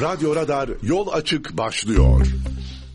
Radyo 0.00 0.36
Radar 0.36 0.70
yol 0.82 1.08
açık 1.12 1.56
başlıyor. 1.56 2.26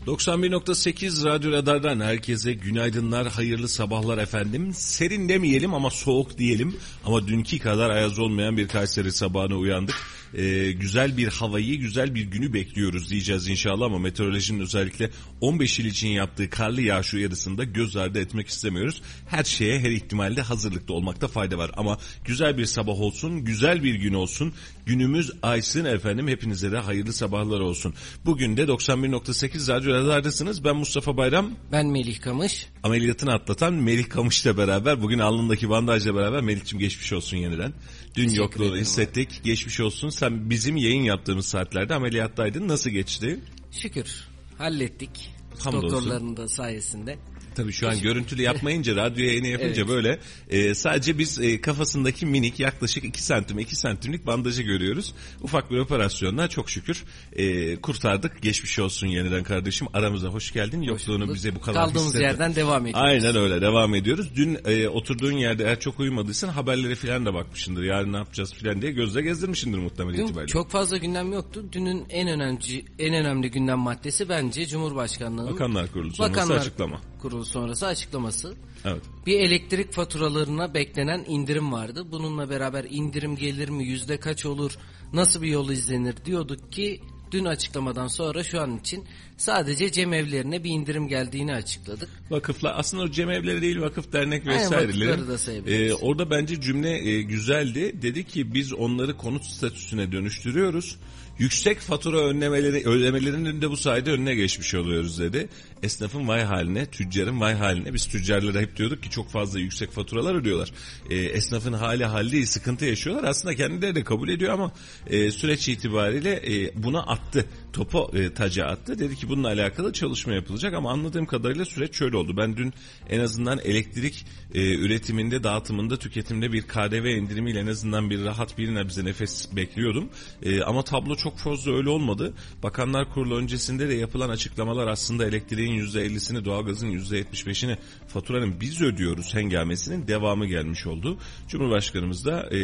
91.8 0.06 1.24
Radyo 1.24 1.52
Radar'dan 1.52 2.00
herkese 2.00 2.52
günaydınlar, 2.52 3.28
hayırlı 3.28 3.68
sabahlar 3.68 4.18
efendim. 4.18 4.74
Serin 4.74 5.28
demeyelim 5.28 5.74
ama 5.74 5.90
soğuk 5.90 6.38
diyelim. 6.38 6.76
Ama 7.04 7.28
dünkü 7.28 7.58
kadar 7.58 7.90
ayaz 7.90 8.18
olmayan 8.18 8.56
bir 8.56 8.68
Kayseri 8.68 9.12
sabahına 9.12 9.56
uyandık. 9.56 9.96
Ee, 10.34 10.72
güzel 10.72 11.16
bir 11.16 11.28
havayı, 11.28 11.78
güzel 11.78 12.14
bir 12.14 12.22
günü 12.22 12.52
bekliyoruz 12.52 13.10
diyeceğiz 13.10 13.48
inşallah 13.48 13.86
ama 13.86 13.98
meteorolojinin 13.98 14.60
özellikle 14.60 15.10
15 15.40 15.78
il 15.78 15.84
için 15.84 16.08
yaptığı 16.08 16.50
karlı 16.50 16.82
yağış 16.82 17.14
uyarısında 17.14 17.64
göz 17.64 17.96
ardı 17.96 18.20
etmek 18.20 18.48
istemiyoruz. 18.48 19.02
Her 19.28 19.44
şeye, 19.44 19.80
her 19.80 19.90
ihtimalde 19.90 20.42
hazırlıklı 20.42 20.94
olmakta 20.94 21.28
fayda 21.28 21.58
var. 21.58 21.70
Ama 21.76 21.98
güzel 22.24 22.58
bir 22.58 22.64
sabah 22.64 23.00
olsun, 23.00 23.44
güzel 23.44 23.82
bir 23.82 23.94
gün 23.94 24.14
olsun. 24.14 24.52
Günümüz 24.86 25.30
aysın 25.42 25.84
efendim. 25.84 26.28
Hepinize 26.28 26.72
de 26.72 26.78
hayırlı 26.78 27.12
sabahlar 27.12 27.60
olsun. 27.60 27.94
Bugün 28.24 28.56
de 28.56 28.62
91.8 28.62 29.68
Radyo 29.68 29.92
Radar'dasınız. 29.92 30.64
Ben 30.64 30.76
Mustafa 30.76 31.16
Bayram. 31.16 31.50
Ben 31.72 31.86
Melih 31.86 32.20
Kamış. 32.20 32.66
Ameliyatını 32.82 33.32
atlatan 33.32 33.74
Melih 33.74 34.08
Kamış'la 34.08 34.56
beraber 34.56 35.02
bugün 35.02 35.18
alnındaki 35.18 35.70
bandajla 35.70 36.14
beraber 36.14 36.40
Melih'cim 36.40 36.78
geçmiş 36.78 37.12
olsun 37.12 37.36
yeniden. 37.36 37.72
Dün 38.14 38.22
Teşekkür 38.22 38.42
yokluğunu 38.42 38.76
hissettik. 38.76 39.40
Geçmiş 39.44 39.80
olsun. 39.80 40.08
Sen 40.22 40.50
bizim 40.50 40.76
yayın 40.76 41.02
yaptığımız 41.02 41.46
saatlerde 41.46 41.94
ameliyattaydın. 41.94 42.68
Nasıl 42.68 42.90
geçti? 42.90 43.40
Şükür 43.70 44.28
hallettik. 44.58 45.30
Hamdolsun. 45.58 45.90
Doktorların 45.90 46.36
da 46.36 46.48
sayesinde. 46.48 47.18
Tabii 47.54 47.72
şu 47.72 47.88
an 47.88 48.00
görüntülü 48.00 48.42
yapmayınca, 48.42 48.96
radyo 48.96 49.24
yayını 49.24 49.46
yapınca 49.46 49.82
Evet. 49.82 49.88
böyle 49.88 50.18
e, 50.50 50.74
sadece 50.74 51.18
biz 51.18 51.40
e, 51.40 51.60
kafasındaki 51.60 52.26
minik 52.26 52.60
yaklaşık 52.60 53.04
2 53.04 53.22
santim 53.22 53.58
2 53.58 53.76
santimlik 53.76 54.26
bandajı 54.26 54.62
görüyoruz. 54.62 55.14
Ufak 55.40 55.70
bir 55.70 55.78
operasyonla 55.78 56.48
çok 56.48 56.70
şükür 56.70 57.04
e, 57.32 57.76
kurtardık. 57.76 58.42
Geçmiş 58.42 58.78
olsun 58.78 59.06
yeniden 59.06 59.42
kardeşim. 59.44 59.86
Aramıza 59.94 60.28
hoş 60.28 60.52
geldin. 60.52 60.82
Yokluğunu 60.82 61.34
bize 61.34 61.54
bu 61.54 61.60
kadar 61.60 61.84
Kaldığımız 61.84 62.06
hissetme. 62.06 62.26
yerden 62.26 62.54
devam 62.54 62.86
ediyoruz. 62.86 63.10
Aynen 63.10 63.36
öyle 63.36 63.60
devam 63.60 63.94
ediyoruz. 63.94 64.30
Dün 64.36 64.58
e, 64.64 64.88
oturduğun 64.88 65.32
yerde 65.32 65.64
eğer 65.64 65.80
çok 65.80 66.00
uyumadıysan 66.00 66.48
haberlere 66.48 66.94
filan 66.94 67.26
da 67.26 67.34
bakmışsındır. 67.34 67.82
Yarın 67.82 68.12
ne 68.12 68.16
yapacağız 68.16 68.54
filan 68.54 68.82
diye 68.82 68.92
gözle 68.92 69.22
gezdirmişsindir 69.22 69.78
muhtemelen 69.78 70.18
Dün 70.18 70.24
itibariyle. 70.24 70.48
çok 70.52 70.70
fazla 70.70 70.96
gündem 70.96 71.32
yoktu. 71.32 71.64
Dünün 71.72 72.04
en 72.10 72.28
önemli 72.28 72.84
en 72.98 73.14
önemli 73.14 73.50
gündem 73.50 73.78
maddesi 73.78 74.28
bence 74.28 74.66
Cumhurbaşkanlığı'nın 74.66 75.52
Bakanlar 75.54 75.92
Kurulu 75.92 76.12
sonrası 76.14 76.32
Bakanlar 76.34 76.56
açıklama. 76.56 77.00
Kurulu 77.22 77.41
sonrası 77.44 77.86
açıklaması. 77.86 78.54
Evet. 78.84 79.02
Bir 79.26 79.40
elektrik 79.40 79.92
faturalarına 79.92 80.74
beklenen 80.74 81.24
indirim 81.28 81.72
vardı. 81.72 82.06
Bununla 82.12 82.50
beraber 82.50 82.84
indirim 82.90 83.36
gelir 83.36 83.68
mi, 83.68 83.84
yüzde 83.84 84.16
kaç 84.16 84.46
olur, 84.46 84.78
nasıl 85.12 85.42
bir 85.42 85.48
yol 85.48 85.70
izlenir 85.70 86.14
diyorduk 86.24 86.72
ki 86.72 87.00
dün 87.32 87.44
açıklamadan 87.44 88.06
sonra 88.06 88.44
şu 88.44 88.60
an 88.60 88.78
için 88.78 89.04
sadece 89.36 89.92
cemevlerine 89.92 90.64
bir 90.64 90.70
indirim 90.70 91.08
geldiğini 91.08 91.54
açıkladık. 91.54 92.08
Vakıflar 92.30 92.74
aslında 92.76 93.02
o 93.02 93.10
cemevleri 93.10 93.62
değil 93.62 93.80
vakıf 93.80 94.12
dernek 94.12 94.46
vesaireleri. 94.46 95.20
Ee, 95.66 95.94
orada 95.94 96.30
bence 96.30 96.60
cümle 96.60 97.08
e, 97.08 97.22
güzeldi. 97.22 98.02
Dedi 98.02 98.24
ki 98.24 98.54
biz 98.54 98.72
onları 98.72 99.16
konut 99.16 99.44
statüsüne 99.44 100.12
dönüştürüyoruz. 100.12 100.96
Yüksek 101.38 101.78
fatura 101.78 102.18
önlemeleri, 102.18 102.88
ödemelerinin 102.88 103.62
de 103.62 103.70
bu 103.70 103.76
sayede 103.76 104.10
önüne 104.10 104.34
geçmiş 104.34 104.74
oluyoruz 104.74 105.18
dedi. 105.20 105.48
Esnafın 105.82 106.28
vay 106.28 106.42
haline, 106.42 106.86
tüccarın 106.86 107.40
vay 107.40 107.54
haline. 107.54 107.94
Biz 107.94 108.06
tüccarlara 108.06 108.60
hep 108.60 108.76
diyorduk 108.76 109.02
ki 109.02 109.10
çok 109.10 109.30
fazla 109.30 109.58
yüksek 109.58 109.90
faturalar 109.90 110.34
ödüyorlar. 110.34 110.72
Ee, 111.10 111.16
esnafın 111.16 111.72
hali 111.72 112.04
hal 112.04 112.44
sıkıntı 112.44 112.84
yaşıyorlar. 112.84 113.24
Aslında 113.24 113.54
kendileri 113.54 113.94
de 113.94 114.04
kabul 114.04 114.28
ediyor 114.28 114.52
ama 114.52 114.72
e, 115.06 115.30
süreç 115.30 115.68
itibariyle 115.68 116.30
e, 116.30 116.82
buna 116.82 117.02
attı. 117.02 117.44
Topu 117.72 118.10
e, 118.14 118.34
taca 118.34 118.66
attı. 118.66 118.98
Dedi 118.98 119.16
ki 119.16 119.28
bununla 119.28 119.48
alakalı 119.48 119.92
çalışma 119.92 120.34
yapılacak 120.34 120.74
ama 120.74 120.92
anladığım 120.92 121.26
kadarıyla 121.26 121.64
süreç 121.64 121.94
şöyle 121.94 122.16
oldu. 122.16 122.36
Ben 122.36 122.56
dün 122.56 122.72
en 123.10 123.20
azından 123.20 123.58
elektrik 123.58 124.26
e, 124.54 124.74
üretiminde, 124.74 125.44
dağıtımında, 125.44 125.98
tüketimde 125.98 126.52
bir 126.52 126.62
KDV 126.62 127.06
indirimiyle 127.06 127.60
en 127.60 127.66
azından 127.66 128.10
bir 128.10 128.24
rahat 128.24 128.58
bir 128.58 128.74
nebze 128.74 129.04
nefes 129.04 129.56
bekliyordum. 129.56 130.08
E, 130.42 130.62
ama 130.62 130.82
tablo 130.82 131.16
çok 131.16 131.38
fazla 131.38 131.72
öyle 131.76 131.88
olmadı. 131.88 132.34
Bakanlar 132.62 133.10
Kurulu 133.10 133.36
öncesinde 133.36 133.88
de 133.88 133.94
yapılan 133.94 134.28
açıklamalar 134.28 134.86
aslında 134.86 135.26
elektriğin 135.26 135.71
%50'sini, 135.72 136.44
doğalgazın 136.44 136.90
%75'ini 136.90 137.76
faturanın 138.08 138.60
biz 138.60 138.82
ödüyoruz 138.82 139.34
hengamesinin 139.34 140.08
devamı 140.08 140.46
gelmiş 140.46 140.86
oldu. 140.86 141.18
Cumhurbaşkanımız 141.48 142.24
da 142.24 142.48
e, 142.50 142.58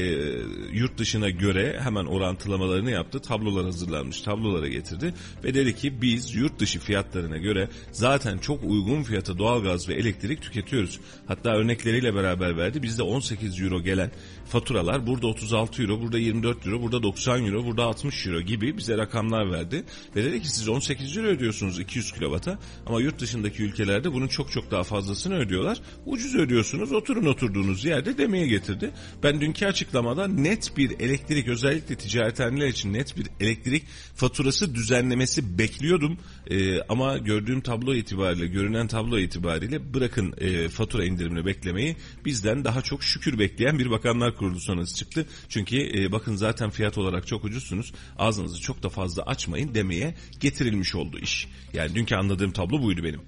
yurt 0.72 0.98
dışına 0.98 1.30
göre 1.30 1.80
hemen 1.80 2.04
orantılamalarını 2.04 2.90
yaptı. 2.90 3.20
Tablolar 3.20 3.64
hazırlanmış, 3.64 4.20
tablolara 4.20 4.68
getirdi 4.68 5.14
ve 5.44 5.54
dedi 5.54 5.76
ki 5.76 6.02
biz 6.02 6.34
yurt 6.34 6.58
dışı 6.58 6.78
fiyatlarına 6.78 7.36
göre 7.36 7.68
zaten 7.92 8.38
çok 8.38 8.64
uygun 8.64 9.02
fiyata 9.02 9.38
doğalgaz 9.38 9.88
ve 9.88 9.94
elektrik 9.94 10.42
tüketiyoruz. 10.42 11.00
Hatta 11.26 11.50
örnekleriyle 11.50 12.14
beraber 12.14 12.56
verdi. 12.56 12.82
Bizde 12.82 13.02
18 13.02 13.60
euro 13.60 13.82
gelen 13.82 14.10
faturalar 14.48 15.06
burada 15.06 15.26
36 15.26 15.82
euro, 15.82 16.00
burada 16.00 16.18
24 16.18 16.66
euro, 16.66 16.82
burada 16.82 17.02
90 17.02 17.46
euro, 17.46 17.64
burada 17.64 17.84
60 17.84 18.26
euro 18.26 18.40
gibi 18.40 18.76
bize 18.76 18.98
rakamlar 18.98 19.52
verdi. 19.52 19.84
Ve 20.16 20.24
dedi 20.24 20.42
ki 20.42 20.48
siz 20.48 20.68
18 20.68 21.16
euro 21.16 21.26
ödüyorsunuz 21.26 21.80
200 21.80 22.12
kilovata 22.12 22.58
ama 22.86 23.00
yurt 23.00 23.20
dışındaki 23.20 23.62
ülkelerde 23.62 24.12
bunun 24.12 24.28
çok 24.28 24.52
çok 24.52 24.70
daha 24.70 24.84
fazlasını 24.84 25.34
ödüyorlar. 25.34 25.78
Ucuz 26.06 26.34
ödüyorsunuz 26.34 26.92
oturun 26.92 27.26
oturduğunuz 27.26 27.84
yerde 27.84 28.18
demeye 28.18 28.46
getirdi. 28.46 28.90
Ben 29.22 29.40
dünkü 29.40 29.66
açıklamada 29.66 30.28
net 30.28 30.76
bir 30.76 31.00
elektrik 31.00 31.48
özellikle 31.48 31.96
ticarethaneler 31.96 32.68
için 32.68 32.92
net 32.92 33.16
bir 33.16 33.26
elektrik 33.40 33.84
faturası 34.14 34.74
düzenlemesi 34.74 35.58
bekliyordum. 35.58 36.18
Ee, 36.50 36.80
ama 36.88 37.18
gördüğüm 37.18 37.60
tablo 37.60 37.94
itibariyle, 37.94 38.46
görünen 38.46 38.86
tablo 38.86 39.18
itibariyle 39.18 39.94
bırakın 39.94 40.34
e, 40.38 40.68
fatura 40.68 41.04
indirimini 41.04 41.46
beklemeyi 41.46 41.96
bizden 42.24 42.64
daha 42.64 42.82
çok 42.82 43.04
şükür 43.04 43.38
bekleyen 43.38 43.78
bir 43.78 43.90
bakanlar 43.90 44.36
kurulu 44.36 44.60
sonrası 44.60 44.96
çıktı. 44.96 45.26
Çünkü 45.48 45.76
e, 45.98 46.12
bakın 46.12 46.36
zaten 46.36 46.70
fiyat 46.70 46.98
olarak 46.98 47.26
çok 47.26 47.44
ucuzsunuz. 47.44 47.92
Ağzınızı 48.18 48.60
çok 48.60 48.82
da 48.82 48.88
fazla 48.88 49.22
açmayın 49.22 49.74
demeye 49.74 50.14
getirilmiş 50.40 50.94
oldu 50.94 51.18
iş. 51.18 51.48
Yani 51.72 51.94
dünkü 51.94 52.14
anladığım 52.14 52.52
tablo 52.52 52.82
buydu 52.82 53.04
benim. 53.04 53.20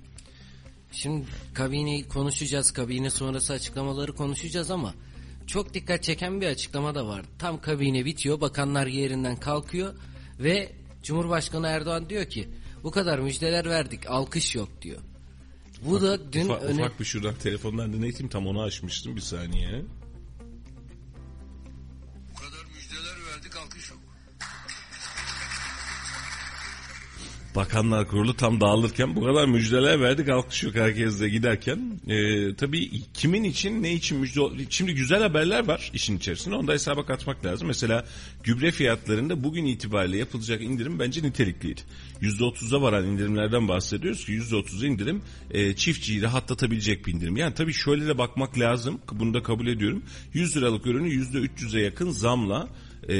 Şimdi 0.92 1.26
kabineyi 1.54 2.08
konuşacağız, 2.08 2.70
kabine 2.70 3.10
sonrası 3.10 3.52
açıklamaları 3.52 4.12
konuşacağız 4.12 4.70
ama 4.70 4.94
çok 5.46 5.74
dikkat 5.74 6.02
çeken 6.02 6.40
bir 6.40 6.46
açıklama 6.46 6.94
da 6.94 7.06
var. 7.06 7.22
Tam 7.38 7.60
kabine 7.60 8.04
bitiyor, 8.04 8.40
bakanlar 8.40 8.86
yerinden 8.86 9.36
kalkıyor 9.36 9.94
ve 10.38 10.72
Cumhurbaşkanı 11.02 11.66
Erdoğan 11.66 12.10
diyor 12.10 12.24
ki 12.24 12.48
bu 12.84 12.90
kadar 12.90 13.18
müjdeler 13.18 13.64
verdik, 13.64 14.10
alkış 14.10 14.54
yok 14.54 14.68
diyor. 14.82 15.00
Bu 15.84 16.02
da 16.02 16.32
dün 16.32 16.44
Ufak, 16.44 16.62
öne... 16.62 16.84
ufak 16.84 17.00
bir 17.00 17.04
şuradan 17.04 17.34
telefondan 17.34 17.92
dinleteyim 17.92 18.28
tam 18.28 18.46
onu 18.46 18.62
açmıştım 18.62 19.16
bir 19.16 19.20
saniye. 19.20 19.82
Bakanlar 27.60 28.08
Kurulu 28.08 28.36
tam 28.36 28.60
dağılırken 28.60 29.16
bu 29.16 29.24
kadar 29.24 29.46
müjdeler 29.46 30.00
verdik 30.00 30.28
alkış 30.28 30.62
yok 30.62 30.74
herkesle 30.74 31.28
giderken. 31.28 32.00
Ee, 32.08 32.56
tabii 32.56 32.90
kimin 33.14 33.44
için 33.44 33.82
ne 33.82 33.92
için 33.92 34.18
müjde 34.18 34.40
Şimdi 34.70 34.94
güzel 34.94 35.22
haberler 35.22 35.66
var 35.68 35.90
işin 35.94 36.16
içerisinde 36.16 36.54
onu 36.54 36.68
da 36.68 36.72
hesaba 36.72 37.06
katmak 37.06 37.44
lazım. 37.44 37.68
Mesela 37.68 38.04
gübre 38.44 38.70
fiyatlarında 38.70 39.44
bugün 39.44 39.64
itibariyle 39.64 40.16
yapılacak 40.16 40.62
indirim 40.62 40.98
bence 40.98 41.22
nitelikliydi. 41.22 41.80
%30'a 42.22 42.82
varan 42.82 43.04
indirimlerden 43.04 43.68
bahsediyoruz 43.68 44.24
ki 44.24 44.32
%30'a 44.32 44.86
indirim 44.86 45.22
e, 45.50 45.76
çiftçiyi 45.76 46.22
rahatlatabilecek 46.22 47.06
bir 47.06 47.12
indirim. 47.12 47.36
Yani 47.36 47.54
tabii 47.54 47.72
şöyle 47.72 48.06
de 48.06 48.18
bakmak 48.18 48.58
lazım 48.58 49.00
bunu 49.12 49.34
da 49.34 49.42
kabul 49.42 49.66
ediyorum. 49.66 50.02
100 50.34 50.56
liralık 50.56 50.86
ürünü 50.86 51.08
%300'e 51.08 51.82
yakın 51.82 52.10
zamla 52.10 52.68
ee, 53.10 53.12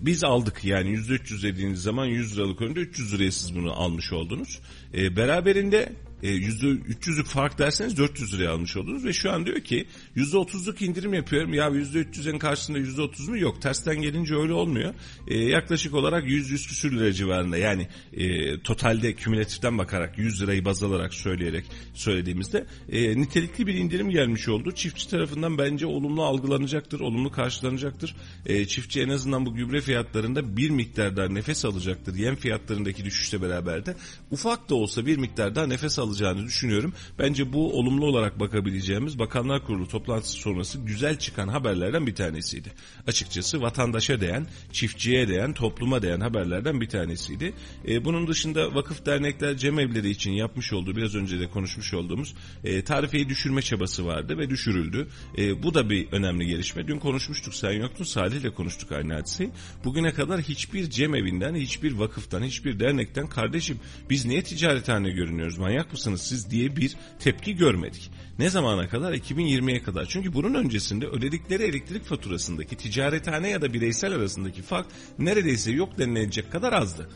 biz 0.00 0.24
aldık 0.24 0.64
yani 0.64 0.90
%300 0.90 1.42
dediğiniz 1.42 1.82
zaman 1.82 2.06
100 2.06 2.36
liralık 2.36 2.62
önünde 2.62 2.80
300 2.80 3.14
liraya 3.14 3.32
siz 3.32 3.54
bunu 3.54 3.72
almış 3.72 4.12
oldunuz. 4.12 4.58
Ee, 4.94 5.16
beraberinde 5.16 5.92
e, 6.24 6.28
%300'lük 6.28 7.24
fark 7.24 7.58
derseniz 7.58 7.96
400 7.96 8.34
liraya 8.34 8.50
almış 8.50 8.76
oldunuz 8.76 9.04
ve 9.04 9.12
şu 9.12 9.32
an 9.32 9.46
diyor 9.46 9.60
ki 9.60 9.86
%30'luk 10.16 10.84
indirim 10.84 11.14
yapıyorum 11.14 11.54
ya 11.54 11.68
%300'in 11.68 12.38
karşısında 12.38 12.78
%30 12.78 13.30
mu 13.30 13.38
yok 13.38 13.62
tersten 13.62 14.02
gelince 14.02 14.34
öyle 14.34 14.52
olmuyor. 14.52 14.94
E, 15.28 15.38
yaklaşık 15.38 15.94
olarak 15.94 16.24
100-100 16.24 16.68
küsür 16.68 16.92
lira 16.92 17.12
civarında 17.12 17.56
yani 17.56 17.88
e, 18.12 18.60
totalde 18.60 19.14
kümülatiften 19.14 19.78
bakarak 19.78 20.18
100 20.18 20.42
lirayı 20.42 20.64
baz 20.64 20.82
alarak 20.82 21.14
söyleyerek 21.14 21.64
söylediğimizde 21.94 22.66
e, 22.92 23.20
nitelikli 23.20 23.66
bir 23.66 23.74
indirim 23.74 24.10
gelmiş 24.10 24.48
oldu. 24.48 24.72
Çiftçi 24.72 25.10
tarafından 25.10 25.58
bence 25.58 25.86
olumlu 25.86 26.24
algılanacaktır, 26.24 27.00
olumlu 27.00 27.30
karşılanacaktır. 27.30 28.16
E, 28.46 28.66
çiftçi 28.66 29.00
en 29.00 29.08
azından 29.08 29.46
bu 29.46 29.54
gübre 29.54 29.80
fiyatlarında 29.80 30.56
bir 30.56 30.70
miktar 30.70 31.16
daha 31.16 31.28
nefes 31.28 31.64
alacaktır. 31.64 32.14
Yem 32.14 32.36
fiyatlarındaki 32.36 33.04
düşüşle 33.04 33.42
beraber 33.42 33.86
de 33.86 33.96
ufak 34.30 34.70
da 34.70 34.74
olsa 34.74 35.06
bir 35.06 35.16
miktar 35.16 35.54
daha 35.54 35.66
nefes 35.66 35.98
alacaktır 35.98 36.13
azalacağını 36.14 36.46
düşünüyorum. 36.46 36.92
Bence 37.18 37.52
bu 37.52 37.78
olumlu 37.78 38.06
olarak 38.06 38.40
bakabileceğimiz 38.40 39.18
Bakanlar 39.18 39.66
Kurulu 39.66 39.88
toplantısı 39.88 40.36
sonrası 40.36 40.78
güzel 40.78 41.18
çıkan 41.18 41.48
haberlerden 41.48 42.06
bir 42.06 42.14
tanesiydi. 42.14 42.72
Açıkçası 43.06 43.62
vatandaşa 43.62 44.20
değen, 44.20 44.46
çiftçiye 44.72 45.28
değen, 45.28 45.52
topluma 45.52 46.02
değen 46.02 46.20
haberlerden 46.20 46.80
bir 46.80 46.88
tanesiydi. 46.88 47.54
E, 47.88 48.04
bunun 48.04 48.26
dışında 48.26 48.74
vakıf 48.74 49.06
dernekler 49.06 49.56
cemevleri 49.56 50.10
için 50.10 50.30
yapmış 50.30 50.72
olduğu 50.72 50.96
biraz 50.96 51.14
önce 51.14 51.40
de 51.40 51.46
konuşmuş 51.46 51.94
olduğumuz 51.94 52.34
e, 52.64 52.84
tarifeyi 52.84 53.28
düşürme 53.28 53.62
çabası 53.62 54.06
vardı 54.06 54.38
ve 54.38 54.50
düşürüldü. 54.50 55.08
E, 55.38 55.62
bu 55.62 55.74
da 55.74 55.90
bir 55.90 56.12
önemli 56.12 56.46
gelişme. 56.46 56.86
Dün 56.86 56.98
konuşmuştuk 56.98 57.54
sen 57.54 57.72
yoktun 57.72 58.04
Salih 58.04 58.36
ile 58.36 58.50
konuştuk 58.50 58.92
aynı 58.92 59.14
hadiseyi. 59.14 59.50
Bugüne 59.84 60.12
kadar 60.12 60.40
hiçbir 60.40 60.90
cemevinden, 60.90 61.54
hiçbir 61.54 61.92
vakıftan, 61.92 62.42
hiçbir 62.42 62.80
dernekten 62.80 63.26
kardeşim 63.26 63.78
biz 64.10 64.24
niye 64.24 64.42
ticarethane 64.42 65.10
görünüyoruz 65.10 65.58
manyak 65.58 65.93
mısınız 65.94 66.20
siz 66.22 66.50
diye 66.50 66.76
bir 66.76 66.96
tepki 67.18 67.56
görmedik. 67.56 68.10
Ne 68.38 68.50
zamana 68.50 68.88
kadar? 68.88 69.12
2020'ye 69.12 69.82
kadar. 69.82 70.06
Çünkü 70.06 70.34
bunun 70.34 70.54
öncesinde 70.54 71.06
ödedikleri 71.06 71.62
elektrik 71.62 72.04
faturasındaki 72.04 72.76
ticarethane 72.76 73.48
ya 73.50 73.62
da 73.62 73.72
bireysel 73.72 74.12
arasındaki 74.12 74.62
fark 74.62 74.86
neredeyse 75.18 75.72
yok 75.72 75.98
denilecek 75.98 76.52
kadar 76.52 76.72
azdı. 76.72 77.08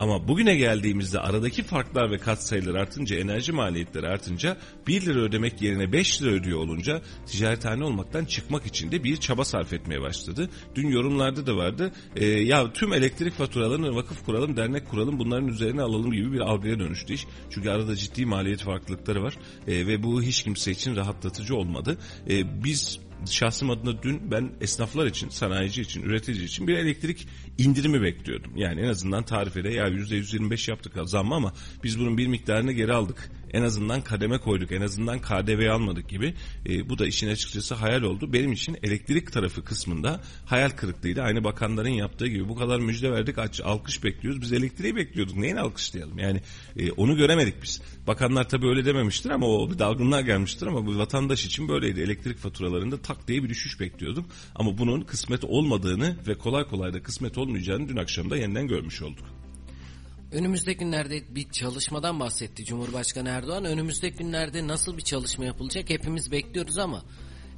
Ama 0.00 0.28
bugüne 0.28 0.56
geldiğimizde 0.56 1.20
aradaki 1.20 1.62
farklar 1.62 2.10
ve 2.10 2.18
katsayılar 2.18 2.74
artınca, 2.74 3.16
enerji 3.16 3.52
maliyetleri 3.52 4.08
artınca 4.08 4.56
1 4.86 5.06
lira 5.06 5.18
ödemek 5.20 5.62
yerine 5.62 5.92
5 5.92 6.22
lira 6.22 6.30
ödüyor 6.30 6.58
olunca 6.58 7.02
ticarethane 7.26 7.84
olmaktan 7.84 8.24
çıkmak 8.24 8.66
için 8.66 8.92
de 8.92 9.04
bir 9.04 9.16
çaba 9.16 9.44
sarf 9.44 9.72
etmeye 9.72 10.00
başladı. 10.00 10.50
Dün 10.74 10.88
yorumlarda 10.88 11.46
da 11.46 11.56
vardı. 11.56 11.92
E, 12.16 12.24
ya 12.26 12.72
tüm 12.72 12.92
elektrik 12.92 13.34
faturalarını 13.34 13.94
vakıf 13.94 14.24
kuralım, 14.24 14.56
dernek 14.56 14.88
kuralım, 14.88 15.18
bunların 15.18 15.48
üzerine 15.48 15.82
alalım 15.82 16.12
gibi 16.12 16.32
bir 16.32 16.40
algıya 16.40 16.78
dönüştü 16.78 17.12
iş. 17.12 17.26
Çünkü 17.50 17.70
arada 17.70 17.96
ciddi 17.96 18.26
maliyet 18.26 18.62
farklılıkları 18.62 19.22
var 19.22 19.34
e, 19.66 19.86
ve 19.86 20.02
bu 20.02 20.22
hiç 20.22 20.42
kimse 20.42 20.70
için 20.70 20.96
rahatlatıcı 20.96 21.56
olmadı. 21.56 21.98
E, 22.30 22.64
biz 22.64 23.06
şahsım 23.30 23.70
adına 23.70 24.02
dün 24.02 24.30
ben 24.30 24.52
esnaflar 24.60 25.06
için, 25.06 25.28
sanayici 25.28 25.82
için, 25.82 26.02
üretici 26.02 26.44
için 26.44 26.66
bir 26.68 26.76
elektrik 26.76 27.28
indirimi 27.58 28.02
bekliyordum. 28.02 28.52
Yani 28.56 28.80
en 28.80 28.88
azından 28.88 29.22
tarifede 29.22 29.68
ya 29.68 29.88
%125 29.88 30.70
yaptık 30.70 30.92
zam 31.04 31.32
ama 31.32 31.52
biz 31.84 32.00
bunun 32.00 32.18
bir 32.18 32.26
miktarını 32.26 32.72
geri 32.72 32.92
aldık. 32.92 33.30
En 33.52 33.62
azından 33.62 34.00
kademe 34.00 34.38
koyduk, 34.38 34.72
en 34.72 34.80
azından 34.80 35.18
KDV 35.18 35.70
almadık 35.70 36.08
gibi. 36.08 36.34
E, 36.66 36.88
bu 36.88 36.98
da 36.98 37.06
işin 37.06 37.28
açıkçası 37.28 37.74
hayal 37.74 38.02
oldu. 38.02 38.32
Benim 38.32 38.52
için 38.52 38.76
elektrik 38.82 39.32
tarafı 39.32 39.64
kısmında 39.64 40.20
hayal 40.46 40.70
kırıklığıydı. 40.70 41.22
Aynı 41.22 41.44
bakanların 41.44 41.88
yaptığı 41.88 42.26
gibi 42.26 42.48
bu 42.48 42.56
kadar 42.56 42.80
müjde 42.80 43.12
verdik, 43.12 43.38
aç, 43.38 43.60
alkış 43.60 44.04
bekliyoruz. 44.04 44.40
Biz 44.40 44.52
elektriği 44.52 44.96
bekliyorduk. 44.96 45.36
Neyin 45.36 45.56
alkışlayalım? 45.56 46.18
Yani 46.18 46.40
e, 46.76 46.90
onu 46.90 47.16
göremedik 47.16 47.62
biz. 47.62 47.82
Bakanlar 48.06 48.48
tabii 48.48 48.68
öyle 48.68 48.84
dememiştir 48.84 49.30
ama 49.30 49.46
o 49.46 49.70
bir 49.70 49.78
dalgınlığa 49.78 50.20
gelmiştir 50.20 50.66
ama 50.66 50.86
bu 50.86 50.98
vatandaş 50.98 51.46
için 51.46 51.68
böyleydi. 51.68 52.00
Elektrik 52.00 52.38
faturalarında 52.38 52.96
tak 53.02 53.28
diye 53.28 53.42
bir 53.42 53.48
düşüş 53.48 53.80
bekliyorduk. 53.80 54.26
Ama 54.54 54.78
bunun 54.78 55.00
kısmet 55.00 55.44
olmadığını 55.44 56.16
ve 56.28 56.34
kolay 56.34 56.64
kolay 56.64 56.92
da 56.92 57.02
kısmet 57.02 57.38
olmayacağını 57.46 57.88
dün 57.88 57.96
akşam 57.96 58.30
da 58.30 58.36
yeniden 58.36 58.66
görmüş 58.66 59.02
olduk. 59.02 59.24
Önümüzdeki 60.32 60.78
günlerde 60.78 61.34
bir 61.34 61.50
çalışmadan 61.50 62.20
bahsetti 62.20 62.64
Cumhurbaşkanı 62.64 63.28
Erdoğan. 63.28 63.64
Önümüzdeki 63.64 64.16
günlerde 64.16 64.68
nasıl 64.68 64.96
bir 64.96 65.02
çalışma 65.02 65.44
yapılacak 65.44 65.90
hepimiz 65.90 66.32
bekliyoruz 66.32 66.78
ama 66.78 67.04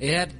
eğer 0.00 0.30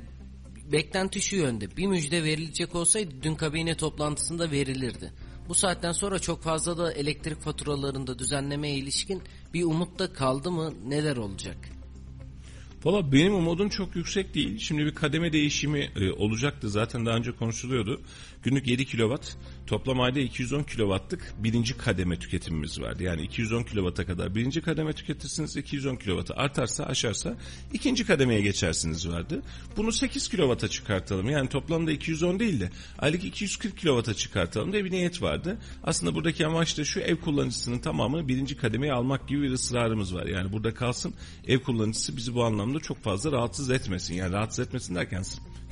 beklenti 0.73 1.21
şu 1.21 1.37
yönde 1.37 1.77
bir 1.77 1.87
müjde 1.87 2.25
verilecek 2.25 2.75
olsaydı 2.75 3.15
dün 3.23 3.35
kabine 3.35 3.77
toplantısında 3.77 4.50
verilirdi. 4.50 5.12
Bu 5.49 5.55
saatten 5.55 5.93
sonra 5.93 6.19
çok 6.19 6.43
fazla 6.43 6.79
da 6.79 6.93
elektrik 6.93 7.41
faturalarında 7.41 8.19
düzenlemeye 8.19 8.75
ilişkin 8.75 9.23
bir 9.55 9.65
umut 9.65 9.99
da 9.99 10.12
kaldı 10.12 10.50
mı 10.50 10.73
neler 10.85 11.17
olacak? 11.17 11.77
Valla 12.84 13.12
benim 13.12 13.34
umudum 13.34 13.69
çok 13.69 13.96
yüksek 13.96 14.34
değil. 14.34 14.58
Şimdi 14.58 14.84
bir 14.86 14.94
kademe 14.94 15.32
değişimi 15.32 15.90
e, 15.96 16.10
olacaktı. 16.10 16.70
Zaten 16.70 17.06
daha 17.06 17.16
önce 17.16 17.32
konuşuluyordu. 17.32 18.00
Günlük 18.42 18.66
7 18.66 18.86
kilowatt, 18.86 19.36
toplam 19.69 20.00
ayda 20.00 20.20
210 20.20 20.62
kilowattlık 20.62 21.35
birinci 21.38 21.76
kademe 21.76 22.19
tüketimimiz 22.19 22.81
vardı. 22.81 23.03
Yani 23.03 23.23
210 23.23 23.62
kilowatta 23.62 24.06
kadar 24.06 24.35
birinci 24.35 24.61
kademe 24.61 24.93
tüketirsiniz, 24.93 25.56
210 25.56 25.97
kilowattı 25.97 26.35
artarsa 26.35 26.85
aşarsa 26.85 27.37
ikinci 27.73 28.06
kademeye 28.06 28.41
geçersiniz 28.41 29.09
vardı. 29.09 29.43
Bunu 29.76 29.93
8 29.93 30.29
kilowatta 30.29 30.69
çıkartalım. 30.69 31.31
Yani 31.31 31.49
toplamda 31.49 31.93
210 31.93 32.38
değil 32.38 32.61
de 32.61 32.70
aylık 32.99 33.25
240 33.25 33.79
kilowatta 33.79 34.15
çıkartalım 34.15 34.73
diye 34.73 34.85
bir 34.85 34.91
niyet 34.91 35.23
vardı. 35.23 35.59
Aslında 35.85 36.14
buradaki 36.14 36.47
amaç 36.47 36.79
da 36.79 36.85
şu 36.85 37.00
ev 37.00 37.17
kullanıcısının 37.17 37.79
tamamını 37.79 38.29
birinci 38.29 38.56
kademeye 38.56 38.93
almak 38.93 39.29
gibi 39.29 39.43
bir 39.43 39.50
ısrarımız 39.50 40.14
var. 40.14 40.26
Yani 40.26 40.53
burada 40.53 40.75
kalsın 40.75 41.14
ev 41.47 41.59
kullanıcısı 41.59 42.17
bizi 42.17 42.35
bu 42.35 42.44
anlamda 42.44 42.81
çok 42.81 43.03
fazla 43.03 43.32
rahatsız 43.32 43.71
etmesin. 43.71 44.14
Yani 44.14 44.32
rahatsız 44.32 44.67
etmesin 44.67 44.94
derken 44.94 45.23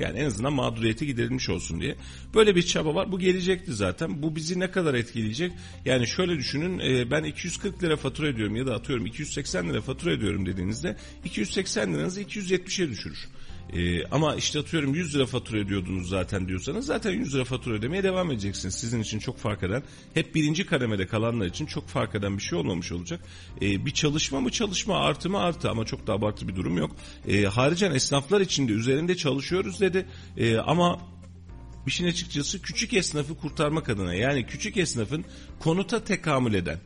yani 0.01 0.19
en 0.19 0.25
azından 0.25 0.53
mağduriyeti 0.53 1.07
giderilmiş 1.07 1.49
olsun 1.49 1.81
diye. 1.81 1.97
Böyle 2.35 2.57
bir 2.57 2.63
çaba 2.63 2.95
var. 2.95 3.13
Bu 3.13 3.19
gelecekti 3.19 3.73
zaten. 3.73 4.23
Bu 4.23 4.37
bizi 4.37 4.61
ne 4.61 4.71
kadar 4.71 4.95
etkileyecek? 4.95 5.53
Yani 5.85 6.07
şöyle 6.07 6.37
düşünün 6.37 6.79
e, 6.79 7.11
ben 7.11 7.25
240 7.25 7.83
lira 7.83 7.97
fatura 7.97 8.29
ediyorum 8.29 8.57
ya 8.57 8.67
da 8.67 8.75
atıyorum 8.75 9.07
280 9.07 9.69
lira 9.69 9.81
fatura 9.81 10.13
ediyorum 10.13 10.47
dediğinizde 10.47 10.97
280 11.25 11.95
liranızı 11.95 12.23
270'e 12.23 12.89
düşürür. 12.89 13.29
Ee, 13.73 14.05
ama 14.05 14.35
işte 14.35 14.59
atıyorum 14.59 14.95
100 14.95 15.15
lira 15.15 15.27
fatura 15.27 15.59
ödüyordunuz 15.59 16.09
zaten 16.09 16.49
diyorsanız 16.49 16.87
zaten 16.87 17.13
100 17.13 17.35
lira 17.35 17.45
fatura 17.45 17.75
ödemeye 17.75 18.03
devam 18.03 18.31
edeceksiniz. 18.31 18.75
Sizin 18.75 19.01
için 19.01 19.19
çok 19.19 19.39
fark 19.39 19.63
eden 19.63 19.83
hep 20.15 20.35
birinci 20.35 20.67
kademede 20.67 21.07
kalanlar 21.07 21.47
için 21.47 21.67
çok 21.67 21.89
fark 21.89 22.15
eden 22.15 22.37
bir 22.37 22.43
şey 22.43 22.59
olmamış 22.59 22.93
olacak. 22.93 23.21
Ee, 23.63 23.87
bir 23.87 23.91
çalışma 23.91 24.41
mı 24.41 24.51
çalışma 24.51 24.99
artı 24.99 25.31
mı 25.31 25.39
artı 25.39 25.71
ama 25.71 25.85
çok 25.85 26.07
da 26.07 26.13
abartı 26.13 26.49
bir 26.49 26.57
durum 26.57 26.79
yok. 26.79 26.97
Ee, 27.29 27.45
haricen 27.45 27.95
esnaflar 27.95 28.41
için 28.41 28.69
de 28.69 28.73
üzerinde 28.73 29.17
çalışıyoruz 29.17 29.81
dedi 29.81 30.07
ee, 30.37 30.57
ama 30.57 30.99
işin 31.87 32.07
açıkçası 32.07 32.63
küçük 32.63 32.95
esnafı 32.95 33.37
kurtarmak 33.37 33.89
adına 33.89 34.15
yani 34.15 34.47
küçük 34.47 34.77
esnafın 34.77 35.25
konuta 35.59 36.05
tekamül 36.05 36.55
eden 36.55 36.79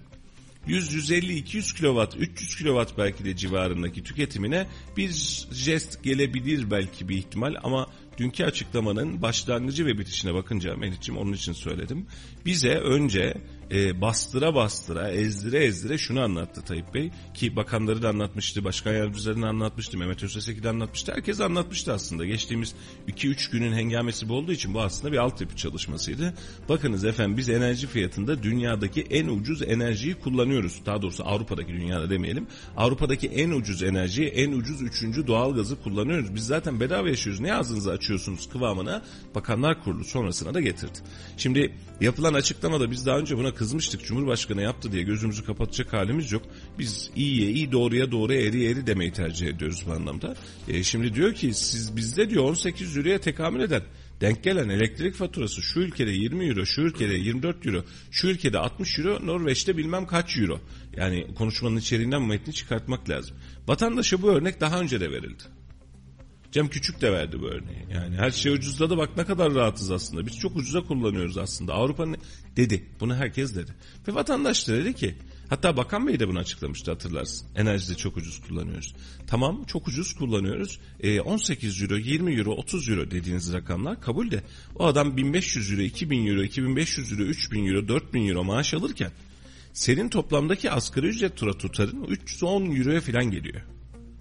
100, 0.67 0.93
150, 0.93 1.35
200 1.37 1.73
kilowatt, 1.73 2.17
300 2.17 2.57
kilowatt 2.57 2.99
belki 2.99 3.25
de 3.25 3.37
civarındaki 3.37 4.03
tüketimine 4.03 4.67
bir 4.97 5.11
jest 5.53 6.03
gelebilir 6.03 6.71
belki 6.71 7.09
bir 7.09 7.17
ihtimal 7.17 7.55
ama 7.63 7.87
dünkü 8.19 8.45
açıklamanın 8.45 9.23
başlangıcı 9.23 9.87
ve 9.87 9.99
bitişine 9.99 10.35
bakınca 10.35 10.77
Melih'ciğim 10.77 11.21
onun 11.21 11.33
için 11.33 11.53
söyledim. 11.53 12.07
Bize 12.47 12.75
önce 12.75 13.35
e, 13.73 14.01
bastıra 14.01 14.55
bastıra, 14.55 15.11
ezdire 15.11 15.65
ezdire 15.65 15.99
şunu 15.99 16.21
anlattı 16.21 16.63
Tayyip 16.63 16.95
Bey. 16.95 17.11
Ki 17.35 17.57
bakanları 17.57 18.03
da 18.03 18.09
anlatmıştı, 18.09 18.65
başkan 18.65 18.93
yardımcılarını 18.93 19.49
anlatmıştı, 19.49 19.99
Mehmet 19.99 20.23
Özeseki 20.23 20.63
de 20.63 20.69
anlatmıştı. 20.69 21.13
Herkes 21.13 21.41
anlatmıştı 21.41 21.93
aslında. 21.93 22.27
Geçtiğimiz 22.27 22.75
2-3 23.09 23.53
günün 23.53 23.73
hengamesi 23.73 24.29
bu 24.29 24.35
olduğu 24.35 24.53
için 24.53 24.75
bu 24.75 24.81
aslında 24.81 25.13
bir 25.13 25.19
altyapı 25.19 25.57
çalışmasıydı. 25.57 26.35
Bakınız 26.69 27.05
efendim 27.05 27.37
biz 27.37 27.49
enerji 27.49 27.87
fiyatında 27.87 28.43
dünyadaki 28.43 29.03
en 29.03 29.29
ucuz 29.29 29.63
enerjiyi 29.63 30.15
kullanıyoruz. 30.15 30.81
Daha 30.87 31.03
doğrusu 31.03 31.25
Avrupa'daki 31.27 31.73
dünyada 31.73 32.11
demeyelim. 32.11 32.47
Avrupa'daki 32.77 33.29
en 33.29 33.51
ucuz 33.51 33.83
enerjiyi, 33.83 34.29
en 34.29 34.53
ucuz 34.53 34.83
üçüncü 34.83 35.27
doğal 35.27 35.55
gazı 35.55 35.83
kullanıyoruz. 35.83 36.35
Biz 36.35 36.47
zaten 36.47 36.81
bedava 36.81 37.09
yaşıyoruz. 37.09 37.41
Ne 37.41 37.55
ağzınızı 37.55 37.91
açıyorsunuz 37.91 38.49
kıvamına 38.49 39.03
Bakanlar 39.35 39.85
Kurulu 39.85 40.05
sonrasına 40.05 40.55
da 40.55 40.61
getirdi. 40.61 40.99
Şimdi 41.37 41.75
yapılan 42.01 42.35
açıklamada 42.35 42.91
biz 42.91 43.07
daha 43.07 43.19
önce 43.19 43.39
buna 43.39 43.55
kızmıştık. 43.61 44.05
Cumhurbaşkanı 44.05 44.63
yaptı 44.63 44.93
diye 44.93 45.03
gözümüzü 45.03 45.45
kapatacak 45.45 45.93
halimiz 45.93 46.33
yok. 46.33 46.43
Biz 46.79 47.11
iyiye 47.17 47.51
iyi 47.51 47.73
doğruya 47.73 48.11
doğru 48.11 48.33
eri 48.33 48.65
eri 48.65 48.87
demeyi 48.87 49.13
tercih 49.13 49.47
ediyoruz 49.47 49.85
bu 49.87 49.93
anlamda. 49.93 50.37
E, 50.69 50.83
şimdi 50.83 51.15
diyor 51.15 51.35
ki 51.35 51.55
siz 51.55 51.97
bizde 51.97 52.31
diyor 52.31 52.45
18 52.45 52.97
euroya 52.97 53.21
tekamül 53.21 53.61
eden 53.61 53.83
denk 54.21 54.45
gelen 54.45 54.69
elektrik 54.69 55.15
faturası 55.15 55.63
şu 55.63 55.81
ülkede 55.81 56.11
20 56.11 56.45
euro, 56.45 56.67
şu 56.67 56.81
ülkede 56.81 57.15
24 57.15 57.67
euro, 57.67 57.85
şu 58.11 58.29
ülkede 58.29 58.59
60 58.59 58.99
euro, 58.99 59.27
Norveç'te 59.27 59.77
bilmem 59.77 60.07
kaç 60.07 60.39
euro. 60.39 60.61
Yani 60.97 61.35
konuşmanın 61.35 61.77
içeriğinden 61.77 62.23
metni 62.23 62.55
çıkartmak 62.55 63.09
lazım. 63.09 63.37
Vatandaşa 63.69 64.23
bu 64.23 64.31
örnek 64.31 64.61
daha 64.61 64.81
önce 64.81 65.01
de 65.01 65.11
verildi. 65.11 65.60
Cem 66.53 66.69
Küçük 66.69 67.01
de 67.01 67.13
verdi 67.13 67.41
bu 67.41 67.47
örneği. 67.47 67.87
Yani 67.95 68.17
her 68.17 68.31
şey 68.31 68.53
ucuzladı 68.53 68.97
bak 68.97 69.17
ne 69.17 69.25
kadar 69.25 69.55
rahatız 69.55 69.91
aslında. 69.91 70.27
Biz 70.27 70.39
çok 70.39 70.57
ucuza 70.57 70.81
kullanıyoruz 70.81 71.39
aslında. 71.39 71.75
Avrupa'nın 71.75 72.17
dedi. 72.57 72.85
Bunu 73.01 73.17
herkes 73.17 73.55
dedi. 73.55 73.75
Ve 74.09 74.15
vatandaş 74.15 74.69
da 74.69 74.73
dedi 74.73 74.95
ki 74.95 75.15
hatta 75.49 75.77
Bakan 75.77 76.07
Bey 76.07 76.21
de 76.21 76.29
bunu 76.29 76.39
açıklamıştı 76.39 76.91
hatırlarsın. 76.91 77.49
Enerjide 77.57 77.95
çok 77.95 78.17
ucuz 78.17 78.41
kullanıyoruz. 78.49 78.95
Tamam 79.27 79.65
çok 79.65 79.89
ucuz 79.89 80.13
kullanıyoruz. 80.13 80.81
E, 81.01 81.21
18 81.21 81.83
euro, 81.83 81.97
20 81.97 82.35
euro, 82.35 82.51
30 82.51 82.89
euro 82.89 83.11
dediğiniz 83.11 83.53
rakamlar 83.53 84.01
kabul 84.01 84.31
de. 84.31 84.43
O 84.77 84.87
adam 84.87 85.17
1500 85.17 85.73
euro, 85.73 85.83
2000 85.83 86.27
euro, 86.27 86.43
2500 86.43 87.13
euro, 87.13 87.23
3000 87.23 87.67
euro, 87.67 87.89
4000 87.89 88.29
euro 88.29 88.45
maaş 88.45 88.75
alırken 88.75 89.11
senin 89.73 90.09
toplamdaki 90.09 90.71
asgari 90.71 91.07
ücret 91.07 91.37
tura 91.37 91.59
tutarın 91.59 92.05
310 92.05 92.77
euroya 92.77 93.01
falan 93.01 93.31
geliyor. 93.31 93.63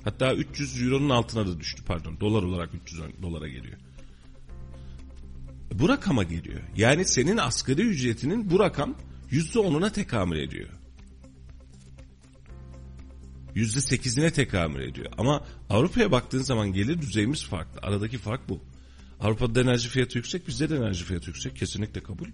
Hatta 0.03 0.33
300 0.33 0.81
euronun 0.81 1.09
altına 1.09 1.47
da 1.47 1.59
düştü 1.59 1.83
pardon. 1.85 2.19
Dolar 2.19 2.43
olarak 2.43 2.69
300 2.73 3.01
dolara 3.21 3.47
geliyor. 3.47 3.77
Bu 5.73 5.89
rakama 5.89 6.23
geliyor. 6.23 6.61
Yani 6.75 7.05
senin 7.05 7.37
asgari 7.37 7.81
ücretinin 7.81 8.49
bu 8.49 8.59
rakam 8.59 8.95
%10'una 9.31 9.91
tekamül 9.91 10.39
ediyor. 10.39 10.69
%8'ine 13.55 14.31
tekamül 14.31 14.81
ediyor. 14.81 15.11
Ama 15.17 15.45
Avrupa'ya 15.69 16.11
baktığın 16.11 16.41
zaman 16.41 16.73
gelir 16.73 17.01
düzeyimiz 17.01 17.45
farklı. 17.45 17.79
Aradaki 17.81 18.17
fark 18.17 18.49
bu. 18.49 18.61
Avrupa'da 19.19 19.61
enerji 19.61 19.89
fiyatı 19.89 20.17
yüksek, 20.17 20.47
bizde 20.47 20.69
de 20.69 20.75
enerji 20.75 21.05
fiyatı 21.05 21.29
yüksek. 21.29 21.55
Kesinlikle 21.55 22.03
kabul. 22.03 22.27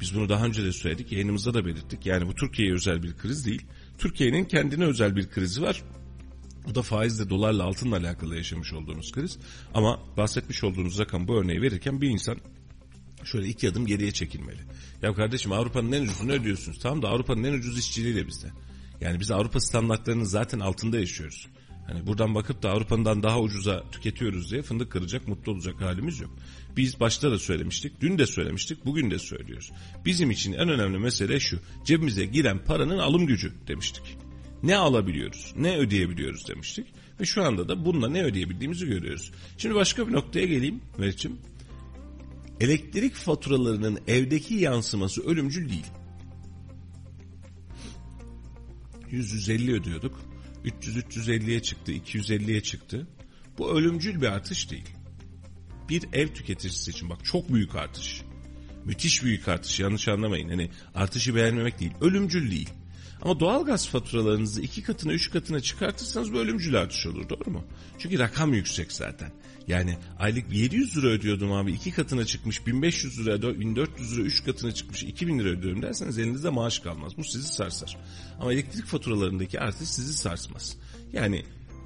Biz 0.00 0.14
bunu 0.14 0.28
daha 0.28 0.46
önce 0.46 0.64
de 0.64 0.72
söyledik, 0.72 1.12
yayınımızda 1.12 1.54
da 1.54 1.66
belirttik. 1.66 2.06
Yani 2.06 2.26
bu 2.26 2.34
Türkiye'ye 2.34 2.74
özel 2.74 3.02
bir 3.02 3.16
kriz 3.16 3.46
değil. 3.46 3.62
Türkiye'nin 3.98 4.44
kendine 4.44 4.84
özel 4.84 5.16
bir 5.16 5.30
krizi 5.30 5.62
var. 5.62 5.82
Bu 6.68 6.74
da 6.74 6.82
faizle, 6.82 7.30
dolarla, 7.30 7.64
altınla 7.64 7.96
alakalı 7.96 8.36
yaşamış 8.36 8.72
olduğunuz 8.72 9.12
kriz. 9.12 9.38
Ama 9.74 10.00
bahsetmiş 10.16 10.64
olduğunuz 10.64 10.98
rakam 10.98 11.28
bu 11.28 11.36
örneği 11.36 11.62
verirken 11.62 12.00
bir 12.00 12.08
insan 12.08 12.36
şöyle 13.24 13.48
iki 13.48 13.70
adım 13.70 13.86
geriye 13.86 14.12
çekilmeli. 14.12 14.60
Ya 15.02 15.14
kardeşim 15.14 15.52
Avrupa'nın 15.52 15.92
en 15.92 16.02
ucuzunu 16.02 16.32
ödüyorsunuz. 16.32 16.78
Tamam 16.78 17.02
da 17.02 17.08
Avrupa'nın 17.08 17.44
en 17.44 17.52
ucuz 17.52 17.78
işçiliği 17.78 18.14
de 18.14 18.26
bizde. 18.26 18.50
Yani 19.00 19.20
biz 19.20 19.30
Avrupa 19.30 19.60
standartlarının 19.60 20.24
zaten 20.24 20.60
altında 20.60 20.98
yaşıyoruz. 20.98 21.46
Hani 21.86 22.06
buradan 22.06 22.34
bakıp 22.34 22.62
da 22.62 22.70
Avrupa'dan 22.70 23.22
daha 23.22 23.40
ucuza 23.40 23.84
tüketiyoruz 23.92 24.50
diye 24.50 24.62
fındık 24.62 24.92
kıracak, 24.92 25.28
mutlu 25.28 25.52
olacak 25.52 25.80
halimiz 25.80 26.20
yok. 26.20 26.30
Biz 26.76 27.00
başta 27.00 27.30
da 27.30 27.38
söylemiştik, 27.38 28.00
dün 28.00 28.18
de 28.18 28.26
söylemiştik, 28.26 28.86
bugün 28.86 29.10
de 29.10 29.18
söylüyoruz. 29.18 29.72
Bizim 30.04 30.30
için 30.30 30.52
en 30.52 30.68
önemli 30.68 30.98
mesele 30.98 31.40
şu, 31.40 31.58
cebimize 31.84 32.24
giren 32.24 32.64
paranın 32.64 32.98
alım 32.98 33.26
gücü 33.26 33.52
demiştik. 33.68 34.16
Ne 34.62 34.76
alabiliyoruz, 34.76 35.54
ne 35.56 35.76
ödeyebiliyoruz 35.76 36.48
demiştik. 36.48 36.86
Ve 37.20 37.24
şu 37.24 37.42
anda 37.42 37.68
da 37.68 37.84
bununla 37.84 38.08
ne 38.08 38.22
ödeyebildiğimizi 38.22 38.86
görüyoruz. 38.86 39.32
Şimdi 39.58 39.74
başka 39.74 40.08
bir 40.08 40.12
noktaya 40.12 40.46
geleyim 40.46 40.80
Meriç'im. 40.98 41.38
Elektrik 42.60 43.14
faturalarının 43.14 43.98
evdeki 44.06 44.54
yansıması 44.54 45.22
ölümcül 45.22 45.68
değil. 45.68 45.86
100-150 49.10 49.80
ödüyorduk. 49.80 50.20
300-350'ye 50.64 51.62
çıktı, 51.62 51.92
250'ye 51.92 52.62
çıktı. 52.62 53.06
Bu 53.58 53.70
ölümcül 53.70 54.20
bir 54.20 54.26
artış 54.26 54.70
değil. 54.70 54.88
Bir 55.88 56.02
ev 56.12 56.28
tüketicisi 56.28 56.90
için 56.90 57.10
bak 57.10 57.24
çok 57.24 57.52
büyük 57.52 57.74
artış. 57.74 58.22
Müthiş 58.84 59.24
büyük 59.24 59.48
artış 59.48 59.80
yanlış 59.80 60.08
anlamayın. 60.08 60.48
Hani 60.48 60.70
artışı 60.94 61.34
beğenmemek 61.34 61.80
değil, 61.80 61.92
ölümcül 62.00 62.50
değil. 62.50 62.68
Ama 63.22 63.40
doğalgaz 63.40 63.88
faturalarınızı 63.88 64.60
iki 64.60 64.82
katına 64.82 65.12
üç 65.12 65.30
katına 65.30 65.60
çıkartırsanız 65.60 66.32
bu 66.32 66.38
ölümcül 66.38 66.80
artış 66.80 67.06
olur 67.06 67.28
doğru 67.28 67.50
mu? 67.50 67.64
Çünkü 67.98 68.18
rakam 68.18 68.54
yüksek 68.54 68.92
zaten. 68.92 69.32
Yani 69.68 69.98
aylık 70.18 70.52
700 70.52 70.96
lira 70.96 71.06
ödüyordum 71.06 71.52
abi 71.52 71.72
iki 71.72 71.92
katına 71.92 72.24
çıkmış 72.24 72.66
1500 72.66 73.18
lira 73.18 73.42
1400 73.60 74.12
lira 74.12 74.22
üç 74.22 74.44
katına 74.44 74.72
çıkmış 74.72 75.02
2000 75.02 75.38
lira 75.38 75.48
ödüyorum 75.48 75.82
derseniz 75.82 76.18
elinizde 76.18 76.50
maaş 76.50 76.78
kalmaz. 76.78 77.12
Bu 77.16 77.24
sizi 77.24 77.48
sarsar. 77.48 77.96
Ama 78.40 78.52
elektrik 78.52 78.86
faturalarındaki 78.86 79.60
artış 79.60 79.88
sizi 79.88 80.14
sarsmaz. 80.14 80.76
Yani 81.12 81.44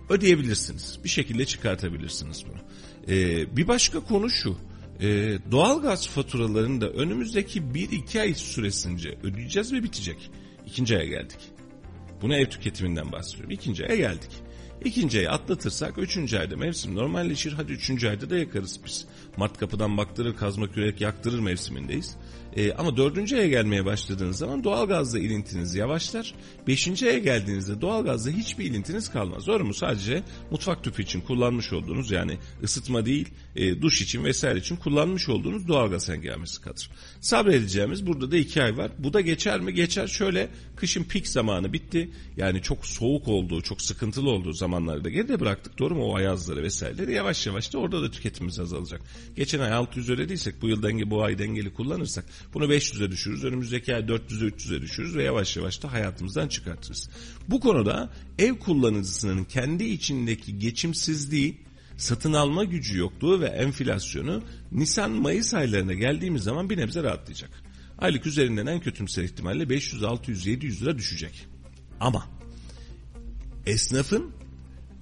ödeyebilirsiniz. 0.08 0.98
Bir 1.04 1.08
şekilde 1.08 1.44
çıkartabilirsiniz 1.44 2.44
bunu. 2.48 2.60
Ee, 3.08 3.56
bir 3.56 3.68
başka 3.68 4.00
konu 4.00 4.30
şu. 4.30 4.56
Ee, 5.00 5.38
doğalgaz 5.50 6.08
faturalarını 6.08 6.80
da 6.80 6.90
önümüzdeki 6.90 7.60
1-2 7.60 8.20
ay 8.20 8.34
süresince 8.34 9.18
ödeyeceğiz 9.22 9.72
ve 9.72 9.82
bitecek. 9.82 10.30
İkinci 10.66 10.96
aya 10.96 11.06
geldik. 11.06 11.38
Buna 12.22 12.36
ev 12.36 12.46
tüketiminden 12.46 13.12
bahsediyorum. 13.12 13.50
İkinci 13.50 13.86
aya 13.86 13.96
geldik. 13.96 14.30
İkinci 14.84 15.18
ayı 15.18 15.30
atlatırsak 15.30 15.98
üçüncü 15.98 16.38
ayda 16.38 16.56
mevsim 16.56 16.94
normalleşir. 16.94 17.52
Hadi 17.52 17.72
üçüncü 17.72 18.08
ayda 18.08 18.30
da 18.30 18.36
yakarız 18.36 18.80
biz. 18.86 19.06
Mart 19.36 19.58
kapıdan 19.58 19.96
baktırır, 19.96 20.36
kazma 20.36 20.70
kürek 20.70 21.00
yaktırır 21.00 21.38
mevsimindeyiz. 21.38 22.16
Ee, 22.56 22.72
ama 22.72 22.96
dördüncü 22.96 23.36
aya 23.36 23.48
gelmeye 23.48 23.84
başladığınız 23.84 24.38
zaman 24.38 24.64
doğalgazla 24.64 25.18
ilintiniz 25.18 25.74
yavaşlar. 25.74 26.34
Beşinci 26.66 27.06
aya 27.06 27.18
geldiğinizde 27.18 27.80
doğalgazla 27.80 28.30
hiçbir 28.30 28.64
ilintiniz 28.64 29.10
kalmaz. 29.10 29.46
Doğru 29.46 29.64
mu? 29.64 29.74
Sadece 29.74 30.22
mutfak 30.50 30.84
tüpü 30.84 31.02
için 31.02 31.20
kullanmış 31.20 31.72
olduğunuz 31.72 32.10
yani 32.10 32.38
ısıtma 32.62 33.06
değil 33.06 33.28
e, 33.56 33.82
duş 33.82 34.02
için 34.02 34.24
vesaire 34.24 34.58
için 34.58 34.76
kullanmış 34.76 35.28
olduğunuz 35.28 35.68
doğalgaz 35.68 36.08
hengamesi 36.08 36.60
kalır. 36.60 36.90
Sabredeceğimiz 37.20 38.06
burada 38.06 38.30
da 38.30 38.36
iki 38.36 38.62
ay 38.62 38.76
var. 38.76 38.90
Bu 38.98 39.12
da 39.12 39.20
geçer 39.20 39.60
mi? 39.60 39.74
Geçer. 39.74 40.06
Şöyle 40.06 40.48
kışın 40.76 41.04
pik 41.04 41.28
zamanı 41.28 41.72
bitti. 41.72 42.10
Yani 42.36 42.62
çok 42.62 42.86
soğuk 42.86 43.28
olduğu, 43.28 43.62
çok 43.62 43.82
sıkıntılı 43.82 44.30
olduğu 44.30 44.52
zamanlarda 44.52 45.08
geride 45.08 45.40
bıraktık. 45.40 45.78
Doğru 45.78 45.94
mu? 45.94 46.04
O 46.04 46.16
ayazları 46.16 46.62
vesaireleri 46.62 47.12
yavaş 47.12 47.46
yavaş 47.46 47.72
da 47.72 47.78
orada 47.78 48.02
da 48.02 48.10
tüketimimiz 48.10 48.60
azalacak. 48.60 49.00
Geçen 49.36 49.60
ay 49.60 49.72
600 49.72 50.10
ödediysek 50.10 50.62
bu 50.62 50.68
yıl 50.68 50.82
denge 50.82 51.10
bu 51.10 51.22
ay 51.22 51.38
dengeli 51.38 51.74
kullanırsak 51.74 52.24
bunu 52.54 52.64
500'e 52.64 53.10
düşürürüz. 53.10 53.44
Önümüzdeki 53.44 53.94
ay 53.94 54.00
400'e 54.00 54.48
300'e 54.48 54.82
düşürürüz 54.82 55.16
ve 55.16 55.22
yavaş 55.22 55.56
yavaş 55.56 55.82
da 55.82 55.92
hayatımızdan 55.92 56.48
çıkartırız. 56.48 57.10
Bu 57.48 57.60
konuda 57.60 58.12
ev 58.38 58.54
kullanıcısının 58.54 59.44
kendi 59.44 59.84
içindeki 59.84 60.58
geçimsizliği 60.58 61.60
satın 61.96 62.32
alma 62.32 62.64
gücü 62.64 62.98
yokluğu 62.98 63.40
ve 63.40 63.46
enflasyonu 63.46 64.42
Nisan-Mayıs 64.72 65.54
aylarına 65.54 65.92
geldiğimiz 65.92 66.42
zaman 66.42 66.70
bir 66.70 66.76
nebze 66.76 67.02
rahatlayacak. 67.02 67.50
Aylık 67.98 68.26
üzerinden 68.26 68.66
en 68.66 68.80
kötümser 68.80 69.22
ihtimalle 69.22 69.70
500, 69.70 70.04
600, 70.04 70.46
700 70.46 70.82
lira 70.82 70.98
düşecek. 70.98 71.46
Ama 72.00 72.26
esnafın, 73.66 74.30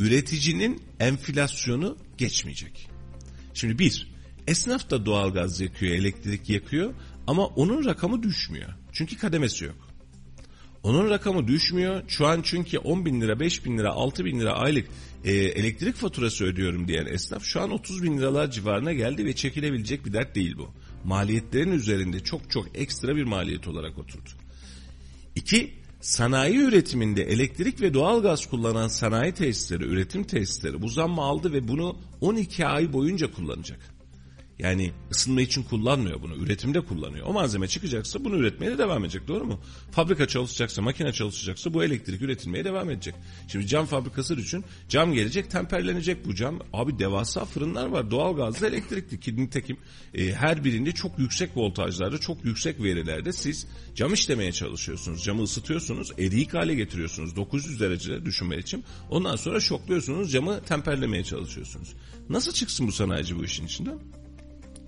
üreticinin 0.00 0.82
enflasyonu 1.00 1.96
geçmeyecek. 2.18 2.88
Şimdi 3.54 3.78
bir, 3.78 4.12
esnaf 4.46 4.90
da 4.90 5.06
doğalgaz 5.06 5.60
yakıyor, 5.60 5.94
elektrik 5.94 6.50
yakıyor 6.50 6.94
ama 7.26 7.46
onun 7.46 7.84
rakamı 7.84 8.22
düşmüyor. 8.22 8.68
Çünkü 8.92 9.18
kademesi 9.18 9.64
yok. 9.64 9.92
Onun 10.82 11.10
rakamı 11.10 11.48
düşmüyor. 11.48 12.02
Şu 12.08 12.26
an 12.26 12.40
çünkü 12.42 12.78
10 12.78 13.06
bin 13.06 13.20
lira, 13.20 13.40
5 13.40 13.64
bin 13.64 13.78
lira, 13.78 13.92
6 13.92 14.24
bin 14.24 14.40
lira 14.40 14.52
aylık 14.52 14.88
e, 15.24 15.32
elektrik 15.32 15.94
faturası 15.94 16.44
ödüyorum 16.44 16.88
diyen 16.88 17.06
esnaf 17.06 17.44
şu 17.44 17.60
an 17.60 17.70
30 17.70 18.02
bin 18.02 18.18
liralar 18.18 18.50
civarına 18.50 18.92
geldi 18.92 19.24
ve 19.24 19.32
çekilebilecek 19.32 20.06
bir 20.06 20.12
dert 20.12 20.34
değil 20.34 20.56
bu. 20.58 20.70
Maliyetlerin 21.04 21.72
üzerinde 21.72 22.20
çok 22.20 22.50
çok 22.50 22.78
ekstra 22.78 23.16
bir 23.16 23.24
maliyet 23.24 23.68
olarak 23.68 23.98
oturdu. 23.98 24.30
İki, 25.34 25.72
sanayi 26.00 26.56
üretiminde 26.56 27.22
elektrik 27.22 27.80
ve 27.80 27.94
doğalgaz 27.94 28.46
kullanan 28.46 28.88
sanayi 28.88 29.32
tesisleri, 29.32 29.84
üretim 29.84 30.24
tesisleri 30.24 30.82
bu 30.82 30.88
zammı 30.88 31.22
aldı 31.22 31.52
ve 31.52 31.68
bunu 31.68 31.96
12 32.20 32.66
ay 32.66 32.92
boyunca 32.92 33.32
kullanacak. 33.32 33.80
Yani 34.62 34.92
ısınma 35.10 35.40
için 35.40 35.62
kullanmıyor 35.62 36.22
bunu. 36.22 36.36
Üretimde 36.36 36.80
kullanıyor. 36.80 37.26
O 37.26 37.32
malzeme 37.32 37.68
çıkacaksa 37.68 38.24
bunu 38.24 38.36
üretmeye 38.36 38.72
de 38.72 38.78
devam 38.78 39.04
edecek. 39.04 39.28
Doğru 39.28 39.44
mu? 39.44 39.60
Fabrika 39.90 40.28
çalışacaksa, 40.28 40.82
makine 40.82 41.12
çalışacaksa 41.12 41.74
bu 41.74 41.84
elektrik 41.84 42.22
üretilmeye 42.22 42.64
devam 42.64 42.90
edecek. 42.90 43.14
Şimdi 43.48 43.66
cam 43.66 43.86
fabrikası 43.86 44.34
için 44.34 44.64
cam 44.88 45.12
gelecek, 45.12 45.50
temperlenecek 45.50 46.26
bu 46.26 46.34
cam. 46.34 46.58
Abi 46.72 46.98
devasa 46.98 47.44
fırınlar 47.44 47.86
var. 47.86 48.10
Doğal 48.10 48.36
gazlı 48.36 48.68
elektrikli. 48.68 49.20
Ki 49.20 49.36
nitekim 49.36 49.76
e, 50.14 50.32
her 50.32 50.64
birinde 50.64 50.92
çok 50.92 51.18
yüksek 51.18 51.56
voltajlarda, 51.56 52.18
çok 52.18 52.44
yüksek 52.44 52.82
verilerde 52.82 53.32
siz 53.32 53.66
cam 53.94 54.14
işlemeye 54.14 54.52
çalışıyorsunuz. 54.52 55.24
Camı 55.24 55.42
ısıtıyorsunuz, 55.42 56.12
eriyik 56.18 56.54
hale 56.54 56.74
getiriyorsunuz. 56.74 57.36
900 57.36 57.80
derecede 57.80 58.24
düşünme 58.24 58.58
için. 58.58 58.84
Ondan 59.10 59.36
sonra 59.36 59.60
şokluyorsunuz, 59.60 60.32
camı 60.32 60.60
temperlemeye 60.62 61.24
çalışıyorsunuz. 61.24 61.94
Nasıl 62.28 62.52
çıksın 62.52 62.86
bu 62.86 62.92
sanayici 62.92 63.38
bu 63.38 63.44
işin 63.44 63.66
içinden? 63.66 63.98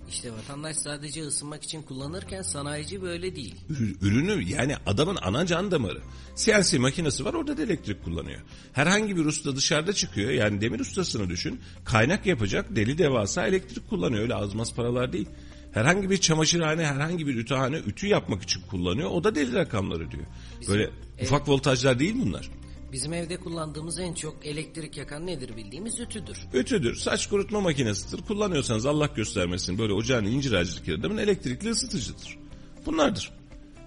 İşte 0.09 0.31
vatandaş 0.33 0.75
sadece 0.75 1.21
ısınmak 1.21 1.63
için 1.63 1.81
kullanırken 1.81 2.41
sanayici 2.41 3.01
böyle 3.01 3.35
değil. 3.35 3.55
Ürünü 4.01 4.43
yani 4.43 4.75
adamın 4.85 5.17
ana 5.21 5.45
can 5.45 5.71
damarı. 5.71 6.01
CNC 6.35 6.77
makinesi 6.77 7.25
var 7.25 7.33
orada 7.33 7.57
da 7.57 7.63
elektrik 7.63 8.03
kullanıyor. 8.03 8.39
Herhangi 8.73 9.15
bir 9.15 9.25
usta 9.25 9.55
dışarıda 9.55 9.93
çıkıyor 9.93 10.31
yani 10.31 10.61
demir 10.61 10.79
ustasını 10.79 11.29
düşün. 11.29 11.61
Kaynak 11.85 12.25
yapacak 12.25 12.75
deli 12.75 12.97
devasa 12.97 13.47
elektrik 13.47 13.89
kullanıyor 13.89 14.21
öyle 14.21 14.35
azmaz 14.35 14.75
paralar 14.75 15.13
değil. 15.13 15.27
Herhangi 15.71 16.09
bir 16.09 16.17
çamaşırhane, 16.17 16.85
herhangi 16.85 17.27
bir 17.27 17.35
ütühane 17.35 17.77
ütü 17.77 18.07
yapmak 18.07 18.43
için 18.43 18.61
kullanıyor. 18.61 19.09
O 19.09 19.23
da 19.23 19.35
deli 19.35 19.53
rakamlar 19.53 19.95
ödüyor. 19.95 20.25
Böyle 20.67 20.89
ufak 21.21 21.49
voltajlar 21.49 21.99
değil 21.99 22.15
bunlar. 22.25 22.49
Bizim 22.95 23.13
evde 23.13 23.37
kullandığımız 23.37 23.99
en 23.99 24.13
çok 24.13 24.45
elektrik 24.45 24.97
yakan 24.97 25.27
nedir 25.27 25.57
bildiğimiz 25.57 25.99
ütüdür. 25.99 26.37
Ütüdür, 26.53 26.95
saç 26.95 27.27
kurutma 27.27 27.61
makinesidir. 27.61 28.21
Kullanıyorsanız 28.25 28.85
Allah 28.85 29.09
göstermesin 29.15 29.77
böyle 29.77 29.93
ocağın 29.93 30.25
incir 30.25 30.53
ağacılık 30.53 30.89
adamın 30.89 31.17
elektrikli 31.17 31.69
ısıtıcıdır. 31.69 32.37
Bunlardır. 32.85 33.31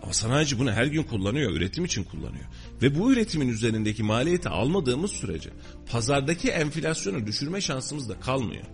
Ama 0.02 0.12
sanayici 0.12 0.58
bunu 0.58 0.72
her 0.72 0.86
gün 0.86 1.02
kullanıyor, 1.02 1.52
üretim 1.52 1.84
için 1.84 2.04
kullanıyor. 2.04 2.44
Ve 2.82 2.98
bu 2.98 3.12
üretimin 3.12 3.48
üzerindeki 3.48 4.02
maliyeti 4.02 4.48
almadığımız 4.48 5.10
sürece 5.10 5.50
pazardaki 5.90 6.48
enflasyonu 6.48 7.26
düşürme 7.26 7.60
şansımız 7.60 8.08
da 8.08 8.20
kalmıyor. 8.20 8.64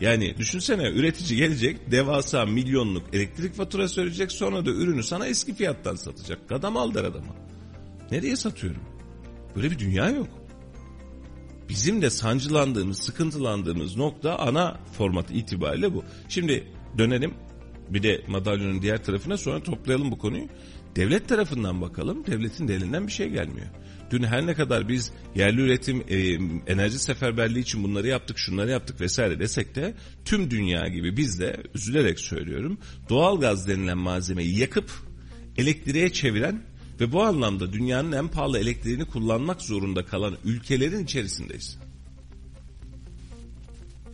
Yani 0.00 0.36
düşünsene 0.38 0.90
üretici 0.90 1.38
gelecek 1.38 1.90
devasa 1.90 2.46
milyonluk 2.46 3.14
elektrik 3.14 3.54
faturası 3.54 4.00
ödeyecek 4.00 4.32
sonra 4.32 4.66
da 4.66 4.70
ürünü 4.70 5.02
sana 5.02 5.26
eski 5.26 5.54
fiyattan 5.54 5.94
satacak. 5.94 6.52
Adam 6.52 6.76
al 6.76 6.94
der 6.94 7.04
adama. 7.04 7.36
Nereye 8.10 8.36
satıyorum? 8.36 8.97
Böyle 9.56 9.70
bir 9.70 9.78
dünya 9.78 10.10
yok. 10.10 10.28
Bizim 11.68 12.02
de 12.02 12.10
sancılandığımız, 12.10 12.98
sıkıntılandığımız 12.98 13.96
nokta 13.96 14.36
ana 14.36 14.80
format 14.98 15.30
itibariyle 15.30 15.94
bu. 15.94 16.04
Şimdi 16.28 16.72
dönelim 16.98 17.34
Bir 17.90 18.02
de 18.02 18.24
madalyonun 18.26 18.82
diğer 18.82 19.04
tarafına 19.04 19.36
sonra 19.36 19.62
toplayalım 19.62 20.10
bu 20.10 20.18
konuyu. 20.18 20.48
Devlet 20.96 21.28
tarafından 21.28 21.80
bakalım. 21.80 22.26
Devletin 22.26 22.68
de 22.68 22.74
elinden 22.74 23.06
bir 23.06 23.12
şey 23.12 23.28
gelmiyor. 23.28 23.66
Dün 24.10 24.22
her 24.22 24.46
ne 24.46 24.54
kadar 24.54 24.88
biz 24.88 25.12
yerli 25.34 25.60
üretim 25.60 26.04
e, 26.08 26.16
enerji 26.72 26.98
seferberliği 26.98 27.62
için 27.62 27.84
bunları 27.84 28.06
yaptık, 28.06 28.38
şunları 28.38 28.70
yaptık 28.70 29.00
vesaire 29.00 29.40
desek 29.40 29.74
de 29.74 29.94
tüm 30.24 30.50
dünya 30.50 30.88
gibi 30.88 31.16
biz 31.16 31.40
de 31.40 31.62
üzülerek 31.74 32.20
söylüyorum 32.20 32.78
doğal 33.08 33.40
gaz 33.40 33.68
denilen 33.68 33.98
malzemeyi 33.98 34.58
yakıp 34.58 34.90
elektriğe 35.56 36.12
çeviren 36.12 36.62
ve 37.00 37.12
bu 37.12 37.22
anlamda 37.22 37.72
dünyanın 37.72 38.12
en 38.12 38.28
pahalı 38.28 38.58
elektriğini 38.58 39.04
kullanmak 39.04 39.62
zorunda 39.62 40.06
kalan 40.06 40.36
ülkelerin 40.44 41.04
içerisindeyiz. 41.04 41.78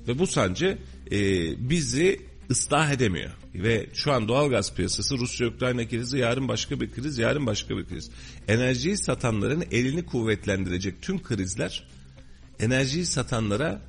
Ve 0.09 0.19
bu 0.19 0.27
sancı 0.27 0.79
e, 1.11 1.19
bizi 1.71 2.21
ıslah 2.51 2.91
edemiyor. 2.91 3.31
Ve 3.55 3.87
şu 3.95 4.13
an 4.13 4.29
doğal 4.29 4.51
gaz 4.51 4.75
piyasası 4.75 5.19
Rusya-Ukrayna 5.19 5.89
krizi 5.89 6.19
yarın 6.19 6.49
başka 6.49 6.81
bir 6.81 6.93
kriz, 6.93 7.19
yarın 7.19 7.47
başka 7.47 7.77
bir 7.77 7.85
kriz. 7.85 8.11
Enerjiyi 8.49 8.97
satanların 8.97 9.65
elini 9.71 10.07
kuvvetlendirecek 10.07 11.03
tüm 11.03 11.23
krizler 11.23 11.89
enerjiyi 12.61 13.07
satanlara 13.07 13.83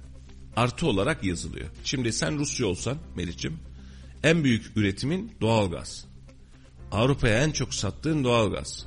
artı 0.55 0.87
olarak 0.87 1.23
yazılıyor. 1.23 1.67
Şimdi 1.83 2.13
sen 2.13 2.37
Rusya 2.39 2.67
olsan 2.67 2.97
Melih'ciğim 3.15 3.57
en 4.23 4.43
büyük 4.43 4.77
üretimin 4.77 5.31
doğal 5.41 5.71
gaz. 5.71 6.05
Avrupa'ya 6.91 7.43
en 7.43 7.51
çok 7.51 7.73
sattığın 7.73 8.23
doğal 8.23 8.51
gaz. 8.51 8.85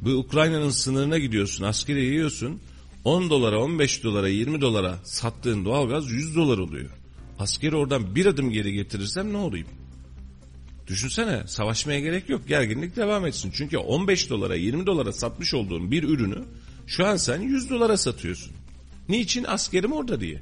Bu 0.00 0.10
Ukrayna'nın 0.10 0.70
sınırına 0.70 1.18
gidiyorsun, 1.18 1.64
askeri 1.64 2.04
yiyorsun. 2.04 2.60
10 3.04 3.30
dolara, 3.30 3.60
15 3.60 4.04
dolara, 4.04 4.28
20 4.28 4.60
dolara 4.60 4.98
sattığın 5.04 5.64
doğalgaz 5.64 6.10
100 6.10 6.36
dolar 6.36 6.58
oluyor. 6.58 6.90
Askeri 7.38 7.76
oradan 7.76 8.14
bir 8.14 8.26
adım 8.26 8.50
geri 8.50 8.72
getirirsem 8.72 9.32
ne 9.32 9.36
olayım? 9.36 9.68
Düşünsene 10.86 11.42
savaşmaya 11.46 12.00
gerek 12.00 12.28
yok 12.28 12.48
gerginlik 12.48 12.96
devam 12.96 13.26
etsin. 13.26 13.50
Çünkü 13.54 13.78
15 13.78 14.30
dolara 14.30 14.54
20 14.54 14.86
dolara 14.86 15.12
satmış 15.12 15.54
olduğun 15.54 15.90
bir 15.90 16.02
ürünü 16.02 16.44
şu 16.86 17.06
an 17.06 17.16
sen 17.16 17.40
100 17.40 17.70
dolara 17.70 17.96
satıyorsun. 17.96 18.52
Niçin 19.08 19.44
askerim 19.44 19.92
orada 19.92 20.20
diye. 20.20 20.40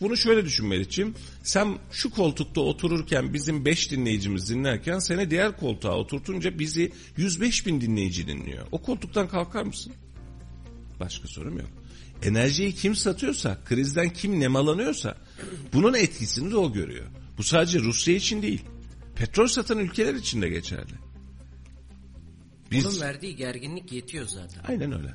Bunu 0.00 0.16
şöyle 0.16 0.44
düşün 0.44 0.66
Meriç'ciğim. 0.66 1.14
Sen 1.42 1.78
şu 1.92 2.10
koltukta 2.10 2.60
otururken 2.60 3.34
bizim 3.34 3.64
5 3.64 3.90
dinleyicimiz 3.90 4.50
dinlerken 4.50 4.98
seni 4.98 5.30
diğer 5.30 5.56
koltuğa 5.56 5.96
oturtunca 5.96 6.58
bizi 6.58 6.92
105 7.16 7.66
bin 7.66 7.80
dinleyici 7.80 8.26
dinliyor. 8.26 8.66
O 8.72 8.82
koltuktan 8.82 9.28
kalkar 9.28 9.62
mısın? 9.62 9.92
Başka 11.00 11.28
sorum 11.28 11.58
yok. 11.58 11.68
Enerjiyi 12.22 12.74
kim 12.74 12.96
satıyorsa, 12.96 13.58
krizden 13.64 14.10
kim 14.10 14.40
nemalanıyorsa 14.40 15.16
bunun 15.72 15.94
etkisini 15.94 16.50
de 16.50 16.56
o 16.56 16.72
görüyor. 16.72 17.06
Bu 17.38 17.42
sadece 17.42 17.78
Rusya 17.78 18.14
için 18.14 18.42
değil. 18.42 18.62
Petrol 19.16 19.46
satan 19.46 19.78
ülkeler 19.78 20.14
için 20.14 20.42
de 20.42 20.48
geçerli. 20.48 20.92
Biz... 22.70 22.84
Bunun 22.84 23.00
verdiği 23.00 23.36
gerginlik 23.36 23.92
yetiyor 23.92 24.26
zaten. 24.26 24.62
Aynen 24.68 24.92
öyle. 24.92 25.14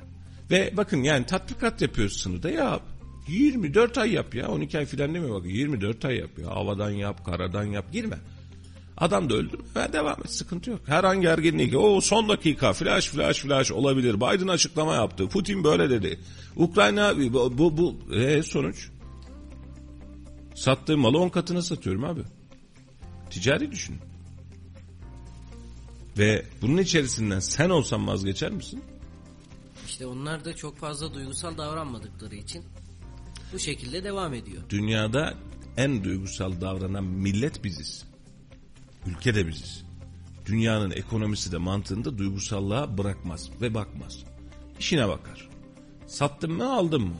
Ve 0.50 0.72
bakın 0.76 1.02
yani 1.02 1.26
tatbikat 1.26 1.82
yapıyoruz 1.82 2.16
sınırda 2.20 2.50
ya 2.50 2.80
24 3.28 3.98
ay 3.98 4.12
yap 4.12 4.34
ya 4.34 4.48
12 4.48 4.78
ay 4.78 4.86
filan 4.86 5.14
demiyor 5.14 5.34
bakın 5.34 5.48
24 5.48 6.04
ay 6.04 6.16
yap 6.16 6.30
ya 6.38 6.46
havadan 6.46 6.90
yap 6.90 7.24
karadan 7.24 7.64
yap 7.64 7.92
girme. 7.92 8.18
Adam 8.96 9.30
da 9.30 9.34
öldü 9.34 9.58
ve 9.76 9.92
devam 9.92 10.16
et 10.24 10.32
sıkıntı 10.32 10.70
yok. 10.70 10.80
Her 10.86 11.04
an 11.04 11.20
gerginlik 11.20 11.74
o 11.76 12.00
son 12.00 12.28
dakika 12.28 12.72
flash 12.72 13.08
flash 13.08 13.40
flash 13.40 13.72
olabilir. 13.72 14.14
Biden 14.14 14.48
açıklama 14.48 14.94
yaptı. 14.94 15.28
Putin 15.28 15.64
böyle 15.64 15.90
dedi. 15.90 16.20
Ukrayna 16.56 17.18
bu 17.18 17.58
bu, 17.58 17.76
bu 17.76 18.14
e, 18.14 18.42
sonuç. 18.42 18.90
Sattığım 20.54 21.00
malı 21.00 21.18
10 21.18 21.28
katına 21.28 21.62
satıyorum 21.62 22.04
abi. 22.04 22.20
Ticari 23.30 23.70
düşün. 23.70 23.96
Ve 26.18 26.44
bunun 26.62 26.78
içerisinden 26.78 27.40
sen 27.40 27.70
olsan 27.70 28.06
vazgeçer 28.06 28.50
misin? 28.50 28.82
İşte 29.86 30.06
onlar 30.06 30.44
da 30.44 30.56
çok 30.56 30.78
fazla 30.78 31.14
duygusal 31.14 31.58
davranmadıkları 31.58 32.34
için 32.34 32.64
bu 33.52 33.58
şekilde 33.58 34.04
devam 34.04 34.34
ediyor. 34.34 34.62
Dünyada 34.70 35.34
en 35.76 36.04
duygusal 36.04 36.60
davranan 36.60 37.04
millet 37.04 37.64
biziz. 37.64 38.04
Ülke 39.06 39.34
de 39.34 39.46
biziz. 39.46 39.84
Dünyanın 40.46 40.90
ekonomisi 40.90 41.52
de 41.52 41.58
mantığında 41.58 42.18
duygusallığa 42.18 42.98
bırakmaz 42.98 43.50
ve 43.60 43.74
bakmaz. 43.74 44.24
İşine 44.78 45.08
bakar. 45.08 45.48
Sattım 46.06 46.52
mı 46.52 46.72
aldım 46.72 47.02
mı? 47.02 47.16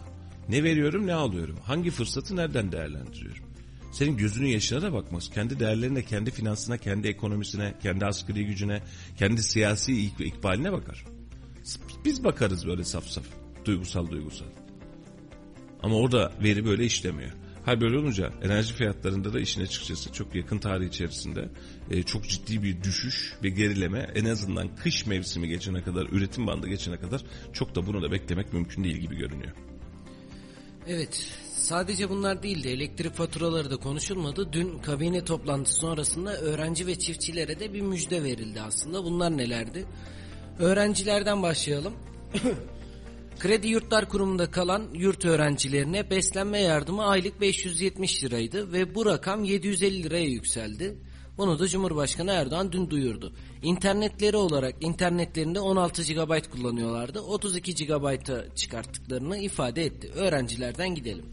Ne 0.49 0.64
veriyorum 0.64 1.07
ne 1.07 1.14
alıyorum? 1.14 1.59
Hangi 1.64 1.91
fırsatı 1.91 2.37
nereden 2.37 2.73
değerlendiriyorum? 2.73 3.45
Senin 3.93 4.17
gözünün 4.17 4.49
yaşına 4.49 4.83
da 4.83 4.93
bakmaz. 4.93 5.31
Kendi 5.31 5.61
değerlerine, 5.61 6.05
kendi 6.05 6.31
finansına, 6.31 6.79
kendi 6.79 7.09
ekonomisine, 7.09 7.75
kendi 7.83 8.07
asgari 8.07 8.47
gücüne, 8.47 8.83
kendi 9.19 9.43
siyasi 9.43 10.07
ik 10.07 10.21
ikbaline 10.21 10.73
bakar. 10.73 11.05
Biz 12.05 12.25
bakarız 12.25 12.67
böyle 12.67 12.85
saf 12.85 13.07
saf. 13.07 13.25
Duygusal 13.64 14.11
duygusal. 14.11 14.47
Ama 15.83 15.97
orada 15.97 16.33
veri 16.43 16.64
böyle 16.64 16.85
işlemiyor. 16.85 17.31
Hal 17.64 17.81
böyle 17.81 17.99
olunca 17.99 18.33
enerji 18.43 18.75
fiyatlarında 18.75 19.33
da 19.33 19.41
işin 19.41 19.62
açıkçası 19.62 20.12
çok 20.12 20.35
yakın 20.35 20.59
tarih 20.59 20.88
içerisinde 20.88 21.49
e, 21.91 22.03
çok 22.03 22.29
ciddi 22.29 22.62
bir 22.62 22.83
düşüş 22.83 23.35
ve 23.43 23.49
gerileme 23.49 24.11
en 24.14 24.25
azından 24.25 24.77
kış 24.77 25.07
mevsimi 25.07 25.49
geçene 25.49 25.83
kadar 25.83 26.07
üretim 26.07 26.47
bandı 26.47 26.69
geçene 26.69 26.97
kadar 26.97 27.23
çok 27.53 27.75
da 27.75 27.87
bunu 27.87 28.03
da 28.03 28.12
beklemek 28.12 28.53
mümkün 28.53 28.85
değil 28.85 28.97
gibi 28.97 29.17
görünüyor. 29.17 29.53
Evet 30.87 31.27
sadece 31.57 32.11
bunlar 32.11 32.43
değildi 32.43 32.69
elektrik 32.69 33.14
faturaları 33.14 33.71
da 33.71 33.77
konuşulmadı. 33.77 34.53
Dün 34.53 34.79
kabine 34.79 35.25
toplantısı 35.25 35.81
sonrasında 35.81 36.37
öğrenci 36.37 36.87
ve 36.87 36.99
çiftçilere 36.99 37.61
de 37.61 37.73
bir 37.73 37.81
müjde 37.81 38.25
verildi 38.25 38.61
aslında. 38.61 39.05
Bunlar 39.05 39.37
nelerdi? 39.37 39.85
Öğrencilerden 40.59 41.43
başlayalım. 41.43 41.93
Kredi 43.38 43.68
Yurtlar 43.68 44.09
Kurumu'nda 44.09 44.51
kalan 44.51 44.83
yurt 44.94 45.24
öğrencilerine 45.24 46.11
beslenme 46.11 46.61
yardımı 46.61 47.07
aylık 47.07 47.40
570 47.40 48.24
liraydı 48.24 48.72
ve 48.72 48.94
bu 48.94 49.07
rakam 49.07 49.44
750 49.44 50.03
liraya 50.03 50.27
yükseldi. 50.27 50.98
Bunu 51.38 51.59
da 51.59 51.68
Cumhurbaşkanı 51.68 52.31
Erdoğan 52.31 52.72
dün 52.72 52.90
duyurdu. 52.90 53.33
İnternetleri 53.62 54.37
olarak 54.37 54.74
internetlerinde 54.81 55.61
16 55.61 56.03
GB 56.12 56.51
kullanıyorlardı. 56.51 57.20
32 57.20 57.87
GB'a 57.87 58.55
çıkarttıklarını 58.55 59.38
ifade 59.38 59.85
etti. 59.85 60.11
Öğrencilerden 60.14 60.94
gidelim. 60.94 61.24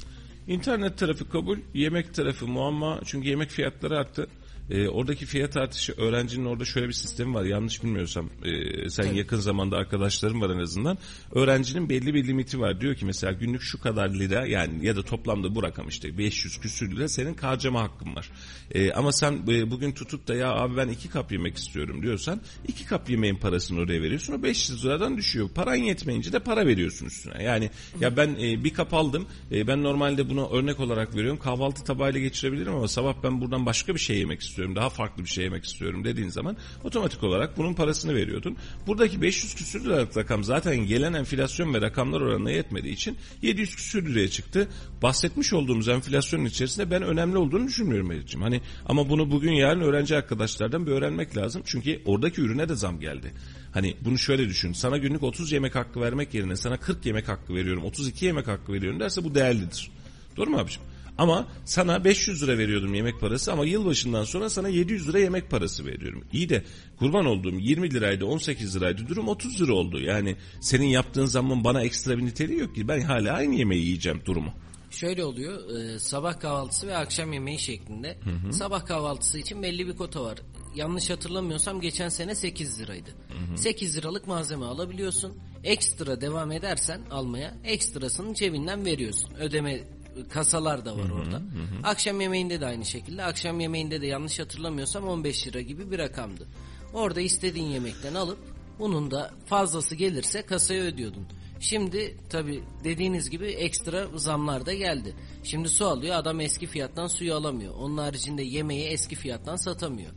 İnternet 0.48 0.98
tarafı 0.98 1.30
kabul, 1.30 1.58
yemek 1.74 2.14
tarafı 2.14 2.48
muamma 2.48 3.00
çünkü 3.06 3.28
yemek 3.28 3.50
fiyatları 3.50 3.98
arttı. 3.98 4.28
E, 4.70 4.88
oradaki 4.88 5.26
fiyat 5.26 5.58
artışı 5.58 5.94
öğrencinin 5.98 6.46
orada 6.46 6.66
şöyle 6.66 6.88
bir 6.88 6.94
sistemi 6.94 7.34
var 7.34 7.44
yanlış 7.44 7.84
bilmiyorsam 7.84 8.30
e, 8.44 8.90
sen 8.90 9.04
evet. 9.04 9.16
yakın 9.16 9.38
zamanda 9.38 9.78
arkadaşlarım 9.78 10.42
var 10.42 10.50
en 10.50 10.60
azından. 10.60 10.98
Öğrencinin 11.32 11.90
belli 11.90 12.14
bir 12.14 12.28
limiti 12.28 12.60
var. 12.60 12.82
Diyor 12.82 12.96
ki 12.96 13.06
mesela 13.06 13.34
günlük 13.34 13.62
şu 13.62 13.82
kadar 13.82 14.10
lira 14.10 14.46
yani 14.48 14.86
ya 14.86 14.96
da 14.96 15.04
toplamda 15.04 15.56
bu 15.56 15.64
rakam 15.64 15.88
işte 15.88 16.18
500 16.18 16.58
küsür 16.58 16.96
lira 16.96 17.08
senin 17.08 17.38
harcama 17.38 17.82
hakkın 17.82 18.16
var. 18.16 18.30
E, 18.72 18.92
ama 18.92 19.12
sen 19.12 19.34
e, 19.48 19.72
bugün 19.72 19.92
tutup 19.92 20.28
da 20.28 20.36
ya 20.36 20.52
abi 20.52 20.78
ben 20.78 20.88
iki 20.88 21.10
kap 21.10 21.32
yemek 21.32 21.58
istiyorum 21.58 22.02
diyorsan 22.02 22.42
iki 22.68 22.86
kap 22.86 23.10
yemeğin 23.10 23.36
parasını 23.36 23.80
oraya 23.80 24.02
veriyorsun. 24.02 24.34
O 24.34 24.44
500 24.44 24.86
liradan 24.86 25.18
düşüyor. 25.18 25.50
Paran 25.56 25.76
yetmeyince 25.76 26.34
de 26.34 26.40
para 26.40 26.68
veriyorsun 26.68 27.06
üstüne. 27.06 27.44
Yani 27.44 27.70
ya 28.00 28.18
ben 28.18 28.36
e, 28.42 28.64
bir 28.64 28.74
kap 28.74 28.94
aldım. 28.94 29.28
E, 29.52 29.68
ben 29.68 29.84
normalde 29.84 30.30
bunu 30.30 30.50
örnek 30.50 30.80
olarak 30.80 31.16
veriyorum. 31.16 31.40
Kahvaltı 31.40 31.84
tabağıyla 31.84 32.20
geçirebilirim 32.20 32.76
ama 32.76 32.88
sabah 32.88 33.16
ben 33.24 33.42
buradan 33.42 33.66
başka 33.66 33.94
bir 33.94 34.00
şey 34.00 34.18
yemek 34.18 34.42
istiyorum 34.42 34.55
istiyorum, 34.56 34.76
daha 34.76 34.90
farklı 34.90 35.24
bir 35.24 35.30
şey 35.30 35.44
yemek 35.44 35.66
istiyorum 35.66 36.04
dediğin 36.04 36.30
zaman 36.30 36.58
otomatik 36.84 37.24
olarak 37.24 37.58
bunun 37.58 37.74
parasını 37.74 38.16
veriyordun. 38.16 38.58
Buradaki 38.88 39.22
500 39.22 39.56
küsür 39.56 39.86
liralık 39.86 40.18
rakam 40.18 40.44
zaten 40.44 40.78
gelen 40.78 41.14
enflasyon 41.14 41.74
ve 41.74 41.82
rakamlar 41.82 42.22
oranına 42.22 42.52
yetmediği 42.52 42.94
için 42.94 43.18
700 43.42 43.76
küsür 43.76 44.10
liraya 44.10 44.30
çıktı. 44.30 44.68
Bahsetmiş 45.02 45.54
olduğumuz 45.54 45.88
enflasyonun 45.88 46.46
içerisinde 46.46 46.92
ben 46.92 47.02
önemli 47.02 47.38
olduğunu 47.38 47.68
düşünmüyorum 47.68 48.08
Melih'ciğim. 48.08 48.44
Hani 48.44 48.62
ama 48.86 49.10
bunu 49.10 49.32
bugün 49.32 49.52
yarın 49.52 49.82
öğrenci 49.82 50.16
arkadaşlardan 50.16 50.88
bir 50.88 50.92
öğrenmek 50.92 51.38
lazım. 51.38 51.62
Çünkü 51.66 52.02
oradaki 52.06 52.42
ürüne 52.42 52.70
de 52.70 52.76
zam 52.76 53.00
geldi. 53.00 53.32
Hani 53.72 53.96
bunu 54.02 54.18
şöyle 54.18 54.50
düşün. 54.50 54.74
Sana 54.74 54.98
günlük 54.98 55.24
30 55.24 55.52
yemek 55.52 55.76
hakkı 55.76 56.02
vermek 56.02 56.34
yerine 56.34 56.56
sana 56.56 56.78
40 56.78 57.06
yemek 57.06 57.28
hakkı 57.28 57.56
veriyorum, 57.56 57.84
32 57.84 58.26
yemek 58.26 58.48
hakkı 58.48 58.74
veriyorum 58.74 59.00
derse 59.00 59.24
bu 59.24 59.36
değerlidir. 59.36 59.92
Doğru 60.38 60.50
mu 60.50 60.58
abiciğim? 60.58 60.95
Ama 61.18 61.48
sana 61.66 62.04
500 62.04 62.44
lira 62.44 62.58
veriyordum 62.58 62.94
yemek 62.94 63.20
parası 63.20 63.52
ama 63.54 63.66
yılbaşından 63.66 64.24
sonra 64.24 64.50
sana 64.50 64.70
700 64.70 65.10
lira 65.10 65.20
yemek 65.20 65.52
parası 65.52 65.86
veriyorum. 65.86 66.24
İyi 66.34 66.50
de 66.50 66.64
kurban 67.00 67.26
olduğum 67.26 67.60
20 67.60 67.94
liraydı 67.94 68.26
18 68.26 68.76
liraydı 68.76 69.08
durum 69.08 69.28
30 69.28 69.62
lira 69.62 69.74
oldu. 69.74 70.00
Yani 70.00 70.36
senin 70.62 70.88
yaptığın 70.88 71.26
zaman 71.26 71.64
bana 71.64 71.82
ekstra 71.82 72.18
bir 72.18 72.26
niteliği 72.26 72.60
yok 72.60 72.76
ki 72.76 72.88
ben 72.88 73.02
hala 73.02 73.34
aynı 73.34 73.56
yemeği 73.56 73.84
yiyeceğim 73.86 74.22
durumu. 74.26 74.54
Şöyle 74.92 75.26
oluyor 75.26 75.78
e, 75.78 76.00
sabah 76.00 76.40
kahvaltısı 76.40 76.88
ve 76.88 76.98
akşam 76.98 77.34
yemeği 77.34 77.60
şeklinde. 77.60 78.18
Hı 78.24 78.48
hı. 78.48 78.54
Sabah 78.54 78.86
kahvaltısı 78.86 79.40
için 79.40 79.64
belli 79.64 79.88
bir 79.88 79.96
kota 79.96 80.24
var. 80.24 80.38
Yanlış 80.76 81.10
hatırlamıyorsam 81.10 81.82
geçen 81.82 82.10
sene 82.10 82.36
8 82.36 82.80
liraydı. 82.80 83.10
Hı 83.10 83.54
hı. 83.54 83.58
8 83.58 83.98
liralık 83.98 84.28
malzeme 84.28 84.66
alabiliyorsun. 84.66 85.34
Ekstra 85.64 86.22
devam 86.22 86.52
edersen 86.52 87.02
almaya 87.12 87.54
ekstrasını 87.64 88.34
cebinden 88.34 88.86
veriyorsun. 88.86 89.34
Ödeme 89.34 89.84
kasalar 90.30 90.86
da 90.86 90.98
var 90.98 91.10
orada. 91.10 91.42
Akşam 91.84 92.22
yemeğinde 92.22 92.62
de 92.62 92.66
aynı 92.66 92.86
şekilde. 92.86 93.24
Akşam 93.24 93.60
yemeğinde 93.60 94.02
de 94.02 94.08
yanlış 94.08 94.40
hatırlamıyorsam 94.40 95.08
15 95.08 95.48
lira 95.48 95.62
gibi 95.62 95.92
bir 95.92 95.98
rakamdı. 96.00 96.48
Orada 96.94 97.22
istediğin 97.22 97.68
yemekten 97.68 98.16
alıp 98.16 98.40
bunun 98.80 99.12
da 99.12 99.32
fazlası 99.46 99.96
gelirse 99.96 100.42
kasaya 100.42 100.84
ödüyordun. 100.84 101.28
Şimdi 101.60 102.18
tabi 102.30 102.64
dediğiniz 102.84 103.30
gibi 103.30 103.46
ekstra 103.46 104.08
zamlar 104.16 104.66
da 104.66 104.74
geldi. 104.74 105.16
Şimdi 105.44 105.70
su 105.70 105.86
alıyor 105.86 106.16
adam 106.16 106.40
eski 106.40 106.68
fiyattan 106.68 107.08
suyu 107.08 107.36
alamıyor. 107.36 107.74
Onun 107.76 107.98
haricinde 107.98 108.44
yemeği 108.44 108.88
eski 108.88 109.16
fiyattan 109.16 109.56
satamıyor. 109.56 110.12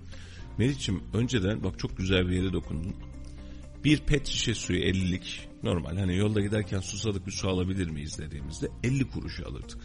Melih'ciğim 0.59 1.03
önceden 1.15 1.65
bak 1.65 1.79
çok 1.79 1.97
güzel 1.97 2.29
bir 2.29 2.33
yere 2.33 2.53
dokundun. 2.53 2.95
Bir 3.85 3.99
pet 3.99 4.27
şişe 4.27 4.55
suyu 4.55 4.81
50'lik 4.81 5.49
normal 5.63 5.97
hani 5.97 6.17
yolda 6.17 6.41
giderken 6.41 6.81
susadık 6.81 7.27
bir 7.27 7.33
su 7.33 7.49
alabilir 7.49 7.89
miyiz 7.89 8.19
dediğimizde 8.19 8.69
50 8.85 9.11
kuruşu 9.11 9.49
alırdık. 9.49 9.79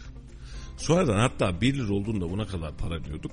Sonradan 0.76 1.18
hatta 1.18 1.60
1 1.60 1.74
lira 1.74 1.92
olduğunda 1.92 2.30
buna 2.30 2.46
kadar 2.46 2.76
para 2.76 3.04
diyorduk. 3.04 3.32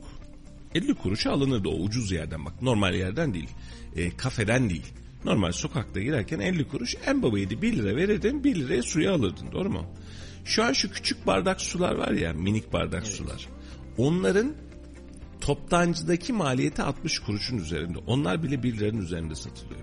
50 0.76 0.94
kuruşa 0.94 1.32
alınırdı 1.32 1.70
o 1.70 1.76
ucuz 1.76 2.12
yerden 2.12 2.46
bak 2.46 2.62
normal 2.62 2.96
yerden 2.96 3.34
değil 3.34 3.50
e, 3.96 4.18
kafeden 4.18 4.70
değil. 4.70 4.94
Normal 5.26 5.52
sokakta 5.52 6.02
girerken 6.02 6.40
50 6.40 6.68
kuruş 6.68 6.96
en 7.06 7.24
babaydı 7.24 7.62
1 7.62 7.78
lira 7.78 7.96
verirdin 7.96 8.44
1 8.44 8.56
liraya 8.56 8.84
suyu 8.84 9.12
alırdın 9.12 9.52
doğru 9.52 9.70
mu? 9.70 9.86
Şu 10.46 10.64
an 10.64 10.74
şu 10.74 10.92
küçük 10.92 11.28
bardak 11.28 11.62
sular 11.62 11.96
var 11.96 12.12
ya 12.12 12.34
minik 12.34 12.74
bardak 12.74 13.08
sular. 13.08 13.48
Onların 13.98 14.54
toptancıdaki 15.42 16.34
maliyeti 16.34 16.84
60 16.84 17.20
kuruşun 17.20 17.58
üzerinde. 17.58 17.98
Onlar 17.98 18.44
bile 18.44 18.64
1 18.64 18.78
liranın 18.78 19.02
üzerinde 19.02 19.36
satılıyor. 19.36 19.81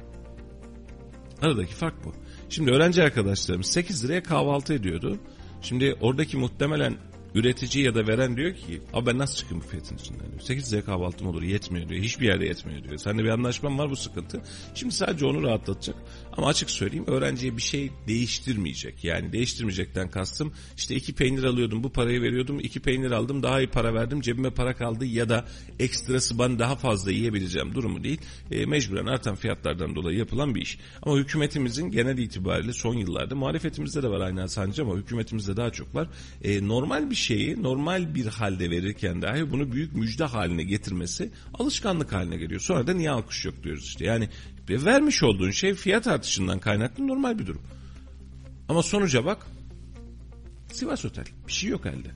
Aradaki 1.42 1.74
fark 1.74 2.04
bu. 2.04 2.12
Şimdi 2.48 2.70
öğrenci 2.70 3.02
arkadaşlarımız 3.02 3.66
8 3.66 4.04
liraya 4.04 4.22
kahvaltı 4.22 4.74
ediyordu. 4.74 5.18
Şimdi 5.62 5.96
oradaki 6.00 6.36
muhtemelen 6.36 6.96
üretici 7.34 7.84
ya 7.84 7.94
da 7.94 8.06
veren 8.06 8.36
diyor 8.36 8.54
ki 8.54 8.82
abi 8.92 9.06
ben 9.06 9.18
nasıl 9.18 9.36
çıkayım 9.36 9.64
bu 9.64 9.68
fiyatın 9.68 9.96
içinden 9.96 10.30
diyor. 10.30 10.40
8 10.40 10.72
liraya 10.72 10.84
kahvaltım 10.84 11.26
olur 11.26 11.42
yetmiyor 11.42 11.88
diyor. 11.88 12.02
Hiçbir 12.02 12.26
yerde 12.26 12.46
yetmiyor 12.46 12.84
diyor. 12.84 12.96
Seninle 12.96 13.24
bir 13.24 13.28
anlaşmam 13.28 13.78
var 13.78 13.90
bu 13.90 13.96
sıkıntı. 13.96 14.42
Şimdi 14.74 14.94
sadece 14.94 15.26
onu 15.26 15.42
rahatlatacak. 15.42 15.96
Ama 16.38 16.46
açık 16.46 16.70
söyleyeyim 16.70 17.04
öğrenciye 17.06 17.56
bir 17.56 17.62
şey 17.62 17.90
değiştirmeyecek. 18.08 19.04
Yani 19.04 19.32
değiştirmeyecekten 19.32 20.10
kastım 20.10 20.52
işte 20.76 20.94
iki 20.94 21.14
peynir 21.14 21.44
alıyordum 21.44 21.82
bu 21.82 21.92
parayı 21.92 22.22
veriyordum. 22.22 22.60
iki 22.60 22.80
peynir 22.80 23.10
aldım 23.10 23.42
daha 23.42 23.60
iyi 23.60 23.66
para 23.66 23.94
verdim 23.94 24.20
cebime 24.20 24.50
para 24.50 24.76
kaldı 24.76 25.04
ya 25.04 25.28
da 25.28 25.44
ekstrası 25.78 26.38
ben 26.38 26.58
daha 26.58 26.76
fazla 26.76 27.10
yiyebileceğim 27.10 27.74
durumu 27.74 28.04
değil. 28.04 28.20
E, 28.50 28.66
mecburen 28.66 29.06
artan 29.06 29.34
fiyatlardan 29.34 29.94
dolayı 29.94 30.18
yapılan 30.18 30.54
bir 30.54 30.60
iş. 30.60 30.78
Ama 31.02 31.16
hükümetimizin 31.16 31.90
genel 31.90 32.18
itibariyle 32.18 32.72
son 32.72 32.94
yıllarda 32.94 33.34
muhalefetimizde 33.34 34.02
de 34.02 34.08
var 34.08 34.20
aynı 34.20 34.48
sancı 34.48 34.82
ama 34.82 34.96
hükümetimizde 34.96 35.56
daha 35.56 35.70
çok 35.70 35.94
var. 35.94 36.08
E, 36.44 36.68
normal 36.68 37.10
bir 37.10 37.14
şeyi 37.14 37.62
normal 37.62 38.14
bir 38.14 38.26
halde 38.26 38.70
verirken 38.70 39.22
dahi 39.22 39.50
bunu 39.50 39.72
büyük 39.72 39.94
müjde 39.94 40.24
haline 40.24 40.62
getirmesi 40.62 41.30
alışkanlık 41.54 42.12
haline 42.12 42.36
geliyor. 42.36 42.60
Sonra 42.60 42.86
da 42.86 42.92
niye 42.92 43.10
alkış 43.10 43.44
yok 43.44 43.54
diyoruz 43.64 43.84
işte. 43.84 44.04
Yani 44.04 44.28
vermiş 44.70 45.22
olduğun 45.22 45.50
şey 45.50 45.74
fiyat 45.74 46.06
artışından 46.06 46.58
kaynaklı 46.58 47.08
normal 47.08 47.38
bir 47.38 47.46
durum. 47.46 47.62
Ama 48.68 48.82
sonuca 48.82 49.24
bak 49.24 49.46
Sivas 50.72 51.04
Otel 51.04 51.24
bir 51.46 51.52
şey 51.52 51.70
yok 51.70 51.86
elde. 51.86 52.10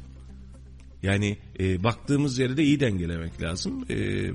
Yani 1.03 1.39
e, 1.61 1.85
baktığımız 1.85 2.39
yeri 2.39 2.57
de 2.57 2.65
iyi 2.65 2.81
dengelemek 2.81 3.43
lazım. 3.43 3.85
E, 3.91 4.31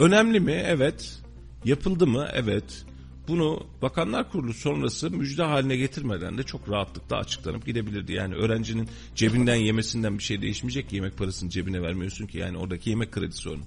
önemli 0.00 0.40
mi? 0.40 0.62
Evet. 0.66 1.20
Yapıldı 1.64 2.06
mı? 2.06 2.28
Evet. 2.32 2.84
Bunu 3.28 3.66
Bakanlar 3.82 4.30
Kurulu 4.30 4.54
sonrası 4.54 5.10
müjde 5.10 5.42
haline 5.42 5.76
getirmeden 5.76 6.38
de 6.38 6.42
çok 6.42 6.68
rahatlıkla 6.68 7.16
açıklanıp 7.16 7.66
gidebilirdi. 7.66 8.12
Yani 8.12 8.34
öğrencinin 8.34 8.88
cebinden 9.14 9.54
yemesinden 9.54 10.18
bir 10.18 10.22
şey 10.22 10.42
değişmeyecek 10.42 10.88
ki 10.88 10.96
yemek 10.96 11.18
parasını 11.18 11.50
cebine 11.50 11.82
vermiyorsun 11.82 12.26
ki 12.26 12.38
yani 12.38 12.58
oradaki 12.58 12.90
yemek 12.90 13.12
kredisi 13.12 13.48
onun. 13.48 13.64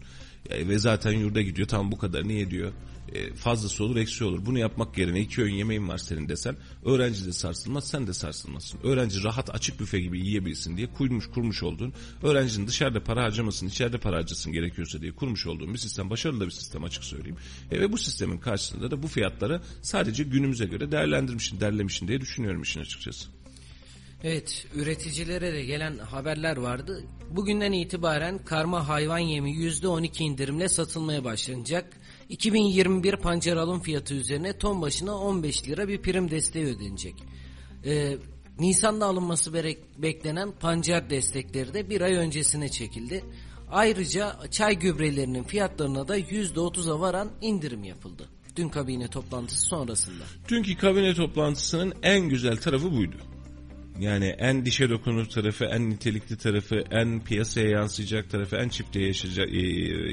Yani 0.50 0.70
ve 0.70 0.80
zaten 0.80 1.12
yurda 1.12 1.42
gidiyor 1.42 1.68
tam 1.68 1.92
bu 1.92 1.98
kadar 1.98 2.28
niye 2.28 2.52
diyor 2.52 2.72
e, 3.14 3.34
fazlası 3.34 3.84
olur 3.84 3.96
eksi 3.96 4.24
olur. 4.24 4.46
Bunu 4.46 4.60
yapmak 4.60 4.98
yerine 4.98 5.22
iki 5.22 5.42
öğün 5.42 5.54
yemeğin 5.54 5.88
var 5.88 5.98
senin 5.98 6.30
desen 6.30 6.56
öğrenci 6.86 7.26
de 7.26 7.34
sarsılmaz 7.34 7.88
sen 7.88 8.08
de 8.08 8.14
sarsılmazsın. 8.14 8.80
Öğrenci 8.84 9.24
rahat 9.24 9.56
açık 9.56 9.80
büfe 9.80 10.00
gibi 10.00 10.20
yiyebilsin 10.20 10.78
diye 10.78 10.88
kurmuş 10.88 11.28
kurmuş 11.28 11.64
olduğun 11.64 11.94
öğrencinin 12.24 12.68
dışarıda 12.68 13.04
para 13.04 13.24
harcamasın 13.24 13.68
içeride 13.68 13.98
para 13.98 14.16
harcasın 14.16 14.54
gerekiyorsa 14.54 15.02
diye 15.02 15.12
kurmuş 15.12 15.48
olduğun 15.48 15.74
bir 15.74 15.80
sistem 15.80 16.10
başarılı 16.10 16.46
bir 16.46 16.52
sistem 16.52 16.84
açık 16.84 17.04
söyleyeyim. 17.04 17.38
E, 17.72 17.82
ve 17.82 17.92
bu 17.92 17.98
sistemin 17.98 18.38
karşısında 18.38 18.92
da 18.92 19.04
bu 19.04 19.08
fiyatları 19.08 19.62
sadece 19.82 20.24
günümüze 20.24 20.66
göre 20.66 20.92
değerlendirmişsin 20.92 21.60
derlemişsin 21.60 22.08
diye 22.08 22.22
düşünüyorum 22.22 22.62
işin 22.62 22.82
açıkçası. 22.82 23.33
Evet, 24.24 24.66
üreticilere 24.76 25.54
de 25.54 25.64
gelen 25.64 25.98
haberler 25.98 26.58
vardı. 26.58 27.04
Bugünden 27.30 27.72
itibaren 27.72 28.38
karma 28.38 28.88
hayvan 28.88 29.20
yemi 29.20 29.52
%12 29.52 30.24
indirimle 30.24 30.70
satılmaya 30.70 31.24
başlanacak. 31.24 31.98
2021 32.30 33.16
pancar 33.16 33.58
alım 33.58 33.82
fiyatı 33.82 34.14
üzerine 34.14 34.58
ton 34.58 34.82
başına 34.82 35.18
15 35.18 35.68
lira 35.68 35.88
bir 35.88 36.02
prim 36.02 36.32
desteği 36.32 36.66
ödenecek. 36.66 37.16
Ee, 37.86 38.18
Nisan'da 38.60 39.06
alınması 39.06 39.54
beklenen 39.98 40.52
pancar 40.52 41.10
destekleri 41.10 41.74
de 41.74 41.90
bir 41.90 42.02
ay 42.02 42.14
öncesine 42.14 42.70
çekildi. 42.70 43.24
Ayrıca 43.72 44.40
çay 44.52 44.80
gübrelerinin 44.80 45.44
fiyatlarına 45.44 46.08
da 46.08 46.20
%30'a 46.20 47.00
varan 47.00 47.32
indirim 47.42 47.84
yapıldı. 47.84 48.30
Dün 48.56 48.70
kabine 48.70 49.08
toplantısı 49.08 49.62
sonrasında. 49.66 50.24
Dünkü 50.50 50.78
kabine 50.78 51.14
toplantısının 51.14 51.94
en 52.04 52.30
güzel 52.30 52.58
tarafı 52.58 52.92
buydu. 52.92 53.18
Yani 54.00 54.26
en 54.26 54.66
dişe 54.66 54.90
dokunur 54.90 55.26
tarafı, 55.26 55.66
en 55.66 55.90
nitelikli 55.90 56.38
tarafı, 56.38 56.84
en 56.92 57.24
piyasaya 57.24 57.70
yansıyacak 57.70 58.30
tarafı, 58.30 58.56
en 58.56 58.70
çiftliğe 58.70 59.08
yaşayacak, 59.08 59.54
e, 59.54 59.60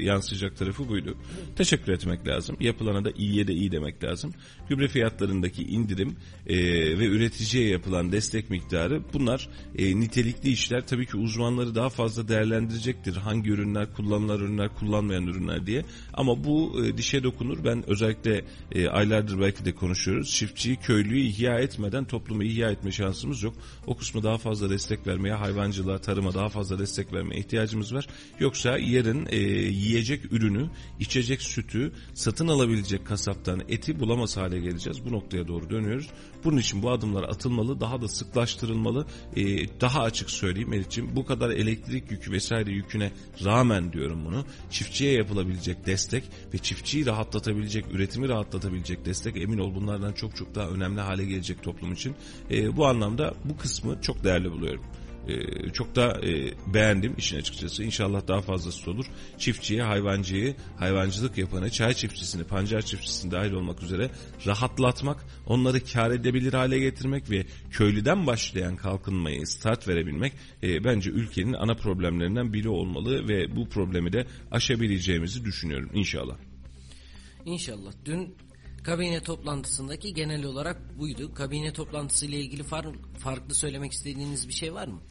yansıyacak 0.03 0.57
tarafı 0.57 0.89
buydu. 0.89 1.17
Teşekkür 1.55 1.93
etmek 1.93 2.27
lazım. 2.27 2.57
Yapılana 2.59 3.05
da 3.05 3.11
iyiye 3.11 3.47
de 3.47 3.53
iyi 3.53 3.71
demek 3.71 4.03
lazım. 4.03 4.33
Gübre 4.69 4.87
fiyatlarındaki 4.87 5.63
indirim 5.63 6.15
e, 6.47 6.57
ve 6.99 7.05
üreticiye 7.05 7.69
yapılan 7.69 8.11
destek 8.11 8.49
miktarı 8.49 9.01
bunlar 9.13 9.49
e, 9.77 9.99
nitelikli 9.99 10.49
işler. 10.49 10.87
Tabii 10.87 11.05
ki 11.05 11.17
uzmanları 11.17 11.75
daha 11.75 11.89
fazla 11.89 12.27
değerlendirecektir. 12.27 13.15
Hangi 13.15 13.49
ürünler 13.49 13.93
kullanılan 13.93 14.39
ürünler, 14.39 14.69
kullanmayan 14.75 15.27
ürünler 15.27 15.67
diye. 15.67 15.85
Ama 16.13 16.43
bu 16.43 16.85
e, 16.85 16.97
dişe 16.97 17.23
dokunur. 17.23 17.63
Ben 17.63 17.89
özellikle 17.89 18.45
e, 18.71 18.87
aylardır 18.87 19.39
belki 19.39 19.65
de 19.65 19.71
konuşuyoruz. 19.71 20.31
Çiftçiyi, 20.31 20.75
köylüyü 20.75 21.23
ihya 21.23 21.59
etmeden 21.59 22.05
toplumu 22.05 22.43
ihya 22.43 22.71
etme 22.71 22.91
şansımız 22.91 23.43
yok. 23.43 23.55
O 23.87 23.97
kısmı 23.97 24.23
daha 24.23 24.37
fazla 24.37 24.69
destek 24.69 25.07
vermeye, 25.07 25.33
hayvancılığa, 25.33 25.97
tarıma 25.97 26.33
daha 26.33 26.49
fazla 26.49 26.79
destek 26.79 27.13
vermeye 27.13 27.39
ihtiyacımız 27.39 27.93
var. 27.93 28.07
Yoksa 28.39 28.77
yarın 28.77 29.27
e, 29.29 29.37
yiyecek 29.37 30.33
ürünü, 30.33 30.69
içecek 30.99 31.41
sütü, 31.41 31.91
satın 32.13 32.47
alabilecek 32.47 33.05
kasaptan 33.05 33.61
eti 33.69 33.99
bulamaz 33.99 34.37
hale 34.37 34.59
geleceğiz. 34.59 35.05
Bu 35.05 35.11
noktaya 35.11 35.47
doğru 35.47 35.69
dönüyoruz. 35.69 36.07
Bunun 36.43 36.57
için 36.57 36.83
bu 36.83 36.91
adımlar 36.91 37.23
atılmalı, 37.23 37.79
daha 37.79 38.01
da 38.01 38.07
sıklaştırılmalı. 38.07 39.05
E, 39.35 39.43
daha 39.81 40.01
açık 40.01 40.29
söyleyeyim 40.29 40.73
Elif'ciğim 40.73 41.15
bu 41.15 41.25
kadar 41.25 41.49
elektrik 41.49 42.11
yükü 42.11 42.31
vesaire 42.31 42.71
yüküne 42.71 43.11
rağmen 43.45 43.93
diyorum 43.93 44.25
bunu. 44.25 44.45
Çiftçiye 44.71 45.13
yapılabilecek 45.13 45.85
destek 45.85 46.23
ve 46.53 46.57
çiftçiyi 46.57 47.05
rahatlatabilecek, 47.05 47.85
üretimi 47.91 48.29
rahatlatabilecek 48.29 49.05
destek 49.05 49.37
emin 49.37 49.57
ol 49.57 49.75
bunlardan 49.75 50.13
çok 50.13 50.35
çok 50.35 50.55
daha 50.55 50.67
önemli 50.67 51.01
hale 51.01 51.25
gelecek 51.25 51.63
toplum 51.63 51.93
için. 51.93 52.15
E, 52.51 52.77
bu 52.77 52.87
anlamda 52.87 53.33
bu 53.45 53.57
kısmı 53.61 54.01
çok 54.01 54.23
değerli 54.23 54.51
buluyorum. 54.51 54.83
Ee, 55.27 55.69
çok 55.69 55.95
da 55.95 56.21
e, 56.27 56.53
beğendim 56.73 57.13
işin 57.17 57.37
açıkçası. 57.37 57.83
İnşallah 57.83 58.27
daha 58.27 58.41
fazlası 58.41 58.91
olur. 58.91 59.05
Çiftçiye, 59.37 59.83
hayvancıyı, 59.83 60.55
hayvancılık 60.77 61.37
yapanı, 61.37 61.69
çay 61.69 61.93
çiftçisini, 61.93 62.43
pancar 62.43 62.81
çiftçisini 62.81 63.31
dahil 63.31 63.51
olmak 63.51 63.83
üzere 63.83 64.09
rahatlatmak, 64.45 65.25
onları 65.47 65.85
kar 65.85 66.11
edebilir 66.11 66.53
hale 66.53 66.79
getirmek 66.79 67.29
ve 67.29 67.45
köylüden 67.71 68.27
başlayan 68.27 68.75
kalkınmayı 68.75 69.47
start 69.47 69.87
verebilmek 69.87 70.33
e, 70.63 70.83
bence 70.83 71.09
ülkenin 71.09 71.53
ana 71.53 71.73
problemlerinden 71.73 72.53
biri 72.53 72.69
olmalı 72.69 73.27
ve 73.27 73.55
bu 73.55 73.69
problemi 73.69 74.13
de 74.13 74.27
aşabileceğimizi 74.51 75.45
düşünüyorum 75.45 75.89
inşallah. 75.93 76.35
İnşallah. 77.45 77.91
Dün 78.05 78.35
kabine 78.83 79.23
toplantısındaki 79.23 80.13
genel 80.13 80.45
olarak 80.45 80.99
buydu. 80.99 81.33
Kabine 81.33 81.73
toplantısı 81.73 82.25
ile 82.25 82.39
ilgili 82.39 82.63
far, 82.63 82.85
farklı 83.19 83.55
söylemek 83.55 83.91
istediğiniz 83.91 84.47
bir 84.47 84.53
şey 84.53 84.73
var 84.73 84.87
mı? 84.87 85.01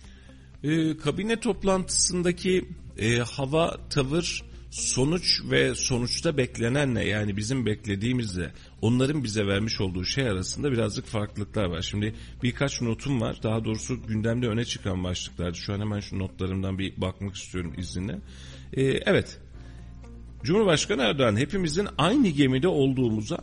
Ee, 0.64 0.96
kabine 0.96 1.40
toplantısındaki 1.40 2.68
e, 2.98 3.18
hava, 3.18 3.88
tavır, 3.90 4.44
sonuç 4.70 5.40
ve 5.50 5.74
sonuçta 5.74 6.36
beklenenle 6.36 7.04
yani 7.04 7.36
bizim 7.36 7.66
beklediğimizle 7.66 8.52
onların 8.82 9.24
bize 9.24 9.46
vermiş 9.46 9.80
olduğu 9.80 10.04
şey 10.04 10.28
arasında 10.28 10.72
birazcık 10.72 11.06
farklılıklar 11.06 11.64
var. 11.64 11.82
Şimdi 11.82 12.14
birkaç 12.42 12.82
notum 12.82 13.20
var. 13.20 13.40
Daha 13.42 13.64
doğrusu 13.64 14.02
gündemde 14.02 14.48
öne 14.48 14.64
çıkan 14.64 15.04
başlıklar. 15.04 15.52
Şu 15.52 15.74
an 15.74 15.80
hemen 15.80 16.00
şu 16.00 16.18
notlarımdan 16.18 16.78
bir 16.78 17.00
bakmak 17.00 17.34
istiyorum 17.34 17.72
izninle. 17.78 18.18
Ee, 18.72 18.82
evet. 18.82 19.40
Cumhurbaşkanı 20.42 21.02
Erdoğan 21.02 21.36
hepimizin 21.36 21.88
aynı 21.98 22.28
gemide 22.28 22.68
olduğumuza 22.68 23.38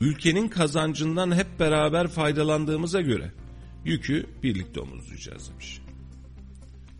ülkenin 0.00 0.48
kazancından 0.48 1.34
hep 1.36 1.60
beraber 1.60 2.08
faydalandığımıza 2.08 3.00
göre 3.00 3.32
yükü 3.84 4.26
birlikte 4.42 4.80
omuzlayacağız 4.80 5.50
demiş. 5.50 5.80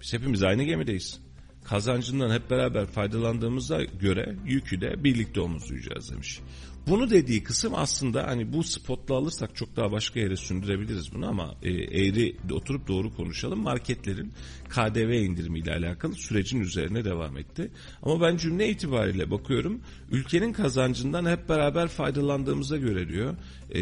Biz 0.03 0.13
hepimiz 0.13 0.43
aynı 0.43 0.63
gemideyiz. 0.63 1.21
Kazancından 1.65 2.31
hep 2.31 2.51
beraber 2.51 2.87
faydalandığımıza 2.87 3.83
göre 3.85 4.37
yükü 4.47 4.81
de 4.81 5.05
birlikte 5.05 5.41
omuzlayacağız 5.41 6.13
demiş. 6.13 6.41
Bunu 6.89 7.11
dediği 7.11 7.43
kısım 7.43 7.73
aslında 7.77 8.27
hani 8.27 8.53
bu 8.53 8.65
spotla 8.65 9.15
alırsak 9.15 9.57
çok 9.57 9.77
daha 9.77 9.93
başka 9.93 10.21
yere 10.21 10.37
sündürebiliriz 10.37 11.15
bunu 11.15 11.29
ama 11.29 11.55
e, 11.63 11.71
eğri 11.71 12.37
oturup 12.53 12.89
doğru 12.89 13.15
konuşalım. 13.15 13.61
Marketlerin 13.61 14.33
KDV 14.69 15.13
indirimiyle 15.13 15.73
alakalı 15.73 16.15
sürecin 16.15 16.61
üzerine 16.61 17.05
devam 17.05 17.39
etti. 17.39 17.71
Ama 18.03 18.21
ben 18.21 18.37
cümle 18.37 18.69
itibariyle 18.69 19.31
bakıyorum 19.31 19.81
ülkenin 20.11 20.53
kazancından 20.53 21.31
hep 21.31 21.49
beraber 21.49 21.89
faydalandığımıza 21.89 22.77
göre 22.77 23.09
diyor. 23.09 23.35
E, 23.75 23.81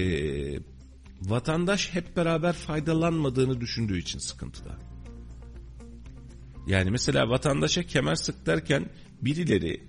vatandaş 1.22 1.94
hep 1.94 2.16
beraber 2.16 2.52
faydalanmadığını 2.52 3.60
düşündüğü 3.60 3.98
için 3.98 4.18
sıkıntıda. 4.18 4.91
Yani 6.66 6.90
mesela 6.90 7.28
vatandaşa 7.28 7.82
kemer 7.82 8.14
sık 8.14 8.46
derken 8.46 8.86
birileri 9.22 9.80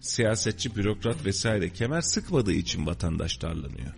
siyasetçi, 0.00 0.76
bürokrat 0.76 1.24
vesaire 1.24 1.72
kemer 1.72 2.00
sıkmadığı 2.00 2.52
için 2.52 2.86
vatandaş 2.86 3.42
darlanıyor. 3.42 3.94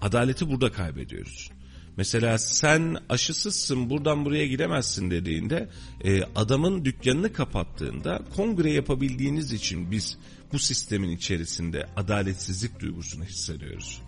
Adaleti 0.00 0.50
burada 0.50 0.72
kaybediyoruz. 0.72 1.50
Mesela 1.96 2.38
sen 2.38 2.96
aşısızsın 3.08 3.90
buradan 3.90 4.24
buraya 4.24 4.46
gidemezsin 4.46 5.10
dediğinde 5.10 5.68
e, 6.04 6.22
adamın 6.22 6.84
dükkanını 6.84 7.32
kapattığında 7.32 8.22
kongre 8.36 8.72
yapabildiğiniz 8.72 9.52
için 9.52 9.90
biz 9.90 10.18
bu 10.52 10.58
sistemin 10.58 11.10
içerisinde 11.10 11.86
adaletsizlik 11.96 12.80
duygusunu 12.80 13.24
hissediyoruz. 13.24 14.02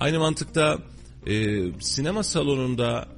Aynı 0.00 0.18
mantıkta 0.18 0.78
e, 1.26 1.58
sinema 1.80 2.22
salonunda 2.22 3.08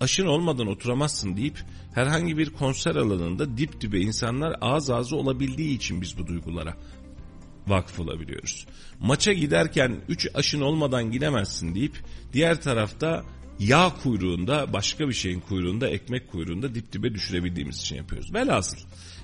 aşın 0.00 0.26
olmadan 0.26 0.66
oturamazsın 0.66 1.36
deyip 1.36 1.64
herhangi 1.94 2.38
bir 2.38 2.50
konser 2.50 2.94
alanında 2.94 3.58
dip 3.58 3.80
dibe 3.80 4.00
insanlar 4.00 4.56
ağız 4.60 4.90
ağzı 4.90 5.16
olabildiği 5.16 5.76
için 5.76 6.00
biz 6.00 6.18
bu 6.18 6.26
duygulara 6.26 6.76
vakıf 7.66 8.00
olabiliyoruz. 8.00 8.66
Maça 9.00 9.32
giderken 9.32 10.00
3 10.08 10.28
aşın 10.34 10.60
olmadan 10.60 11.10
gidemezsin 11.10 11.74
deyip 11.74 11.96
diğer 12.32 12.62
tarafta 12.62 13.24
yağ 13.58 13.94
kuyruğunda 14.02 14.72
başka 14.72 15.08
bir 15.08 15.14
şeyin 15.14 15.40
kuyruğunda 15.40 15.88
ekmek 15.88 16.30
kuyruğunda 16.30 16.74
dip 16.74 16.92
dibe 16.92 17.14
düşürebildiğimiz 17.14 17.78
için 17.78 17.96
yapıyoruz. 17.96 18.34
Velhasıl 18.34 18.78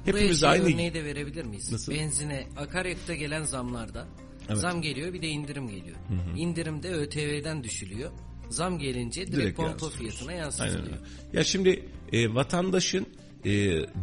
hepimiz 0.04 0.14
Buraya 0.14 0.35
şey 0.35 0.48
aynı 0.48 0.74
örneği 0.74 0.94
de 0.94 1.04
verebilir 1.04 1.44
miyiz? 1.44 1.72
Nasıl? 1.72 1.92
Benzine, 1.92 2.46
akaryakıta 2.56 3.14
gelen 3.14 3.42
zamlarda 3.42 4.09
zam 4.54 4.83
geliyor 4.83 5.12
bir 5.12 5.22
de 5.22 5.28
indirim 5.28 5.68
geliyor. 5.68 5.96
İndirimde 6.37 6.88
ÖTV'den 6.88 7.64
düşülüyor. 7.64 8.11
Zam 8.50 8.78
gelince 8.78 9.20
direkt, 9.20 9.36
Direkt 9.36 9.56
pompa 9.56 9.88
fiyatına 9.88 10.32
yansıtılıyor. 10.32 10.98
Ya 11.32 11.44
şimdi 11.44 11.88
e, 12.12 12.34
vatandaşın 12.34 13.06
e, 13.44 13.50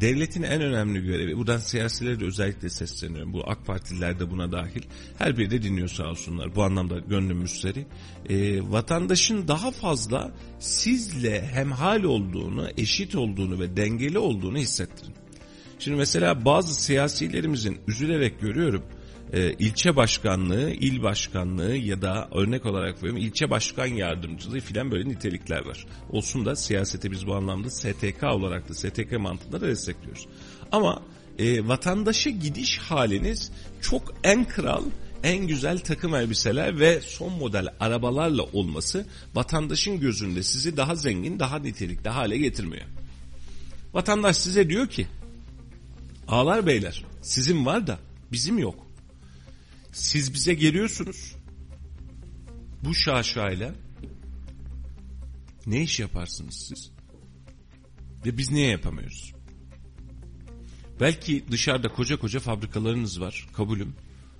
devletin 0.01 0.43
en 0.43 0.61
önemli 0.61 1.03
görevi, 1.05 1.37
buradan 1.37 1.57
siyasilere 1.57 2.19
de 2.19 2.25
özellikle 2.25 2.69
sesleniyorum. 2.69 3.33
Bu 3.33 3.49
AK 3.49 3.65
Partililer 3.65 4.19
de 4.19 4.31
buna 4.31 4.51
dahil. 4.51 4.81
Her 5.17 5.37
biri 5.37 5.51
de 5.51 5.63
dinliyor 5.63 5.87
sağ 5.87 6.09
olsunlar. 6.09 6.55
Bu 6.55 6.63
anlamda 6.63 6.99
gönlüm 6.99 7.37
müsteri. 7.37 7.85
E, 8.29 8.61
vatandaşın 8.71 9.47
daha 9.47 9.71
fazla 9.71 10.31
sizle 10.59 11.47
hemhal 11.47 12.03
olduğunu, 12.03 12.69
eşit 12.77 13.15
olduğunu 13.15 13.59
ve 13.59 13.77
dengeli 13.77 14.17
olduğunu 14.17 14.57
hissettirin. 14.57 15.13
Şimdi 15.79 15.97
mesela 15.97 16.45
bazı 16.45 16.83
siyasilerimizin 16.83 17.77
üzülerek 17.87 18.41
görüyorum 18.41 18.83
e, 19.33 19.53
ilçe 19.53 19.95
başkanlığı, 19.95 20.71
il 20.71 21.03
başkanlığı 21.03 21.75
ya 21.75 22.01
da 22.01 22.29
örnek 22.31 22.65
olarak 22.65 22.97
veriyorum 22.97 23.21
ilçe 23.21 23.49
başkan 23.49 23.85
yardımcılığı 23.85 24.59
filan 24.59 24.91
böyle 24.91 25.09
nitelikler 25.09 25.65
var. 25.65 25.85
Olsun 26.09 26.45
da 26.45 26.55
siyasete 26.55 27.11
biz 27.11 27.27
bu 27.27 27.35
anlamda 27.35 27.69
STK 27.69 28.23
olarak 28.23 28.69
da 28.69 28.73
STK 28.73 29.19
mantığında 29.19 29.61
da 29.61 29.67
destekliyoruz. 29.67 30.27
Ama 30.71 31.01
e, 31.39 31.67
vatandaşa 31.67 32.29
gidiş 32.29 32.77
haliniz 32.77 33.51
çok 33.81 34.13
en 34.23 34.45
kral, 34.45 34.83
en 35.23 35.47
güzel 35.47 35.79
takım 35.79 36.15
elbiseler 36.15 36.79
ve 36.79 37.01
son 37.01 37.33
model 37.33 37.67
arabalarla 37.79 38.43
olması 38.43 39.05
vatandaşın 39.35 39.99
gözünde 39.99 40.43
sizi 40.43 40.77
daha 40.77 40.95
zengin, 40.95 41.39
daha 41.39 41.59
nitelikli 41.59 42.09
hale 42.09 42.37
getirmiyor. 42.37 42.85
Vatandaş 43.93 44.37
size 44.37 44.69
diyor 44.69 44.87
ki 44.87 45.07
Ağlar 46.27 46.65
beyler 46.65 47.05
sizin 47.21 47.65
var 47.65 47.87
da 47.87 47.99
bizim 48.31 48.59
yok. 48.59 48.86
Siz 49.97 50.33
bize 50.33 50.53
geliyorsunuz. 50.53 51.35
Bu 52.83 52.95
şaşayla 52.95 53.75
ne 55.65 55.81
iş 55.81 55.99
yaparsınız 55.99 56.53
siz? 56.53 56.91
Ve 58.25 58.37
biz 58.37 58.51
niye 58.51 58.67
yapamıyoruz? 58.67 59.33
Belki 60.99 61.45
dışarıda 61.51 61.87
koca 61.87 62.19
koca 62.19 62.39
fabrikalarınız 62.39 63.21
var 63.21 63.47
kabulüm. 63.53 63.95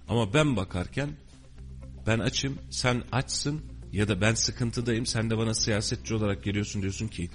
Ama 0.08 0.34
ben 0.34 0.56
bakarken 0.56 1.10
ben 2.08 2.20
açım 2.20 2.58
sen 2.70 3.04
açsın 3.12 3.62
ya 3.93 4.08
da 4.08 4.22
ben 4.22 4.34
sıkıntıdayım 4.34 5.06
sen 5.06 5.30
de 5.30 5.38
bana 5.38 5.54
siyasetçi 5.54 6.13
olarak 6.13 6.43
geliyorsun 6.43 6.82
diyorsun 6.82 7.08
ki 7.08 7.30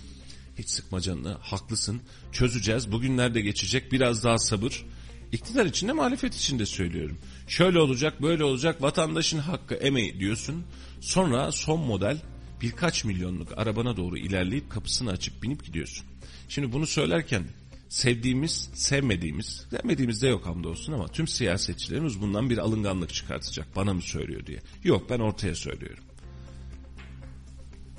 hiç 0.59 0.69
sıkma 0.69 1.01
canını 1.01 1.33
haklısın 1.41 2.03
çözeceğiz 2.33 2.93
bugünlerde 2.93 3.41
geçecek 3.41 3.93
biraz 3.93 4.25
daha 4.25 4.39
sabır. 4.39 4.87
İktidar 5.33 5.67
içinde 5.67 5.93
muhalefet 5.93 6.35
içinde 6.35 6.67
söylüyorum. 6.67 7.19
Şöyle 7.47 7.79
olacak 7.79 8.23
böyle 8.23 8.45
olacak 8.45 8.83
vatandaşın 8.83 9.39
hakkı 9.39 9.75
emeği 9.75 10.21
diyorsun. 10.21 10.65
Sonra 11.01 11.53
son 11.53 11.81
model 11.81 12.19
birkaç 12.61 13.05
milyonluk 13.05 13.59
arabana 13.59 13.97
doğru 13.97 14.19
ilerleyip 14.19 14.71
kapısını 14.71 15.11
açıp 15.11 15.43
binip 15.43 15.65
gidiyorsun. 15.65 16.07
Şimdi 16.49 16.73
bunu 16.73 16.87
söylerken 16.87 17.45
sevdiğimiz, 17.89 18.71
sevmediğimiz, 18.75 19.67
sevmediğimiz 19.71 20.23
de 20.23 20.29
yok 20.29 20.47
hamdolsun 20.47 20.93
ama 20.93 21.09
tüm 21.09 21.29
siyasetçilerimiz 21.29 22.21
bundan 22.21 22.51
bir 22.51 22.59
alınganlık 22.59 23.15
çıkartacak. 23.15 23.77
Bana 23.77 23.95
mı 23.95 24.03
söylüyor 24.03 24.47
diye. 24.47 24.59
Yok 24.85 25.11
ben 25.11 25.19
ortaya 25.19 25.55
söylüyorum. 25.55 26.05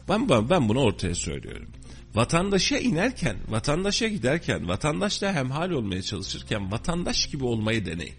Ben, 0.10 0.29
ben, 0.29 0.49
ben 0.49 0.69
bunu 0.69 0.79
ortaya 0.79 1.15
söylüyorum. 1.15 1.69
Vatandaşa 2.15 2.77
inerken, 2.77 3.38
vatandaşa 3.47 4.08
giderken, 4.08 4.67
vatandaşla 4.67 5.34
hemhal 5.34 5.71
olmaya 5.71 6.01
çalışırken 6.01 6.71
vatandaş 6.71 7.27
gibi 7.27 7.43
olmayı 7.45 7.86
deneyin. 7.86 8.15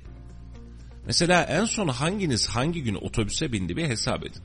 Mesela 1.06 1.42
en 1.42 1.64
son 1.64 1.88
hanginiz 1.88 2.48
hangi 2.48 2.82
gün 2.82 2.94
otobüse 2.94 3.52
bindi 3.52 3.76
bir 3.76 3.84
hesap 3.84 4.26
edin. 4.26 4.42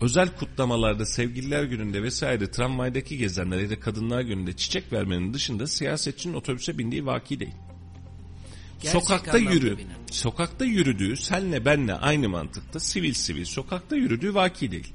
Özel 0.00 0.36
kutlamalarda, 0.36 1.06
sevgililer 1.06 1.64
gününde 1.64 2.02
vesaire 2.02 2.50
tramvaydaki 2.50 3.18
gezenler 3.18 3.58
ya 3.58 3.70
da 3.70 3.80
kadınlar 3.80 4.20
gününde 4.20 4.52
çiçek 4.56 4.92
vermenin 4.92 5.34
dışında 5.34 5.66
siyasetçinin 5.66 6.34
otobüse 6.34 6.78
bindiği 6.78 7.06
vaki 7.06 7.40
değil. 7.40 7.54
Gerçek 8.82 9.02
sokakta 9.02 9.38
yürü, 9.38 9.78
binen. 9.78 9.96
sokakta 10.10 10.64
yürüdüğü, 10.64 11.16
senle 11.16 11.64
benle 11.64 11.94
aynı 11.94 12.28
mantıkta 12.28 12.80
sivil 12.80 13.12
sivil 13.12 13.44
sokakta 13.44 13.96
yürüdüğü 13.96 14.34
vaki 14.34 14.70
değil. 14.70 14.92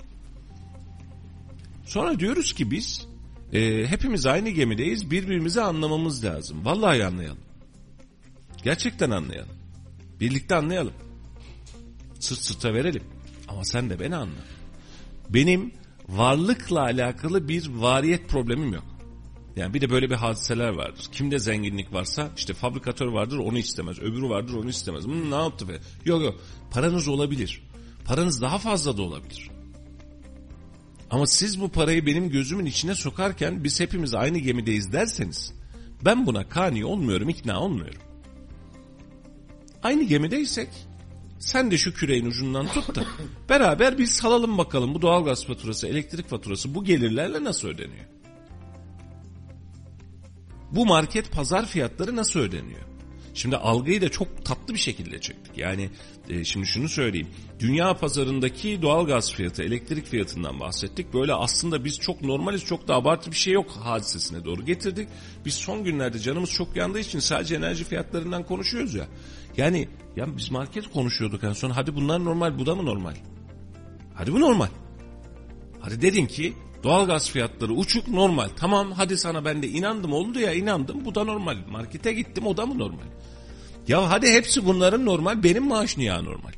Sonra 1.85 2.19
diyoruz 2.19 2.53
ki 2.53 2.71
biz 2.71 3.07
e, 3.53 3.88
hepimiz 3.88 4.25
aynı 4.25 4.49
gemideyiz 4.49 5.12
birbirimizi 5.12 5.62
anlamamız 5.62 6.25
lazım. 6.25 6.65
Vallahi 6.65 7.05
anlayalım. 7.05 7.48
Gerçekten 8.63 9.12
anlayalım. 9.12 9.56
Birlikte 10.19 10.56
anlayalım. 10.56 10.93
Sırt 12.19 12.39
sırta 12.39 12.74
verelim. 12.74 13.04
Ama 13.48 13.65
sen 13.65 13.89
de 13.89 14.00
beni 14.00 14.15
anla. 14.15 14.43
Benim 15.30 15.72
varlıkla 16.10 16.82
alakalı 16.82 17.48
bir 17.48 17.69
variyet 17.69 18.30
problemim 18.30 18.74
yok. 18.74 18.86
Yani 19.56 19.74
bir 19.74 19.82
de 19.82 19.89
böyle 19.89 20.10
bir 20.10 20.15
hadiseler 20.15 20.69
vardır. 20.69 21.06
Kimde 21.12 21.39
zenginlik 21.39 21.93
varsa 21.93 22.30
işte 22.38 22.54
fabrikatör 22.54 23.08
vardır 23.08 23.38
onu 23.38 23.58
istemez. 23.58 24.00
Öbürü 24.00 24.30
vardır 24.30 24.54
onu 24.54 24.69
istemez. 24.69 25.06
Hmm, 25.06 25.32
ne 25.32 25.36
yaptı 25.36 25.67
be? 25.69 25.80
Yok 26.06 26.24
yok. 26.24 26.39
Paranız 26.72 27.08
olabilir. 27.08 27.62
Paranız 28.06 28.41
daha 28.41 28.58
fazla 28.58 28.98
da 28.98 29.02
olabilir. 29.02 29.50
Ama 31.10 31.28
siz 31.28 31.62
bu 31.62 31.69
parayı 31.69 32.06
benim 32.06 32.30
gözümün 32.30 32.65
içine 32.65 32.95
sokarken 32.95 33.63
biz 33.63 33.80
hepimiz 33.80 34.13
aynı 34.13 34.38
gemideyiz 34.38 34.93
derseniz 34.93 35.54
ben 36.06 36.26
buna 36.26 36.50
kani 36.50 36.86
olmuyorum, 36.86 37.30
ikna 37.30 37.60
olmuyorum. 37.60 38.02
Aynı 39.83 40.03
gemideysek 40.03 40.69
sen 41.39 41.71
de 41.71 41.77
şu 41.77 41.93
küreğin 41.93 42.25
ucundan 42.25 42.67
tut 42.67 42.95
da 42.95 43.03
beraber 43.49 43.97
bir 43.97 44.05
salalım 44.05 44.57
bakalım 44.57 44.93
bu 44.93 45.01
doğalgaz 45.01 45.45
faturası, 45.45 45.87
elektrik 45.87 46.29
faturası 46.29 46.75
bu 46.75 46.83
gelirlerle 46.83 47.43
nasıl 47.43 47.67
ödeniyor? 47.67 48.05
Bu 50.71 50.85
market 50.85 51.31
pazar 51.31 51.65
fiyatları 51.65 52.15
nasıl 52.15 52.39
ödeniyor? 52.39 52.89
Şimdi 53.33 53.57
algıyı 53.57 54.01
da 54.01 54.09
çok 54.09 54.45
tatlı 54.45 54.73
bir 54.73 54.79
şekilde 54.79 55.21
çektik. 55.21 55.57
Yani 55.57 55.89
e, 56.29 56.43
şimdi 56.43 56.65
şunu 56.65 56.89
söyleyeyim. 56.89 57.27
Dünya 57.59 57.93
pazarındaki 57.93 58.81
doğalgaz 58.81 59.33
fiyatı, 59.33 59.63
elektrik 59.63 60.05
fiyatından 60.05 60.59
bahsettik. 60.59 61.13
Böyle 61.13 61.33
aslında 61.33 61.85
biz 61.85 61.99
çok 61.99 62.21
normaliz, 62.21 62.65
çok 62.65 62.87
da 62.87 62.95
abartı 62.95 63.31
bir 63.31 63.35
şey 63.35 63.53
yok 63.53 63.71
hadisesine 63.71 64.45
doğru 64.45 64.65
getirdik. 64.65 65.09
Biz 65.45 65.53
son 65.53 65.83
günlerde 65.83 66.19
canımız 66.19 66.49
çok 66.49 66.75
yandığı 66.75 66.99
için 66.99 67.19
sadece 67.19 67.55
enerji 67.55 67.83
fiyatlarından 67.83 68.43
konuşuyoruz 68.43 68.95
ya. 68.95 69.07
Yani 69.57 69.88
ya 70.15 70.38
biz 70.38 70.51
market 70.51 70.93
konuşuyorduk 70.93 71.43
en 71.43 71.53
son. 71.53 71.69
Hadi 71.69 71.95
bunlar 71.95 72.25
normal, 72.25 72.59
bu 72.59 72.65
da 72.65 72.75
mı 72.75 72.85
normal? 72.85 73.15
Hadi 74.13 74.33
bu 74.33 74.39
normal. 74.39 74.67
Hadi 75.79 76.01
dedin 76.01 76.25
ki 76.25 76.53
Doğalgaz 76.83 77.29
fiyatları 77.29 77.73
uçuk 77.73 78.07
normal. 78.07 78.49
Tamam 78.55 78.91
hadi 78.91 79.17
sana 79.17 79.45
ben 79.45 79.63
de 79.63 79.67
inandım 79.67 80.13
oldu 80.13 80.39
ya 80.39 80.53
inandım. 80.53 81.05
Bu 81.05 81.15
da 81.15 81.23
normal. 81.23 81.57
Markete 81.69 82.13
gittim 82.13 82.47
o 82.47 82.57
da 82.57 82.65
mı 82.65 82.79
normal? 82.79 83.05
Ya 83.88 84.09
hadi 84.09 84.31
hepsi 84.31 84.65
bunların 84.65 85.05
normal. 85.05 85.43
Benim 85.43 85.67
maaş 85.67 85.97
niye 85.97 86.13
anormal? 86.13 86.51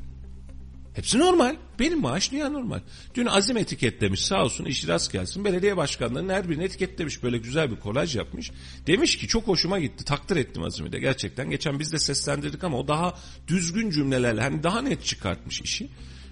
Hepsi 0.93 1.19
normal. 1.19 1.55
Benim 1.79 2.01
maaş 2.01 2.31
niye 2.31 2.53
normal? 2.53 2.79
Dün 3.15 3.25
Azim 3.25 3.57
etiketlemiş 3.57 4.25
sağ 4.25 4.43
olsun 4.43 4.65
işi 4.65 4.87
rast 4.87 5.11
gelsin. 5.11 5.45
Belediye 5.45 5.77
başkanlarının 5.77 6.33
her 6.33 6.49
birini 6.49 6.63
etiketlemiş. 6.63 7.23
Böyle 7.23 7.37
güzel 7.37 7.71
bir 7.71 7.75
kolaj 7.75 8.15
yapmış. 8.15 8.51
Demiş 8.87 9.17
ki 9.17 9.27
çok 9.27 9.47
hoşuma 9.47 9.79
gitti. 9.79 10.05
Takdir 10.05 10.35
ettim 10.35 10.63
Azim'i 10.63 10.91
de 10.91 10.99
gerçekten. 10.99 11.49
Geçen 11.49 11.79
biz 11.79 11.93
de 11.93 11.99
seslendirdik 11.99 12.63
ama 12.63 12.77
o 12.77 12.87
daha 12.87 13.17
düzgün 13.47 13.89
cümlelerle 13.89 14.41
hani 14.41 14.63
daha 14.63 14.81
net 14.81 15.05
çıkartmış 15.05 15.61
işi. 15.61 15.89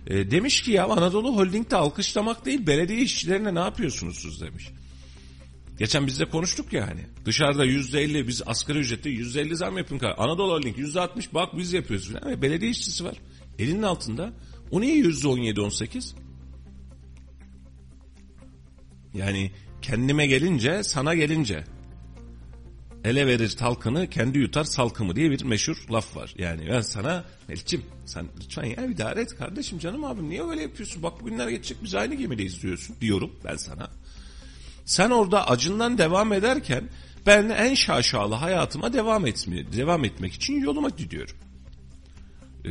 E, 0.08 0.32
demiş 0.32 0.62
ki 0.62 0.72
ya 0.72 0.86
Anadolu 0.86 1.36
Holding'de 1.36 1.76
alkışlamak 1.76 2.45
değil 2.45 2.67
belediye 2.67 3.02
işçilerine 3.02 3.56
ne 3.56 3.60
yapıyorsunuz 3.60 4.19
siz 4.19 4.41
demiş. 4.41 4.69
Geçen 5.80 6.08
biz 6.08 6.19
de 6.19 6.26
konuştuk 6.26 6.74
ya 6.74 6.88
hani 6.88 7.02
dışarıda 7.26 7.65
yüzde 7.65 8.02
elli 8.02 8.28
biz 8.28 8.41
asgari 8.45 8.80
ücrette 8.80 9.10
yüzde 9.10 9.41
elli 9.41 9.56
zam 9.56 9.78
yapın. 9.78 10.00
Anadolu 10.17 10.54
Holding 10.54 10.78
yüzde 10.78 11.02
altmış 11.02 11.34
bak 11.34 11.58
biz 11.58 11.74
yapıyoruz 11.74 12.12
falan. 12.12 12.32
Ve 12.32 12.41
belediye 12.41 12.72
işçisi 12.72 13.06
var. 13.06 13.15
Elinin 13.60 13.84
altında. 13.84 14.34
O 14.72 14.82
niye 14.82 14.95
yüzde 14.95 15.28
on 15.28 15.38
yedi 15.38 15.62
on 15.62 15.69
sekiz? 15.69 16.15
Yani 19.13 19.52
kendime 19.82 20.28
gelince 20.28 20.84
sana 20.84 21.15
gelince 21.15 21.63
ele 23.04 23.28
verir 23.28 23.50
talkını 23.50 24.10
kendi 24.10 24.39
yutar 24.39 24.63
salkımı 24.63 25.15
diye 25.15 25.32
bir 25.32 25.43
meşhur 25.43 25.86
laf 25.91 26.15
var. 26.15 26.34
Yani 26.38 26.67
ben 26.69 26.82
sana 26.82 27.24
Melih'cim 27.48 27.82
sen 28.06 28.26
lütfen 28.43 28.63
ya 28.63 28.86
idare 28.86 29.22
et 29.22 29.36
kardeşim 29.36 29.80
canım 29.80 30.04
abim 30.04 30.30
niye 30.30 30.43
öyle 30.43 30.62
yapıyorsun 30.62 31.04
bak 31.04 31.22
bugünler 31.22 31.50
geçecek 31.50 31.78
biz 31.84 31.95
aynı 31.95 32.15
gemideyiz 32.15 32.63
diyorsun 32.63 32.95
diyorum 33.02 33.32
ben 33.43 33.56
sana. 33.56 33.89
Sen 34.86 35.10
orada 35.10 35.48
acından 35.48 35.98
devam 35.98 36.34
ederken 36.34 36.89
ben 37.26 37.50
en 37.50 37.74
şaşalı 37.74 38.36
hayatıma 38.36 38.93
devam 38.93 39.26
etmeye, 39.28 39.74
devam 39.74 40.06
etmek 40.06 40.34
için 40.34 40.62
yoluma 40.62 40.89
gidiyorum. 40.89 41.36
Ee, 42.65 42.69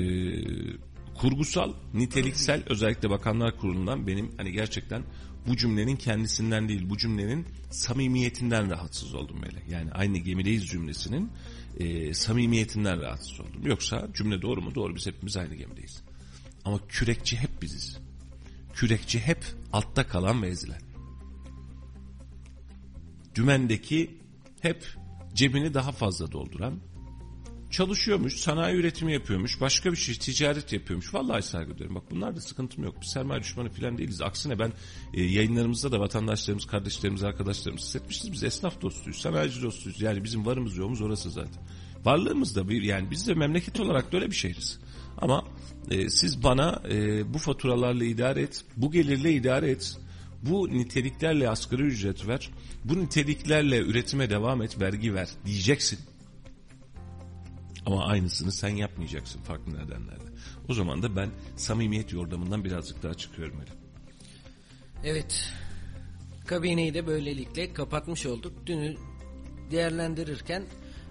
kurgusal, 1.15 1.73
niteliksel 1.95 2.63
özellikle 2.67 3.11
Bakanlar 3.11 3.57
Kurulu'ndan 3.57 4.07
benim 4.07 4.31
hani 4.37 4.53
gerçekten 4.53 5.03
bu 5.49 5.57
cümlenin 5.57 5.97
kendisinden 5.97 6.69
değil 6.69 6.91
bu 6.91 6.97
cümlenin 6.97 7.47
samimiyetinden 7.71 8.71
rahatsız 8.71 9.15
oldum 9.15 9.43
böyle. 9.43 9.63
Yani 9.71 9.93
aynı 9.93 10.19
gemideyiz 10.19 10.67
cümlesinin 10.67 11.31
e, 11.79 12.15
samimiyetinden 12.15 13.01
rahatsız 13.01 13.41
oldum. 13.41 13.67
Yoksa 13.67 14.09
cümle 14.15 14.43
doğru 14.43 14.63
mu? 14.63 14.75
Doğru 14.75 14.97
biz 14.97 15.07
hepimiz 15.07 15.37
aynı 15.37 15.55
gemideyiz. 15.55 16.03
Ama 16.65 16.81
kürekçi 16.89 17.37
hep 17.37 17.63
biziz. 17.63 17.99
Kürekçi 18.75 19.21
hep 19.21 19.45
altta 19.73 20.07
kalan 20.07 20.43
ve 20.43 20.49
ezilen. 20.49 20.81
Dümendeki 23.35 24.19
hep 24.61 24.87
cebini 25.35 25.75
daha 25.75 25.93
fazla 25.93 26.33
dolduran, 26.33 26.81
çalışıyormuş, 27.71 28.37
sanayi 28.37 28.77
üretimi 28.77 29.13
yapıyormuş, 29.13 29.61
başka 29.61 29.93
bir 29.93 29.97
şey 29.97 30.15
ticaret 30.15 30.73
yapıyormuş. 30.73 31.15
Vallahi 31.15 31.43
saygı 31.43 31.71
duyuyorum. 31.71 31.95
Bak 31.95 32.11
bunlar 32.11 32.37
da 32.37 32.41
sıkıntım 32.41 32.85
yok. 32.85 32.95
Biz 33.03 33.11
sermaye 33.11 33.41
düşmanı 33.41 33.71
falan 33.71 33.99
değiliz. 33.99 34.23
Aksine 34.23 34.59
ben 34.59 34.73
e, 35.15 35.23
yayınlarımızda 35.23 35.93
da 35.93 36.01
vatandaşlarımız, 36.01 36.67
kardeşlerimiz, 36.67 37.25
arkadaşlarımız 37.25 37.83
hissetmişiz. 37.83 38.33
Biz 38.33 38.45
esnaf 38.45 38.83
dostuyuz, 38.83 39.19
sanayici 39.19 39.63
dostuyuz. 39.63 40.01
Yani 40.01 40.25
bizim 40.25 40.47
varımız 40.47 40.77
yoğumuz 40.77 41.01
orası 41.01 41.31
zaten. 41.31 41.63
Varlığımız 42.05 42.57
da 42.57 42.69
bir 42.69 42.83
yani 42.83 43.11
biz 43.11 43.29
de 43.29 43.35
memleket 43.35 43.81
olarak 43.81 44.13
da 44.13 44.17
öyle 44.17 44.31
bir 44.31 44.37
şehriz. 44.37 44.79
Ama 45.19 45.45
e, 45.91 46.11
siz 46.11 46.43
bana 46.43 46.83
e, 46.91 47.35
bu 47.35 47.39
faturalarla 47.39 48.05
idare 48.05 48.43
et, 48.43 48.65
bu 48.77 48.93
gelirle 48.93 49.33
idare 49.33 49.71
et, 49.71 49.97
bu 50.43 50.69
niteliklerle 50.69 51.49
asgari 51.49 51.83
ücret 51.83 52.29
ver, 52.29 52.51
bu 52.85 53.01
niteliklerle 53.01 53.79
üretime 53.79 54.31
devam 54.31 54.63
et, 54.63 54.81
vergi 54.81 55.15
ver 55.15 55.29
diyeceksin. 55.47 55.99
Ama 57.89 58.05
aynısını 58.05 58.53
sen 58.53 58.69
yapmayacaksın 58.69 59.41
farklı 59.41 59.73
nedenlerle. 59.73 60.29
O 60.69 60.75
zaman 60.75 61.03
da 61.03 61.17
ben 61.17 61.31
samimiyet 61.57 62.13
yordamından 62.13 62.65
birazcık 62.65 63.03
daha 63.03 63.15
çıkıyorum 63.15 63.61
öyle. 63.61 63.71
Evet. 65.05 65.53
Kabineyi 66.47 66.95
de 66.95 67.07
böylelikle 67.07 67.73
kapatmış 67.73 68.27
olduk. 68.27 68.67
Dünü 68.67 68.97
değerlendirirken 69.71 70.65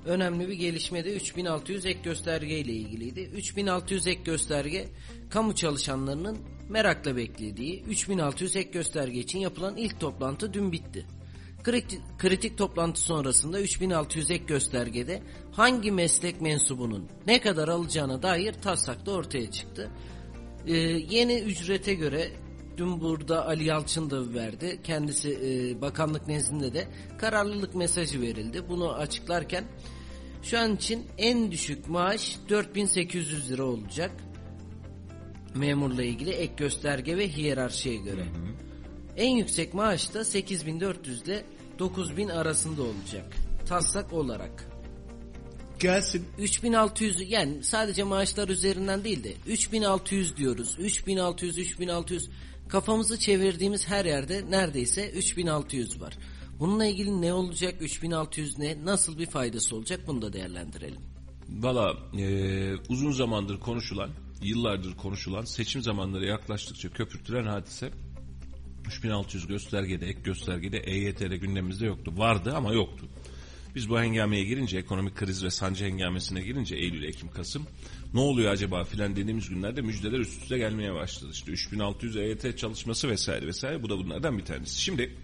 önemli 0.05 0.47
bir 0.47 0.53
gelişme 0.53 1.05
de 1.05 1.15
3600 1.15 1.85
ek 1.85 1.99
gösterge 2.03 2.59
ile 2.59 2.73
ilgiliydi. 2.73 3.21
3600 3.21 4.07
ek 4.07 4.21
gösterge 4.23 4.87
kamu 5.29 5.55
çalışanlarının 5.55 6.37
merakla 6.69 7.15
beklediği 7.15 7.83
3600 7.83 8.55
ek 8.55 8.69
gösterge 8.71 9.19
için 9.19 9.39
yapılan 9.39 9.77
ilk 9.77 9.99
toplantı 9.99 10.53
dün 10.53 10.71
bitti. 10.71 11.05
Kritik, 11.67 12.01
kritik 12.17 12.57
toplantı 12.57 13.01
sonrasında 13.01 13.61
3600 13.61 14.31
ek 14.31 14.43
göstergede 14.47 15.21
hangi 15.51 15.91
meslek 15.91 16.41
mensubunun 16.41 17.07
ne 17.25 17.41
kadar 17.41 17.67
alacağına 17.67 18.23
dair 18.23 18.53
taslak 18.53 19.05
da 19.05 19.11
ortaya 19.11 19.51
çıktı. 19.51 19.91
Ee, 20.67 20.73
yeni 21.09 21.39
ücrete 21.39 21.93
göre 21.93 22.31
dün 22.77 23.01
burada 23.01 23.45
Ali 23.45 23.63
Yalçın 23.63 24.09
da 24.09 24.33
verdi. 24.33 24.79
Kendisi 24.83 25.39
e, 25.43 25.81
bakanlık 25.81 26.27
nezdinde 26.27 26.73
de 26.73 26.87
kararlılık 27.17 27.75
mesajı 27.75 28.21
verildi. 28.21 28.69
Bunu 28.69 28.93
açıklarken 28.93 29.63
şu 30.43 30.59
an 30.59 30.75
için 30.75 31.05
en 31.17 31.51
düşük 31.51 31.89
maaş 31.89 32.37
4800 32.49 33.51
lira 33.51 33.63
olacak. 33.63 34.11
Memurla 35.55 36.03
ilgili 36.03 36.29
ek 36.29 36.53
gösterge 36.57 37.17
ve 37.17 37.29
hiyerarşiye 37.29 37.95
göre. 37.95 38.21
Hı 38.21 38.25
hı. 38.25 38.67
En 39.17 39.29
yüksek 39.29 39.73
maaş 39.73 40.13
da 40.13 40.25
8400 40.25 41.21
ile 41.21 41.43
9000 41.79 42.27
arasında 42.29 42.81
olacak. 42.81 43.35
Taslak 43.67 44.13
olarak. 44.13 44.69
Gelsin. 45.79 46.25
3600 46.37 47.31
yani 47.31 47.63
sadece 47.63 48.03
maaşlar 48.03 48.49
üzerinden 48.49 49.03
değil 49.03 49.23
de 49.23 49.33
3600 49.47 50.37
diyoruz. 50.37 50.75
3600 50.79 51.57
3600 51.57 52.29
kafamızı 52.67 53.19
çevirdiğimiz 53.19 53.87
her 53.87 54.05
yerde 54.05 54.51
neredeyse 54.51 55.11
3600 55.11 56.01
var. 56.01 56.17
Bununla 56.59 56.85
ilgili 56.85 57.21
ne 57.21 57.33
olacak 57.33 57.75
3600 57.81 58.57
ne 58.57 58.85
nasıl 58.85 59.19
bir 59.19 59.25
faydası 59.25 59.75
olacak 59.75 59.99
bunu 60.07 60.21
da 60.21 60.33
değerlendirelim. 60.33 61.01
Valla 61.49 61.97
e, 62.19 62.75
uzun 62.89 63.11
zamandır 63.11 63.59
konuşulan 63.59 64.09
yıllardır 64.41 64.97
konuşulan 64.97 65.45
seçim 65.45 65.81
zamanları 65.81 66.25
yaklaştıkça 66.25 66.89
köpürtülen 66.89 67.45
hadise 67.45 67.91
3600 68.87 69.47
göstergede, 69.47 70.07
ek 70.07 70.19
göstergede 70.23 70.77
EYT'de 70.77 71.37
gündemimizde 71.37 71.85
yoktu. 71.85 72.13
Vardı 72.17 72.53
ama 72.55 72.73
yoktu. 72.73 73.07
Biz 73.75 73.89
bu 73.89 73.99
hengameye 73.99 74.43
girince, 74.43 74.77
ekonomik 74.77 75.15
kriz 75.15 75.43
ve 75.43 75.49
sancı 75.49 75.85
hengamesine 75.85 76.41
girince 76.41 76.75
Eylül, 76.75 77.03
Ekim, 77.03 77.29
Kasım 77.29 77.67
ne 78.13 78.19
oluyor 78.19 78.51
acaba 78.51 78.83
filan 78.83 79.15
dediğimiz 79.15 79.49
günlerde 79.49 79.81
müjdeler 79.81 80.19
üst 80.19 80.43
üste 80.43 80.57
gelmeye 80.57 80.93
başladı. 80.93 81.31
İşte 81.33 81.51
3600 81.51 82.15
EYT 82.15 82.57
çalışması 82.57 83.09
vesaire 83.09 83.47
vesaire 83.47 83.83
bu 83.83 83.89
da 83.89 83.97
bunlardan 83.97 84.37
bir 84.37 84.45
tanesi. 84.45 84.81
Şimdi 84.81 85.15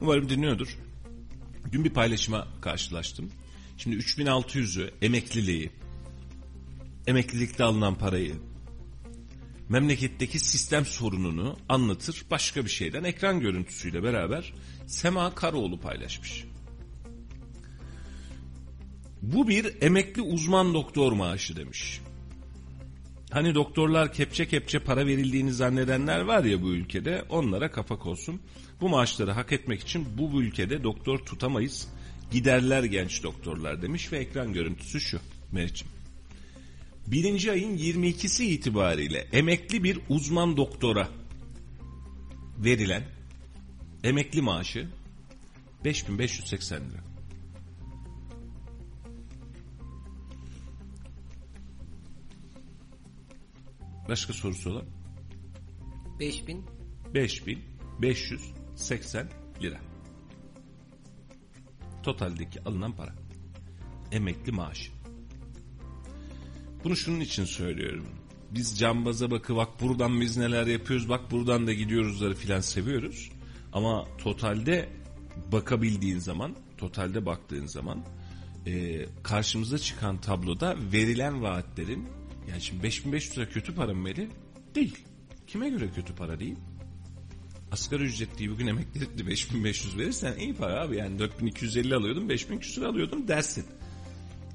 umarım 0.00 0.28
dinliyordur. 0.28 0.78
Dün 1.72 1.84
bir 1.84 1.90
paylaşıma 1.90 2.48
karşılaştım. 2.60 3.30
Şimdi 3.78 3.96
3600'ü 3.96 4.90
emekliliği, 5.02 5.70
emeklilikte 7.06 7.64
alınan 7.64 7.94
parayı, 7.94 8.34
memleketteki 9.68 10.38
sistem 10.38 10.86
sorununu 10.86 11.56
anlatır 11.68 12.24
başka 12.30 12.64
bir 12.64 12.70
şeyden 12.70 13.04
ekran 13.04 13.40
görüntüsüyle 13.40 14.02
beraber 14.02 14.52
Sema 14.86 15.34
Karaoğlu 15.34 15.80
paylaşmış. 15.80 16.44
Bu 19.22 19.48
bir 19.48 19.82
emekli 19.82 20.22
uzman 20.22 20.74
doktor 20.74 21.12
maaşı 21.12 21.56
demiş. 21.56 22.00
Hani 23.30 23.54
doktorlar 23.54 24.12
kepçe 24.12 24.48
kepçe 24.48 24.78
para 24.78 25.06
verildiğini 25.06 25.52
zannedenler 25.52 26.20
var 26.20 26.44
ya 26.44 26.62
bu 26.62 26.68
ülkede 26.68 27.24
onlara 27.28 27.70
kapak 27.70 28.06
olsun. 28.06 28.42
Bu 28.80 28.88
maaşları 28.88 29.30
hak 29.30 29.52
etmek 29.52 29.80
için 29.80 30.06
bu 30.18 30.42
ülkede 30.42 30.82
doktor 30.84 31.18
tutamayız. 31.18 31.88
Giderler 32.30 32.84
genç 32.84 33.22
doktorlar 33.22 33.82
demiş 33.82 34.12
ve 34.12 34.18
ekran 34.18 34.52
görüntüsü 34.52 35.00
şu 35.00 35.20
Meriç'im 35.52 35.95
birinci 37.06 37.52
ayın 37.52 37.78
22'si 37.78 38.44
itibariyle 38.44 39.28
emekli 39.32 39.84
bir 39.84 40.00
uzman 40.08 40.56
doktora 40.56 41.08
verilen 42.58 43.04
emekli 44.04 44.42
maaşı 44.42 44.88
5580 45.84 46.90
lira. 46.90 47.06
Başka 54.08 54.32
sorusu 54.32 54.70
olan? 54.70 54.84
5000 56.20 56.64
5580 57.14 59.28
lira. 59.62 59.80
Totaldeki 62.02 62.64
alınan 62.64 62.96
para. 62.96 63.14
Emekli 64.12 64.52
maaşı. 64.52 64.95
Bunu 66.84 66.96
şunun 66.96 67.20
için 67.20 67.44
söylüyorum. 67.44 68.06
Biz 68.50 68.78
cambaza 68.78 69.30
bakı 69.30 69.56
bak 69.56 69.80
buradan 69.80 70.20
biz 70.20 70.36
neler 70.36 70.66
yapıyoruz 70.66 71.08
bak 71.08 71.30
buradan 71.30 71.66
da 71.66 71.72
gidiyoruzları 71.72 72.34
filan 72.34 72.60
seviyoruz. 72.60 73.30
Ama 73.72 74.06
totalde 74.18 74.88
bakabildiğin 75.52 76.18
zaman, 76.18 76.56
totalde 76.78 77.26
baktığın 77.26 77.66
zaman 77.66 78.04
e, 78.66 79.06
karşımıza 79.22 79.78
çıkan 79.78 80.20
tabloda 80.20 80.76
verilen 80.92 81.42
vaatlerin 81.42 82.08
yani 82.50 82.60
şimdi 82.60 82.82
5500 82.82 83.38
lira 83.38 83.48
kötü 83.48 83.74
para 83.74 83.94
mı 83.94 84.02
Melih? 84.02 84.28
Değil. 84.74 84.96
Kime 85.46 85.68
göre 85.68 85.90
kötü 85.94 86.14
para 86.14 86.40
değil? 86.40 86.56
Asgari 87.72 88.02
ücretliyi 88.02 88.50
bugün 88.50 88.66
emeklilikli 88.66 89.26
5500 89.26 89.98
verirsen 89.98 90.36
iyi 90.38 90.54
para 90.54 90.80
abi 90.80 90.96
yani 90.96 91.18
4250 91.18 91.94
alıyordum 91.94 92.28
5000 92.28 92.58
küsur 92.58 92.82
alıyordum 92.82 93.28
dersin. 93.28 93.64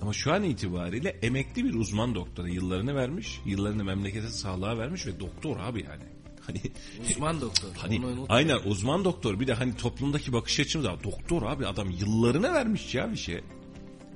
Ama 0.01 0.13
şu 0.13 0.33
an 0.33 0.43
itibariyle 0.43 1.09
emekli 1.09 1.65
bir 1.65 1.73
uzman 1.73 2.15
doktora 2.15 2.49
yıllarını 2.49 2.95
vermiş, 2.95 3.41
yıllarını 3.45 3.83
memlekete 3.83 4.27
sağlığa 4.27 4.77
vermiş 4.77 5.07
ve 5.07 5.19
doktor 5.19 5.59
abi 5.59 5.83
yani. 5.83 6.03
Hani 6.41 6.61
Uzman 7.09 7.41
doktor. 7.41 7.67
Hani 7.77 8.01
aynen 8.29 8.57
uzman 8.65 9.05
doktor 9.05 9.39
bir 9.39 9.47
de 9.47 9.53
hani 9.53 9.75
toplumdaki 9.75 10.33
bakış 10.33 10.59
açımız 10.59 10.87
da 10.87 11.03
doktor 11.03 11.41
abi 11.41 11.67
adam 11.67 11.89
yıllarını 11.89 12.53
vermiş 12.53 12.95
ya 12.95 13.11
bir 13.11 13.17
şey. 13.17 13.41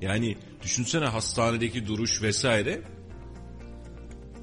Yani 0.00 0.36
düşünsene 0.62 1.04
hastanedeki 1.04 1.86
duruş 1.86 2.22
vesaire 2.22 2.82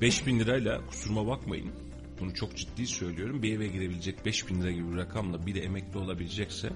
5000 0.01 0.39
lirayla 0.39 0.85
kusuruma 0.85 1.27
bakmayın. 1.27 1.71
Bunu 2.19 2.33
çok 2.33 2.57
ciddi 2.57 2.87
söylüyorum. 2.87 3.43
Bir 3.43 3.55
eve 3.55 3.67
girebilecek 3.67 4.25
5000 4.25 4.61
lira 4.61 4.71
gibi 4.71 4.91
bir 4.91 4.97
rakamla 4.97 5.45
bir 5.45 5.55
de 5.55 5.59
emekli 5.59 5.99
olabilecekse 5.99 6.69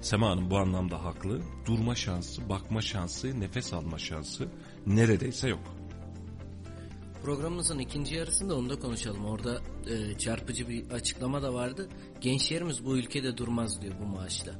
Sema 0.00 0.30
Hanım 0.30 0.50
bu 0.50 0.58
anlamda 0.58 1.04
haklı. 1.04 1.42
Durma 1.66 1.94
şansı, 1.94 2.48
bakma 2.48 2.82
şansı, 2.82 3.40
nefes 3.40 3.72
alma 3.72 3.98
şansı 3.98 4.48
neredeyse 4.86 5.48
yok. 5.48 5.76
Programımızın 7.22 7.78
ikinci 7.78 8.14
yarısında 8.14 8.56
onu 8.56 8.70
da 8.70 8.78
konuşalım. 8.78 9.24
Orada 9.24 9.62
e, 9.90 10.18
çarpıcı 10.18 10.68
bir 10.68 10.90
açıklama 10.90 11.42
da 11.42 11.54
vardı. 11.54 11.88
Gençlerimiz 12.20 12.84
bu 12.84 12.96
ülkede 12.98 13.36
durmaz 13.36 13.82
diyor 13.82 13.94
bu 14.00 14.04
maaşla. 14.04 14.52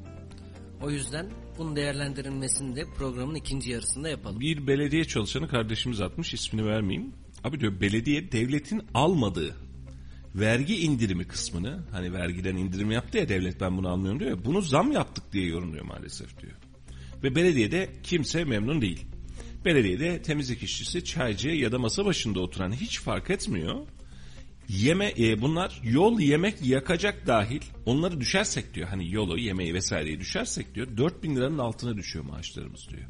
O 0.83 0.91
yüzden 0.91 1.31
bunun 1.59 1.77
değerlendirilmesini 1.77 2.77
de 2.77 2.85
programın 2.99 3.35
ikinci 3.35 3.71
yarısında 3.71 4.09
yapalım. 4.09 4.41
Bir 4.41 4.67
belediye 4.67 5.05
çalışanı 5.05 5.49
kardeşimiz 5.49 6.01
atmış 6.01 6.35
ismini 6.35 6.67
vermeyeyim. 6.67 7.13
Abi 7.45 7.61
diyor 7.61 7.81
belediye 7.81 8.33
devletin 8.33 8.83
almadığı 8.95 9.66
vergi 10.37 10.77
indirimi 10.77 11.25
kısmını 11.25 11.83
hani 11.91 12.13
vergiden 12.13 12.57
indirim 12.57 12.91
yaptı 12.91 13.19
ya 13.19 13.29
devlet 13.29 13.61
ben 13.61 13.77
bunu 13.77 13.89
almıyorum 13.89 14.21
diyor 14.21 14.31
ya 14.31 14.45
bunu 14.45 14.63
zam 14.63 14.93
yaptık 14.93 15.33
diye 15.33 15.47
yorumluyor 15.47 15.85
maalesef 15.85 16.43
diyor. 16.43 16.53
Ve 17.23 17.35
belediyede 17.35 17.91
kimse 18.03 18.45
memnun 18.45 18.81
değil. 18.81 19.07
Belediyede 19.65 20.23
temizlik 20.23 20.63
işçisi, 20.63 21.05
çaycı 21.05 21.49
ya 21.49 21.73
da 21.73 21.79
masa 21.79 22.05
başında 22.05 22.41
oturan 22.41 22.73
hiç 22.73 23.01
fark 23.01 23.31
etmiyor. 23.31 23.87
Yeme 24.69 25.13
e, 25.19 25.43
bunlar 25.43 25.81
yol 25.85 26.21
yemek 26.21 26.63
yakacak 26.63 27.27
dahil 27.27 27.61
onları 27.87 28.21
düşersek 28.21 28.75
diyor 28.75 28.89
hani 28.89 29.13
yolu 29.13 29.39
yemeği 29.39 29.75
vesaireyi 29.75 30.21
düşersek 30.21 30.75
diyor 30.75 30.97
4000 30.97 31.37
liranın 31.37 31.59
altına 31.59 31.97
düşüyor 31.97 32.25
maaşlarımız 32.25 32.89
diyor. 32.91 33.03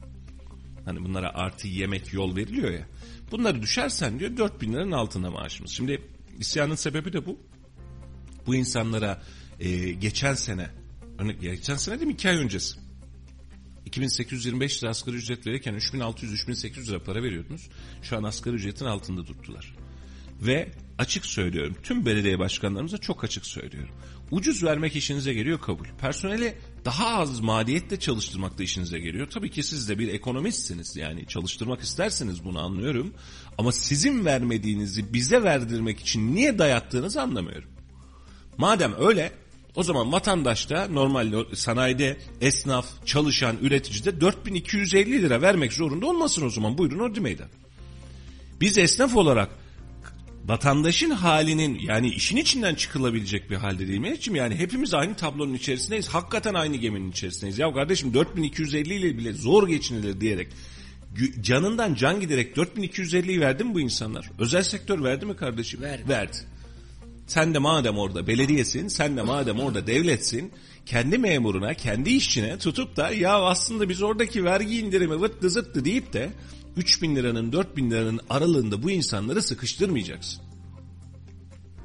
Hani 0.85 1.05
bunlara 1.05 1.35
artı 1.35 1.69
yemek 1.69 2.13
yol 2.13 2.37
veriliyor 2.37 2.71
ya. 2.71 2.87
Bunları 3.31 3.63
düşersen 3.63 4.19
diyor 4.19 4.37
4000 4.37 4.73
liranın 4.73 4.93
altında 4.93 5.31
maaşımız. 5.31 5.71
Şimdi 5.71 6.01
isyanın 6.41 6.75
sebebi 6.75 7.13
de 7.13 7.27
bu. 7.27 7.41
Bu 8.47 8.55
insanlara 8.55 9.23
e, 9.61 9.93
geçen 9.93 10.35
sene, 10.35 10.71
geçen 11.41 11.77
sene 11.77 11.95
değil 11.95 12.07
mi 12.07 12.13
2 12.13 12.29
ay 12.29 12.37
öncesi. 12.37 12.79
2825 13.87 14.83
lira 14.83 14.91
asgari 14.91 15.17
ücret 15.17 15.47
verirken 15.47 15.75
3600-3800 15.75 16.89
lira 16.89 17.03
para 17.03 17.23
veriyordunuz. 17.23 17.69
Şu 18.03 18.17
an 18.17 18.23
asgari 18.23 18.55
ücretin 18.55 18.85
altında 18.85 19.25
tuttular. 19.25 19.75
Ve 20.41 20.73
açık 20.99 21.27
söylüyorum 21.27 21.77
tüm 21.83 22.07
belediye 22.07 22.39
başkanlarımıza 22.39 22.99
çok 22.99 23.25
açık 23.25 23.47
söylüyorum. 23.47 23.95
Ucuz 24.31 24.65
vermek 24.65 24.97
işinize 24.97 25.35
geliyor 25.35 25.61
kabul. 25.61 25.87
Personeli 26.01 26.59
daha 26.85 27.07
az 27.07 27.41
maliyetle 27.41 27.99
çalıştırmak 27.99 28.59
da 28.59 28.63
işinize 28.63 28.99
geliyor. 28.99 29.31
Tabii 29.31 29.51
ki 29.51 29.63
siz 29.63 29.89
de 29.89 29.99
bir 29.99 30.09
ekonomistsiniz 30.09 30.97
yani 30.97 31.27
çalıştırmak 31.27 31.81
isterseniz 31.81 32.45
bunu 32.45 32.61
anlıyorum. 32.61 33.15
Ama 33.59 33.73
sizin 33.73 34.25
vermediğinizi 34.25 35.13
bize 35.13 35.43
verdirmek 35.43 36.01
için 36.01 36.35
niye 36.35 36.59
dayattığınızı 36.59 37.23
anlamıyorum. 37.23 37.69
Madem 38.59 38.95
öyle 38.99 39.33
o 39.75 39.83
zaman 39.83 40.13
vatandaşta 40.13 40.89
normal 40.89 41.45
sanayide 41.55 42.17
esnaf, 42.41 42.87
çalışan, 43.07 43.57
üreticide 43.63 44.21
4250 44.21 45.23
lira 45.23 45.43
vermek 45.43 45.73
zorunda 45.73 46.07
olmasın 46.07 46.47
o 46.47 46.51
zaman. 46.51 46.79
Buyurun 46.79 46.99
ordu 46.99 47.21
meydan. 47.21 47.49
Biz 48.61 48.79
esnaf 48.79 49.17
olarak 49.17 49.51
vatandaşın 50.45 51.11
halinin 51.11 51.79
yani 51.79 52.09
işin 52.09 52.37
içinden 52.37 52.75
çıkılabilecek 52.75 53.51
bir 53.51 53.57
halde 53.57 53.89
değil 53.89 53.99
mi? 53.99 54.19
Yani 54.31 54.57
hepimiz 54.57 54.95
aynı 54.95 55.15
tablonun 55.15 55.55
içerisindeyiz. 55.55 56.09
Hakikaten 56.09 56.55
aynı 56.55 56.77
geminin 56.77 57.11
içerisindeyiz. 57.11 57.59
Ya 57.59 57.73
kardeşim 57.73 58.15
4250 58.15 58.95
ile 58.95 59.19
bile 59.19 59.33
zor 59.33 59.69
geçinilir 59.69 60.21
diyerek 60.21 60.49
canından 61.41 61.95
can 61.95 62.21
giderek 62.21 62.57
4250'yi 62.57 63.41
verdi 63.41 63.65
mi 63.65 63.75
bu 63.75 63.81
insanlar? 63.81 64.31
Özel 64.39 64.63
sektör 64.63 65.05
verdi 65.05 65.27
mi 65.27 65.37
kardeşim? 65.37 65.83
Verdi. 65.83 66.09
Verdi. 66.09 66.37
Sen 67.27 67.55
de 67.55 67.59
madem 67.59 67.99
orada 67.99 68.27
belediyesin, 68.27 68.89
sen 68.89 69.17
de 69.17 69.23
madem 69.23 69.61
orada 69.61 69.87
devletsin, 69.87 70.53
kendi 70.87 71.19
memuruna, 71.19 71.75
kendi 71.75 72.11
işçine 72.11 72.59
tutup 72.59 72.97
da 72.97 73.11
ya 73.11 73.43
aslında 73.43 73.89
biz 73.89 74.03
oradaki 74.03 74.45
vergi 74.45 74.79
indirimi 74.79 75.21
vıttı 75.21 75.51
zıttı 75.51 75.85
deyip 75.85 76.13
de 76.13 76.31
3 76.77 77.03
bin 77.03 77.17
liranın 77.17 77.53
4 77.53 77.77
bin 77.77 77.91
liranın 77.91 78.21
aralığında 78.31 78.83
bu 78.83 78.91
insanları 78.91 79.43
sıkıştırmayacaksın. 79.43 80.43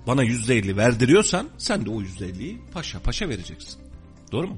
Bana 0.07 0.23
yüzde 0.23 0.57
elli 0.57 0.77
verdiriyorsan 0.77 1.49
sen 1.57 1.85
de 1.85 1.89
o 1.89 2.01
yüzde 2.01 2.25
elliyi 2.25 2.61
paşa 2.73 2.99
paşa 2.99 3.29
vereceksin. 3.29 3.81
Doğru 4.31 4.47
mu? 4.47 4.57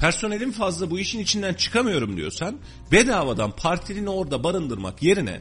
Personelim 0.00 0.52
fazla 0.52 0.90
bu 0.90 0.98
işin 0.98 1.18
içinden 1.18 1.54
çıkamıyorum 1.54 2.16
diyorsan 2.16 2.58
bedavadan 2.92 3.56
partilini 3.56 4.08
orada 4.08 4.44
barındırmak 4.44 5.02
yerine 5.02 5.40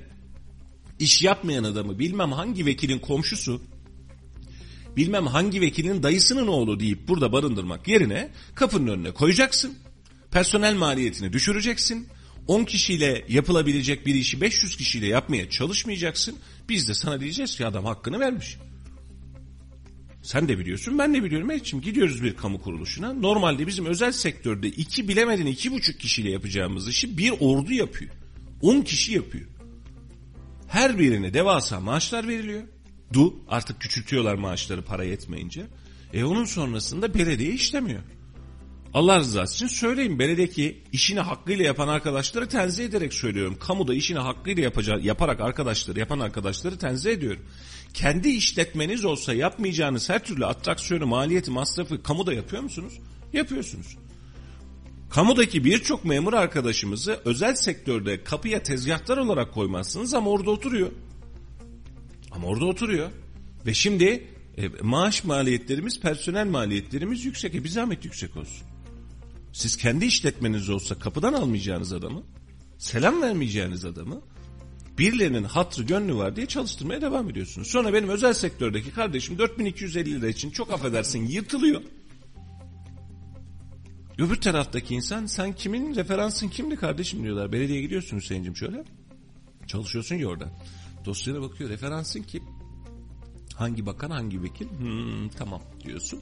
iş 0.99 1.23
yapmayan 1.23 1.63
adamı 1.63 1.99
bilmem 1.99 2.31
hangi 2.31 2.65
vekilin 2.65 2.99
komşusu 2.99 3.61
bilmem 4.97 5.27
hangi 5.27 5.61
vekilin 5.61 6.03
dayısının 6.03 6.47
oğlu 6.47 6.79
deyip 6.79 7.07
burada 7.07 7.31
barındırmak 7.31 7.87
yerine 7.87 8.31
kapının 8.55 8.87
önüne 8.87 9.11
koyacaksın. 9.11 9.77
Personel 10.31 10.75
maliyetini 10.75 11.33
düşüreceksin. 11.33 12.07
10 12.47 12.63
kişiyle 12.63 13.25
yapılabilecek 13.29 14.05
bir 14.05 14.15
işi 14.15 14.41
500 14.41 14.77
kişiyle 14.77 15.07
yapmaya 15.07 15.49
çalışmayacaksın. 15.49 16.35
Biz 16.69 16.87
de 16.87 16.93
sana 16.93 17.19
diyeceğiz 17.19 17.57
ki 17.57 17.65
adam 17.65 17.85
hakkını 17.85 18.19
vermiş. 18.19 18.57
Sen 20.29 20.47
de 20.47 20.59
biliyorsun 20.59 20.97
ben 20.97 21.13
de 21.13 21.23
biliyorum. 21.23 21.51
Elçim 21.51 21.81
gidiyoruz 21.81 22.23
bir 22.23 22.35
kamu 22.35 22.61
kuruluşuna. 22.61 23.13
Normalde 23.13 23.67
bizim 23.67 23.85
özel 23.85 24.11
sektörde 24.11 24.67
iki 24.67 25.07
bilemedin 25.07 25.45
iki 25.45 25.71
buçuk 25.71 25.99
kişiyle 25.99 26.31
yapacağımız 26.31 26.87
işi 26.87 27.17
bir 27.17 27.33
ordu 27.39 27.73
yapıyor. 27.73 28.11
10 28.61 28.81
kişi 28.81 29.13
yapıyor. 29.13 29.45
Her 30.67 30.99
birine 30.99 31.33
devasa 31.33 31.79
maaşlar 31.79 32.27
veriliyor. 32.27 32.63
Du 33.13 33.35
artık 33.47 33.81
küçültüyorlar 33.81 34.35
maaşları 34.35 34.81
para 34.81 35.03
yetmeyince. 35.03 35.67
E 36.13 36.23
onun 36.23 36.45
sonrasında 36.45 37.13
belediye 37.13 37.53
işlemiyor. 37.53 38.01
Allah 38.93 39.19
rızası 39.19 39.55
için 39.55 39.67
söyleyeyim 39.67 40.19
beledeki 40.19 40.83
işini 40.91 41.19
hakkıyla 41.19 41.65
yapan 41.65 41.87
arkadaşları 41.87 42.47
tenzih 42.49 42.85
ederek 42.85 43.13
söylüyorum. 43.13 43.57
Kamuda 43.59 43.93
işini 43.93 44.19
hakkıyla 44.19 44.63
yapacağı, 44.63 45.01
yaparak 45.01 45.41
arkadaşları 45.41 45.99
yapan 45.99 46.19
arkadaşları 46.19 46.77
tenzih 46.77 47.11
ediyorum. 47.11 47.41
Kendi 47.93 48.29
işletmeniz 48.29 49.05
olsa 49.05 49.33
yapmayacağınız 49.33 50.09
her 50.09 50.23
türlü 50.23 50.45
atraksiyonu, 50.45 51.05
maliyeti, 51.05 51.51
masrafı 51.51 52.03
kamuda 52.03 52.33
yapıyor 52.33 52.63
musunuz? 52.63 52.93
Yapıyorsunuz. 53.33 53.97
Kamudaki 55.09 55.65
birçok 55.65 56.05
memur 56.05 56.33
arkadaşımızı 56.33 57.19
özel 57.25 57.55
sektörde 57.55 58.23
kapıya 58.23 58.63
tezgahtar 58.63 59.17
olarak 59.17 59.53
koymazsınız 59.53 60.13
ama 60.13 60.29
orada 60.29 60.51
oturuyor. 60.51 60.91
Ama 62.31 62.47
orada 62.47 62.65
oturuyor. 62.65 63.09
Ve 63.65 63.73
şimdi 63.73 64.27
e, 64.57 64.69
maaş 64.81 65.23
maliyetlerimiz, 65.23 65.99
personel 65.99 66.47
maliyetlerimiz 66.47 67.25
yüksek. 67.25 67.55
E 67.55 67.63
bir 67.63 67.69
zahmet 67.69 68.05
yüksek 68.05 68.37
olsun. 68.37 68.67
Siz 69.53 69.77
kendi 69.77 70.05
işletmeniz 70.05 70.69
olsa 70.69 70.99
kapıdan 70.99 71.33
almayacağınız 71.33 71.93
adamı, 71.93 72.23
selam 72.77 73.21
vermeyeceğiniz 73.21 73.85
adamı, 73.85 74.21
birilerinin 74.97 75.43
hatrı 75.43 75.83
gönlü 75.83 76.15
var 76.15 76.35
diye 76.35 76.45
çalıştırmaya 76.45 77.01
devam 77.01 77.29
ediyorsunuz. 77.29 77.67
Sonra 77.67 77.93
benim 77.93 78.09
özel 78.09 78.33
sektördeki 78.33 78.91
kardeşim 78.91 79.37
4250 79.37 80.21
lira 80.21 80.27
için 80.27 80.51
çok 80.51 80.73
affedersin 80.73 81.27
yırtılıyor. 81.27 81.81
Öbür 84.17 84.35
taraftaki 84.35 84.95
insan 84.95 85.25
sen 85.25 85.53
kimin 85.53 85.95
referansın 85.95 86.47
kimdi 86.47 86.75
kardeşim 86.75 87.23
diyorlar. 87.23 87.51
Belediyeye 87.51 87.81
gidiyorsun 87.81 88.17
Hüseyin'cim 88.17 88.55
şöyle. 88.55 88.83
Çalışıyorsun 89.67 90.15
ya 90.15 90.27
orada. 90.27 90.49
Dosyana 91.05 91.41
bakıyor 91.41 91.69
referansın 91.69 92.23
kim? 92.23 92.43
Hangi 93.55 93.85
bakan 93.85 94.11
hangi 94.11 94.43
vekil? 94.43 94.69
Hmm, 94.69 95.29
tamam 95.29 95.61
diyorsun. 95.85 96.19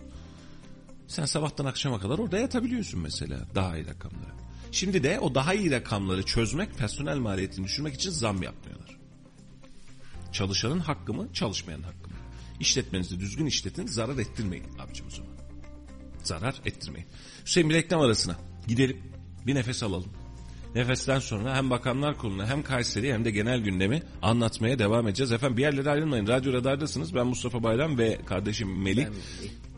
Sen 1.07 1.25
sabahtan 1.25 1.65
akşama 1.65 1.99
kadar 1.99 2.19
orada 2.19 2.39
yatabiliyorsun 2.39 2.99
mesela 2.99 3.37
daha 3.55 3.77
iyi 3.77 3.87
rakamları. 3.87 4.31
Şimdi 4.71 5.03
de 5.03 5.19
o 5.19 5.35
daha 5.35 5.53
iyi 5.53 5.71
rakamları 5.71 6.23
çözmek, 6.23 6.77
personel 6.77 7.17
maliyetini 7.17 7.65
düşürmek 7.65 7.93
için 7.93 8.09
zam 8.09 8.43
yapmıyorlar. 8.43 8.97
Çalışanın 10.31 10.79
hakkı 10.79 11.13
mı, 11.13 11.27
çalışmayanın 11.33 11.83
hakkı 11.83 12.09
mı? 12.09 12.15
İşletmenizi 12.59 13.19
düzgün 13.19 13.45
işletin, 13.45 13.87
zarar 13.87 14.17
ettirmeyin 14.17 14.65
abicim 14.79 15.07
o 15.07 15.09
zaman. 15.09 15.31
Zarar 16.23 16.55
ettirmeyin. 16.65 17.07
Hüseyin 17.45 17.69
bir 17.69 17.75
reklam 17.75 18.01
arasına 18.01 18.35
gidelim. 18.67 18.97
Bir 19.47 19.55
nefes 19.55 19.83
alalım. 19.83 20.09
Nefesten 20.75 21.19
sonra 21.19 21.55
hem 21.55 21.69
Bakanlar 21.69 22.17
Kurulu'nu 22.17 22.45
hem 22.45 22.63
Kayseri 22.63 23.13
hem 23.13 23.25
de 23.25 23.31
genel 23.31 23.59
gündemi 23.59 24.03
anlatmaya 24.21 24.79
devam 24.79 25.07
edeceğiz. 25.07 25.31
Efendim 25.31 25.57
bir 25.57 25.61
yerlere 25.61 25.89
ayrılmayın. 25.89 26.27
Radyo 26.27 26.53
Radar'dasınız. 26.53 27.15
Ben 27.15 27.27
Mustafa 27.27 27.63
Bayram 27.63 27.97
ve 27.97 28.19
kardeşim 28.25 28.81
Melih. 28.81 29.07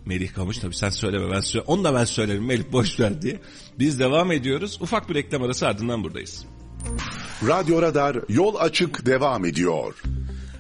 Melih 0.06 0.34
Kamış 0.34 0.58
tabii 0.58 0.76
sen 0.76 0.90
söyleme 0.90 1.32
ben 1.32 1.40
söyle. 1.40 1.66
Onu 1.68 1.84
da 1.84 1.94
ben 1.94 2.06
söylerim 2.06 2.46
Melih 2.46 2.72
boş 2.72 3.00
ver 3.00 3.22
diye. 3.22 3.40
Biz 3.80 4.00
devam 4.00 4.32
ediyoruz. 4.32 4.78
Ufak 4.82 5.10
bir 5.10 5.16
reklam 5.16 5.44
arası 5.44 5.68
ardından 5.68 6.04
buradayız. 6.04 6.46
Radyo 7.48 7.82
Radar 7.82 8.18
yol 8.30 8.56
açık 8.56 9.06
devam 9.06 9.46
ediyor. 9.46 9.96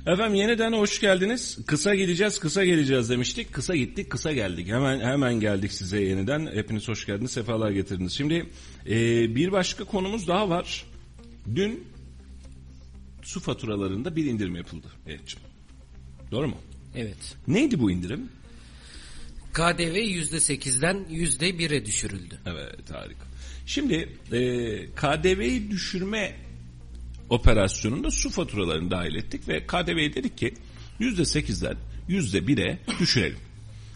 Efendim 0.08 0.36
yeniden 0.36 0.74
hoş 0.74 1.02
geldiniz. 1.02 1.58
Kısa 1.66 1.96
gideceğiz, 1.96 2.40
kısa 2.40 2.66
geleceğiz 2.66 3.10
demiştik. 3.10 3.54
Kısa 3.54 3.76
gittik, 3.76 4.10
kısa 4.10 4.32
geldik. 4.32 4.68
Hemen 4.68 5.00
hemen 5.00 5.40
geldik 5.40 5.72
size 5.72 6.02
yeniden. 6.02 6.50
Hepiniz 6.56 6.88
hoş 6.88 7.06
geldiniz, 7.06 7.32
sefalar 7.32 7.72
getirdiniz. 7.72 8.14
Şimdi 8.14 8.46
e, 8.86 8.96
bir 9.36 9.52
başka 9.52 9.84
konumuz 9.84 10.28
daha 10.28 10.50
var. 10.50 10.86
Dün 11.56 11.84
su 13.22 13.40
faturalarında 13.40 14.16
bir 14.16 14.26
indirim 14.26 14.56
yapıldı. 14.56 14.88
Mehmetciğim. 15.06 15.48
Doğru 16.32 16.48
mu? 16.48 16.58
Evet. 16.96 17.36
Neydi 17.48 17.80
bu 17.80 17.92
indirim? 17.92 18.30
KDV 19.54 19.96
%8'den 19.96 21.06
%1'e 21.10 21.86
düşürüldü. 21.86 22.40
Evet 22.46 22.92
harika. 22.92 23.26
Şimdi 23.66 23.96
e, 24.32 24.40
KDV'yi 24.96 25.72
düşürme 25.72 26.36
operasyonunda 27.30 28.12
su 28.12 28.30
faturalarını 28.30 28.92
dahil 28.92 29.16
ettik 29.16 29.48
ve 29.48 29.68
KDV'yi 29.68 30.16
dedik 30.16 30.38
ki 30.38 30.54
%8'den 31.00 31.78
%1'e 32.10 32.80
düşürelim. 33.00 33.40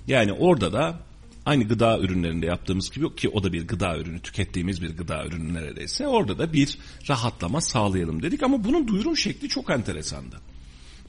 Yani 0.07 0.33
orada 0.33 0.73
da 0.73 0.99
aynı 1.45 1.67
gıda 1.67 1.99
ürünlerinde 1.99 2.45
yaptığımız 2.45 2.91
gibi 2.91 3.15
ki 3.15 3.29
o 3.29 3.43
da 3.43 3.53
bir 3.53 3.67
gıda 3.67 3.97
ürünü 3.97 4.19
tükettiğimiz 4.19 4.81
bir 4.81 4.97
gıda 4.97 5.25
ürünü 5.25 5.53
neredeyse 5.53 6.07
orada 6.07 6.37
da 6.37 6.53
bir 6.53 6.77
rahatlama 7.09 7.61
sağlayalım 7.61 8.23
dedik 8.23 8.43
ama 8.43 8.63
bunun 8.63 8.87
duyurum 8.87 9.17
şekli 9.17 9.49
çok 9.49 9.69
enteresandı. 9.69 10.35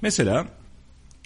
Mesela 0.02 0.48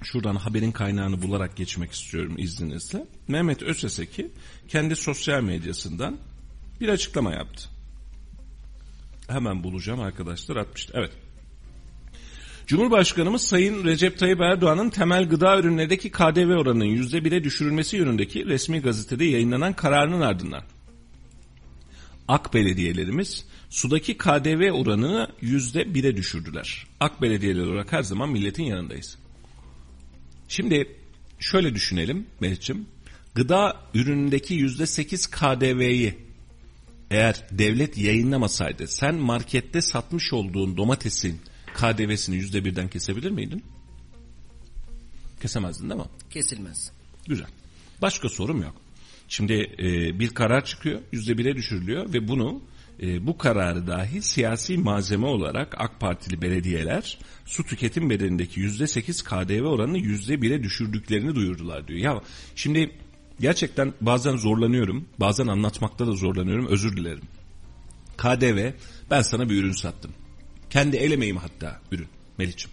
şuradan 0.03 0.37
haberin 0.37 0.73
kaynağını 0.73 1.23
bularak 1.23 1.57
geçmek 1.57 1.93
istiyorum 1.93 2.35
izninizle. 2.39 3.07
Mehmet 3.29 3.63
Öseseki 3.63 4.31
kendi 4.69 4.97
sosyal 4.97 5.43
medyasından 5.43 6.17
bir 6.81 6.89
açıklama 6.89 7.33
yaptı. 7.33 7.69
Hemen 9.29 9.65
bulacağım 9.65 10.01
arkadaşlar 10.01 10.57
atmıştı. 10.57 10.93
Evet. 10.97 11.13
Cumhurbaşkanımız 12.67 13.43
Sayın 13.43 13.85
Recep 13.85 14.19
Tayyip 14.19 14.41
Erdoğan'ın 14.41 14.91
temel 14.91 15.29
gıda 15.29 15.59
ürünlerindeki 15.59 16.11
KDV 16.11 16.57
oranının 16.59 16.85
%1'e 16.85 17.45
düşürülmesi 17.45 17.97
yönündeki 17.97 18.47
resmi 18.47 18.81
gazetede 18.81 19.25
yayınlanan 19.25 19.73
kararının 19.73 20.21
ardından 20.21 20.63
AK 22.29 22.55
belediyelerimiz 22.55 23.45
sudaki 23.71 24.19
KDV 24.19 24.71
oranını 24.71 25.29
%1'e 25.43 26.17
düşürdüler. 26.17 26.87
AK 27.01 27.23
belediyeler 27.23 27.67
olarak 27.67 27.93
her 27.93 28.03
zaman 28.03 28.29
milletin 28.29 28.65
yanındayız. 28.65 29.19
Şimdi 30.49 30.97
şöyle 31.39 31.75
düşünelim 31.75 32.27
Mehmetciğim. 32.41 32.87
Gıda 33.35 33.83
ürünündeki 33.95 34.55
%8 34.55 35.31
KDV'yi 35.31 36.19
eğer 37.11 37.47
devlet 37.51 37.99
yayınlamasaydı 37.99 38.89
sen 38.89 39.15
markette 39.15 39.81
satmış 39.81 40.33
olduğun 40.33 40.77
domatesin 40.77 41.41
KDV'sini 41.75 42.37
yüzde 42.37 42.65
birden 42.65 42.89
kesebilir 42.89 43.31
miydin? 43.31 43.65
Kesemezdin 45.43 45.91
değil 45.91 46.01
mi? 46.01 46.07
Kesilmez. 46.31 46.93
Güzel. 47.29 47.47
Başka 48.03 48.29
sorum 48.29 48.63
yok. 48.63 48.75
Şimdi 49.29 49.55
e, 49.79 50.19
bir 50.21 50.29
karar 50.29 50.65
çıkıyor, 50.65 51.01
yüzde 51.13 51.39
bire 51.39 51.57
düşürülüyor 51.57 52.13
ve 52.13 52.29
bunu 52.29 52.63
e, 53.03 53.27
bu 53.27 53.39
kararı 53.39 53.87
dahi 53.87 54.23
siyasi 54.23 54.79
malzeme 54.79 55.27
olarak 55.27 55.75
AK 55.79 56.01
Partili 56.01 56.43
belediyeler 56.43 57.19
su 57.47 57.65
tüketim 57.65 58.11
bedelindeki 58.11 58.61
yüzde 58.61 58.87
sekiz 58.87 59.23
KDV 59.23 59.65
oranını 59.65 59.99
yüzde 59.99 60.43
bire 60.43 60.63
düşürdüklerini 60.63 61.35
duyurdular 61.35 61.89
diyor. 61.89 62.01
Ya 62.01 62.23
şimdi 62.55 62.91
gerçekten 63.41 63.95
bazen 64.01 64.37
zorlanıyorum, 64.37 65.09
bazen 65.21 65.47
anlatmakta 65.47 66.07
da 66.07 66.13
zorlanıyorum, 66.13 66.67
özür 66.67 66.97
dilerim. 66.97 67.25
KDV 68.17 68.73
ben 69.11 69.23
sana 69.23 69.51
bir 69.51 69.63
ürün 69.63 69.73
sattım. 69.73 70.13
Kendi 70.71 70.97
el 70.97 71.13
emeğim 71.13 71.37
hatta 71.37 71.81
ürün 71.93 72.09
Meliç'im. 72.39 72.71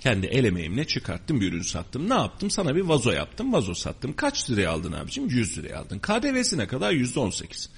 Kendi 0.00 0.26
el 0.26 0.44
emeğimle 0.44 0.86
çıkarttım 0.86 1.40
bir 1.40 1.52
ürün 1.52 1.62
sattım. 1.62 2.10
Ne 2.10 2.14
yaptım? 2.14 2.50
Sana 2.50 2.76
bir 2.76 2.80
vazo 2.80 3.10
yaptım. 3.10 3.52
Vazo 3.52 3.74
sattım. 3.74 4.12
Kaç 4.12 4.50
liraya 4.50 4.70
aldın 4.70 4.92
abicim? 4.92 5.28
100 5.28 5.58
liraya 5.58 5.76
aldın. 5.76 5.98
KDV'sine 5.98 6.66
kadar 6.66 6.92
%18. 6.92 7.68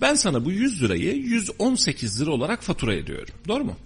Ben 0.00 0.14
sana 0.14 0.44
bu 0.44 0.52
100 0.52 0.82
lirayı 0.82 1.16
118 1.16 2.20
lira 2.20 2.30
olarak 2.30 2.62
fatura 2.62 2.94
ediyorum. 2.94 3.34
Doğru 3.48 3.64
mu? 3.64 3.76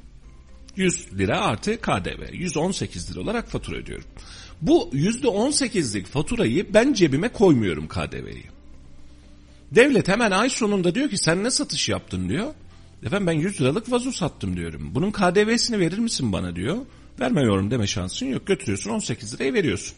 100 0.77 1.19
lira 1.19 1.41
artı 1.41 1.81
KDV. 1.81 2.33
118 2.33 3.11
lira 3.11 3.21
olarak 3.21 3.49
fatura 3.49 3.79
ediyorum. 3.79 4.05
Bu 4.63 4.91
%18'lik 4.93 6.07
faturayı 6.07 6.75
ben 6.75 6.93
cebime 6.93 7.29
koymuyorum 7.29 7.89
KDV'yi. 7.89 8.45
Devlet 9.71 10.09
hemen 10.09 10.31
ay 10.31 10.51
sonunda 10.51 10.95
diyor 10.95 11.11
ki 11.11 11.19
sen 11.19 11.45
ne 11.45 11.51
satış 11.51 11.89
yaptın 11.89 12.29
diyor. 12.29 12.55
Efendim 13.03 13.27
ben 13.27 13.33
100 13.33 13.61
liralık 13.61 13.93
vazo 13.93 14.13
sattım 14.13 14.57
diyorum. 14.57 14.91
Bunun 14.95 15.11
KDV'sini 15.11 15.79
verir 15.79 15.99
misin 15.99 16.33
bana 16.33 16.57
diyor. 16.57 16.77
Vermiyorum 17.21 17.71
deme 17.71 17.87
şansın 17.87 18.27
yok. 18.27 18.47
Götürüyorsun 18.47 18.91
18 18.91 19.35
lirayı 19.35 19.55
veriyorsun. 19.55 19.97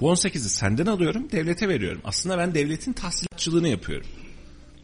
Bu 0.00 0.12
18'i 0.12 0.40
senden 0.40 0.86
alıyorum 0.86 1.28
devlete 1.32 1.68
veriyorum. 1.68 2.00
Aslında 2.04 2.38
ben 2.38 2.54
devletin 2.54 2.92
tahsilatçılığını 2.92 3.68
yapıyorum. 3.68 4.06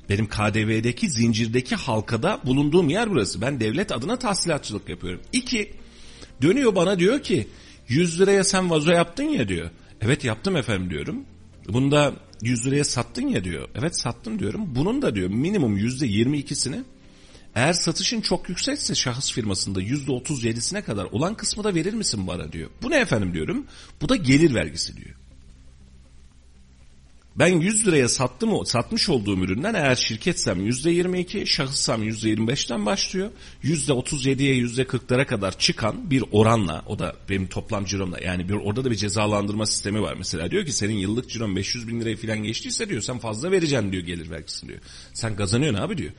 Benim 0.08 0.28
KDV'deki 0.28 1.10
zincirdeki 1.10 1.76
halkada 1.76 2.40
bulunduğum 2.46 2.88
yer 2.88 3.10
burası. 3.10 3.40
Ben 3.40 3.60
devlet 3.60 3.92
adına 3.92 4.18
tahsilatçılık 4.18 4.88
yapıyorum. 4.88 5.20
İki, 5.32 5.72
dönüyor 6.42 6.74
bana 6.74 6.98
diyor 6.98 7.22
ki 7.22 7.48
100 7.88 8.20
liraya 8.20 8.44
sen 8.44 8.70
vazo 8.70 8.90
yaptın 8.90 9.24
ya 9.24 9.48
diyor. 9.48 9.70
Evet 10.00 10.24
yaptım 10.24 10.56
efendim 10.56 10.90
diyorum. 10.90 11.24
Bunda 11.68 12.12
100 12.42 12.66
liraya 12.66 12.84
sattın 12.84 13.26
ya 13.28 13.44
diyor. 13.44 13.68
Evet 13.74 13.98
sattım 13.98 14.38
diyorum. 14.38 14.74
Bunun 14.74 15.02
da 15.02 15.14
diyor 15.14 15.28
minimum 15.30 15.78
%22'sini 15.78 16.82
eğer 17.54 17.72
satışın 17.72 18.20
çok 18.20 18.48
yüksekse 18.48 18.94
şahıs 18.94 19.32
firmasında 19.32 19.82
%37'sine 19.82 20.82
kadar 20.82 21.04
olan 21.04 21.34
kısmı 21.34 21.64
da 21.64 21.74
verir 21.74 21.94
misin 21.94 22.26
bana 22.26 22.52
diyor. 22.52 22.70
Bu 22.82 22.90
ne 22.90 22.98
efendim 22.98 23.34
diyorum. 23.34 23.66
Bu 24.00 24.08
da 24.08 24.16
gelir 24.16 24.54
vergisi 24.54 24.96
diyor. 24.96 25.16
Ben 27.36 27.60
100 27.60 27.86
liraya 27.86 28.08
sattım 28.08 28.52
o 28.52 28.64
satmış 28.64 29.08
olduğum 29.08 29.38
üründen 29.38 29.74
eğer 29.74 29.96
şirketsem 29.96 30.66
%22, 30.66 31.46
şahıssam 31.46 32.02
%25'ten 32.02 32.86
başlıyor. 32.86 33.30
%37'ye 33.64 34.56
%40'lara 34.56 35.26
kadar 35.26 35.58
çıkan 35.58 36.10
bir 36.10 36.24
oranla 36.32 36.84
o 36.86 36.98
da 36.98 37.16
benim 37.28 37.46
toplam 37.46 37.84
ciromla 37.84 38.20
yani 38.20 38.48
bir 38.48 38.54
orada 38.54 38.84
da 38.84 38.90
bir 38.90 38.96
cezalandırma 38.96 39.66
sistemi 39.66 40.02
var. 40.02 40.14
Mesela 40.18 40.50
diyor 40.50 40.66
ki 40.66 40.72
senin 40.72 40.94
yıllık 40.94 41.30
ciron 41.30 41.56
500 41.56 41.88
bin 41.88 42.00
liraya 42.00 42.16
falan 42.16 42.38
geçtiyse 42.38 42.88
diyor 42.88 43.02
sen 43.02 43.18
fazla 43.18 43.50
vereceksin 43.50 43.92
diyor 43.92 44.02
gelir 44.02 44.30
vergisini 44.30 44.68
diyor. 44.68 44.80
Sen 45.14 45.36
kazanıyorsun 45.36 45.80
abi 45.80 45.98
diyor. 45.98 46.12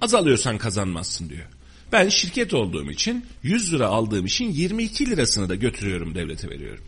Azalıyorsan 0.00 0.58
kazanmazsın 0.58 1.28
diyor. 1.28 1.46
Ben 1.92 2.08
şirket 2.08 2.54
olduğum 2.54 2.90
için 2.90 3.26
100 3.42 3.72
lira 3.72 3.86
aldığım 3.86 4.26
için 4.26 4.52
22 4.52 5.10
lirasını 5.10 5.48
da 5.48 5.54
götürüyorum 5.54 6.14
devlete 6.14 6.48
veriyorum. 6.50 6.84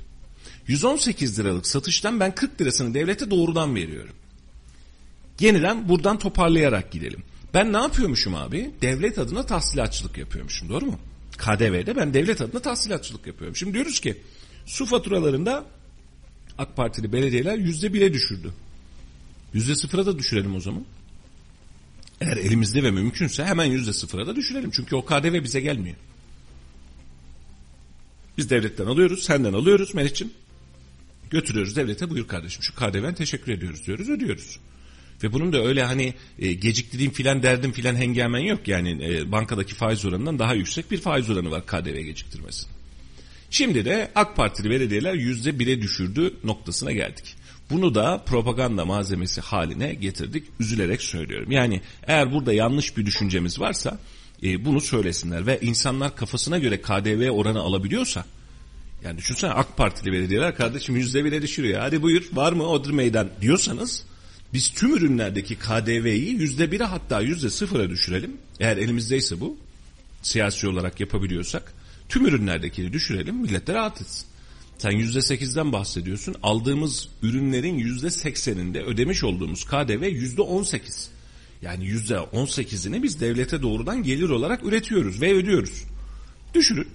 118 0.71 1.39
liralık 1.39 1.67
satıştan 1.67 2.21
ben 2.21 2.35
40 2.35 2.61
lirasını 2.61 2.95
devlete 2.95 3.31
doğrudan 3.31 3.75
veriyorum. 3.75 4.15
Yeniden 5.41 5.89
buradan 5.89 6.19
toparlayarak 6.19 6.93
gidelim. 6.93 7.23
Ben 7.55 7.73
ne 7.73 7.77
yapıyormuşum 7.77 8.35
abi? 8.35 8.71
Devlet 8.83 9.19
adına 9.19 9.47
tahsilatçılık 9.47 10.19
yapıyormuşum 10.19 10.69
doğru 10.69 10.87
mu? 10.87 10.99
KDV'de 11.39 11.97
ben 11.97 12.15
devlet 12.15 12.41
adına 12.41 12.61
tahsilatçılık 12.61 13.27
yapıyorum. 13.27 13.57
Şimdi 13.57 13.75
diyoruz 13.75 14.01
ki 14.01 14.17
su 14.67 14.87
faturalarında 14.87 15.65
AK 16.59 16.77
Partili 16.77 17.13
belediyeler 17.13 17.59
yüzde 17.59 17.95
bire 17.95 18.13
düşürdü. 18.13 18.53
Yüzde 19.55 19.75
sıfıra 19.75 20.07
da 20.07 20.19
düşürelim 20.19 20.57
o 20.57 20.61
zaman. 20.61 20.85
Eğer 22.21 22.37
elimizde 22.37 22.83
ve 22.83 22.91
mümkünse 22.91 23.45
hemen 23.45 23.65
yüzde 23.65 23.93
sıfıra 23.93 24.27
da 24.27 24.37
düşürelim. 24.37 24.71
Çünkü 24.71 24.97
o 24.97 25.05
KDV 25.05 25.45
bize 25.45 25.61
gelmiyor. 25.61 25.97
Biz 28.39 28.51
devletten 28.51 28.87
alıyoruz, 28.87 29.23
senden 29.23 29.53
alıyoruz 29.53 29.95
Melih'ciğim. 29.95 30.33
Götürüyoruz 31.31 31.77
devlete 31.77 32.11
buyur 32.11 32.29
kardeşim 32.29 32.63
şu 32.63 32.75
KDV'den 32.75 33.15
teşekkür 33.15 33.53
ediyoruz 33.53 33.87
diyoruz 33.87 34.09
ödüyoruz. 34.09 34.59
Ve 35.23 35.33
bunun 35.33 35.53
da 35.53 35.65
öyle 35.65 35.83
hani 35.83 36.15
e, 36.39 36.53
geciktirdiğim 36.53 37.13
filan 37.13 37.43
derdim 37.43 37.73
filan 37.73 37.95
hengamen 37.95 38.41
yok. 38.41 38.69
Yani 38.69 39.05
e, 39.05 39.33
bankadaki 39.33 39.75
faiz 39.75 40.05
oranından 40.05 40.39
daha 40.39 40.55
yüksek 40.55 40.91
bir 40.91 41.01
faiz 41.01 41.31
oranı 41.31 41.51
var 41.51 41.67
KDV 41.67 42.01
geciktirmesi. 42.01 42.67
Şimdi 43.51 43.85
de 43.85 44.11
AK 44.15 44.37
Partili 44.37 44.71
belediyeler 44.71 45.15
yüzde 45.15 45.59
bire 45.59 45.83
düşürdü 45.83 46.35
noktasına 46.45 46.93
geldik. 46.93 47.37
Bunu 47.71 47.95
da 47.95 48.23
propaganda 48.27 48.85
malzemesi 48.85 49.41
haline 49.41 49.95
getirdik. 49.95 50.45
Üzülerek 50.61 51.03
söylüyorum. 51.03 51.51
Yani 51.51 51.81
eğer 52.07 52.33
burada 52.33 52.53
yanlış 52.53 52.97
bir 52.97 53.07
düşüncemiz 53.07 53.61
varsa 53.61 53.99
e, 54.43 54.65
bunu 54.65 54.81
söylesinler. 54.81 55.47
Ve 55.47 55.59
insanlar 55.63 56.17
kafasına 56.17 56.59
göre 56.59 56.83
KDV 56.83 57.31
oranı 57.31 57.61
alabiliyorsa 57.61 58.25
Yani 59.05 59.19
düşünsene 59.19 59.51
AK 59.51 59.77
Partili 59.77 60.13
belediyeler 60.13 60.57
kardeşim 60.57 60.97
yüzde 60.97 61.25
bire 61.25 61.43
düşürüyor. 61.43 61.81
Hadi 61.81 62.03
buyur 62.03 62.29
var 62.33 62.53
mı 62.53 62.67
odur 62.67 62.91
meydan 62.91 63.31
diyorsanız 63.41 64.05
biz 64.53 64.71
tüm 64.71 64.97
ürünlerdeki 64.97 65.57
KDV'yi 65.57 66.31
yüzde 66.41 66.73
bire 66.73 66.85
hatta 66.85 67.21
yüzde 67.21 67.51
sıfıra 67.51 67.91
düşürelim. 67.91 68.37
Eğer 68.61 68.77
elimizdeyse 68.77 69.41
bu 69.41 69.57
siyasi 70.23 70.69
olarak 70.69 71.01
yapabiliyorsak 71.01 71.73
tüm 72.09 72.27
ürünlerdekini 72.27 72.93
düşürelim 72.93 73.37
millet 73.37 73.67
de 73.67 73.75
rahat 73.75 74.01
etsin. 74.01 74.27
Sen 74.79 74.91
yüzde 74.91 75.23
sekizden 75.23 75.73
bahsediyorsun. 75.73 76.35
Aldığımız 76.43 77.09
ürünlerin 77.23 77.79
yüzde 77.79 78.11
sekseninde 78.11 78.83
ödemiş 78.83 79.25
olduğumuz 79.25 79.65
KDV 79.65 80.05
yüzde 80.05 80.43
on 80.43 80.63
sekiz. 80.63 81.11
Yani 81.63 81.87
yüzde 81.87 82.21
on 82.21 82.47
sekizini 82.47 83.03
biz 83.03 83.21
devlete 83.21 83.63
doğrudan 83.63 84.03
gelir 84.03 84.29
olarak 84.29 84.65
üretiyoruz 84.65 85.21
ve 85.21 85.35
ödüyoruz. 85.35 85.85
Düşürün. 86.55 86.89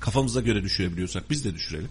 Kafamıza 0.00 0.40
göre 0.40 0.62
düşürebiliyorsak 0.62 1.30
biz 1.30 1.44
de 1.44 1.54
düşürelim. 1.54 1.88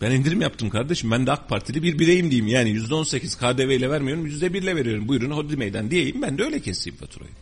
Ben 0.00 0.10
indirim 0.10 0.40
yaptım 0.40 0.70
kardeşim. 0.70 1.10
Ben 1.10 1.26
de 1.26 1.32
AK 1.32 1.48
Partili 1.48 1.82
bir 1.82 1.98
bireyim 1.98 2.30
diyeyim. 2.30 2.46
Yani 2.46 2.70
yüzde 2.70 2.94
on 2.94 3.04
sekiz 3.04 3.36
KDV 3.36 3.70
ile 3.70 3.90
vermiyorum. 3.90 4.26
Yüzde 4.26 4.54
bir 4.54 4.62
ile 4.62 4.76
veriyorum. 4.76 5.08
Buyurun 5.08 5.30
hodri 5.30 5.56
meydan 5.56 5.90
diyeyim. 5.90 6.22
Ben 6.22 6.38
de 6.38 6.42
öyle 6.42 6.60
keseyim 6.60 6.98
faturayı. 6.98 7.32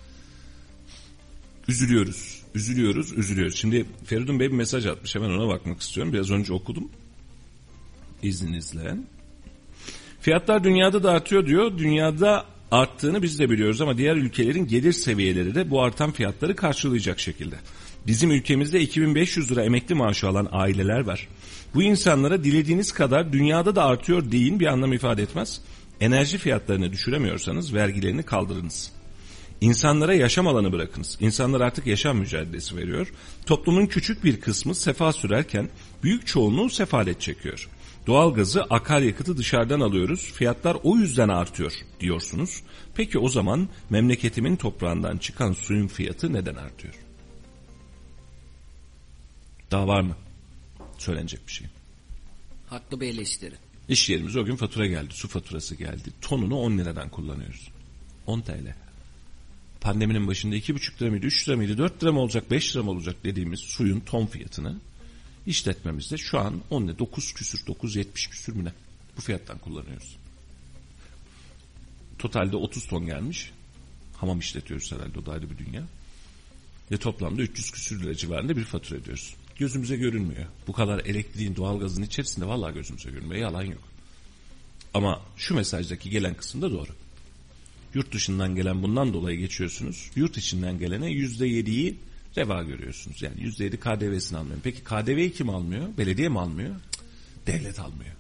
Üzülüyoruz. 1.69 2.43
Üzülüyoruz. 2.55 3.13
Üzülüyoruz. 3.13 3.57
Şimdi 3.57 3.87
Feridun 4.05 4.41
Bey 4.41 4.51
bir 4.51 4.57
mesaj 4.57 4.87
atmış. 4.87 5.15
Hemen 5.15 5.31
ona 5.31 5.49
bakmak 5.49 5.81
istiyorum. 5.81 6.13
Biraz 6.13 6.31
önce 6.31 6.53
okudum. 6.53 6.89
İzninizle. 8.23 8.97
Fiyatlar 10.21 10.65
dünyada 10.65 11.03
da 11.03 11.11
artıyor 11.11 11.47
diyor. 11.47 11.79
Dünyada 11.79 12.47
arttığını 12.71 13.23
biz 13.23 13.39
de 13.39 13.51
biliyoruz 13.51 13.81
ama 13.81 13.99
diğer 13.99 14.17
ülkelerin 14.17 14.67
gelir 14.67 14.93
seviyeleri 14.93 15.55
de 15.55 15.71
bu 15.71 15.83
artan 15.83 16.13
fiyatları 16.13 16.57
karşılayacak 16.57 17.21
şekilde. 17.21 17.57
Bizim 18.07 18.31
ülkemizde 18.31 18.81
2500 18.81 19.51
lira 19.51 19.65
emekli 19.65 19.95
maaşı 19.95 20.29
alan 20.29 20.49
aileler 20.53 21.01
var. 21.01 21.29
Bu 21.75 21.83
insanlara 21.83 22.45
dilediğiniz 22.45 22.93
kadar 22.93 23.33
dünyada 23.33 23.77
da 23.77 23.85
artıyor 23.85 24.33
deyin 24.33 24.61
bir 24.61 24.67
anlam 24.67 24.93
ifade 24.93 25.23
etmez. 25.23 25.61
Enerji 26.01 26.39
fiyatlarını 26.39 26.93
düşüremiyorsanız 26.93 27.75
vergilerini 27.75 28.23
kaldırınız. 28.23 28.93
İnsanlara 29.61 30.15
yaşam 30.15 30.47
alanı 30.47 30.73
bırakınız. 30.73 31.19
İnsanlar 31.21 31.61
artık 31.61 31.87
yaşam 31.87 32.19
mücadelesi 32.19 32.77
veriyor. 32.77 33.13
Toplumun 33.47 33.87
küçük 33.87 34.25
bir 34.25 34.41
kısmı 34.41 34.75
sefa 34.75 35.13
sürerken 35.13 35.69
büyük 36.03 36.27
çoğunluğu 36.27 36.71
sefalet 36.71 37.21
çekiyor. 37.21 37.69
Doğalgazı, 38.07 38.63
akaryakıtı 38.63 39.37
dışarıdan 39.37 39.81
alıyoruz. 39.81 40.33
Fiyatlar 40.35 40.77
o 40.83 40.97
yüzden 40.97 41.29
artıyor 41.29 41.73
diyorsunuz. 42.01 42.63
Peki 42.95 43.19
o 43.19 43.29
zaman 43.29 43.69
memleketimin 43.91 44.57
toprağından 44.57 45.19
çıkan 45.19 45.53
suyun 45.53 45.87
fiyatı 45.87 46.33
neden 46.33 46.55
artıyor? 46.55 47.10
Daha 49.71 49.89
var 49.89 50.01
mı? 50.01 50.17
Söylenecek 50.99 51.47
bir 51.47 51.53
şey. 51.53 51.67
Haklı 52.69 53.01
bir 53.01 53.07
eleştiri. 53.07 53.55
İş 53.89 54.11
yerimize 54.11 54.41
o 54.41 54.45
gün 54.45 54.57
fatura 54.57 54.87
geldi. 54.87 55.15
Su 55.15 55.29
faturası 55.29 55.75
geldi. 55.75 56.11
Tonunu 56.21 56.59
10 56.59 56.79
liradan 56.79 57.09
kullanıyoruz. 57.09 57.69
10 58.27 58.41
TL. 58.41 58.75
Pandeminin 59.81 60.27
başında 60.27 60.57
2,5 60.57 61.03
lira 61.03 61.11
mıydı, 61.11 61.27
3 61.27 61.49
lira 61.49 61.57
mıydı, 61.57 61.79
4 61.79 62.03
lira 62.03 62.13
mı 62.13 62.21
olacak, 62.21 62.51
5 62.51 62.77
lira 62.77 62.83
mı 62.83 62.91
olacak 62.91 63.17
dediğimiz 63.25 63.61
suyun 63.61 64.01
ton 64.01 64.27
fiyatını 64.27 64.77
işletmemizde 65.47 66.17
şu 66.17 66.39
an 66.39 66.61
10 66.71 66.89
lira, 66.89 66.99
9 66.99 67.33
küsür, 67.33 67.59
9,70 67.67 68.31
küsür 68.31 68.57
mü 68.57 68.65
ne? 68.65 68.73
Bu 69.17 69.21
fiyattan 69.21 69.59
kullanıyoruz. 69.59 70.17
Totalde 72.19 72.57
30 72.57 72.87
ton 72.87 73.07
gelmiş. 73.07 73.51
Hamam 74.17 74.39
işletiyoruz 74.39 74.93
herhalde 74.93 75.19
o 75.19 75.27
da 75.27 75.33
ayrı 75.33 75.51
bir 75.51 75.59
dünya. 75.59 75.83
Ve 76.91 76.97
toplamda 76.97 77.43
300 77.43 77.71
küsür 77.71 78.03
lira 78.03 78.15
civarında 78.15 78.57
bir 78.57 78.65
fatura 78.65 78.99
ödüyoruz. 78.99 79.35
Gözümüze 79.61 79.97
görünmüyor. 79.97 80.47
Bu 80.67 80.73
kadar 80.73 80.99
elektriğin, 81.05 81.57
doğalgazın 81.57 82.03
içerisinde 82.03 82.47
vallahi 82.47 82.75
gözümüze 82.75 83.11
görünmüyor. 83.11 83.41
Yalan 83.43 83.63
yok. 83.63 83.83
Ama 84.95 85.21
şu 85.37 85.55
mesajdaki 85.55 86.11
gelen 86.11 86.35
kısım 86.35 86.63
da 86.63 86.71
doğru. 86.73 86.91
Yurt 87.95 88.13
dışından 88.13 88.55
gelen 88.55 88.83
bundan 88.83 89.13
dolayı 89.13 89.39
geçiyorsunuz. 89.39 90.11
Yurt 90.17 90.39
içinden 90.39 90.79
gelene 90.79 91.11
yüzde 91.11 91.47
yediyi 91.47 91.97
reva 92.37 92.63
görüyorsunuz. 92.63 93.23
Yani 93.23 93.43
yüzde 93.43 93.65
yedi 93.65 93.81
KDV'sini 93.81 94.39
almıyor. 94.39 94.59
Peki 94.63 94.85
KDV'yi 94.85 95.33
kim 95.33 95.51
almıyor? 95.51 95.89
Belediye 95.99 96.29
mi 96.29 96.41
almıyor? 96.41 96.77
Devlet 97.47 97.81
almıyor. 97.81 98.15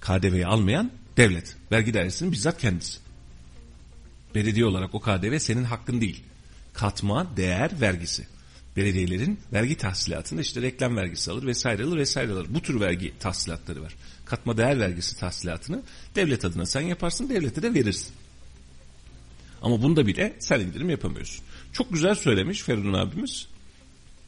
KDV'yi 0.00 0.46
almayan 0.46 0.90
devlet. 1.16 1.56
Vergi 1.72 1.94
dairesinin 1.94 2.32
bizzat 2.32 2.60
kendisi. 2.60 2.98
Belediye 4.34 4.66
olarak 4.66 4.94
o 4.94 5.00
KDV 5.00 5.38
senin 5.38 5.64
hakkın 5.64 6.00
değil. 6.00 6.22
Katma 6.72 7.36
değer 7.36 7.80
vergisi. 7.80 8.39
Belediyelerin 8.76 9.40
vergi 9.52 9.76
tahsilatında 9.76 10.40
işte 10.40 10.62
reklam 10.62 10.96
vergisi 10.96 11.30
alır 11.30 11.46
vesaire 11.46 11.84
alır 11.84 11.96
vesaire 11.96 12.32
alır. 12.32 12.46
Bu 12.50 12.62
tür 12.62 12.80
vergi 12.80 13.12
tahsilatları 13.18 13.82
var. 13.82 13.94
Katma 14.24 14.56
değer 14.56 14.80
vergisi 14.80 15.18
tahsilatını 15.18 15.82
devlet 16.14 16.44
adına 16.44 16.66
sen 16.66 16.80
yaparsın 16.80 17.28
devlete 17.28 17.62
de 17.62 17.74
verirsin. 17.74 18.12
Ama 19.62 19.82
bunda 19.82 20.06
bile 20.06 20.36
sen 20.38 20.60
indirim 20.60 20.90
yapamıyorsun. 20.90 21.44
Çok 21.72 21.92
güzel 21.92 22.14
söylemiş 22.14 22.62
Feridun 22.62 22.92
abimiz. 22.92 23.46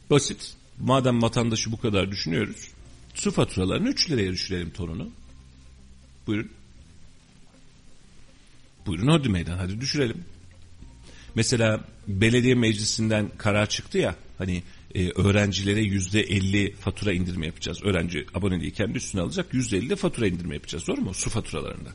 Basit. 0.09 0.53
Madem 0.79 1.21
vatandaşı 1.21 1.71
bu 1.71 1.79
kadar 1.79 2.11
düşünüyoruz. 2.11 2.67
Su 3.13 3.31
faturalarını 3.31 3.89
3 3.89 4.11
liraya 4.11 4.31
düşürelim 4.31 4.69
tonunu. 4.69 5.09
Buyurun. 6.27 6.51
Buyurun 8.85 9.07
hadi 9.07 9.29
meydan 9.29 9.57
hadi 9.57 9.81
düşürelim. 9.81 10.25
Mesela 11.35 11.83
belediye 12.07 12.55
meclisinden 12.55 13.31
karar 13.37 13.69
çıktı 13.69 13.97
ya 13.97 14.15
hani 14.37 14.63
e, 14.95 15.09
öğrencilere 15.09 15.81
yüzde 15.81 16.21
elli 16.21 16.75
fatura 16.75 17.13
indirme 17.13 17.45
yapacağız. 17.45 17.83
Öğrenci 17.83 18.25
aboneliği 18.33 18.71
kendi 18.71 18.97
üstüne 18.97 19.21
alacak 19.21 19.53
yüzde 19.53 19.77
elli 19.77 19.95
fatura 19.95 20.27
indirme 20.27 20.55
yapacağız 20.55 20.87
doğru 20.87 21.01
mu? 21.01 21.13
Su 21.13 21.29
faturalarında. 21.29 21.89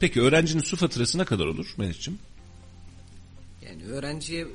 Peki 0.00 0.20
öğrencinin 0.22 0.62
su 0.62 0.76
faturası 0.76 1.18
ne 1.18 1.24
kadar 1.24 1.46
olur 1.46 1.74
Mehmetciğim? 1.76 2.18
Yani 3.62 3.84
öğrenciye 3.84 4.46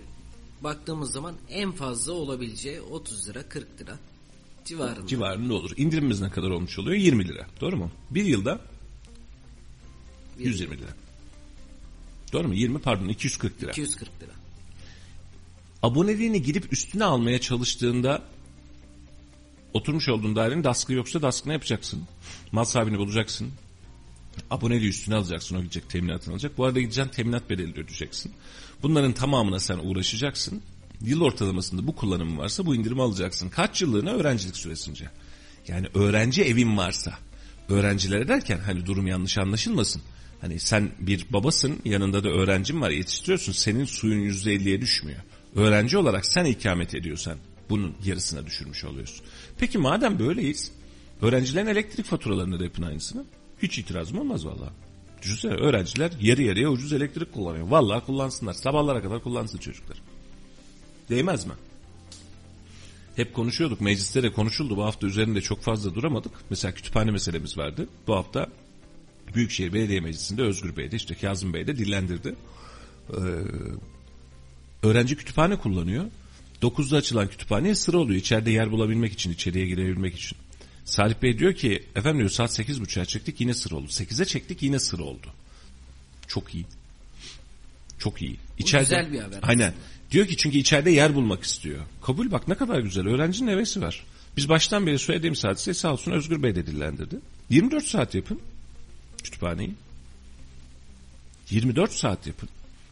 baktığımız 0.61 1.11
zaman 1.11 1.35
en 1.49 1.71
fazla 1.71 2.13
olabileceği 2.13 2.81
30 2.81 3.29
lira 3.29 3.49
40 3.49 3.81
lira 3.81 3.99
civarında. 4.65 5.07
Civarında 5.07 5.53
olur. 5.53 5.71
İndirimimiz 5.77 6.21
ne 6.21 6.29
kadar 6.29 6.49
olmuş 6.49 6.79
oluyor? 6.79 6.97
20 6.97 7.27
lira. 7.27 7.47
Doğru 7.61 7.77
mu? 7.77 7.91
Bir 8.09 8.25
yılda 8.25 8.61
120 10.39 10.77
lira. 10.77 11.07
Doğru 12.34 12.47
mu? 12.47 12.53
20 12.53 12.80
pardon 12.80 13.07
240 13.07 13.63
lira. 13.63 13.71
240 13.71 14.09
lira. 14.21 14.32
aboneliğini 15.84 16.41
gidip 16.41 16.73
üstüne 16.73 17.03
almaya 17.03 17.41
çalıştığında 17.41 18.23
oturmuş 19.73 20.09
olduğun 20.09 20.36
dairenin 20.36 20.63
daskı 20.63 20.93
yoksa 20.93 21.21
daskını 21.21 21.53
yapacaksın. 21.53 22.03
Mal 22.51 22.63
sahibini 22.63 22.97
bulacaksın. 22.97 23.51
Aboneliği 24.51 24.89
üstüne 24.89 25.15
alacaksın. 25.15 25.55
O 25.55 25.61
gidecek 25.61 25.89
teminatını 25.89 26.34
alacak. 26.34 26.57
Bu 26.57 26.65
arada 26.65 26.80
gideceksin 26.80 27.11
teminat 27.11 27.49
bedeli 27.49 27.75
de 27.75 27.80
ödeyeceksin. 27.80 28.32
Bunların 28.84 29.13
tamamına 29.13 29.59
sen 29.59 29.78
uğraşacaksın. 29.78 30.61
Yıl 31.01 31.21
ortalamasında 31.21 31.88
bu 31.88 31.95
kullanımı 31.95 32.38
varsa 32.38 32.65
bu 32.65 32.75
indirimi 32.75 33.01
alacaksın. 33.01 33.49
Kaç 33.49 33.82
yıllığına 33.82 34.11
öğrencilik 34.11 34.57
süresince. 34.57 35.09
Yani 35.67 35.88
öğrenci 35.93 36.43
evin 36.43 36.78
varsa. 36.78 37.17
Öğrencilere 37.69 38.28
derken 38.28 38.59
hani 38.65 38.86
durum 38.86 39.07
yanlış 39.07 39.38
anlaşılmasın. 39.38 40.01
Hani 40.41 40.59
sen 40.59 40.89
bir 40.99 41.25
babasın 41.29 41.79
yanında 41.85 42.23
da 42.23 42.29
öğrencin 42.29 42.81
var 42.81 42.89
yetiştiriyorsun. 42.89 43.51
Senin 43.51 43.85
suyun 43.85 44.19
yüzde 44.19 44.53
elliye 44.53 44.81
düşmüyor. 44.81 45.19
Öğrenci 45.55 45.97
olarak 45.97 46.25
sen 46.25 46.45
ikamet 46.45 46.95
ediyorsan 46.95 47.38
bunun 47.69 47.95
yarısına 48.05 48.45
düşürmüş 48.45 48.83
oluyorsun. 48.83 49.25
Peki 49.57 49.77
madem 49.77 50.19
böyleyiz 50.19 50.71
öğrencilerin 51.21 51.67
elektrik 51.67 52.05
faturalarını 52.05 52.59
da 52.59 52.63
yapın 52.63 52.83
aynısını. 52.83 53.25
Hiç 53.61 53.79
itirazım 53.79 54.19
olmaz 54.19 54.45
vallahi. 54.45 54.71
Düşünsene 55.21 55.53
öğrenciler 55.53 56.11
yarı 56.21 56.41
yarıya 56.41 56.69
ucuz 56.69 56.93
elektrik 56.93 57.33
kullanıyor. 57.33 57.67
Vallahi 57.67 58.05
kullansınlar. 58.05 58.53
Sabahlara 58.53 59.01
kadar 59.01 59.23
kullansın 59.23 59.57
çocuklar. 59.57 60.01
Değmez 61.09 61.45
mi? 61.45 61.53
Hep 63.15 63.33
konuşuyorduk. 63.33 63.81
Mecliste 63.81 64.23
de 64.23 64.31
konuşuldu. 64.31 64.77
Bu 64.77 64.83
hafta 64.83 65.07
üzerinde 65.07 65.41
çok 65.41 65.61
fazla 65.61 65.95
duramadık. 65.95 66.31
Mesela 66.49 66.73
kütüphane 66.73 67.11
meselemiz 67.11 67.57
vardı. 67.57 67.88
Bu 68.07 68.15
hafta 68.15 68.47
Büyükşehir 69.38 69.73
Belediye 69.73 69.99
Meclisi'nde 69.99 70.41
Özgür 70.41 70.77
Bey 70.77 70.91
de 70.91 70.95
işte 70.95 71.15
Kazım 71.15 71.53
Bey 71.53 71.67
de 71.67 71.77
dillendirdi. 71.77 72.35
Ee, 73.09 73.17
öğrenci 74.83 75.15
kütüphane 75.15 75.55
kullanıyor. 75.55 76.05
9'da 76.61 76.97
açılan 76.97 77.27
kütüphaneye 77.27 77.75
sıra 77.75 77.97
oluyor. 77.97 78.19
İçeride 78.19 78.51
yer 78.51 78.71
bulabilmek 78.71 79.13
için, 79.13 79.31
içeriye 79.31 79.67
girebilmek 79.67 80.15
için. 80.15 80.38
Salih 80.85 81.15
Bey 81.21 81.39
diyor 81.39 81.53
ki 81.53 81.83
efendim 81.95 82.19
diyor 82.19 82.29
saat 82.29 82.59
8.30'a 82.59 83.05
çektik 83.05 83.41
yine 83.41 83.53
sıra 83.53 83.75
oldu. 83.75 83.88
8'e 83.88 84.25
çektik 84.25 84.63
yine 84.63 84.79
sıra 84.79 85.03
oldu. 85.03 85.27
Çok 86.27 86.55
iyi. 86.55 86.65
Çok 87.99 88.21
iyi. 88.21 88.38
İçeride, 88.57 88.83
güzel 88.83 89.11
bir 89.11 89.19
haber 89.19 89.39
Aynen. 89.41 89.73
Diyor 90.11 90.27
ki 90.27 90.38
çünkü 90.38 90.57
içeride 90.57 90.91
yer 90.91 91.15
bulmak 91.15 91.43
istiyor. 91.43 91.79
Kabul 92.01 92.31
bak 92.31 92.47
ne 92.47 92.55
kadar 92.55 92.79
güzel. 92.79 93.07
Öğrencinin 93.07 93.51
hevesi 93.51 93.81
var. 93.81 94.03
Biz 94.38 94.49
baştan 94.49 94.88
beri 94.88 94.99
söylediğim 94.99 95.35
saat 95.35 95.59
ise 95.59 95.73
sağ 95.73 95.93
olsun 95.93 96.11
Özgür 96.11 96.43
Bey 96.43 96.55
de 96.55 96.67
dillendirdi. 96.67 97.19
24 97.49 97.83
saat 97.83 98.15
yapın 98.15 98.39
kütüphaneyi. 99.38 99.73
24 101.49 101.91
saat 101.91 102.27
yapın. 102.27 102.49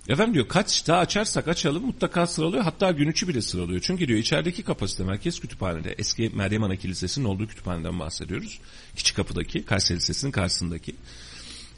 Efendim 0.08 0.34
diyor 0.34 0.48
kaç 0.48 0.88
daha 0.88 1.00
açarsak 1.00 1.48
açalım 1.48 1.86
mutlaka 1.86 2.28
sıralıyor 2.28 2.64
hatta 2.64 2.92
gün 2.92 3.12
içi 3.12 3.28
bile 3.28 3.42
sıralıyor. 3.42 3.82
Çünkü 3.84 4.08
diyor 4.08 4.20
içerideki 4.20 4.64
kapasite 4.64 5.04
merkez 5.04 5.40
kütüphanede 5.40 5.96
eski 5.98 6.32
Meryem 6.34 6.64
Ana 6.64 6.76
Kilisesi'nin 6.76 7.26
olduğu 7.26 7.48
kütüphaneden 7.48 8.00
bahsediyoruz. 8.00 8.60
Küçük 8.96 9.16
kapıdaki 9.16 9.66
Kayseri 9.66 9.98
Lisesi'nin 9.98 10.32
karşısındaki. 10.32 10.96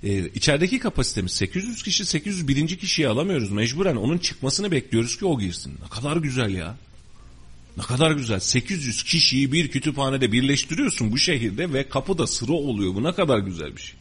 Ee, 0.04 0.28
içerideki 0.36 0.80
kapasitemiz 0.80 1.32
800 1.32 1.84
kişi 1.84 2.06
801. 2.06 2.78
kişiyi 2.78 3.08
alamıyoruz 3.08 3.52
mecburen 3.52 3.96
onun 3.96 4.18
çıkmasını 4.18 4.72
bekliyoruz 4.72 5.18
ki 5.18 5.26
o 5.26 5.40
girsin. 5.40 5.74
Ne 5.84 5.90
kadar 5.90 6.18
güzel 6.18 6.54
ya. 6.54 6.76
Ne 7.78 7.84
kadar 7.84 8.12
güzel. 8.12 8.40
800 8.40 9.04
kişiyi 9.04 9.52
bir 9.52 9.68
kütüphanede 9.68 10.32
birleştiriyorsun 10.32 11.12
bu 11.12 11.18
şehirde 11.18 11.74
ve 11.74 11.90
kapıda 11.90 12.28
sıra 12.28 12.54
oluyor. 12.54 12.96
Bu 12.96 13.04
ne 13.04 13.14
kadar 13.14 13.40
güzel 13.40 13.76
bir 13.76 13.82
şey. 13.82 13.96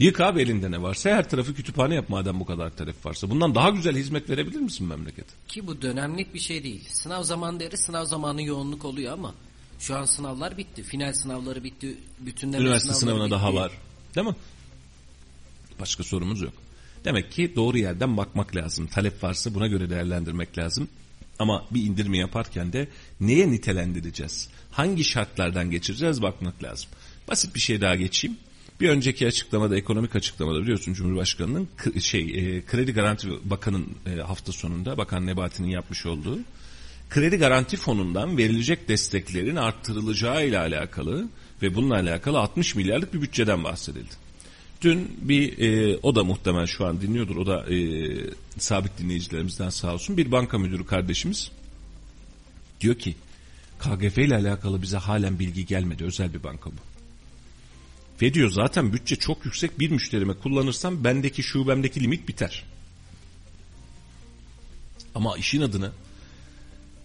Yık 0.00 0.20
abi 0.20 0.40
elinde 0.42 0.70
ne 0.70 0.82
varsa 0.82 1.10
her 1.10 1.28
tarafı 1.28 1.54
kütüphane 1.54 1.94
yap 1.94 2.08
madem 2.08 2.40
bu 2.40 2.44
kadar 2.46 2.76
talep 2.76 3.06
varsa. 3.06 3.30
Bundan 3.30 3.54
daha 3.54 3.70
güzel 3.70 3.96
hizmet 3.96 4.30
verebilir 4.30 4.60
misin 4.60 4.86
memlekete? 4.86 5.28
Ki 5.48 5.66
bu 5.66 5.82
dönemlik 5.82 6.34
bir 6.34 6.38
şey 6.38 6.64
değil. 6.64 6.88
Sınav 6.88 7.22
zamanı 7.22 7.60
deri 7.60 7.76
sınav 7.76 8.04
zamanı 8.04 8.42
yoğunluk 8.42 8.84
oluyor 8.84 9.12
ama 9.12 9.34
şu 9.78 9.96
an 9.96 10.04
sınavlar 10.04 10.56
bitti. 10.56 10.82
Final 10.82 11.12
sınavları 11.12 11.64
bitti. 11.64 11.96
Bütünleme 12.20 12.64
Üniversite 12.64 12.94
sınavına 12.94 13.24
bitti. 13.24 13.30
daha 13.34 13.54
var. 13.54 13.72
Değil 14.14 14.26
mi? 14.26 14.36
Başka 15.80 16.02
sorumuz 16.04 16.40
yok. 16.42 16.52
Demek 17.04 17.32
ki 17.32 17.52
doğru 17.56 17.78
yerden 17.78 18.16
bakmak 18.16 18.56
lazım. 18.56 18.86
Talep 18.86 19.22
varsa 19.24 19.54
buna 19.54 19.66
göre 19.66 19.90
değerlendirmek 19.90 20.58
lazım. 20.58 20.88
Ama 21.38 21.64
bir 21.70 21.82
indirme 21.82 22.18
yaparken 22.18 22.72
de 22.72 22.88
neye 23.20 23.50
nitelendireceğiz? 23.50 24.48
Hangi 24.70 25.04
şartlardan 25.04 25.70
geçireceğiz 25.70 26.22
bakmak 26.22 26.62
lazım. 26.62 26.90
Basit 27.28 27.54
bir 27.54 27.60
şey 27.60 27.80
daha 27.80 27.94
geçeyim. 27.94 28.36
Bir 28.80 28.88
önceki 28.88 29.26
açıklamada, 29.26 29.76
ekonomik 29.76 30.16
açıklamada 30.16 30.62
biliyorsun 30.62 30.92
Cumhurbaşkanı'nın 30.92 31.68
şey 32.00 32.20
e, 32.20 32.64
kredi 32.64 32.92
garanti 32.92 33.28
bakanın 33.44 33.86
e, 34.06 34.20
hafta 34.20 34.52
sonunda 34.52 34.98
Bakan 34.98 35.26
Nebati'nin 35.26 35.68
yapmış 35.68 36.06
olduğu 36.06 36.38
kredi 37.10 37.36
garanti 37.36 37.76
fonundan 37.76 38.38
verilecek 38.38 38.88
desteklerin 38.88 39.56
arttırılacağı 39.56 40.46
ile 40.46 40.58
alakalı 40.58 41.28
ve 41.62 41.74
bununla 41.74 41.94
alakalı 41.94 42.38
60 42.38 42.74
milyarlık 42.74 43.14
bir 43.14 43.22
bütçeden 43.22 43.64
bahsedildi. 43.64 44.14
Dün 44.82 45.16
bir 45.20 45.58
e, 45.58 45.98
o 46.02 46.14
da 46.14 46.24
muhtemel 46.24 46.66
şu 46.66 46.86
an 46.86 47.00
dinliyordur 47.00 47.36
o 47.36 47.46
da 47.46 47.74
e, 47.74 47.78
sabit 48.58 48.98
dinleyicilerimizden 48.98 49.70
sağ 49.70 49.94
olsun 49.94 50.16
bir 50.16 50.32
banka 50.32 50.58
müdürü 50.58 50.86
kardeşimiz 50.86 51.50
diyor 52.80 52.94
ki 52.94 53.14
KGF 53.78 54.18
ile 54.18 54.36
alakalı 54.36 54.82
bize 54.82 54.96
halen 54.96 55.38
bilgi 55.38 55.66
gelmedi 55.66 56.04
özel 56.04 56.34
bir 56.34 56.42
banka 56.42 56.70
bu. 56.70 56.89
Ve 58.22 58.34
diyor 58.34 58.50
zaten 58.50 58.92
bütçe 58.92 59.16
çok 59.16 59.44
yüksek 59.44 59.78
bir 59.78 59.90
müşterime 59.90 60.34
kullanırsam 60.34 61.04
bendeki 61.04 61.42
şubemdeki 61.42 62.00
limit 62.00 62.28
biter. 62.28 62.64
Ama 65.14 65.36
işin 65.36 65.60
adını 65.60 65.92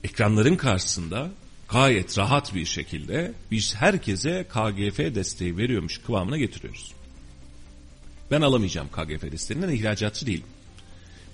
ekranların 0.04 0.56
karşısında 0.56 1.32
gayet 1.70 2.18
rahat 2.18 2.56
bir 2.56 2.66
şekilde 2.66 3.34
biz 3.52 3.76
herkese 3.76 4.48
KGF 4.50 4.98
desteği 4.98 5.58
veriyormuş 5.58 5.98
kıvamına 5.98 6.38
getiriyoruz. 6.38 6.94
Ben 8.32 8.42
alamayacağım 8.42 8.88
KGF 8.88 9.32
desteğinden 9.32 9.70
ihracatçı 9.70 10.26
değilim. 10.26 10.48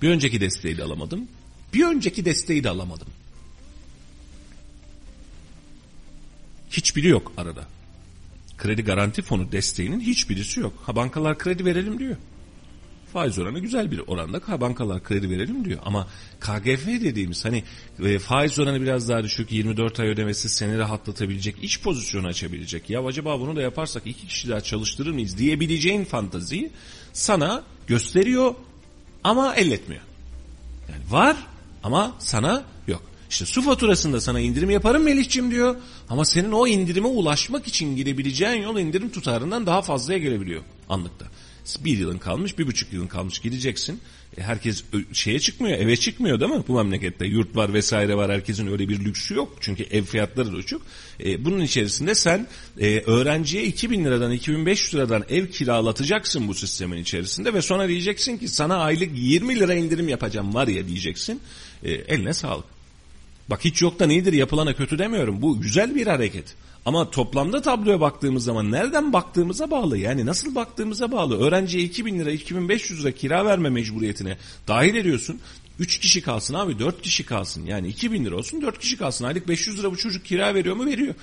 Bir 0.02 0.10
önceki 0.10 0.42
desteği 0.42 0.78
de 0.78 0.84
alamadım. 0.84 1.28
Bir 1.74 1.86
önceki 1.86 2.26
desteği 2.26 2.64
de 2.64 2.70
alamadım. 2.70 3.08
Hiçbiri 6.72 7.08
yok 7.08 7.34
arada. 7.38 7.68
Kredi 8.62 8.84
garanti 8.84 9.22
fonu 9.22 9.52
desteğinin 9.52 10.00
hiçbirisi 10.00 10.60
yok. 10.60 10.74
Ha 10.86 10.96
bankalar 10.96 11.38
kredi 11.38 11.66
verelim 11.66 12.00
diyor. 12.00 12.16
Faiz 13.14 13.40
oranı 13.40 13.60
güzel 13.60 13.92
bir 13.92 14.00
oranda 14.00 14.42
ha 14.46 14.62
bankalar 14.62 15.04
kredi 15.04 15.30
verelim 15.30 15.66
diyor. 15.66 15.80
Ama 15.86 16.08
KGF 16.40 16.88
dediğimiz 16.88 17.46
hani 17.46 17.64
e, 18.04 18.20
faiz 18.20 18.60
oranı 18.60 18.82
biraz 18.82 19.10
daha 19.10 19.24
düşük 19.24 19.52
24 19.52 20.00
ay 20.00 20.08
ödemesi 20.08 20.50
seni 20.50 20.78
rahatlatabilecek 20.78 21.56
iç 21.64 21.82
pozisyonu 21.82 22.28
açabilecek. 22.28 22.90
Ya 22.90 23.06
acaba 23.06 23.40
bunu 23.40 23.56
da 23.56 23.62
yaparsak 23.62 24.08
iki 24.08 24.28
kişi 24.28 24.50
daha 24.50 24.62
çalıştırır 24.62 25.12
mıyız 25.12 25.38
diyebileceğin 25.38 26.06
fantaziyi 26.06 26.72
sana 27.14 27.64
gösteriyor 27.88 28.56
ama 29.24 29.56
elletmiyor. 29.56 30.02
Yani 30.90 31.12
var 31.12 31.38
ama 31.84 32.16
sana 32.20 32.64
yok. 32.88 33.11
İşte 33.32 33.46
su 33.46 33.62
faturasında 33.62 34.22
sana 34.22 34.40
indirim 34.40 34.70
yaparım 34.70 35.04
Melih'cim 35.04 35.52
diyor. 35.52 35.76
Ama 36.10 36.26
senin 36.26 36.52
o 36.52 36.68
indirime 36.68 37.08
ulaşmak 37.08 37.68
için 37.68 37.96
girebileceğin 37.96 38.64
yol 38.64 38.80
indirim 38.80 39.10
tutarından 39.10 39.66
daha 39.66 39.82
fazlaya 39.82 40.20
gelebiliyor 40.20 40.64
anlıkta. 40.90 41.26
Bir 41.80 41.98
yılın 41.98 42.18
kalmış, 42.18 42.58
bir 42.58 42.68
buçuk 42.68 42.94
yılın 42.94 43.08
kalmış 43.08 43.40
gideceksin. 43.40 44.02
E, 44.38 44.42
herkes 44.42 44.84
şeye 45.14 45.40
çıkmıyor, 45.40 45.80
eve 45.80 45.98
çıkmıyor 45.98 46.40
değil 46.40 46.52
mi 46.52 46.64
bu 46.68 46.76
memlekette? 46.76 47.26
Yurt 47.26 47.56
var 47.56 47.74
vesaire 47.74 48.16
var, 48.16 48.32
herkesin 48.32 48.68
öyle 48.68 48.90
bir 48.90 49.00
lüksü 49.00 49.36
yok. 49.36 49.58
Çünkü 49.60 49.84
ev 49.84 50.04
fiyatları 50.04 50.52
da 50.52 50.56
uçuk. 50.56 50.82
E, 51.24 51.46
bunun 51.46 51.62
içerisinde 51.62 52.16
sen 52.16 52.48
e, 52.80 53.00
öğrenciye 53.00 53.64
2000 53.64 54.06
liradan, 54.06 54.32
2500 54.32 54.96
liradan 54.96 55.24
ev 55.30 55.48
kiralatacaksın 55.48 56.48
bu 56.48 56.54
sistemin 56.54 56.98
içerisinde 56.98 57.54
ve 57.54 57.62
sonra 57.62 57.88
diyeceksin 57.88 58.38
ki 58.38 58.48
sana 58.48 58.78
aylık 58.78 59.10
20 59.14 59.60
lira 59.60 59.74
indirim 59.74 60.10
yapacağım 60.10 60.54
var 60.54 60.68
ya 60.68 60.88
diyeceksin. 60.88 61.42
E, 61.84 61.92
eline 61.92 62.34
sağlık. 62.34 62.81
Bak 63.50 63.66
hiç 63.66 63.82
yoktan 63.82 64.10
iyidir 64.10 64.34
yapılana 64.34 64.76
kötü 64.76 65.00
demiyorum. 65.00 65.42
Bu 65.42 65.62
güzel 65.62 65.96
bir 65.96 66.08
hareket. 66.08 66.56
Ama 66.86 67.12
toplamda 67.12 67.62
tabloya 67.62 68.02
baktığımız 68.02 68.44
zaman 68.44 68.72
nereden 68.72 69.14
baktığımıza 69.14 69.72
bağlı. 69.72 69.98
Yani 69.98 70.26
nasıl 70.26 70.56
baktığımıza 70.56 71.12
bağlı. 71.12 71.40
Öğrenciye 71.40 71.84
2000 71.84 72.20
lira 72.20 72.32
2500 72.32 73.04
lira 73.04 73.12
kira 73.12 73.46
verme 73.46 73.70
mecburiyetine 73.70 74.38
dahil 74.68 74.96
ediyorsun. 74.96 75.40
3 75.80 76.00
kişi 76.00 76.22
kalsın 76.22 76.54
abi 76.54 76.80
4 76.80 77.02
kişi 77.02 77.26
kalsın. 77.26 77.66
Yani 77.66 77.88
2000 77.88 78.26
lira 78.26 78.36
olsun 78.36 78.62
4 78.62 78.80
kişi 78.80 78.98
kalsın. 78.98 79.26
Aylık 79.26 79.48
500 79.48 79.80
lira 79.80 79.92
bu 79.92 79.98
çocuk 79.98 80.26
kira 80.26 80.56
veriyor 80.56 80.76
mu? 80.76 80.86
Veriyor. 80.86 81.16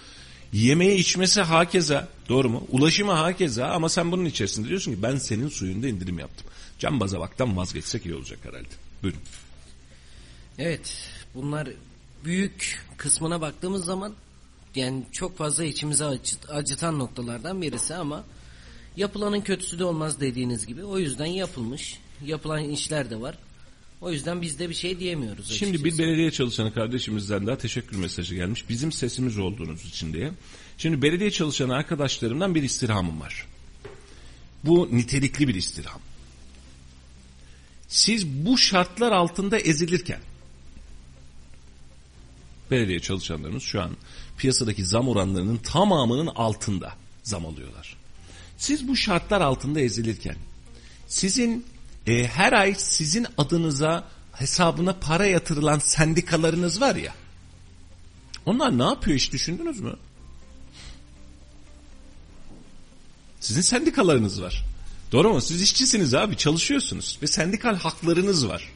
Yemeğe 0.53 0.97
içmesi 0.97 1.41
hakeza 1.41 2.09
doğru 2.29 2.49
mu? 2.49 2.66
Ulaşımı 2.71 3.12
hakeza 3.12 3.66
ama 3.66 3.89
sen 3.89 4.12
bunun 4.12 4.25
içerisinde 4.25 4.69
diyorsun 4.69 4.95
ki 4.95 5.03
ben 5.03 5.16
senin 5.16 5.49
suyunda 5.49 5.89
indirim 5.89 6.19
yaptım. 6.19 6.47
Can 6.79 7.01
bazavaktan 7.01 7.57
vazgeçsek 7.57 8.07
iyi 8.07 8.14
olacak 8.14 8.39
herhalde. 8.43 8.69
Buyurun. 9.03 9.21
Evet 10.59 11.11
bunlar 11.35 11.69
büyük 12.25 12.87
kısmına 12.97 13.41
baktığımız 13.41 13.85
zaman 13.85 14.14
yani 14.75 15.03
çok 15.12 15.39
fazla 15.39 15.64
içimize 15.64 16.05
acıt, 16.05 16.51
acıtan 16.51 16.99
noktalardan 16.99 17.62
birisi 17.62 17.95
ama 17.95 18.25
yapılanın 18.97 19.41
kötüsü 19.41 19.79
de 19.79 19.85
olmaz 19.85 20.21
dediğiniz 20.21 20.66
gibi. 20.66 20.85
O 20.85 20.99
yüzden 20.99 21.27
yapılmış. 21.27 21.99
Yapılan 22.25 22.64
işler 22.64 23.11
de 23.11 23.21
var. 23.21 23.39
O 24.01 24.12
yüzden 24.12 24.43
biz 24.43 24.59
de 24.59 24.69
bir 24.69 24.75
şey 24.75 24.99
diyemiyoruz. 24.99 25.53
Şimdi 25.53 25.73
bir 25.73 25.79
açıkçası. 25.79 26.03
belediye 26.03 26.31
çalışanı 26.31 26.75
kardeşimizden 26.75 27.47
daha 27.47 27.59
teşekkür 27.59 27.97
mesajı 27.97 28.35
gelmiş. 28.35 28.69
Bizim 28.69 28.93
sesimiz 28.93 29.39
olduğunuz 29.39 29.85
için 29.85 30.12
diye. 30.12 30.33
Şimdi 30.79 31.03
belediye 31.03 31.31
çalışanı 31.31 31.75
arkadaşlarımdan 31.75 32.55
bir 32.55 32.62
istirhamım 32.62 33.21
var. 33.21 33.47
Bu 34.64 34.89
nitelikli 34.93 35.49
bir 35.49 35.55
istirham. 35.55 36.01
Siz 37.89 38.27
bu 38.27 38.59
şartlar 38.59 39.12
altında 39.12 39.59
ezilirken 39.59 40.21
belediye 42.71 43.01
çalışanlarımız 43.01 43.62
şu 43.62 43.83
an 43.83 43.91
piyasadaki 44.39 44.85
zam 44.85 45.09
oranlarının 45.09 45.57
tamamının 45.57 46.27
altında 46.27 46.93
zam 47.23 47.47
alıyorlar. 47.47 47.97
Siz 48.59 48.89
bu 48.89 48.97
şartlar 48.97 49.41
altında 49.41 49.81
ezilirken 49.81 50.37
sizin 51.07 51.66
e, 52.07 52.25
her 52.27 52.53
ay 52.53 52.75
sizin 52.75 53.27
adınıza 53.39 54.05
hesabına 54.33 54.93
para 54.93 55.27
yatırılan 55.27 55.79
sendikalarınız 55.79 56.81
var 56.81 56.97
ya. 56.97 57.14
Onlar 58.47 58.79
ne 58.79 58.83
yapıyor 58.83 59.16
hiç 59.16 59.33
düşündünüz 59.33 59.81
mü? 59.81 59.97
Sizin 63.41 63.61
sendikalarınız 63.61 64.43
var. 64.43 64.64
Doğru 65.12 65.33
mu? 65.33 65.41
Siz 65.41 65.62
işçisiniz 65.62 66.14
abi 66.14 66.37
çalışıyorsunuz 66.37 67.19
ve 67.23 67.27
sendikal 67.27 67.77
haklarınız 67.77 68.49
var. 68.49 68.69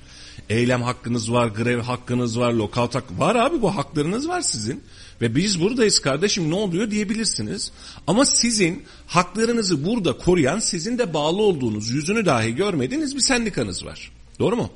Eylem 0.51 0.83
hakkınız 0.83 1.33
var, 1.33 1.47
grev 1.47 1.81
hakkınız 1.81 2.39
var, 2.39 2.53
lokal 2.53 2.91
hak 2.93 3.19
var 3.19 3.35
abi 3.35 3.63
bu 3.63 3.77
haklarınız 3.77 4.29
var 4.29 4.41
sizin. 4.41 4.83
Ve 5.21 5.35
biz 5.35 5.61
buradayız 5.61 6.01
kardeşim 6.01 6.51
ne 6.51 6.55
oluyor 6.55 6.91
diyebilirsiniz. 6.91 7.73
Ama 8.07 8.25
sizin 8.25 8.83
haklarınızı 9.07 9.87
burada 9.87 10.17
koruyan 10.19 10.59
sizin 10.59 10.99
de 10.99 11.15
bağlı 11.15 11.43
olduğunuz 11.43 11.91
yüzünü 11.91 12.27
dahi 12.27 12.55
görmediğiniz 12.55 13.17
bir 13.17 13.21
sendikanız 13.21 13.85
var. 13.85 14.13
Doğru 14.39 14.57
mu? 14.57 14.71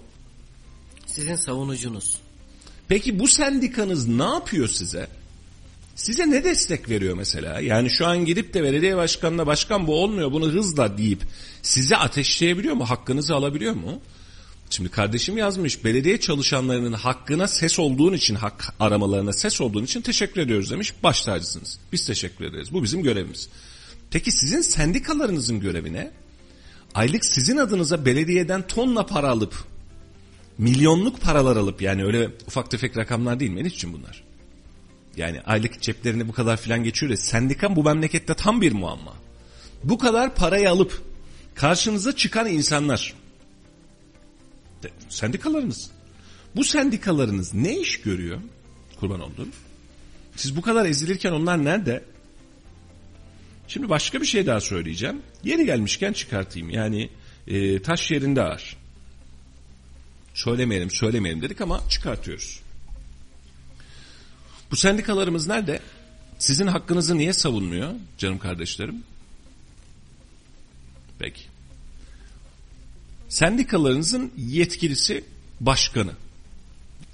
Sizin 1.06 1.36
savunucunuz. 1.36 2.18
Peki 2.88 3.18
bu 3.18 3.28
sendikanız 3.28 4.08
ne 4.08 4.24
yapıyor 4.24 4.68
size? 4.68 5.08
Size 5.96 6.30
ne 6.30 6.44
destek 6.44 6.88
veriyor 6.88 7.14
mesela? 7.14 7.60
Yani 7.60 7.90
şu 7.90 8.06
an 8.06 8.24
gidip 8.24 8.54
de 8.54 8.62
belediye 8.62 8.96
başkanına 8.96 9.46
başkan 9.46 9.86
bu 9.86 10.02
olmuyor 10.02 10.32
bunu 10.32 10.46
hızla 10.52 10.98
deyip 10.98 11.22
size 11.62 11.96
ateşleyebiliyor 11.96 12.74
mu? 12.74 12.90
Hakkınızı 12.90 13.34
alabiliyor 13.34 13.74
mu? 13.74 14.00
Şimdi 14.70 14.88
kardeşim 14.88 15.38
yazmış 15.38 15.84
belediye 15.84 16.20
çalışanlarının 16.20 16.92
hakkına 16.92 17.48
ses 17.48 17.78
olduğun 17.78 18.12
için 18.12 18.34
hak 18.34 18.74
aramalarına 18.80 19.32
ses 19.32 19.60
olduğun 19.60 19.84
için 19.84 20.00
teşekkür 20.00 20.40
ediyoruz 20.40 20.70
demiş. 20.70 20.94
Baş 21.02 21.20
tacısınız. 21.22 21.78
Biz 21.92 22.06
teşekkür 22.06 22.44
ederiz. 22.44 22.72
Bu 22.72 22.82
bizim 22.82 23.02
görevimiz. 23.02 23.48
Peki 24.10 24.32
sizin 24.32 24.60
sendikalarınızın 24.60 25.60
görevi 25.60 25.92
ne? 25.92 26.10
aylık 26.96 27.24
sizin 27.24 27.56
adınıza 27.56 28.04
belediyeden 28.04 28.66
tonla 28.66 29.06
para 29.06 29.28
alıp 29.28 29.64
milyonluk 30.58 31.20
paralar 31.20 31.56
alıp 31.56 31.82
yani 31.82 32.04
öyle 32.04 32.30
ufak 32.46 32.70
tefek 32.70 32.96
rakamlar 32.96 33.40
değil 33.40 33.50
mi? 33.50 33.60
için 33.60 33.92
bunlar? 33.92 34.24
Yani 35.16 35.40
aylık 35.40 35.82
ceplerine 35.82 36.28
bu 36.28 36.32
kadar 36.32 36.56
filan 36.56 36.84
geçiyor 36.84 37.10
ya 37.10 37.16
sendika 37.16 37.76
bu 37.76 37.84
memlekette 37.84 38.34
tam 38.34 38.60
bir 38.60 38.72
muamma. 38.72 39.14
Bu 39.84 39.98
kadar 39.98 40.34
parayı 40.34 40.70
alıp 40.70 41.02
karşınıza 41.54 42.16
çıkan 42.16 42.48
insanlar 42.48 43.14
sendikalarınız. 45.08 45.90
Bu 46.56 46.64
sendikalarınız 46.64 47.54
ne 47.54 47.78
iş 47.78 48.00
görüyor? 48.00 48.40
Kurban 49.00 49.20
oldum. 49.20 49.48
Siz 50.36 50.56
bu 50.56 50.62
kadar 50.62 50.86
ezilirken 50.86 51.32
onlar 51.32 51.64
nerede? 51.64 52.04
Şimdi 53.68 53.88
başka 53.88 54.20
bir 54.20 54.26
şey 54.26 54.46
daha 54.46 54.60
söyleyeceğim. 54.60 55.22
Yeri 55.44 55.66
gelmişken 55.66 56.12
çıkartayım. 56.12 56.70
Yani 56.70 57.10
e, 57.46 57.82
taş 57.82 58.10
yerinde 58.10 58.42
ağır. 58.42 58.76
Söylemeyelim 60.34 60.90
söylemeyelim 60.90 61.42
dedik 61.42 61.60
ama 61.60 61.88
çıkartıyoruz. 61.88 62.60
Bu 64.70 64.76
sendikalarımız 64.76 65.46
nerede? 65.46 65.80
Sizin 66.38 66.66
hakkınızı 66.66 67.18
niye 67.18 67.32
savunmuyor 67.32 67.94
canım 68.18 68.38
kardeşlerim? 68.38 69.02
Peki. 71.18 71.55
Sendikalarınızın 73.36 74.32
yetkilisi 74.36 75.24
başkanı. 75.60 76.12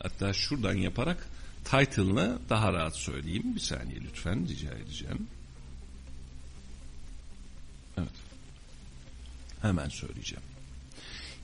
Hatta 0.02 0.32
şuradan 0.32 0.74
yaparak 0.74 1.28
title'ını 1.64 2.38
daha 2.48 2.72
rahat 2.72 2.96
söyleyeyim. 2.96 3.54
Bir 3.54 3.60
saniye 3.60 4.00
lütfen 4.00 4.48
rica 4.48 4.70
edeceğim. 4.74 5.26
Evet. 7.98 8.08
Hemen 9.62 9.88
söyleyeceğim. 9.88 10.42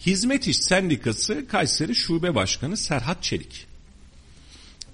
Hizmet 0.07 0.49
İş 0.49 0.57
Sendikası 0.57 1.49
Kayseri 1.49 1.95
Şube 1.95 2.35
Başkanı 2.35 2.77
Serhat 2.77 3.23
Çelik. 3.23 3.67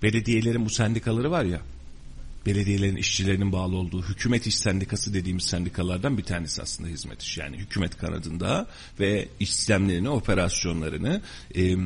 Belediyelerin 0.03 0.65
bu 0.65 0.71
sendikaları 0.71 1.31
var 1.31 1.45
ya, 1.45 1.61
belediyelerin 2.47 2.97
işçilerinin 2.97 3.53
bağlı 3.53 3.77
olduğu 3.77 4.03
hükümet 4.03 4.47
iş 4.47 4.57
sendikası 4.57 5.15
dediğimiz 5.15 5.45
sendikalardan 5.45 6.19
bir 6.19 6.23
tanesi 6.23 6.63
aslında 6.63 6.89
hizmet 6.89 7.23
iş. 7.23 7.39
Yani 7.39 7.57
hükümet 7.57 7.97
kanadında 7.97 8.67
ve 9.01 9.29
işlemlerini, 9.41 10.09
operasyonlarını 10.09 11.23
e, 11.57 11.77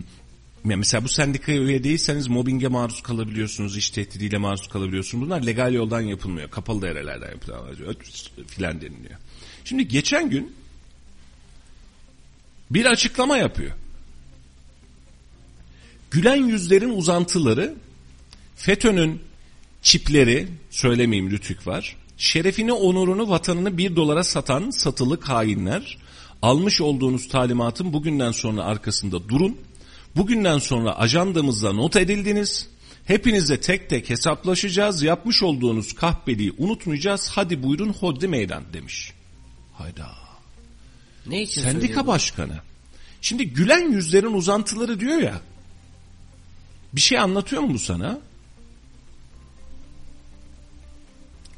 mesela 0.65 1.05
bu 1.05 1.09
sendikaya 1.09 1.59
üye 1.63 1.85
değilseniz 1.85 2.29
mobbinge 2.29 2.69
maruz 2.69 3.03
kalabiliyorsunuz, 3.03 3.77
iş 3.77 3.91
tehdidiyle 3.91 4.39
maruz 4.39 4.69
kalabiliyorsunuz. 4.69 5.25
Bunlar 5.27 5.47
legal 5.47 5.75
yoldan 5.75 6.01
yapılmıyor. 6.01 6.51
Kapalı 6.51 6.83
dairelerden 6.83 7.31
yapılıyor. 7.31 7.95
Filan 8.47 8.81
deniliyor. 8.81 9.19
Şimdi 9.65 9.89
geçen 9.89 10.31
gün 10.31 10.53
bir 12.71 12.87
açıklama 12.87 13.37
yapıyor. 13.37 13.73
Gülen 16.11 16.47
yüzlerin 16.47 16.91
uzantıları 16.91 17.75
FETÖ'nün 18.57 19.28
çipleri 19.83 20.49
söylemeyeyim 20.71 21.31
Rütük 21.31 21.67
var. 21.67 21.97
Şerefini, 22.17 22.73
onurunu, 22.73 23.29
vatanını 23.29 23.79
bir 23.79 23.97
dolara 23.97 24.25
satan 24.25 24.71
satılık 24.71 25.29
hainler 25.29 25.99
almış 26.43 26.81
olduğunuz 26.81 27.29
talimatın 27.29 27.93
bugünden 27.93 28.33
sonra 28.33 28.65
arkasında 28.65 29.29
durun. 29.29 29.57
Bugünden 30.17 30.59
sonra 30.59 30.99
ajandamızda 30.99 31.73
not 31.73 31.97
edildiniz. 31.97 32.69
Hepinizle 33.05 33.61
tek 33.61 33.91
tek 33.91 34.11
hesaplaşacağız. 34.11 35.03
Yapmış 35.03 35.43
olduğunuz 35.43 35.93
kahpeliği 35.93 36.53
unutmayacağız. 36.59 37.31
Hadi 37.35 37.63
buyurun 37.63 37.93
hodri 37.93 38.29
meydan 38.29 38.63
demiş. 38.73 39.13
Hayda. 39.75 40.09
Ne 41.27 41.43
için 41.43 41.63
Sendika 41.63 42.07
başkanı. 42.07 42.61
Şimdi 43.21 43.51
gülen 43.51 43.93
yüzlerin 43.93 44.33
uzantıları 44.35 45.01
diyor 45.01 45.19
ya. 45.19 45.41
Bir 46.93 47.01
şey 47.01 47.19
anlatıyor 47.19 47.63
mu 47.63 47.75
bu 47.75 47.79
sana? 47.79 48.19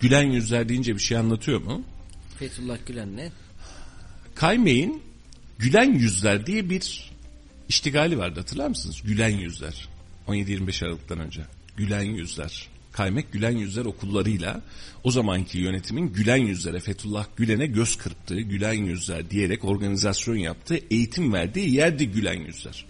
Gülen 0.00 0.30
yüzler 0.30 0.68
deyince 0.68 0.94
bir 0.94 1.00
şey 1.00 1.16
anlatıyor 1.16 1.60
mu? 1.60 1.82
Fethullah 2.38 2.78
Gülen 2.86 3.16
ne? 3.16 3.32
Kaymey'in 4.34 5.02
Gülen 5.58 5.92
Yüzler 5.92 6.46
diye 6.46 6.70
bir 6.70 7.10
iştigali 7.68 8.18
vardı 8.18 8.40
hatırlar 8.40 8.68
mısınız? 8.68 9.02
Gülen 9.04 9.28
Yüzler. 9.38 9.88
17-25 10.28 10.84
Aralık'tan 10.84 11.18
önce. 11.18 11.42
Gülen 11.76 12.02
Yüzler. 12.02 12.68
Kaymek 12.92 13.32
Gülen 13.32 13.56
Yüzler 13.56 13.84
okullarıyla 13.84 14.62
o 15.04 15.10
zamanki 15.10 15.58
yönetimin 15.58 16.12
Gülen 16.12 16.36
Yüzlere, 16.36 16.80
Fethullah 16.80 17.26
Gülen'e 17.36 17.66
göz 17.66 17.96
kırptığı, 17.96 18.40
Gülen 18.40 18.72
Yüzler 18.72 19.30
diyerek 19.30 19.64
organizasyon 19.64 20.36
yaptığı, 20.36 20.78
eğitim 20.90 21.32
verdiği 21.32 21.74
yerdi 21.74 22.10
Gülen 22.10 22.40
Yüzler. 22.40 22.86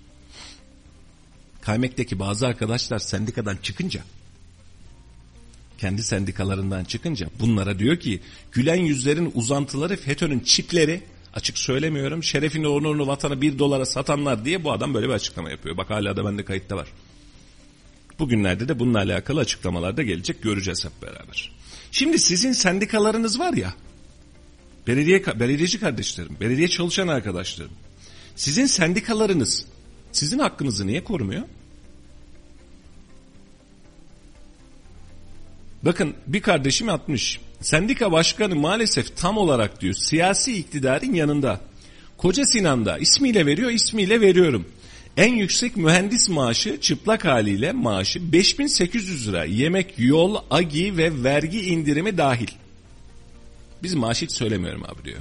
Kaymek'teki 1.61 2.19
bazı 2.19 2.47
arkadaşlar 2.47 2.99
sendikadan 2.99 3.57
çıkınca 3.63 4.03
kendi 5.81 6.03
sendikalarından 6.03 6.85
çıkınca 6.85 7.29
bunlara 7.41 7.79
diyor 7.79 7.97
ki 7.97 8.21
gülen 8.53 8.77
yüzlerin 8.77 9.33
uzantıları 9.35 9.97
FETÖ'nün 9.97 10.41
çipleri 10.41 11.03
açık 11.35 11.59
söylemiyorum 11.59 12.23
şerefini 12.23 12.69
onurunu 12.69 13.07
vatanı 13.07 13.43
bir 13.43 13.59
dolara 13.59 13.87
satanlar 13.87 14.45
diye 14.45 14.65
bu 14.65 14.73
adam 14.73 14.95
böyle 14.95 15.09
bir 15.09 15.13
açıklama 15.13 15.51
yapıyor. 15.51 15.77
Bak 15.77 15.91
hala 15.91 16.17
da 16.17 16.25
bende 16.25 16.45
kayıtta 16.45 16.77
var. 16.77 16.89
Bugünlerde 18.19 18.69
de 18.69 18.79
bununla 18.79 18.99
alakalı 18.99 19.41
açıklamalar 19.41 19.97
da 19.97 20.03
gelecek 20.03 20.43
göreceğiz 20.43 20.85
hep 20.85 21.03
beraber. 21.03 21.53
Şimdi 21.91 22.19
sizin 22.19 22.53
sendikalarınız 22.53 23.41
var 23.41 23.53
ya 23.53 23.75
belediye 24.87 25.27
belediyeci 25.27 25.81
kardeşlerim, 25.81 26.37
belediye 26.41 26.69
çalışan 26.69 27.09
arkadaşlarım. 27.09 27.73
Sizin 28.37 28.67
sendikalarınız 28.67 29.67
sizin 30.13 30.39
hakkınızı 30.39 30.87
niye 30.87 31.05
korumuyor? 31.05 31.43
Bakın 35.83 36.15
bir 36.27 36.43
kardeşim 36.43 36.89
atmış. 36.89 37.41
Sendika 37.61 38.13
başkanı 38.13 38.57
maalesef 38.57 39.17
tam 39.17 39.39
olarak 39.39 39.81
diyor 39.81 39.95
siyasi 39.95 40.57
iktidarın 40.57 41.15
yanında. 41.15 41.61
Koca 42.17 42.45
Sinan'da 42.45 42.99
ismiyle 42.99 43.47
veriyor 43.47 43.71
ismiyle 43.71 44.21
veriyorum. 44.21 44.67
En 45.17 45.35
yüksek 45.35 45.77
mühendis 45.77 46.29
maaşı 46.29 46.81
çıplak 46.81 47.25
haliyle 47.25 47.73
maaşı 47.73 48.33
5800 48.33 49.29
lira. 49.29 49.45
Yemek, 49.45 49.95
yol, 49.99 50.37
agi 50.51 50.97
ve 50.97 51.25
vergi 51.25 51.61
indirimi 51.61 52.19
dahil. 52.19 52.51
Biz 53.83 53.95
maaşı 53.95 54.25
hiç 54.25 54.33
söylemiyorum 54.33 54.85
abi 54.85 55.05
diyor. 55.05 55.19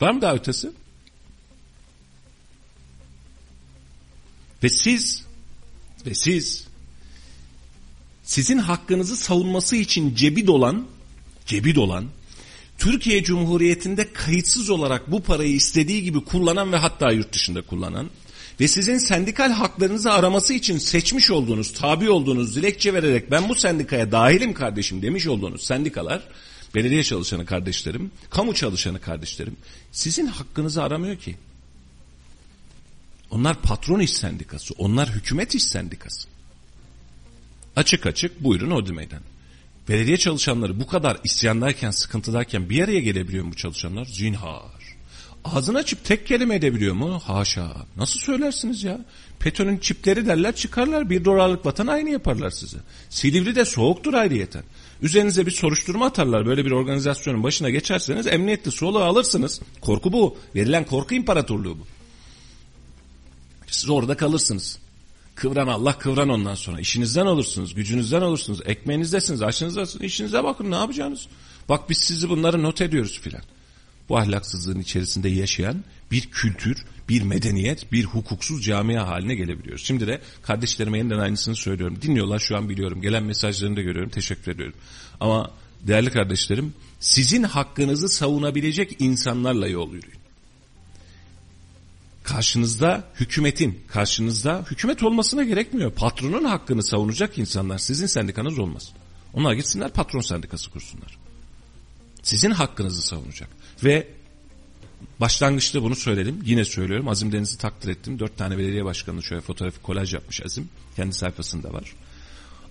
Var 0.00 0.10
mı 0.10 0.22
daha 0.22 0.34
ötesi? 0.34 0.70
Ve 4.62 4.68
siz 4.68 5.24
ve 6.06 6.14
siz 6.14 6.66
sizin 8.24 8.58
hakkınızı 8.58 9.16
savunması 9.16 9.76
için 9.76 10.14
cebi 10.14 10.46
dolan, 10.46 10.86
cebi 11.46 11.74
dolan, 11.74 12.04
Türkiye 12.78 13.24
Cumhuriyeti'nde 13.24 14.12
kayıtsız 14.12 14.70
olarak 14.70 15.10
bu 15.10 15.22
parayı 15.22 15.54
istediği 15.54 16.02
gibi 16.02 16.24
kullanan 16.24 16.72
ve 16.72 16.76
hatta 16.76 17.12
yurt 17.12 17.32
dışında 17.32 17.62
kullanan 17.62 18.10
ve 18.60 18.68
sizin 18.68 18.98
sendikal 18.98 19.50
haklarınızı 19.50 20.12
araması 20.12 20.54
için 20.54 20.78
seçmiş 20.78 21.30
olduğunuz, 21.30 21.72
tabi 21.72 22.10
olduğunuz 22.10 22.56
dilekçe 22.56 22.94
vererek 22.94 23.30
ben 23.30 23.48
bu 23.48 23.54
sendikaya 23.54 24.12
dahilim 24.12 24.54
kardeşim 24.54 25.02
demiş 25.02 25.26
olduğunuz 25.26 25.64
sendikalar, 25.64 26.22
belediye 26.74 27.04
çalışanı 27.04 27.46
kardeşlerim, 27.46 28.10
kamu 28.30 28.54
çalışanı 28.54 29.00
kardeşlerim 29.00 29.56
sizin 29.92 30.26
hakkınızı 30.26 30.82
aramıyor 30.82 31.16
ki. 31.16 31.36
Onlar 33.30 33.62
patron 33.62 34.00
iş 34.00 34.12
sendikası, 34.12 34.74
onlar 34.78 35.10
hükümet 35.10 35.54
iş 35.54 35.64
sendikası. 35.64 36.33
Açık 37.76 38.06
açık 38.06 38.44
buyurun 38.44 38.94
Meydan. 38.94 39.20
Belediye 39.88 40.16
çalışanları 40.16 40.80
bu 40.80 40.86
kadar 40.86 41.18
isyandayken, 41.24 41.90
sıkıntıdayken 41.90 42.70
bir 42.70 42.84
araya 42.84 43.00
gelebiliyor 43.00 43.44
mu 43.44 43.52
bu 43.52 43.56
çalışanlar? 43.56 44.04
Zinhar. 44.04 44.84
Ağzını 45.44 45.78
açıp 45.78 46.04
tek 46.04 46.26
kelime 46.26 46.54
edebiliyor 46.54 46.94
mu? 46.94 47.20
Haşa. 47.24 47.72
Nasıl 47.96 48.20
söylersiniz 48.20 48.84
ya? 48.84 49.00
FETÖ'nün 49.38 49.78
çipleri 49.78 50.26
derler 50.26 50.56
çıkarlar 50.56 51.10
bir 51.10 51.24
dolarlık 51.24 51.66
vatan 51.66 51.86
aynı 51.86 52.10
yaparlar 52.10 52.50
size. 52.50 52.78
Silivri 53.10 53.56
de 53.56 53.64
soğuktur 53.64 54.14
ayrıyeten. 54.14 54.62
Üzerinize 55.02 55.46
bir 55.46 55.50
soruşturma 55.50 56.06
atarlar 56.06 56.46
böyle 56.46 56.64
bir 56.64 56.70
organizasyonun 56.70 57.42
başına 57.42 57.70
geçerseniz 57.70 58.26
emniyetli 58.26 58.70
soluğu 58.70 58.98
alırsınız. 58.98 59.60
Korku 59.80 60.12
bu. 60.12 60.36
Verilen 60.54 60.84
korku 60.84 61.14
imparatorluğu 61.14 61.78
bu. 61.78 61.86
Siz 63.66 63.90
orada 63.90 64.16
kalırsınız. 64.16 64.78
Kıvran 65.34 65.66
Allah 65.66 65.98
kıvran 65.98 66.28
ondan 66.28 66.54
sonra. 66.54 66.80
İşinizden 66.80 67.26
olursunuz, 67.26 67.74
gücünüzden 67.74 68.22
olursunuz, 68.22 68.60
ekmeğinizdesiniz, 68.64 69.42
aşınızdasınız, 69.42 70.04
işinize 70.04 70.44
bakın 70.44 70.70
ne 70.70 70.74
yapacaksınız? 70.74 71.26
Bak 71.68 71.90
biz 71.90 71.98
sizi 71.98 72.28
bunları 72.28 72.62
not 72.62 72.80
ediyoruz 72.80 73.20
filan. 73.20 73.42
Bu 74.08 74.18
ahlaksızlığın 74.18 74.80
içerisinde 74.80 75.28
yaşayan 75.28 75.84
bir 76.10 76.20
kültür, 76.20 76.84
bir 77.08 77.22
medeniyet, 77.22 77.92
bir 77.92 78.04
hukuksuz 78.04 78.64
camia 78.64 79.06
haline 79.06 79.34
gelebiliyoruz. 79.34 79.84
Şimdi 79.84 80.06
de 80.06 80.20
kardeşlerime 80.42 80.98
yeniden 80.98 81.18
aynısını 81.18 81.56
söylüyorum. 81.56 81.98
Dinliyorlar 82.02 82.38
şu 82.38 82.56
an 82.56 82.68
biliyorum. 82.68 83.02
Gelen 83.02 83.22
mesajlarını 83.22 83.76
da 83.76 83.80
görüyorum. 83.80 84.10
Teşekkür 84.10 84.52
ediyorum. 84.52 84.74
Ama 85.20 85.50
değerli 85.80 86.10
kardeşlerim 86.10 86.74
sizin 87.00 87.42
hakkınızı 87.42 88.08
savunabilecek 88.08 88.96
insanlarla 88.98 89.68
yol 89.68 89.94
yürüyün. 89.94 90.23
Karşınızda 92.24 93.04
hükümetin, 93.14 93.80
karşınızda 93.88 94.64
hükümet 94.70 95.02
olmasına 95.02 95.44
gerekmiyor. 95.44 95.92
Patronun 95.92 96.44
hakkını 96.44 96.82
savunacak 96.82 97.38
insanlar 97.38 97.78
sizin 97.78 98.06
sendikanız 98.06 98.58
olmaz. 98.58 98.92
Onlar 99.34 99.52
gitsinler 99.52 99.90
patron 99.90 100.20
sendikası 100.20 100.70
kursunlar. 100.70 101.18
Sizin 102.22 102.50
hakkınızı 102.50 103.02
savunacak. 103.02 103.48
Ve 103.84 104.08
başlangıçta 105.20 105.82
bunu 105.82 105.96
söyledim. 105.96 106.42
Yine 106.44 106.64
söylüyorum. 106.64 107.08
Azim 107.08 107.32
Deniz'i 107.32 107.58
takdir 107.58 107.88
ettim. 107.88 108.18
Dört 108.18 108.36
tane 108.36 108.58
belediye 108.58 108.84
başkanı 108.84 109.22
şöyle 109.22 109.40
fotoğrafı 109.40 109.82
kolaj 109.82 110.14
yapmış 110.14 110.44
Azim. 110.44 110.68
Kendi 110.96 111.14
sayfasında 111.14 111.72
var. 111.72 111.94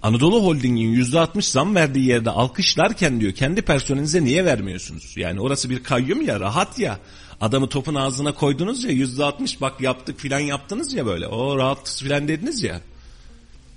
Anadolu 0.03 0.43
Holding'in 0.43 0.89
yüzde 0.89 1.19
altmış 1.19 1.47
zam 1.47 1.75
verdiği 1.75 2.05
yerde 2.05 2.29
alkışlarken 2.29 3.19
diyor 3.19 3.31
kendi 3.33 3.61
personelinize 3.61 4.23
niye 4.23 4.45
vermiyorsunuz? 4.45 5.13
Yani 5.17 5.39
orası 5.41 5.69
bir 5.69 5.83
kayyum 5.83 6.21
ya 6.21 6.39
rahat 6.39 6.79
ya. 6.79 6.99
Adamı 7.43 7.69
topun 7.69 7.95
ağzına 7.95 8.33
koydunuz 8.33 8.83
ya 8.83 8.91
yüzde 8.91 9.23
altmış 9.23 9.61
bak 9.61 9.81
yaptık 9.81 10.19
filan 10.19 10.39
yaptınız 10.39 10.93
ya 10.93 11.05
böyle. 11.05 11.27
O 11.27 11.57
rahat 11.57 11.99
filan 11.99 12.27
dediniz 12.27 12.63
ya. 12.63 12.81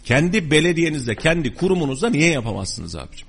Kendi 0.04 0.50
belediyenizde 0.50 1.16
kendi 1.16 1.54
kurumunuzda 1.54 2.10
niye 2.10 2.30
yapamazsınız 2.30 2.96
abicim? 2.96 3.28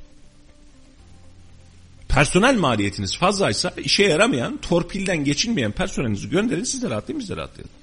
Personel 2.07 2.57
maliyetiniz 2.57 3.17
fazlaysa 3.17 3.73
işe 3.77 4.03
yaramayan, 4.03 4.57
torpilden 4.57 5.23
geçinmeyen 5.23 5.71
personelinizi 5.71 6.29
gönderin 6.29 6.63
siz 6.63 6.83
de 6.83 6.89
rahatlayın 6.89 7.19
biz 7.19 7.29
de 7.29 7.35
rahatlayalım. 7.35 7.73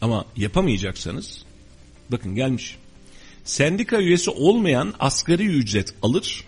Ama 0.00 0.24
yapamayacaksanız 0.36 1.44
bakın 2.10 2.34
gelmiş. 2.34 2.76
Sendika 3.44 4.00
üyesi 4.00 4.30
olmayan 4.30 4.94
asgari 4.98 5.46
ücret 5.46 5.94
alır. 6.02 6.44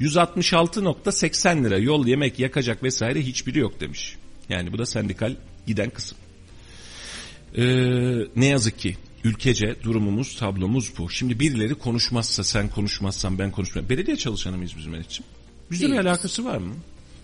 166.80 0.00 1.64
lira 1.64 1.78
yol 1.78 2.06
yemek 2.06 2.38
yakacak 2.38 2.82
vesaire 2.82 3.22
hiçbiri 3.22 3.58
yok 3.58 3.80
demiş. 3.80 4.16
Yani 4.48 4.72
bu 4.72 4.78
da 4.78 4.86
sendikal 4.86 5.36
giden 5.66 5.90
kısım. 5.90 6.18
Ee, 7.56 7.64
ne 8.36 8.46
yazık 8.46 8.78
ki 8.78 8.96
ülkece 9.24 9.82
durumumuz 9.82 10.36
tablomuz 10.36 10.92
bu. 10.98 11.10
Şimdi 11.10 11.40
birileri 11.40 11.74
konuşmazsa 11.74 12.44
sen 12.44 12.68
konuşmazsan 12.68 13.38
ben 13.38 13.50
konuşmam. 13.50 13.88
Belediye 13.88 14.16
çalışanı 14.16 14.56
mıyız 14.56 14.72
bizim 14.78 14.94
için? 14.94 15.26
Bizle 15.70 15.86
bir 15.86 15.98
alakası 15.98 16.44
var 16.44 16.56
mı? 16.58 16.74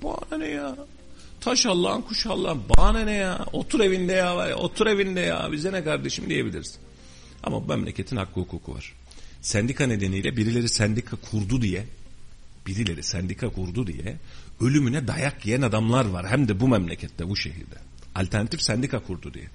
Bana 0.03 0.39
ne 0.39 0.49
ya? 0.49 0.77
Taş 1.41 1.67
Allah'ın 1.67 2.03
kuş 2.03 2.27
Allah'ın 2.27 2.63
bana 2.79 3.01
ne 3.01 3.13
ya? 3.13 3.47
Otur 3.53 3.81
evinde 3.81 4.13
ya 4.13 4.37
var 4.37 4.49
ya 4.49 4.57
otur 4.57 4.87
evinde 4.87 5.21
ya 5.21 5.53
bize 5.53 5.73
ne 5.73 5.85
kardeşim 5.85 6.29
diyebiliriz. 6.29 6.79
Ama 7.43 7.63
bu 7.63 7.69
memleketin 7.69 8.17
hakkı 8.17 8.41
hukuku 8.41 8.75
var. 8.75 8.95
Sendika 9.41 9.87
nedeniyle 9.87 10.37
birileri 10.37 10.69
sendika 10.69 11.17
kurdu 11.17 11.63
diye 11.63 11.85
birileri 12.67 13.03
sendika 13.03 13.49
kurdu 13.49 13.87
diye 13.87 14.19
ölümüne 14.61 15.09
dayak 15.09 15.47
yiyen 15.47 15.63
adamlar 15.63 16.05
var. 16.05 16.29
Hem 16.29 16.49
de 16.49 16.61
bu 16.61 16.69
memlekette 16.69 17.29
bu 17.29 17.37
şehirde. 17.37 17.77
Alternatif 18.15 18.63
sendika 18.63 18.99
kurdu 18.99 19.35
diye. 19.35 19.49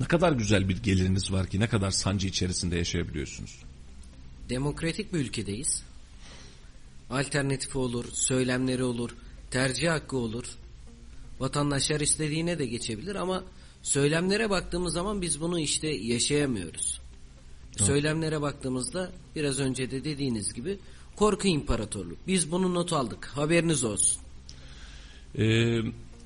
Ne 0.00 0.06
kadar 0.06 0.32
güzel 0.32 0.68
bir 0.68 0.82
geliriniz 0.82 1.32
var 1.32 1.46
ki 1.46 1.60
ne 1.60 1.68
kadar 1.68 1.90
sancı 1.90 2.26
içerisinde 2.28 2.76
yaşayabiliyorsunuz. 2.76 3.62
Demokratik 4.48 5.12
bir 5.12 5.18
ülkedeyiz. 5.18 5.82
Alternatifi 7.10 7.78
olur, 7.78 8.04
söylemleri 8.12 8.82
olur, 8.82 9.10
tercih 9.50 9.90
hakkı 9.90 10.16
olur. 10.16 10.44
Vatandaşlar 11.40 12.00
istediğine 12.00 12.58
de 12.58 12.66
geçebilir 12.66 13.14
ama 13.14 13.44
söylemlere 13.82 14.50
baktığımız 14.50 14.94
zaman 14.94 15.22
biz 15.22 15.40
bunu 15.40 15.60
işte 15.60 15.88
yaşayamıyoruz. 15.88 17.00
Söylemlere 17.76 18.40
baktığımızda 18.40 19.10
biraz 19.36 19.60
önce 19.60 19.90
de 19.90 20.04
dediğiniz 20.04 20.54
gibi 20.54 20.78
korku 21.16 21.48
imparatorluğu. 21.48 22.16
Biz 22.26 22.50
bunu 22.52 22.74
not 22.74 22.92
aldık. 22.92 23.26
Haberiniz 23.26 23.84
olsun. 23.84 24.20
Ee, 25.38 25.78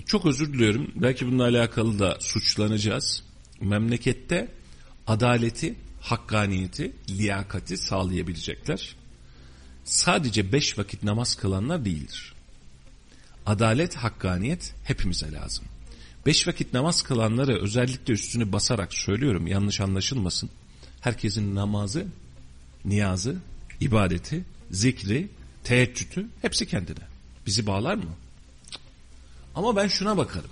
çok 0.07 0.26
özür 0.26 0.53
diliyorum. 0.53 0.90
Belki 0.96 1.26
bununla 1.26 1.44
alakalı 1.44 1.99
da 1.99 2.16
suçlanacağız. 2.20 3.22
Memlekette 3.61 4.49
adaleti, 5.07 5.74
hakkaniyeti, 6.01 6.92
liyakati 7.11 7.76
sağlayabilecekler. 7.76 8.96
Sadece 9.84 10.53
beş 10.53 10.78
vakit 10.78 11.03
namaz 11.03 11.34
kılanlar 11.34 11.84
değildir. 11.84 12.34
Adalet, 13.46 13.96
hakkaniyet 13.96 14.74
hepimize 14.84 15.32
lazım. 15.32 15.64
Beş 16.26 16.49
vakit 16.49 16.74
namaz 16.74 17.03
kılanları 17.03 17.62
özellikle 17.62 18.12
üstünü 18.12 18.53
basarak 18.53 18.94
söylüyorum 18.94 19.46
yanlış 19.46 19.80
anlaşılmasın. 19.80 20.51
Herkesin 21.09 21.54
namazı, 21.54 22.06
niyazı, 22.84 23.36
ibadeti, 23.80 24.44
zikri, 24.70 25.28
teheccüdü 25.64 26.26
hepsi 26.42 26.66
kendine. 26.66 27.04
Bizi 27.46 27.66
bağlar 27.66 27.94
mı? 27.94 28.11
Ama 29.54 29.76
ben 29.76 29.88
şuna 29.88 30.16
bakarım. 30.16 30.50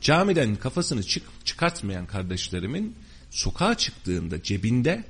Camiden 0.00 0.56
kafasını 0.56 1.02
çık, 1.02 1.22
çıkartmayan 1.44 2.06
kardeşlerimin 2.06 2.96
sokağa 3.30 3.74
çıktığında 3.74 4.42
cebinde 4.42 5.04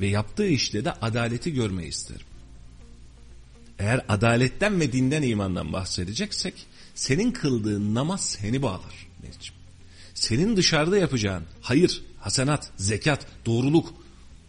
ve 0.00 0.06
yaptığı 0.06 0.48
işte 0.48 0.84
de 0.84 0.92
adaleti 0.92 1.52
görmeyi 1.52 1.88
isterim. 1.88 2.26
Eğer 3.78 4.04
adaletten 4.08 4.80
ve 4.80 4.92
dinden 4.92 5.22
imandan 5.22 5.72
bahsedeceksek 5.72 6.66
senin 6.94 7.32
kıldığın 7.32 7.94
namaz 7.94 8.20
seni 8.24 8.62
bağlar. 8.62 9.06
Senin 10.14 10.56
dışarıda 10.56 10.98
yapacağın 10.98 11.44
hayır, 11.60 12.02
hasenat, 12.22 12.70
zekat, 12.76 13.26
doğruluk, 13.46 13.94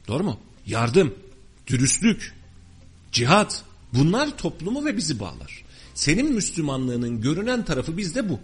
doğru 0.08 0.24
mu? 0.24 0.40
Yardım, 0.66 1.16
dürüstlük, 1.68 2.34
cihat 3.12 3.64
bunlar 3.94 4.38
toplumu 4.38 4.86
ve 4.86 4.98
bizi 4.98 5.20
bağlar. 5.20 5.64
Senin 5.94 6.34
Müslümanlığının 6.34 7.22
görünen 7.22 7.66
tarafı 7.66 7.98
bizde 7.98 8.30
bu. 8.30 8.40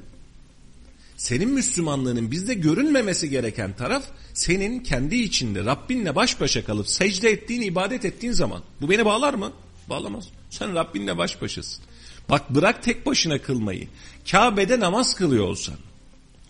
Senin 1.17 1.49
Müslümanlığının 1.49 2.31
bizde 2.31 2.53
görünmemesi 2.53 3.29
gereken 3.29 3.75
taraf 3.75 4.03
senin 4.33 4.79
kendi 4.79 5.15
içinde 5.15 5.65
Rabbinle 5.65 6.15
baş 6.15 6.41
başa 6.41 6.65
kalıp 6.65 6.89
secde 6.89 7.29
ettiğin, 7.29 7.61
ibadet 7.61 8.05
ettiğin 8.05 8.33
zaman. 8.33 8.63
Bu 8.81 8.89
beni 8.89 9.05
bağlar 9.05 9.33
mı? 9.33 9.51
Bağlamaz. 9.89 10.27
Sen 10.49 10.75
Rabbinle 10.75 11.17
baş 11.17 11.41
başasın. 11.41 11.83
Bak 12.29 12.49
bırak 12.49 12.83
tek 12.83 13.05
başına 13.05 13.41
kılmayı. 13.41 13.87
Kabe'de 14.31 14.79
namaz 14.79 15.15
kılıyor 15.15 15.47
olsan, 15.47 15.75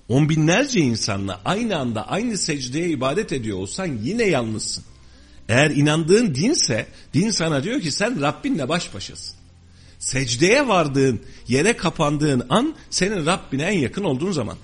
on 0.10 0.30
binlerce 0.30 0.80
insanla 0.80 1.41
aynı 1.45 1.78
anda 1.78 2.07
aynı 2.07 2.38
secdeye 2.38 2.89
ibadet 2.89 3.34
ediyor 3.34 3.57
olsan 3.57 3.86
yine 3.86 4.24
yalnızsın. 4.24 4.84
Eğer 5.49 5.72
inandığın 5.72 6.36
dinse, 6.36 6.88
din 7.14 7.30
sana 7.30 7.64
diyor 7.64 7.82
ki 7.82 7.91
sen 7.91 8.22
Rabbinle 8.22 8.70
baş 8.70 8.93
başasın. 8.93 9.36
Secdeye 9.99 10.68
vardığın, 10.68 11.22
yere 11.47 11.78
kapandığın 11.78 12.45
an 12.49 12.76
senin 12.89 13.26
Rabbine 13.26 13.64
en 13.64 13.80
yakın 13.80 14.03
olduğun 14.03 14.32
zaman. 14.32 14.57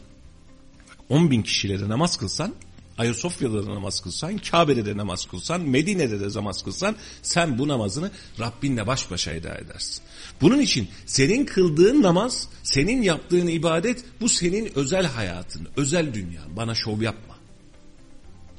10 1.10 1.32
bin 1.32 1.42
kişileri 1.42 1.90
namaz 1.90 2.18
kılsan, 2.18 2.54
Ayasofya'da 2.98 3.68
da 3.68 3.76
namaz 3.76 4.00
kılsan, 4.00 4.38
Kabe'de 4.38 4.86
de 4.86 4.98
namaz 4.98 5.26
kılsan, 5.26 5.62
Medine'de 5.62 6.20
de 6.20 6.38
namaz 6.38 6.64
kılsan 6.64 6.96
sen 7.22 7.58
bu 7.58 7.68
namazını 7.68 8.12
Rabbinle 8.40 8.88
baş 8.88 9.12
başa 9.12 9.32
eda 9.32 9.56
edersin. 9.56 10.04
Bunun 10.42 10.60
için 10.60 10.88
senin 11.06 11.46
kıldığın 11.46 12.02
namaz, 12.02 12.48
senin 12.64 13.02
yaptığın 13.02 13.48
ibadet 13.48 14.04
bu 14.22 14.30
senin 14.30 14.72
özel 14.76 15.06
hayatın, 15.06 15.68
özel 15.78 16.14
dünyan. 16.14 16.56
Bana 16.56 16.76
şov 16.76 17.02
yapma. 17.02 17.36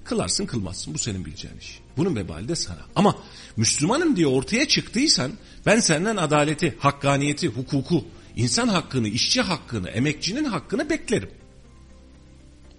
Kılarsın 0.04 0.46
kılmazsın 0.46 0.94
bu 0.94 0.98
senin 0.98 1.24
bileceğin 1.24 1.58
iş. 1.58 1.78
Bunun 1.96 2.16
vebali 2.16 2.48
de 2.48 2.56
sana. 2.56 2.80
Ama 2.96 3.16
Müslümanım 3.56 4.16
diye 4.16 4.26
ortaya 4.26 4.68
çıktıysan 4.68 5.32
ben 5.66 5.80
senden 5.80 6.16
adaleti, 6.16 6.76
hakkaniyeti, 6.78 7.48
hukuku, 7.48 8.04
insan 8.36 8.68
hakkını, 8.68 9.08
işçi 9.08 9.40
hakkını, 9.40 9.88
emekçinin 9.88 10.44
hakkını 10.44 10.90
beklerim. 10.90 11.30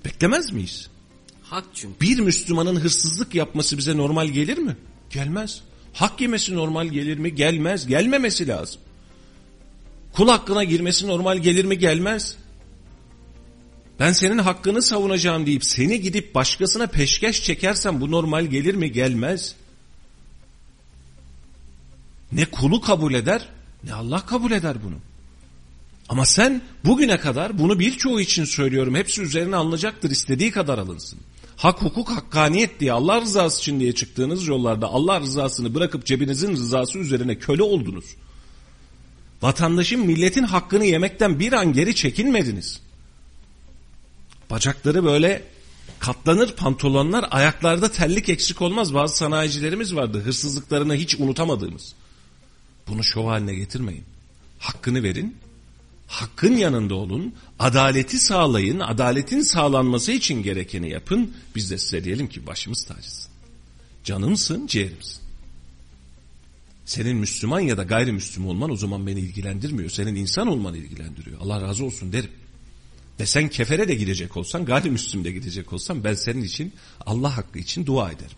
Beklemez 0.06 0.52
miyiz? 0.52 0.90
Hak 1.50 1.66
çünkü. 1.74 2.02
Bir 2.02 2.20
Müslümanın 2.20 2.76
hırsızlık 2.76 3.36
yapması 3.36 3.78
bize 3.78 3.98
normal 3.98 4.28
gelir 4.28 4.58
mi? 4.58 4.78
Gelmez. 5.10 5.62
Hak 5.94 6.22
yemesi 6.22 6.56
normal 6.56 6.88
gelir 6.88 7.18
mi? 7.18 7.36
Gelmez. 7.36 7.88
Gelmemesi 7.88 8.48
lazım. 8.48 8.82
Kul 10.14 10.28
hakkına 10.28 10.64
girmesi 10.64 11.08
normal 11.08 11.38
gelir 11.38 11.66
mi? 11.66 11.78
Gelmez. 11.78 12.36
Ben 14.00 14.12
senin 14.12 14.38
hakkını 14.38 14.82
savunacağım 14.82 15.46
deyip 15.46 15.64
seni 15.66 16.02
gidip 16.02 16.36
başkasına 16.36 16.88
peşkeş 16.88 17.44
çekersem 17.44 18.02
bu 18.02 18.12
normal 18.12 18.46
gelir 18.46 18.76
mi? 18.76 18.92
Gelmez. 18.92 19.56
Ne 22.32 22.46
kulu 22.46 22.82
kabul 22.82 23.14
eder 23.14 23.50
ne 23.84 23.94
Allah 23.94 24.26
kabul 24.26 24.52
eder 24.52 24.78
bunu. 24.84 24.96
Ama 26.10 26.26
sen 26.26 26.62
bugüne 26.86 27.20
kadar 27.20 27.60
bunu 27.60 27.80
birçoğu 27.80 28.22
için 28.22 28.46
söylüyorum. 28.46 28.96
Hepsi 28.96 29.22
üzerine 29.22 29.56
alınacaktır 29.56 30.12
istediği 30.12 30.52
kadar 30.52 30.78
alınsın. 30.78 31.20
Hak, 31.58 31.82
hukuk, 31.82 32.10
hakkaniyet 32.10 32.80
diye 32.80 32.92
Allah 32.92 33.22
rızası 33.22 33.60
için 33.60 33.80
diye 33.80 33.96
çıktığınız 33.96 34.48
yollarda 34.48 34.88
Allah 34.88 35.20
rızasını 35.22 35.76
bırakıp 35.76 36.06
cebinizin 36.06 36.52
rızası 36.52 37.00
üzerine 37.00 37.36
köle 37.36 37.64
oldunuz. 37.64 38.06
Vatandaşın 39.42 40.06
milletin 40.06 40.44
hakkını 40.44 40.86
yemekten 40.86 41.40
bir 41.40 41.54
an 41.54 41.74
geri 41.74 41.96
çekinmediniz. 41.96 42.82
Bacakları 44.50 45.04
böyle 45.04 45.44
Katlanır 46.00 46.56
pantolonlar 46.56 47.26
ayaklarda 47.32 47.92
terlik 47.92 48.30
eksik 48.30 48.62
olmaz. 48.62 48.94
Bazı 48.94 49.18
sanayicilerimiz 49.18 49.96
vardı 49.96 50.22
hırsızlıklarını 50.26 50.96
hiç 50.96 51.16
unutamadığımız. 51.16 51.94
Bunu 52.88 53.04
şov 53.04 53.28
haline 53.28 53.56
getirmeyin. 53.56 54.04
Hakkını 54.60 55.04
verin. 55.04 55.38
Hakkın 56.08 56.56
yanında 56.56 56.96
olun. 56.96 57.34
Adaleti 57.60 58.20
sağlayın. 58.20 58.80
Adaletin 58.80 59.42
sağlanması 59.42 60.12
için 60.12 60.44
gerekeni 60.44 60.90
yapın. 60.90 61.34
Biz 61.56 61.72
de 61.72 61.78
size 61.78 62.04
diyelim 62.04 62.28
ki 62.28 62.48
başımız 62.48 62.84
tacısın. 62.86 63.32
Canımsın, 64.04 64.68
ciğerimsin. 64.68 65.22
Senin 66.86 67.18
Müslüman 67.18 67.60
ya 67.60 67.78
da 67.78 67.84
gayrimüslim 67.84 68.48
olman 68.48 68.72
o 68.72 68.76
zaman 68.76 69.08
beni 69.08 69.20
ilgilendirmiyor. 69.20 69.90
Senin 69.90 70.16
insan 70.16 70.48
olman 70.48 70.76
ilgilendiriyor. 70.76 71.42
Allah 71.42 71.62
razı 71.62 71.86
olsun 71.86 72.14
derim. 72.14 72.32
Ve 73.20 73.26
sen 73.26 73.48
kefere 73.50 73.88
de 73.88 73.96
gidecek 73.96 74.38
olsan, 74.38 74.66
gayrimüslim 74.66 75.24
de 75.24 75.32
gidecek 75.32 75.74
olsan 75.74 76.04
ben 76.04 76.14
senin 76.14 76.42
için 76.42 76.74
Allah 77.06 77.38
hakkı 77.38 77.60
için 77.60 77.86
dua 77.86 78.12
ederim. 78.12 78.38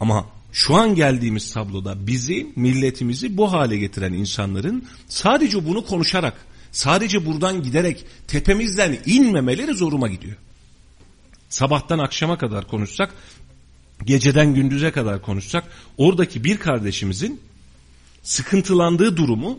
Ama 0.00 0.26
şu 0.54 0.74
an 0.74 0.94
geldiğimiz 0.94 1.52
tabloda 1.52 2.06
bizi, 2.06 2.52
milletimizi 2.56 3.36
bu 3.36 3.52
hale 3.52 3.76
getiren 3.76 4.12
insanların 4.12 4.84
sadece 5.08 5.66
bunu 5.66 5.84
konuşarak, 5.84 6.34
sadece 6.72 7.26
buradan 7.26 7.62
giderek 7.62 8.06
tepemizden 8.26 8.98
inmemeleri 9.06 9.74
zoruma 9.74 10.08
gidiyor. 10.08 10.36
Sabahtan 11.48 11.98
akşama 11.98 12.38
kadar 12.38 12.68
konuşsak, 12.68 13.14
geceden 14.04 14.54
gündüze 14.54 14.90
kadar 14.90 15.22
konuşsak, 15.22 15.64
oradaki 15.98 16.44
bir 16.44 16.58
kardeşimizin 16.58 17.40
sıkıntılandığı 18.22 19.16
durumu 19.16 19.58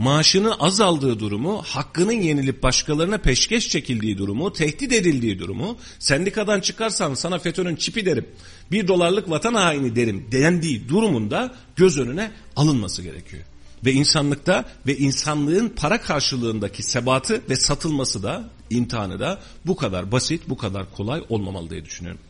maaşının 0.00 0.54
azaldığı 0.58 1.20
durumu, 1.20 1.62
hakkının 1.62 2.12
yenilip 2.12 2.62
başkalarına 2.62 3.18
peşkeş 3.18 3.68
çekildiği 3.68 4.18
durumu, 4.18 4.52
tehdit 4.52 4.92
edildiği 4.92 5.38
durumu, 5.38 5.76
sendikadan 5.98 6.60
çıkarsan 6.60 7.14
sana 7.14 7.38
FETÖ'nün 7.38 7.76
çipi 7.76 8.06
derim, 8.06 8.26
bir 8.72 8.88
dolarlık 8.88 9.30
vatan 9.30 9.54
haini 9.54 9.96
derim 9.96 10.26
dendiği 10.32 10.88
durumunda 10.88 11.54
göz 11.76 11.98
önüne 11.98 12.30
alınması 12.56 13.02
gerekiyor. 13.02 13.42
Ve 13.84 13.92
insanlıkta 13.92 14.64
ve 14.86 14.96
insanlığın 14.96 15.68
para 15.68 16.00
karşılığındaki 16.00 16.82
sebatı 16.82 17.42
ve 17.50 17.56
satılması 17.56 18.22
da 18.22 18.50
imtihanı 18.70 19.20
da 19.20 19.40
bu 19.66 19.76
kadar 19.76 20.12
basit, 20.12 20.42
bu 20.48 20.56
kadar 20.56 20.92
kolay 20.92 21.22
olmamalı 21.28 21.70
diye 21.70 21.84
düşünüyorum. 21.84 22.20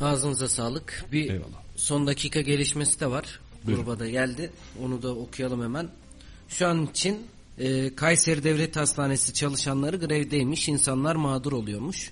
Ağzınıza 0.00 0.48
sağlık. 0.48 1.04
Bir 1.12 1.30
Eyvallah. 1.30 1.62
son 1.76 2.06
dakika 2.06 2.40
gelişmesi 2.40 3.00
de 3.00 3.10
var. 3.10 3.40
Gruba 3.66 3.98
da 3.98 4.08
geldi. 4.08 4.50
Onu 4.82 5.02
da 5.02 5.14
okuyalım 5.14 5.62
hemen. 5.62 5.88
Şu 6.58 6.68
an 6.68 6.86
için 6.86 7.26
e, 7.58 7.94
Kayseri 7.94 8.44
Devlet 8.44 8.76
Hastanesi 8.76 9.34
çalışanları 9.34 9.96
grevdeymiş. 9.96 10.68
İnsanlar 10.68 11.16
mağdur 11.16 11.52
oluyormuş. 11.52 12.10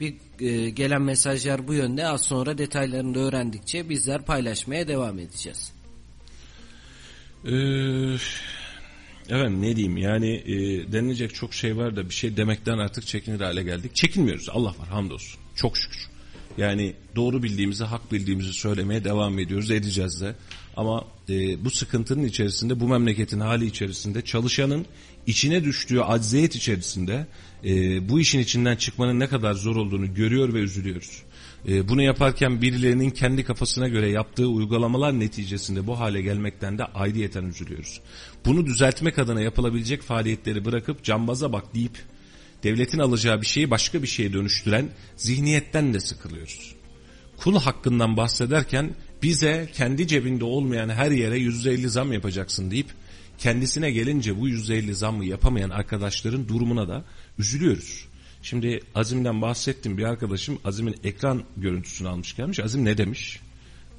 Bir 0.00 0.14
e, 0.40 0.70
gelen 0.70 1.02
mesajlar 1.02 1.68
bu 1.68 1.74
yönde. 1.74 2.06
Az 2.06 2.22
sonra 2.22 2.58
detaylarını 2.58 3.14
da 3.14 3.20
öğrendikçe 3.20 3.88
bizler 3.88 4.22
paylaşmaya 4.22 4.88
devam 4.88 5.18
edeceğiz. 5.18 5.72
Ee, 7.44 7.50
evet 9.28 9.50
ne 9.50 9.76
diyeyim 9.76 9.96
yani 9.96 10.30
e, 10.30 10.56
denilecek 10.92 11.34
çok 11.34 11.54
şey 11.54 11.76
var 11.76 11.96
da 11.96 12.08
bir 12.08 12.14
şey 12.14 12.36
demekten 12.36 12.78
artık 12.78 13.06
çekinir 13.06 13.40
hale 13.40 13.62
geldik. 13.62 13.94
Çekinmiyoruz 13.94 14.48
Allah 14.48 14.74
var 14.78 14.88
hamdolsun 14.88 15.40
çok 15.54 15.76
şükür. 15.78 16.08
Yani 16.58 16.94
doğru 17.16 17.42
bildiğimizi 17.42 17.84
hak 17.84 18.12
bildiğimizi 18.12 18.52
söylemeye 18.52 19.04
devam 19.04 19.38
ediyoruz 19.38 19.70
edeceğiz 19.70 20.20
de. 20.20 20.34
Ama 20.78 21.04
e, 21.28 21.64
bu 21.64 21.70
sıkıntının 21.70 22.24
içerisinde 22.24 22.80
bu 22.80 22.88
memleketin 22.88 23.40
hali 23.40 23.66
içerisinde 23.66 24.22
çalışanın 24.22 24.86
içine 25.26 25.64
düştüğü 25.64 26.00
acziyet 26.00 26.56
içerisinde 26.56 27.26
e, 27.64 28.08
bu 28.08 28.20
işin 28.20 28.38
içinden 28.38 28.76
çıkmanın 28.76 29.20
ne 29.20 29.26
kadar 29.26 29.54
zor 29.54 29.76
olduğunu 29.76 30.14
görüyor 30.14 30.54
ve 30.54 30.58
üzülüyoruz. 30.58 31.22
E, 31.68 31.88
bunu 31.88 32.02
yaparken 32.02 32.62
birilerinin 32.62 33.10
kendi 33.10 33.44
kafasına 33.44 33.88
göre 33.88 34.10
yaptığı 34.10 34.46
uygulamalar 34.46 35.20
neticesinde 35.20 35.86
bu 35.86 35.98
hale 36.00 36.22
gelmekten 36.22 36.78
de 36.78 36.84
ayrıyeten 36.84 37.44
üzülüyoruz. 37.44 38.00
Bunu 38.44 38.66
düzeltmek 38.66 39.18
adına 39.18 39.40
yapılabilecek 39.40 40.02
faaliyetleri 40.02 40.64
bırakıp 40.64 41.04
cambaza 41.04 41.52
bak 41.52 41.74
deyip 41.74 41.98
devletin 42.62 42.98
alacağı 42.98 43.40
bir 43.40 43.46
şeyi 43.46 43.70
başka 43.70 44.02
bir 44.02 44.08
şeye 44.08 44.32
dönüştüren 44.32 44.88
zihniyetten 45.16 45.94
de 45.94 46.00
sıkılıyoruz. 46.00 46.74
Kul 47.36 47.56
hakkından 47.56 48.16
bahsederken 48.16 48.94
bize 49.22 49.68
kendi 49.74 50.06
cebinde 50.06 50.44
olmayan 50.44 50.88
her 50.88 51.10
yere 51.10 51.38
%50 51.38 51.88
zam 51.88 52.12
yapacaksın 52.12 52.70
deyip 52.70 52.86
kendisine 53.38 53.90
gelince 53.90 54.40
bu 54.40 54.48
%50 54.48 54.92
zammı 54.92 55.24
yapamayan 55.24 55.70
arkadaşların 55.70 56.48
durumuna 56.48 56.88
da 56.88 57.04
üzülüyoruz. 57.38 58.04
Şimdi 58.42 58.80
Azim'den 58.94 59.42
bahsettim 59.42 59.98
bir 59.98 60.04
arkadaşım 60.04 60.58
Azim'in 60.64 60.96
ekran 61.04 61.42
görüntüsünü 61.56 62.08
almış 62.08 62.36
gelmiş. 62.36 62.60
Azim 62.60 62.84
ne 62.84 62.98
demiş? 62.98 63.40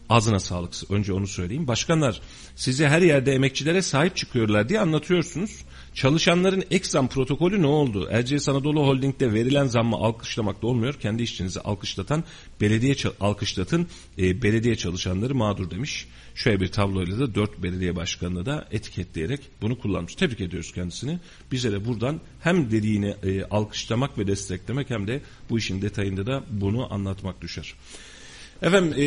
Ağzına 0.10 0.40
sağlık 0.40 0.92
önce 0.92 1.14
onu 1.14 1.28
söyleyeyim. 1.28 1.68
Başkanlar 1.68 2.22
sizi 2.56 2.88
her 2.88 3.02
yerde 3.02 3.34
emekçilere 3.34 3.82
sahip 3.82 4.16
çıkıyorlar 4.16 4.70
diye 4.70 4.80
anlatıyorsunuz. 4.80 5.62
Çalışanların 5.94 6.64
ek 6.72 6.86
zam 6.88 7.08
protokolü 7.08 7.62
ne 7.62 7.68
oldu? 7.68 8.08
Erciyes 8.12 8.50
Anadolu 8.50 8.88
Holding'de 8.88 9.34
verilen 9.34 9.66
zammı 9.66 9.96
alkışlamakta 9.96 10.68
olmuyor. 10.68 10.94
Kendi 10.94 11.24
işçinizi 11.24 11.60
alkışlatan, 11.60 12.24
belediye 12.62 12.96
alkışlatın, 13.20 13.88
e, 14.18 14.42
belediye 14.42 14.76
çalışanları 14.76 15.36
mağdur 15.36 15.72
demiş. 15.72 16.08
Şöyle 16.36 16.60
bir 16.60 16.68
tabloyla 16.68 17.20
da 17.20 17.36
dört 17.36 17.64
belediye 17.64 17.96
başkanını 17.96 18.46
da 18.46 18.68
etiketleyerek 18.72 19.40
bunu 19.62 19.80
kullanmış. 19.80 20.16
Tebrik 20.16 20.42
ediyoruz 20.42 20.74
kendisini. 20.74 21.20
Bize 21.52 21.72
de 21.72 21.86
buradan 21.86 22.22
hem 22.42 22.72
dediğini 22.72 23.16
e, 23.24 23.44
alkışlamak 23.44 24.18
ve 24.18 24.28
desteklemek 24.28 24.90
hem 24.90 25.08
de 25.08 25.22
bu 25.50 25.58
işin 25.58 25.82
detayında 25.82 26.26
da 26.26 26.44
bunu 26.50 26.94
anlatmak 26.94 27.42
düşer. 27.42 27.74
Efendim 28.62 28.94
e, 28.98 29.06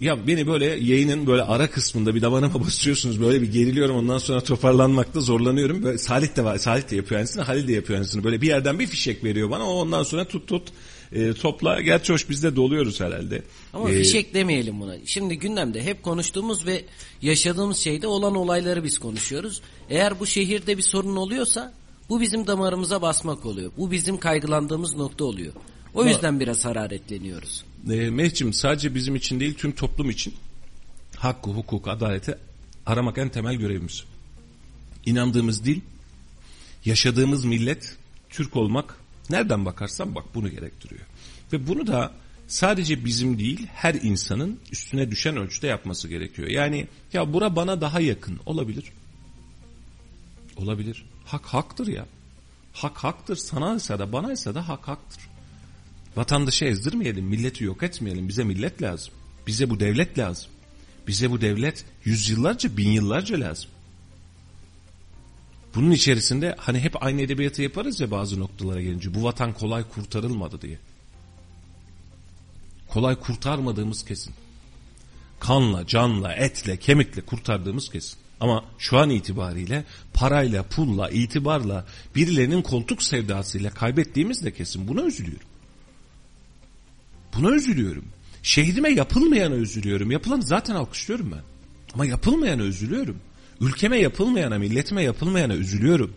ya 0.00 0.26
beni 0.26 0.46
böyle 0.46 0.64
yayının 0.66 1.26
böyle 1.26 1.42
ara 1.42 1.70
kısmında 1.70 2.14
bir 2.14 2.22
davanıma 2.22 2.60
basıyorsunuz 2.66 3.20
böyle 3.20 3.42
bir 3.42 3.52
geriliyorum 3.52 3.96
ondan 3.96 4.18
sonra 4.18 4.40
toparlanmakta 4.40 5.20
zorlanıyorum. 5.20 5.82
Böyle 5.82 5.98
Salih 5.98 6.36
de 6.36 6.44
var 6.44 6.58
Salih 6.58 6.90
de 6.90 6.96
yapıyor 6.96 7.18
aynısını 7.18 7.42
Halil 7.42 7.68
de 7.68 7.72
yapıyor 7.72 7.98
aynısını 7.98 8.24
böyle 8.24 8.40
bir 8.40 8.46
yerden 8.46 8.78
bir 8.78 8.86
fişek 8.86 9.24
veriyor 9.24 9.50
bana 9.50 9.70
o 9.70 9.72
ondan 9.72 10.02
sonra 10.02 10.24
tut 10.24 10.46
tut 10.48 10.68
e, 11.12 11.32
topla. 11.32 11.80
Gerçi 11.80 12.12
hoş 12.12 12.30
biz 12.30 12.42
de 12.42 12.56
doluyoruz 12.56 13.00
herhalde. 13.00 13.42
Ama 13.72 13.90
ee, 13.90 14.02
fişek 14.02 14.34
demeyelim 14.34 14.80
buna. 14.80 14.96
Şimdi 15.04 15.38
gündemde 15.38 15.82
hep 15.82 16.02
konuştuğumuz 16.02 16.66
ve 16.66 16.84
yaşadığımız 17.22 17.76
şeyde 17.76 18.06
olan 18.06 18.34
olayları 18.34 18.84
biz 18.84 18.98
konuşuyoruz. 18.98 19.60
Eğer 19.90 20.20
bu 20.20 20.26
şehirde 20.26 20.76
bir 20.76 20.82
sorun 20.82 21.16
oluyorsa 21.16 21.72
bu 22.08 22.20
bizim 22.20 22.46
damarımıza 22.46 23.02
basmak 23.02 23.46
oluyor. 23.46 23.72
Bu 23.76 23.90
bizim 23.90 24.18
kaygılandığımız 24.18 24.96
nokta 24.96 25.24
oluyor. 25.24 25.52
O 25.94 26.04
yüzden 26.04 26.40
biraz 26.40 26.64
hararetleniyoruz. 26.64 27.64
E, 27.90 28.10
Mehcim 28.10 28.52
sadece 28.52 28.94
bizim 28.94 29.16
için 29.16 29.40
değil 29.40 29.54
tüm 29.54 29.72
toplum 29.72 30.10
için 30.10 30.34
hakkı, 31.16 31.50
hukuk, 31.50 31.88
adaleti 31.88 32.38
aramak 32.86 33.18
en 33.18 33.28
temel 33.28 33.54
görevimiz. 33.54 34.04
İnandığımız 35.06 35.64
dil, 35.64 35.80
yaşadığımız 36.84 37.44
millet, 37.44 37.96
Türk 38.30 38.56
olmak 38.56 38.96
nereden 39.30 39.64
bakarsan 39.64 40.14
bak 40.14 40.24
bunu 40.34 40.48
gerektiriyor. 40.48 41.00
Ve 41.52 41.66
bunu 41.68 41.86
da 41.86 42.12
sadece 42.48 43.04
bizim 43.04 43.38
değil 43.38 43.66
her 43.72 43.94
insanın 43.94 44.58
üstüne 44.72 45.10
düşen 45.10 45.36
ölçüde 45.36 45.66
yapması 45.66 46.08
gerekiyor. 46.08 46.48
Yani 46.48 46.86
ya 47.12 47.32
bura 47.32 47.56
bana 47.56 47.80
daha 47.80 48.00
yakın 48.00 48.40
olabilir. 48.46 48.84
Olabilir. 50.56 51.04
Hak 51.24 51.46
haktır 51.46 51.86
ya. 51.86 52.06
Hak 52.72 52.96
haktır. 52.98 53.36
Sana 53.36 53.74
ise 53.74 53.98
de 53.98 54.12
bana 54.12 54.32
ise 54.32 54.54
de 54.54 54.58
hak 54.58 54.88
haktır. 54.88 55.29
Vatandaşı 56.16 56.64
ezdirmeyelim, 56.64 57.24
milleti 57.24 57.64
yok 57.64 57.82
etmeyelim. 57.82 58.28
Bize 58.28 58.44
millet 58.44 58.82
lazım. 58.82 59.14
Bize 59.46 59.70
bu 59.70 59.80
devlet 59.80 60.18
lazım. 60.18 60.50
Bize 61.06 61.30
bu 61.30 61.40
devlet 61.40 61.84
yüzyıllarca, 62.04 62.76
bin 62.76 62.88
yıllarca 62.88 63.40
lazım. 63.40 63.70
Bunun 65.74 65.90
içerisinde 65.90 66.54
hani 66.58 66.80
hep 66.80 67.02
aynı 67.02 67.22
edebiyatı 67.22 67.62
yaparız 67.62 68.00
ya 68.00 68.10
bazı 68.10 68.40
noktalara 68.40 68.80
gelince. 68.80 69.14
Bu 69.14 69.24
vatan 69.24 69.52
kolay 69.52 69.84
kurtarılmadı 69.88 70.62
diye. 70.62 70.78
Kolay 72.88 73.16
kurtarmadığımız 73.16 74.04
kesin. 74.04 74.34
Kanla, 75.40 75.86
canla, 75.86 76.32
etle, 76.32 76.76
kemikle 76.76 77.22
kurtardığımız 77.22 77.90
kesin. 77.90 78.18
Ama 78.40 78.64
şu 78.78 78.98
an 78.98 79.10
itibariyle 79.10 79.84
parayla, 80.14 80.62
pulla, 80.62 81.10
itibarla, 81.10 81.86
birilerinin 82.14 82.62
koltuk 82.62 83.02
sevdasıyla 83.02 83.70
kaybettiğimiz 83.70 84.44
de 84.44 84.52
kesin. 84.54 84.88
Buna 84.88 85.02
üzülüyorum. 85.02 85.49
Buna 87.36 87.50
üzülüyorum. 87.50 88.04
Şehrime 88.42 88.90
yapılmayana 88.90 89.54
üzülüyorum. 89.54 90.10
Yapılanı 90.10 90.42
zaten 90.42 90.74
alkışlıyorum 90.74 91.32
ben. 91.32 91.42
Ama 91.94 92.06
yapılmayana 92.06 92.62
üzülüyorum. 92.62 93.16
Ülkeme 93.60 93.98
yapılmayana, 94.00 94.58
milletime 94.58 95.02
yapılmayana 95.02 95.54
üzülüyorum. 95.54 96.14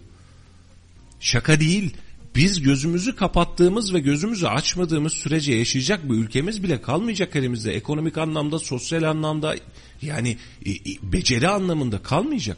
Şaka 1.20 1.60
değil. 1.60 1.94
Biz 2.36 2.62
gözümüzü 2.62 3.16
kapattığımız 3.16 3.94
ve 3.94 4.00
gözümüzü 4.00 4.48
açmadığımız 4.48 5.14
sürece 5.14 5.54
yaşayacak 5.54 6.10
bir 6.10 6.16
ülkemiz 6.16 6.64
bile 6.64 6.82
kalmayacak 6.82 7.36
elimizde. 7.36 7.74
Ekonomik 7.74 8.18
anlamda, 8.18 8.60
sosyal 8.60 9.04
anlamda 9.04 9.56
yani 10.02 10.38
e, 10.66 10.72
e, 10.72 10.76
beceri 11.04 11.48
anlamında 11.50 12.04
kalmayacak. 12.04 12.58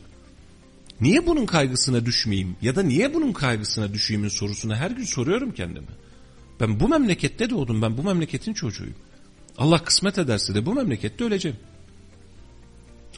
Niye 1.02 1.27
bunun 1.27 1.45
kaygısına 1.45 2.06
düşmeyeyim 2.06 2.56
ya 2.61 2.76
da 2.76 2.84
niye 2.84 3.14
bunun 3.14 3.34
kaygısına 3.34 3.94
düşeyim'in 3.94 4.27
sorusunu 4.27 4.76
her 4.76 4.91
gün 4.91 5.03
soruyorum 5.03 5.52
kendime. 5.52 5.88
Ben 6.60 6.80
bu 6.80 6.88
memlekette 6.88 7.49
doğdum 7.49 7.82
ben 7.82 7.98
bu 7.98 8.03
memleketin 8.03 8.53
çocuğuyum. 8.53 8.95
Allah 9.57 9.84
kısmet 9.84 10.18
ederse 10.18 10.56
de 10.56 10.65
bu 10.65 10.73
memlekette 10.73 11.23
öleceğim. 11.23 11.57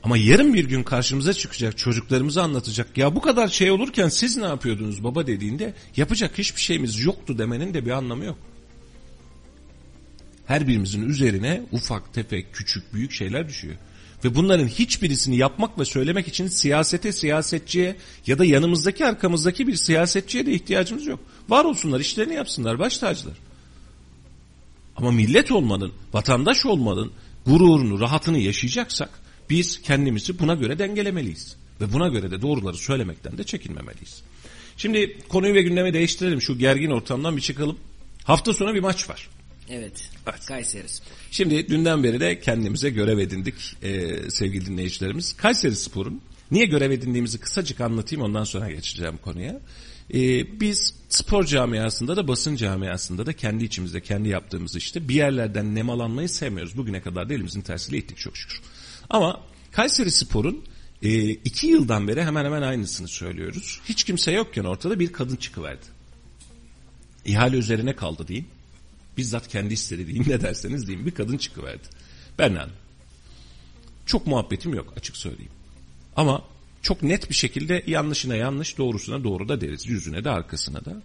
Ama 0.03 0.17
yarın 0.17 0.53
bir 0.53 0.65
gün 0.65 0.83
karşımıza 0.83 1.33
çıkacak 1.33 1.77
çocuklarımıza 1.77 2.43
anlatacak. 2.43 2.97
Ya 2.97 3.15
bu 3.15 3.21
kadar 3.21 3.47
şey 3.47 3.71
olurken 3.71 4.09
siz 4.09 4.37
ne 4.37 4.45
yapıyordunuz 4.45 5.03
baba 5.03 5.27
dediğinde 5.27 5.73
yapacak 5.97 6.37
hiçbir 6.37 6.61
şeyimiz 6.61 6.99
yoktu 6.99 7.37
demenin 7.37 7.73
de 7.73 7.85
bir 7.85 7.91
anlamı 7.91 8.25
yok. 8.25 8.37
Her 10.45 10.67
birimizin 10.67 11.09
üzerine 11.09 11.63
ufak 11.71 12.13
tefek 12.13 12.53
küçük 12.53 12.93
büyük 12.93 13.11
şeyler 13.11 13.47
düşüyor. 13.47 13.75
Ve 14.27 14.35
bunların 14.35 14.67
hiçbirisini 14.67 15.37
yapmak 15.37 15.79
ve 15.79 15.85
söylemek 15.85 16.27
için 16.27 16.47
siyasete, 16.47 17.11
siyasetçiye 17.11 17.95
ya 18.27 18.39
da 18.39 18.45
yanımızdaki 18.45 19.05
arkamızdaki 19.05 19.67
bir 19.67 19.75
siyasetçiye 19.75 20.45
de 20.45 20.51
ihtiyacımız 20.51 21.05
yok. 21.05 21.19
Var 21.49 21.65
olsunlar, 21.65 21.99
işlerini 21.99 22.33
yapsınlar, 22.33 22.79
baş 22.79 22.97
tacılar. 22.97 23.37
Ama 24.95 25.11
millet 25.11 25.51
olmanın, 25.51 25.93
vatandaş 26.13 26.65
olmanın 26.65 27.11
gururunu, 27.45 27.99
rahatını 27.99 28.37
yaşayacaksak 28.37 29.09
biz 29.49 29.81
kendimizi 29.81 30.39
buna 30.39 30.55
göre 30.55 30.79
dengelemeliyiz. 30.79 31.55
Ve 31.81 31.93
buna 31.93 32.07
göre 32.07 32.31
de 32.31 32.41
doğruları 32.41 32.77
söylemekten 32.77 33.37
de 33.37 33.43
çekinmemeliyiz. 33.43 34.21
Şimdi 34.77 35.17
konuyu 35.29 35.53
ve 35.53 35.61
gündemi 35.61 35.93
değiştirelim. 35.93 36.41
Şu 36.41 36.57
gergin 36.57 36.91
ortamdan 36.91 37.37
bir 37.37 37.41
çıkalım. 37.41 37.77
Hafta 38.23 38.53
sonu 38.53 38.73
bir 38.73 38.79
maç 38.79 39.09
var. 39.09 39.29
Evet. 39.69 40.09
Evet. 40.27 40.45
Kayseri 40.45 40.89
Spor. 40.89 41.11
Şimdi 41.31 41.69
dünden 41.69 42.03
beri 42.03 42.19
de 42.19 42.39
kendimize 42.39 42.89
görev 42.89 43.17
edindik 43.17 43.77
e, 43.83 44.15
sevgili 44.29 44.65
dinleyicilerimiz. 44.65 45.33
Kayseri 45.37 45.75
Spor'un 45.75 46.21
niye 46.51 46.65
görev 46.65 46.91
edindiğimizi 46.91 47.37
kısacık 47.37 47.81
anlatayım 47.81 48.25
ondan 48.25 48.43
sonra 48.43 48.71
geçeceğim 48.71 49.17
konuya. 49.17 49.59
E, 50.13 50.19
biz 50.59 50.93
spor 51.09 51.45
camiasında 51.45 52.17
da 52.17 52.27
basın 52.27 52.55
camiasında 52.55 53.25
da 53.25 53.33
kendi 53.33 53.63
içimizde 53.63 54.01
kendi 54.01 54.29
yaptığımız 54.29 54.75
işte 54.75 55.09
bir 55.09 55.15
yerlerden 55.15 55.75
nemalanmayı 55.75 56.29
sevmiyoruz. 56.29 56.77
Bugüne 56.77 57.01
kadar 57.01 57.29
da 57.29 57.33
elimizin 57.33 57.61
tersiyle 57.61 57.97
ittik 57.97 58.17
çok 58.17 58.37
şükür. 58.37 58.61
Ama 59.09 59.41
Kayseri 59.71 60.11
Spor'un 60.11 60.63
e, 61.03 61.29
iki 61.29 61.67
yıldan 61.67 62.07
beri 62.07 62.23
hemen 62.23 62.45
hemen 62.45 62.61
aynısını 62.61 63.07
söylüyoruz. 63.07 63.81
Hiç 63.89 64.03
kimse 64.03 64.31
yokken 64.31 64.63
ortada 64.63 64.99
bir 64.99 65.13
kadın 65.13 65.35
çıkıverdi. 65.35 65.85
İhale 67.25 67.57
üzerine 67.57 67.95
kaldı 67.95 68.27
diyeyim. 68.27 68.47
Bizzat 69.17 69.47
kendi 69.47 69.73
istedi 69.73 70.29
ne 70.29 70.41
derseniz 70.41 70.87
diyeyim 70.87 71.05
bir 71.05 71.11
kadın 71.11 71.37
çıkıverdi. 71.37 71.87
Berna. 72.39 72.69
Çok 74.05 74.27
muhabbetim 74.27 74.73
yok 74.73 74.93
açık 74.97 75.17
söyleyeyim. 75.17 75.51
Ama 76.15 76.43
çok 76.81 77.03
net 77.03 77.29
bir 77.29 77.35
şekilde 77.35 77.83
yanlışına 77.87 78.35
yanlış 78.35 78.77
doğrusuna 78.77 79.23
doğru 79.23 79.49
da 79.49 79.61
deriz. 79.61 79.87
Yüzüne 79.87 80.23
de 80.23 80.29
arkasına 80.29 80.85
da. 80.85 81.01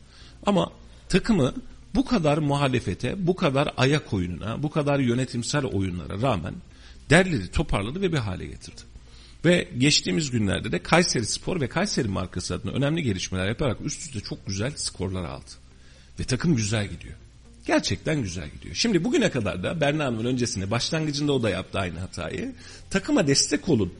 Ama 0.46 0.72
takımı 1.08 1.54
bu 1.94 2.04
kadar 2.04 2.38
muhalefete, 2.38 3.26
bu 3.26 3.36
kadar 3.36 3.74
ayak 3.76 4.12
oyununa, 4.12 4.62
bu 4.62 4.70
kadar 4.70 4.98
yönetimsel 4.98 5.64
oyunlara 5.64 6.22
rağmen 6.22 6.54
derledi, 7.10 7.50
toparladı 7.50 8.00
ve 8.00 8.12
bir 8.12 8.18
hale 8.18 8.46
getirdi. 8.46 8.80
Ve 9.44 9.68
geçtiğimiz 9.78 10.30
günlerde 10.30 10.72
de 10.72 10.82
Kayseri 10.82 11.26
Spor 11.26 11.60
ve 11.60 11.68
Kayseri 11.68 12.08
markası 12.08 12.54
adına 12.54 12.72
önemli 12.72 13.02
gelişmeler 13.02 13.48
yaparak 13.48 13.80
üst 13.84 14.00
üste 14.00 14.20
çok 14.20 14.46
güzel 14.46 14.72
skorlar 14.76 15.24
aldı. 15.24 15.50
Ve 16.20 16.24
takım 16.24 16.56
güzel 16.56 16.88
gidiyor. 16.88 17.14
Gerçekten 17.66 18.22
güzel 18.22 18.48
gidiyor. 18.50 18.74
Şimdi 18.74 19.04
bugüne 19.04 19.30
kadar 19.30 19.62
da 19.62 19.80
Berna 19.80 20.04
Hanım'ın 20.04 20.24
öncesinde 20.24 20.70
başlangıcında 20.70 21.32
o 21.32 21.42
da 21.42 21.50
yaptı 21.50 21.78
aynı 21.78 21.98
hatayı. 21.98 22.54
Takıma 22.90 23.26
destek 23.26 23.68
olun 23.68 23.92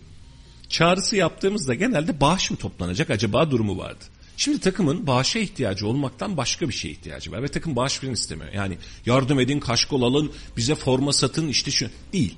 çağrısı 0.69 1.17
yaptığımızda 1.17 1.75
genelde 1.75 2.21
bağış 2.21 2.51
mı 2.51 2.57
toplanacak 2.57 3.11
acaba 3.11 3.51
durumu 3.51 3.79
vardı. 3.79 4.05
Şimdi 4.37 4.61
takımın 4.61 5.07
bağışa 5.07 5.39
ihtiyacı 5.39 5.87
olmaktan 5.87 6.37
başka 6.37 6.69
bir 6.69 6.75
şeye 6.75 6.91
ihtiyacı 6.91 7.33
var 7.33 7.43
ve 7.43 7.49
takım 7.49 7.77
bağış 7.77 7.99
falan 7.99 8.13
istemiyor. 8.13 8.53
Yani 8.53 8.79
yardım 9.07 9.41
edin, 9.41 9.61
kaşkol 9.61 10.03
alın, 10.03 10.33
bize 10.57 10.75
forma 10.75 11.13
satın 11.13 11.49
işte 11.49 11.71
şu 11.71 11.87
değil. 12.13 12.35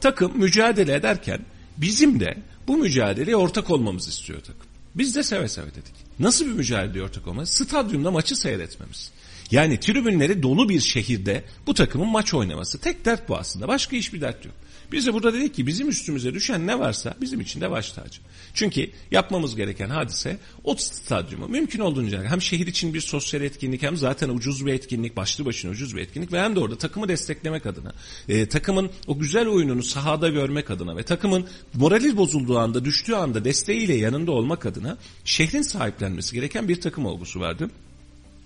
Takım 0.00 0.38
mücadele 0.38 0.94
ederken 0.94 1.40
bizim 1.76 2.20
de 2.20 2.38
bu 2.68 2.76
mücadeleye 2.76 3.36
ortak 3.36 3.70
olmamızı 3.70 4.10
istiyor 4.10 4.40
takım. 4.40 4.66
Biz 4.94 5.16
de 5.16 5.22
seve 5.22 5.48
seve 5.48 5.70
dedik. 5.70 5.94
Nasıl 6.18 6.46
bir 6.46 6.52
mücadeleye 6.52 7.04
ortak 7.04 7.26
olmamız? 7.26 7.50
Stadyumda 7.50 8.10
maçı 8.10 8.36
seyretmemiz. 8.36 9.10
Yani 9.50 9.80
tribünleri 9.80 10.42
dolu 10.42 10.68
bir 10.68 10.80
şehirde 10.80 11.44
bu 11.66 11.74
takımın 11.74 12.08
maç 12.08 12.34
oynaması. 12.34 12.78
Tek 12.78 13.04
dert 13.04 13.28
bu 13.28 13.36
aslında. 13.36 13.68
Başka 13.68 13.96
hiçbir 13.96 14.20
dert 14.20 14.44
yok. 14.44 14.54
Biz 14.92 15.06
de 15.06 15.14
burada 15.14 15.32
dedik 15.32 15.54
ki 15.54 15.66
bizim 15.66 15.88
üstümüze 15.88 16.34
düşen 16.34 16.66
ne 16.66 16.78
varsa 16.78 17.14
bizim 17.20 17.40
için 17.40 17.60
de 17.60 17.70
baş 17.70 17.92
tacı. 17.92 18.20
Çünkü 18.54 18.90
yapmamız 19.10 19.56
gereken 19.56 19.88
hadise 19.88 20.38
o 20.64 20.76
stadyumu 20.76 21.48
mümkün 21.48 21.80
olduğunca 21.80 22.24
hem 22.24 22.42
şehir 22.42 22.66
için 22.66 22.94
bir 22.94 23.00
sosyal 23.00 23.42
etkinlik 23.42 23.82
hem 23.82 23.96
zaten 23.96 24.28
ucuz 24.28 24.66
bir 24.66 24.72
etkinlik 24.72 25.16
başlı 25.16 25.44
başına 25.44 25.70
ucuz 25.70 25.96
bir 25.96 26.00
etkinlik 26.00 26.32
ve 26.32 26.40
hem 26.40 26.56
de 26.56 26.60
orada 26.60 26.78
takımı 26.78 27.08
desteklemek 27.08 27.66
adına 27.66 27.92
e, 28.28 28.48
takımın 28.48 28.90
o 29.06 29.18
güzel 29.18 29.48
oyununu 29.48 29.82
sahada 29.82 30.28
görmek 30.28 30.70
adına 30.70 30.96
ve 30.96 31.02
takımın 31.02 31.46
morali 31.74 32.16
bozulduğu 32.16 32.58
anda 32.58 32.84
düştüğü 32.84 33.14
anda 33.14 33.44
desteğiyle 33.44 33.94
yanında 33.94 34.32
olmak 34.32 34.66
adına 34.66 34.98
şehrin 35.24 35.62
sahiplenmesi 35.62 36.34
gereken 36.34 36.68
bir 36.68 36.80
takım 36.80 37.06
olgusu 37.06 37.40
vardı. 37.40 37.70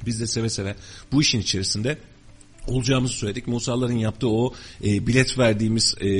Biz 0.06 0.20
de 0.20 0.26
seve 0.26 0.50
seve 0.50 0.74
bu 1.12 1.22
işin 1.22 1.40
içerisinde 1.40 1.98
olacağımızı 2.66 3.14
söyledik. 3.14 3.46
Musaların 3.46 3.94
yaptığı 3.94 4.28
o 4.28 4.54
e, 4.84 5.06
bilet 5.06 5.38
verdiğimiz 5.38 5.94
e, 6.00 6.10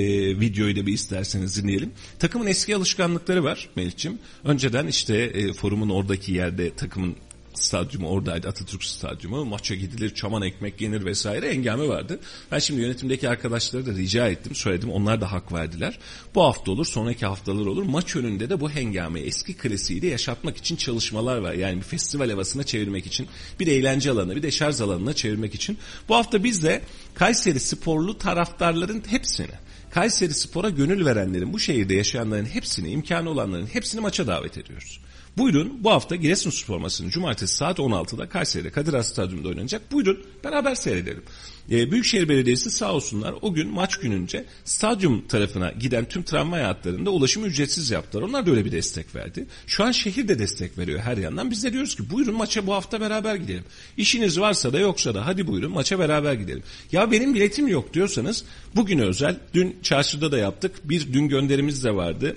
videoyu 0.40 0.76
da 0.76 0.86
bir 0.86 0.92
isterseniz 0.92 1.62
dinleyelim. 1.62 1.92
Takımın 2.18 2.46
eski 2.46 2.76
alışkanlıkları 2.76 3.44
var 3.44 3.68
Melih'ciğim. 3.76 4.18
Önceden 4.44 4.86
işte 4.86 5.16
e, 5.16 5.52
forumun 5.52 5.88
oradaki 5.88 6.32
yerde 6.32 6.74
takımın 6.74 7.16
stadyumu 7.62 8.08
oradaydı 8.08 8.48
Atatürk 8.48 8.84
stadyumu 8.84 9.44
maça 9.44 9.74
gidilir 9.74 10.14
çaman 10.14 10.42
ekmek 10.42 10.80
yenir 10.80 11.04
vesaire 11.04 11.46
engame 11.46 11.88
vardı. 11.88 12.20
Ben 12.52 12.58
şimdi 12.58 12.80
yönetimdeki 12.80 13.28
arkadaşları 13.28 13.86
da 13.86 13.90
rica 13.90 14.28
ettim 14.28 14.54
söyledim 14.54 14.90
onlar 14.90 15.20
da 15.20 15.32
hak 15.32 15.52
verdiler. 15.52 15.98
Bu 16.34 16.42
hafta 16.42 16.70
olur 16.70 16.86
sonraki 16.86 17.26
haftalar 17.26 17.66
olur 17.66 17.82
maç 17.82 18.16
önünde 18.16 18.50
de 18.50 18.60
bu 18.60 18.70
hengame 18.70 19.20
eski 19.20 19.54
klasiği 19.54 20.02
de 20.02 20.06
yaşatmak 20.06 20.56
için 20.56 20.76
çalışmalar 20.76 21.38
var. 21.38 21.52
Yani 21.52 21.76
bir 21.76 21.82
festival 21.82 22.30
havasına 22.30 22.62
çevirmek 22.62 23.06
için 23.06 23.28
bir 23.60 23.66
eğlence 23.66 24.10
alanı 24.10 24.36
bir 24.36 24.42
de 24.42 24.50
şarj 24.50 24.80
alanına 24.80 25.14
çevirmek 25.14 25.54
için. 25.54 25.78
Bu 26.08 26.16
hafta 26.16 26.44
biz 26.44 26.62
de 26.62 26.82
Kayseri 27.14 27.60
sporlu 27.60 28.18
taraftarların 28.18 29.02
hepsini 29.06 29.70
Kayseri 29.90 30.34
Spor'a 30.34 30.70
gönül 30.70 31.06
verenlerin, 31.06 31.52
bu 31.52 31.58
şehirde 31.58 31.94
yaşayanların 31.94 32.44
hepsini, 32.44 32.90
imkanı 32.90 33.30
olanların 33.30 33.66
hepsini 33.66 34.00
maça 34.00 34.26
davet 34.26 34.58
ediyoruz. 34.58 35.00
Buyurun 35.38 35.84
bu 35.84 35.90
hafta 35.90 36.16
Giresunspor 36.16 36.78
maçını 36.78 37.10
cumartesi 37.10 37.56
saat 37.56 37.78
16'da 37.78 38.28
Kayseri'de 38.28 38.70
Kadir 38.70 38.92
Has 38.92 39.12
Stadyumunda 39.12 39.48
oynanacak. 39.48 39.92
Buyurun 39.92 40.20
beraber 40.44 40.74
seyredelim. 40.74 41.22
Ee, 41.70 41.90
Büyükşehir 41.90 42.28
Belediyesi 42.28 42.70
sağ 42.70 42.92
olsunlar 42.92 43.34
o 43.42 43.54
gün 43.54 43.68
maç 43.68 43.96
gününce 43.96 44.44
stadyum 44.64 45.28
tarafına 45.28 45.70
giden 45.70 46.04
tüm 46.04 46.22
tramvay 46.22 46.62
hatlarında 46.62 47.10
ulaşımı 47.10 47.46
ücretsiz 47.46 47.90
yaptılar. 47.90 48.22
Onlar 48.22 48.46
da 48.46 48.50
öyle 48.50 48.64
bir 48.64 48.72
destek 48.72 49.14
verdi. 49.14 49.46
Şu 49.66 49.84
an 49.84 49.92
şehir 49.92 50.28
de 50.28 50.38
destek 50.38 50.78
veriyor 50.78 51.00
her 51.00 51.16
yandan. 51.16 51.50
Biz 51.50 51.64
de 51.64 51.72
diyoruz 51.72 51.96
ki 51.96 52.10
buyurun 52.10 52.34
maça 52.34 52.66
bu 52.66 52.74
hafta 52.74 53.00
beraber 53.00 53.34
gidelim. 53.34 53.64
İşiniz 53.96 54.40
varsa 54.40 54.72
da 54.72 54.78
yoksa 54.78 55.14
da 55.14 55.26
hadi 55.26 55.46
buyurun 55.46 55.72
maça 55.72 55.98
beraber 55.98 56.34
gidelim. 56.34 56.62
Ya 56.92 57.10
benim 57.10 57.34
biletim 57.34 57.68
yok 57.68 57.94
diyorsanız 57.94 58.44
bugün 58.76 58.98
özel 58.98 59.36
dün 59.54 59.76
çarşıda 59.82 60.32
da 60.32 60.38
yaptık. 60.38 60.72
Bir 60.84 61.12
dün 61.12 61.28
gönderimiz 61.28 61.84
de 61.84 61.94
vardı 61.94 62.36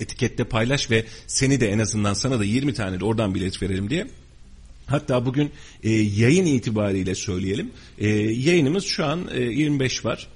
etikette 0.00 0.44
paylaş 0.44 0.90
ve 0.90 1.04
seni 1.26 1.60
de 1.60 1.70
en 1.70 1.78
azından 1.78 2.14
sana 2.14 2.38
da 2.38 2.44
20 2.44 2.74
tane 2.74 3.00
de 3.00 3.04
oradan 3.04 3.34
bilet 3.34 3.62
verelim 3.62 3.90
diye. 3.90 4.06
Hatta 4.86 5.26
bugün 5.26 5.50
e, 5.82 5.90
yayın 5.90 6.46
itibariyle 6.46 7.14
söyleyelim. 7.14 7.70
E, 7.98 8.08
yayınımız 8.08 8.84
şu 8.84 9.04
an 9.04 9.28
e, 9.32 9.40
25 9.40 10.04
var. 10.04 10.28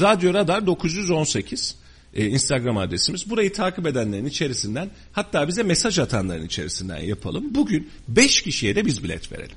Radyo 0.00 0.34
Radar 0.34 0.66
918 0.66 1.76
e, 2.14 2.26
Instagram 2.26 2.76
adresimiz. 2.76 3.30
Burayı 3.30 3.52
takip 3.52 3.86
edenlerin 3.86 4.26
içerisinden 4.26 4.90
hatta 5.12 5.48
bize 5.48 5.62
mesaj 5.62 5.98
atanların 5.98 6.46
içerisinden 6.46 6.98
yapalım. 6.98 7.54
Bugün 7.54 7.90
5 8.08 8.42
kişiye 8.42 8.76
de 8.76 8.86
biz 8.86 9.04
bilet 9.04 9.32
verelim. 9.32 9.56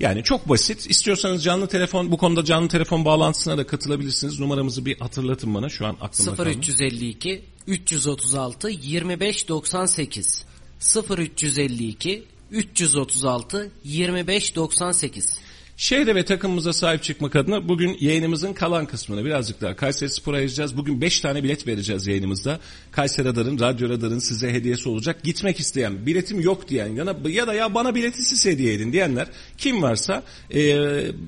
Yani 0.00 0.22
çok 0.22 0.48
basit. 0.48 0.90
İstiyorsanız 0.90 1.44
canlı 1.44 1.66
telefon 1.66 2.12
bu 2.12 2.16
konuda 2.16 2.44
canlı 2.44 2.68
telefon 2.68 3.04
bağlantısına 3.04 3.58
da 3.58 3.66
katılabilirsiniz. 3.66 4.40
Numaramızı 4.40 4.86
bir 4.86 4.98
hatırlatın 4.98 5.54
bana 5.54 5.68
şu 5.68 5.86
an 5.86 5.96
aklımda 6.00 6.34
kaldı. 6.34 6.48
0352 6.48 7.42
336 7.66 10.46
2598 10.78 12.26
0352 12.50 13.70
336 13.84 14.52
2598 14.52 15.51
Şehre 15.82 16.14
ve 16.14 16.24
takımımıza 16.24 16.72
sahip 16.72 17.02
çıkmak 17.02 17.36
adına 17.36 17.68
bugün 17.68 17.96
yayınımızın 18.00 18.52
kalan 18.52 18.86
kısmını 18.86 19.24
birazcık 19.24 19.60
daha 19.60 19.76
Kayseri 19.76 20.10
Spor'a 20.10 20.36
ayıracağız. 20.36 20.76
Bugün 20.76 21.00
5 21.00 21.20
tane 21.20 21.44
bilet 21.44 21.66
vereceğiz 21.66 22.06
yayınımızda. 22.06 22.60
Kayseri 22.92 23.28
Radar'ın, 23.28 23.58
Radyo 23.58 23.88
Radar'ın 23.88 24.18
size 24.18 24.52
hediyesi 24.52 24.88
olacak. 24.88 25.22
Gitmek 25.22 25.60
isteyen, 25.60 26.06
biletim 26.06 26.40
yok 26.40 26.68
diyen 26.68 26.86
yana, 26.86 27.16
ya 27.28 27.46
da 27.46 27.54
ya 27.54 27.74
bana 27.74 27.94
bileti 27.94 28.22
siz 28.22 28.46
hediye 28.46 28.74
edin 28.74 28.92
diyenler 28.92 29.28
kim 29.58 29.82
varsa 29.82 30.22
e, 30.54 30.76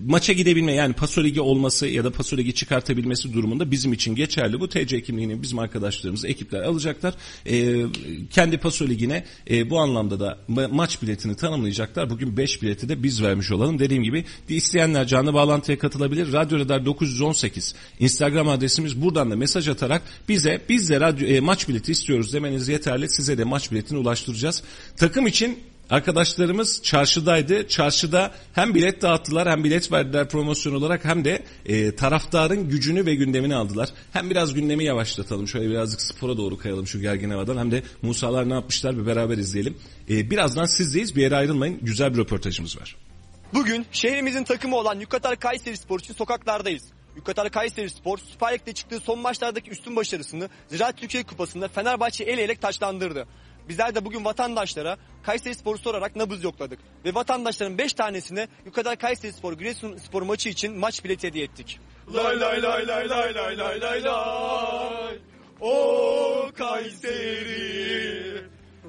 maça 0.07 0.33
gidebilme 0.33 0.73
yani 0.73 0.95
Paso 0.95 1.25
Ligi 1.25 1.41
olması 1.41 1.87
ya 1.87 2.05
da 2.05 2.11
Paso 2.11 2.37
Ligi 2.37 2.55
çıkartabilmesi 2.55 3.33
durumunda 3.33 3.71
bizim 3.71 3.93
için 3.93 4.15
geçerli. 4.15 4.61
Bu 4.61 4.69
TC 4.69 5.03
kimliğini 5.03 5.43
bizim 5.43 5.59
arkadaşlarımız, 5.59 6.25
ekipler 6.25 6.63
alacaklar. 6.63 7.15
E, 7.47 7.85
kendi 8.31 8.59
Paso 8.59 8.87
Ligi'ne 8.87 9.25
e, 9.51 9.71
bu 9.71 9.79
anlamda 9.79 10.21
da 10.21 10.39
ma- 10.49 10.73
maç 10.73 11.03
biletini 11.03 11.37
tanımlayacaklar. 11.37 12.11
Bugün 12.11 12.37
5 12.37 12.63
bileti 12.63 12.89
de 12.89 13.03
biz 13.03 13.23
vermiş 13.23 13.53
olalım. 13.53 13.79
Dediğim 13.79 14.03
gibi 14.03 14.25
isteyenler 14.49 15.07
canlı 15.07 15.35
bağlantıya 15.35 15.79
katılabilir. 15.79 16.33
Radyo 16.33 16.59
Radar 16.59 16.87
918 16.87 17.75
Instagram 18.01 18.49
adresimiz 18.49 19.03
buradan 19.03 19.31
da 19.31 19.37
mesaj 19.37 19.69
atarak 19.69 20.03
bize 20.29 20.61
biz 20.69 20.91
de 20.91 21.01
radyo, 21.01 21.27
e, 21.29 21.41
maç 21.41 21.69
bileti 21.69 21.93
istiyoruz 21.93 22.33
demeniz 22.33 22.69
yeterli. 22.69 23.09
Size 23.09 23.39
de 23.39 23.45
maç 23.45 23.73
biletini 23.73 23.99
ulaştıracağız. 23.99 24.63
Takım 24.97 25.27
için 25.27 25.59
Arkadaşlarımız 25.91 26.83
çarşıdaydı. 26.83 27.69
Çarşıda 27.69 28.33
hem 28.53 28.75
bilet 28.75 29.03
dağıttılar 29.03 29.49
hem 29.49 29.65
bilet 29.65 29.93
verdiler 29.93 30.29
promosyon 30.29 30.75
olarak 30.75 31.05
hem 31.05 31.25
de 31.25 31.43
e, 31.67 31.97
taraftarın 31.97 32.69
gücünü 32.69 33.07
ve 33.07 33.15
gündemini 33.15 33.55
aldılar. 33.55 33.89
Hem 34.13 34.31
biraz 34.31 34.55
gündemi 34.55 34.85
yavaşlatalım. 34.85 35.49
Şöyle 35.49 35.71
birazcık 35.71 36.01
spora 36.01 36.37
doğru 36.37 36.59
kayalım 36.59 36.87
şu 36.87 37.01
gergin 37.01 37.31
havadan. 37.31 37.57
Hem 37.57 37.71
de 37.71 37.83
Musalar 38.03 38.49
ne 38.49 38.55
yapmışlar 38.55 38.99
bir 38.99 39.07
beraber 39.07 39.39
izleyelim. 39.39 39.77
E, 40.11 40.31
birazdan 40.31 40.65
sizdeyiz. 40.65 41.17
Bir 41.17 41.23
yere 41.23 41.37
ayrılmayın. 41.37 41.79
Güzel 41.83 42.13
bir 42.13 42.19
röportajımız 42.19 42.81
var. 42.81 42.97
Bugün 43.55 43.87
şehrimizin 43.93 44.45
takımı 44.45 44.77
olan 44.77 45.01
Yukatar 45.01 45.37
Kayseri 45.37 45.77
Spor 45.77 46.01
için 46.01 46.15
sokaklardayız. 46.15 46.93
Yukatar 47.17 47.51
Kayseri 47.51 47.91
Spor 47.91 48.19
Süper 48.19 48.55
Lig'de 48.55 48.73
çıktığı 48.73 49.01
son 49.01 49.19
maçlardaki 49.19 49.71
üstün 49.71 49.97
başarısını 49.97 50.49
Ziraat 50.69 50.99
Türkiye 50.99 51.23
Kupası'nda 51.23 51.69
Fenerbahçe 51.69 52.25
el 52.25 52.39
elek 52.39 52.61
taçlandırdı. 52.61 53.27
Bizler 53.69 53.95
de 53.95 54.05
bugün 54.05 54.25
vatandaşlara 54.25 54.97
Kayseri 55.23 55.55
Spor'u 55.55 55.79
sorarak 55.79 56.17
nabız 56.17 56.45
yokladık. 56.45 56.79
Ve 57.05 57.15
vatandaşların 57.15 57.79
5 57.79 57.93
tanesine 57.93 58.49
Yukatar 58.67 58.97
Kayseri 58.97 59.33
Spor 59.33 59.53
Giresun 59.53 59.97
Spor 59.97 60.23
maçı 60.23 60.49
için 60.49 60.79
maç 60.79 61.05
bileti 61.05 61.27
hediye 61.27 61.45
ettik. 61.45 61.81
Lay 62.15 62.41
lay 62.41 62.63
lay 62.63 62.89
lay 62.89 63.09
lay 63.09 63.35
lay 63.35 63.59
lay 63.59 63.81
lay 63.81 64.05
lay 64.05 65.19
O 65.61 66.51
Kayseri 66.55 68.45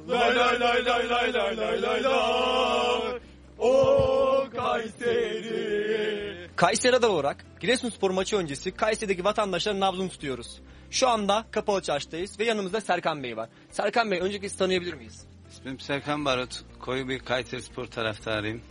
Lay 0.09 0.35
lay 0.35 0.59
lay 0.59 0.85
lay 0.85 1.09
lay 1.09 1.33
lay 1.33 1.57
lay 1.57 1.81
lay 1.81 2.03
lay 2.03 3.24
O 3.59 4.47
Kayseri. 4.55 6.47
Kayseri 6.55 6.93
Radar 6.93 7.09
olarak 7.09 7.45
Giresunspor 7.59 8.11
maçı 8.11 8.37
öncesi 8.37 8.71
Kayseri'deki 8.71 9.23
vatandaşların 9.23 9.79
nabzını 9.79 10.09
tutuyoruz. 10.09 10.59
Şu 10.91 11.07
anda 11.07 11.45
Kapalı 11.51 11.81
Çarşı'dayız 11.81 12.39
ve 12.39 12.43
yanımızda 12.43 12.81
Serkan 12.81 13.23
Bey 13.23 13.37
var. 13.37 13.49
Serkan 13.71 14.11
Bey 14.11 14.19
öncelikle 14.19 14.49
sizi 14.49 14.59
tanıyabilir 14.59 14.93
miyiz? 14.93 15.25
İsmim 15.51 15.79
Serkan 15.79 16.25
Barut. 16.25 16.63
Koyu 16.79 17.09
bir 17.09 17.19
Kayseri 17.19 17.61
Spor 17.61 17.85
taraftarıyım. 17.85 18.61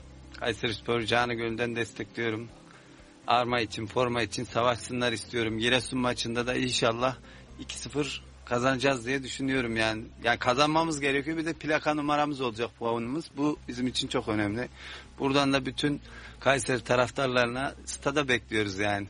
Kayseri 0.40 0.74
Spor 0.74 1.00
canı 1.00 1.34
gönülden 1.34 1.76
destekliyorum. 1.76 2.48
Arma 3.26 3.60
için, 3.60 3.86
forma 3.86 4.22
için 4.22 4.44
savaşsınlar 4.44 5.12
istiyorum. 5.12 5.58
Giresun 5.58 5.98
maçında 5.98 6.46
da 6.46 6.54
inşallah 6.54 7.16
2-0 7.60 8.20
kazanacağız 8.44 9.06
diye 9.06 9.22
düşünüyorum 9.22 9.76
yani. 9.76 10.02
Yani 10.24 10.38
kazanmamız 10.38 11.00
gerekiyor. 11.00 11.36
Bir 11.36 11.46
de 11.46 11.52
plaka 11.52 11.94
numaramız 11.94 12.40
olacak 12.40 12.70
puanımız. 12.78 13.24
Bu 13.36 13.58
bizim 13.68 13.86
için 13.86 14.08
çok 14.08 14.28
önemli. 14.28 14.68
Buradan 15.18 15.52
da 15.52 15.66
bütün 15.66 16.00
Kayseri 16.40 16.84
taraftarlarına 16.84 17.74
stada 17.84 18.28
bekliyoruz 18.28 18.78
yani. 18.78 19.06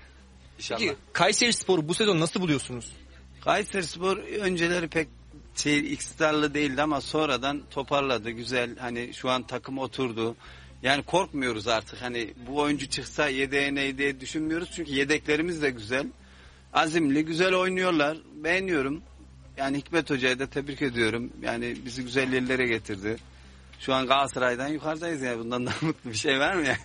İnşallah. 0.58 0.80
Peki 0.80 0.96
Kayseri 1.12 1.52
Spor'u 1.52 1.88
bu 1.88 1.94
sezon 1.94 2.20
nasıl 2.20 2.40
buluyorsunuz? 2.40 2.92
Kayseri 3.40 3.86
Spor 3.86 4.16
önceleri 4.16 4.88
pek 4.88 5.08
şey 5.56 5.92
istikrarlı 5.92 6.54
değildi 6.54 6.82
ama 6.82 7.00
sonradan 7.00 7.62
toparladı. 7.70 8.30
Güzel 8.30 8.76
hani 8.78 9.14
şu 9.14 9.30
an 9.30 9.42
takım 9.42 9.78
oturdu. 9.78 10.36
Yani 10.82 11.02
korkmuyoruz 11.02 11.68
artık 11.68 12.02
hani 12.02 12.34
bu 12.46 12.60
oyuncu 12.60 12.88
çıksa 12.88 13.28
yedeğe 13.28 13.74
ne 13.74 13.98
diye 13.98 14.20
düşünmüyoruz. 14.20 14.70
Çünkü 14.76 14.92
yedeklerimiz 14.92 15.62
de 15.62 15.70
güzel. 15.70 16.06
Azimli, 16.72 17.24
güzel 17.24 17.54
oynuyorlar. 17.54 18.18
Beğeniyorum. 18.34 19.02
Yani 19.56 19.78
Hikmet 19.78 20.10
Hoca'yı 20.10 20.38
da 20.38 20.46
tebrik 20.46 20.82
ediyorum. 20.82 21.32
Yani 21.42 21.76
bizi 21.84 22.02
güzel 22.02 22.32
yerlere 22.32 22.66
getirdi. 22.66 23.16
Şu 23.80 23.94
an 23.94 24.06
Galatasaray'dan 24.06 24.68
yukarıdayız 24.68 25.22
yani. 25.22 25.38
Bundan 25.38 25.66
daha 25.66 25.76
mutlu 25.86 26.10
bir 26.10 26.16
şey 26.16 26.38
var 26.38 26.54
mı 26.54 26.66
yani? 26.66 26.78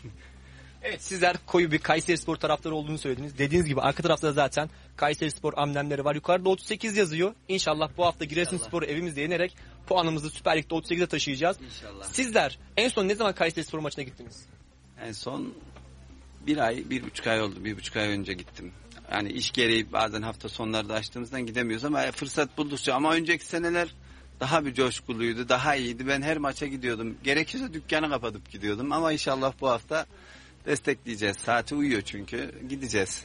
Evet 0.83 1.03
sizler 1.03 1.35
koyu 1.45 1.71
bir 1.71 1.79
Kayseri 1.79 2.17
Spor 2.17 2.35
taraftarı 2.35 2.75
olduğunu 2.75 2.97
söylediniz. 2.97 3.37
Dediğiniz 3.37 3.67
gibi 3.67 3.81
arka 3.81 4.03
tarafta 4.03 4.27
da 4.27 4.31
zaten 4.31 4.69
Kayseri 4.95 5.31
Spor 5.31 5.53
amblemleri 5.57 6.05
var. 6.05 6.15
Yukarıda 6.15 6.49
38 6.49 6.97
yazıyor. 6.97 7.33
İnşallah 7.47 7.89
bu 7.97 8.05
hafta 8.05 8.25
Giresun 8.25 8.57
Spor'u 8.57 8.85
evimizde 8.85 9.21
yenerek 9.21 9.55
puanımızı 9.87 10.29
Süper 10.29 10.57
Lig'de 10.57 10.75
38'e 10.75 11.07
taşıyacağız. 11.07 11.57
İnşallah. 11.61 12.03
Sizler 12.03 12.59
en 12.77 12.89
son 12.89 13.07
ne 13.07 13.15
zaman 13.15 13.35
Kayseri 13.35 13.65
Spor 13.65 13.79
maçına 13.79 14.03
gittiniz? 14.03 14.45
En 15.01 15.11
son 15.11 15.53
bir 16.47 16.57
ay, 16.57 16.89
bir 16.89 17.03
buçuk 17.03 17.27
ay 17.27 17.41
oldu. 17.41 17.65
Bir 17.65 17.77
buçuk 17.77 17.95
ay 17.95 18.07
önce 18.07 18.33
gittim. 18.33 18.71
Yani 19.11 19.31
iş 19.31 19.52
gereği 19.52 19.91
bazen 19.94 20.22
hafta 20.22 20.49
sonları 20.49 20.90
da 20.90 20.94
açtığımızdan 20.94 21.45
gidemiyoruz 21.45 21.86
ama 21.86 22.11
fırsat 22.11 22.57
buldukça. 22.57 22.94
Ama 22.95 23.14
önceki 23.14 23.45
seneler 23.45 23.95
daha 24.40 24.65
bir 24.65 24.73
coşkuluydu, 24.73 25.49
daha 25.49 25.76
iyiydi. 25.76 26.07
Ben 26.07 26.22
her 26.22 26.38
maça 26.38 26.68
gidiyordum. 26.68 27.18
Gerekirse 27.23 27.73
dükkanı 27.73 28.10
kapatıp 28.10 28.52
gidiyordum. 28.52 28.91
Ama 28.91 29.14
inşallah 29.14 29.53
bu 29.61 29.69
hafta 29.69 30.06
destekleyeceğiz. 30.65 31.38
Saati 31.38 31.76
uyuyor 31.76 32.02
çünkü. 32.02 32.52
Gideceğiz. 32.69 33.23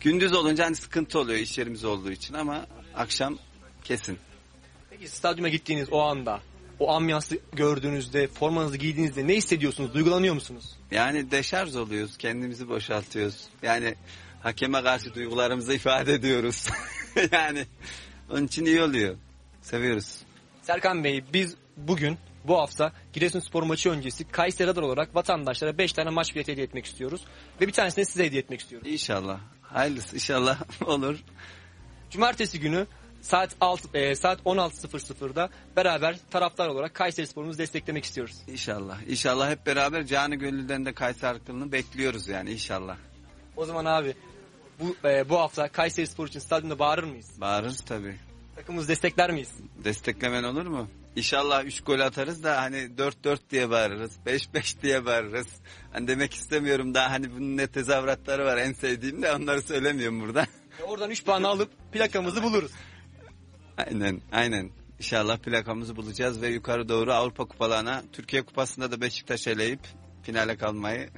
Gündüz 0.00 0.32
olunca 0.32 0.64
hani 0.64 0.76
sıkıntı 0.76 1.18
oluyor 1.18 1.38
iş 1.38 1.58
yerimiz 1.58 1.84
olduğu 1.84 2.10
için 2.10 2.34
ama 2.34 2.66
akşam 2.94 3.38
kesin. 3.84 4.18
Peki 4.90 5.08
stadyuma 5.08 5.48
gittiğiniz 5.48 5.88
o 5.92 6.00
anda, 6.00 6.40
o 6.78 6.90
ambiyansı 6.92 7.38
gördüğünüzde, 7.52 8.26
formanızı 8.26 8.76
giydiğinizde 8.76 9.26
ne 9.26 9.36
hissediyorsunuz? 9.36 9.94
Duygulanıyor 9.94 10.34
musunuz? 10.34 10.76
Yani 10.90 11.30
deşarj 11.30 11.76
oluyoruz, 11.76 12.16
kendimizi 12.16 12.68
boşaltıyoruz. 12.68 13.44
Yani 13.62 13.94
hakeme 14.42 14.82
karşı 14.82 15.14
duygularımızı 15.14 15.72
ifade 15.74 16.14
ediyoruz. 16.14 16.68
yani 17.32 17.66
onun 18.30 18.46
için 18.46 18.64
iyi 18.64 18.82
oluyor. 18.82 19.16
Seviyoruz. 19.62 20.22
Serkan 20.62 21.04
Bey 21.04 21.24
biz 21.32 21.56
bugün 21.76 22.18
bu 22.44 22.58
hafta 22.58 22.92
Giresunspor 23.12 23.62
maçı 23.62 23.90
öncesi 23.90 24.28
Kayseri 24.28 24.68
Radar 24.68 24.82
olarak 24.82 25.14
vatandaşlara 25.14 25.78
5 25.78 25.92
tane 25.92 26.10
maç 26.10 26.34
bileti 26.34 26.52
hediye 26.52 26.66
etmek 26.66 26.86
istiyoruz. 26.86 27.20
Ve 27.60 27.66
bir 27.66 27.72
tanesini 27.72 28.04
size 28.06 28.24
hediye 28.24 28.40
etmek 28.42 28.60
istiyorum. 28.60 28.88
İnşallah. 28.90 29.40
Hayırlısı 29.62 30.14
inşallah 30.14 30.62
olur. 30.86 31.18
Cumartesi 32.10 32.60
günü 32.60 32.86
saat 33.20 33.56
6 33.60 33.98
e, 33.98 34.14
saat 34.14 34.40
16.00'da 34.40 35.50
beraber 35.76 36.16
taraftar 36.30 36.68
olarak 36.68 36.94
Kayseri 36.94 37.26
Spor'umuzu 37.26 37.58
desteklemek 37.58 38.04
istiyoruz. 38.04 38.36
İnşallah. 38.46 39.02
İnşallah 39.08 39.50
hep 39.50 39.66
beraber 39.66 40.06
canı 40.06 40.34
gönülden 40.34 40.86
de 40.86 40.92
Kayseri 40.92 41.26
halkını 41.26 41.72
bekliyoruz 41.72 42.28
yani 42.28 42.50
inşallah. 42.50 42.96
O 43.58 43.64
zaman 43.64 43.84
abi 43.84 44.14
bu 44.80 45.08
e, 45.08 45.28
bu 45.28 45.38
hafta 45.38 45.68
Kayseri 45.68 46.06
Spor 46.06 46.28
için 46.28 46.40
stadyumda 46.40 46.78
bağırır 46.78 47.04
mıyız? 47.04 47.40
Bağırırız 47.40 47.80
tabii. 47.80 48.16
Takımımızı 48.56 48.88
destekler 48.88 49.30
miyiz? 49.30 49.54
Desteklemen 49.84 50.42
olur 50.42 50.66
mu? 50.66 50.88
İnşallah 51.16 51.64
3 51.64 51.80
gol 51.80 52.00
atarız 52.00 52.44
da 52.44 52.62
hani 52.62 52.76
4-4 52.76 53.38
diye 53.50 53.70
bağırırız. 53.70 54.18
5-5 54.26 54.82
diye 54.82 55.04
bağırırız. 55.04 55.46
Hani 55.92 56.08
demek 56.08 56.34
istemiyorum 56.34 56.94
daha 56.94 57.10
hani 57.10 57.32
bunun 57.32 57.56
ne 57.56 57.66
tezahüratları 57.66 58.44
var 58.44 58.56
en 58.56 58.72
sevdiğim 58.72 59.22
de 59.22 59.32
onları 59.32 59.62
söylemiyorum 59.62 60.20
burada. 60.20 60.46
E, 60.80 60.82
oradan 60.82 61.10
3 61.10 61.24
puan 61.24 61.42
alıp 61.42 61.92
plakamızı 61.92 62.42
buluruz. 62.42 62.72
aynen 63.76 64.20
aynen. 64.32 64.70
İnşallah 64.98 65.38
plakamızı 65.38 65.96
bulacağız 65.96 66.42
ve 66.42 66.48
yukarı 66.48 66.88
doğru 66.88 67.12
Avrupa 67.12 67.44
kupalarına 67.44 68.02
Türkiye 68.12 68.42
kupasında 68.42 68.90
da 68.92 69.00
Beşiktaş 69.00 69.46
eleyip 69.46 69.80
finale 70.22 70.56
kalmayı 70.56 71.10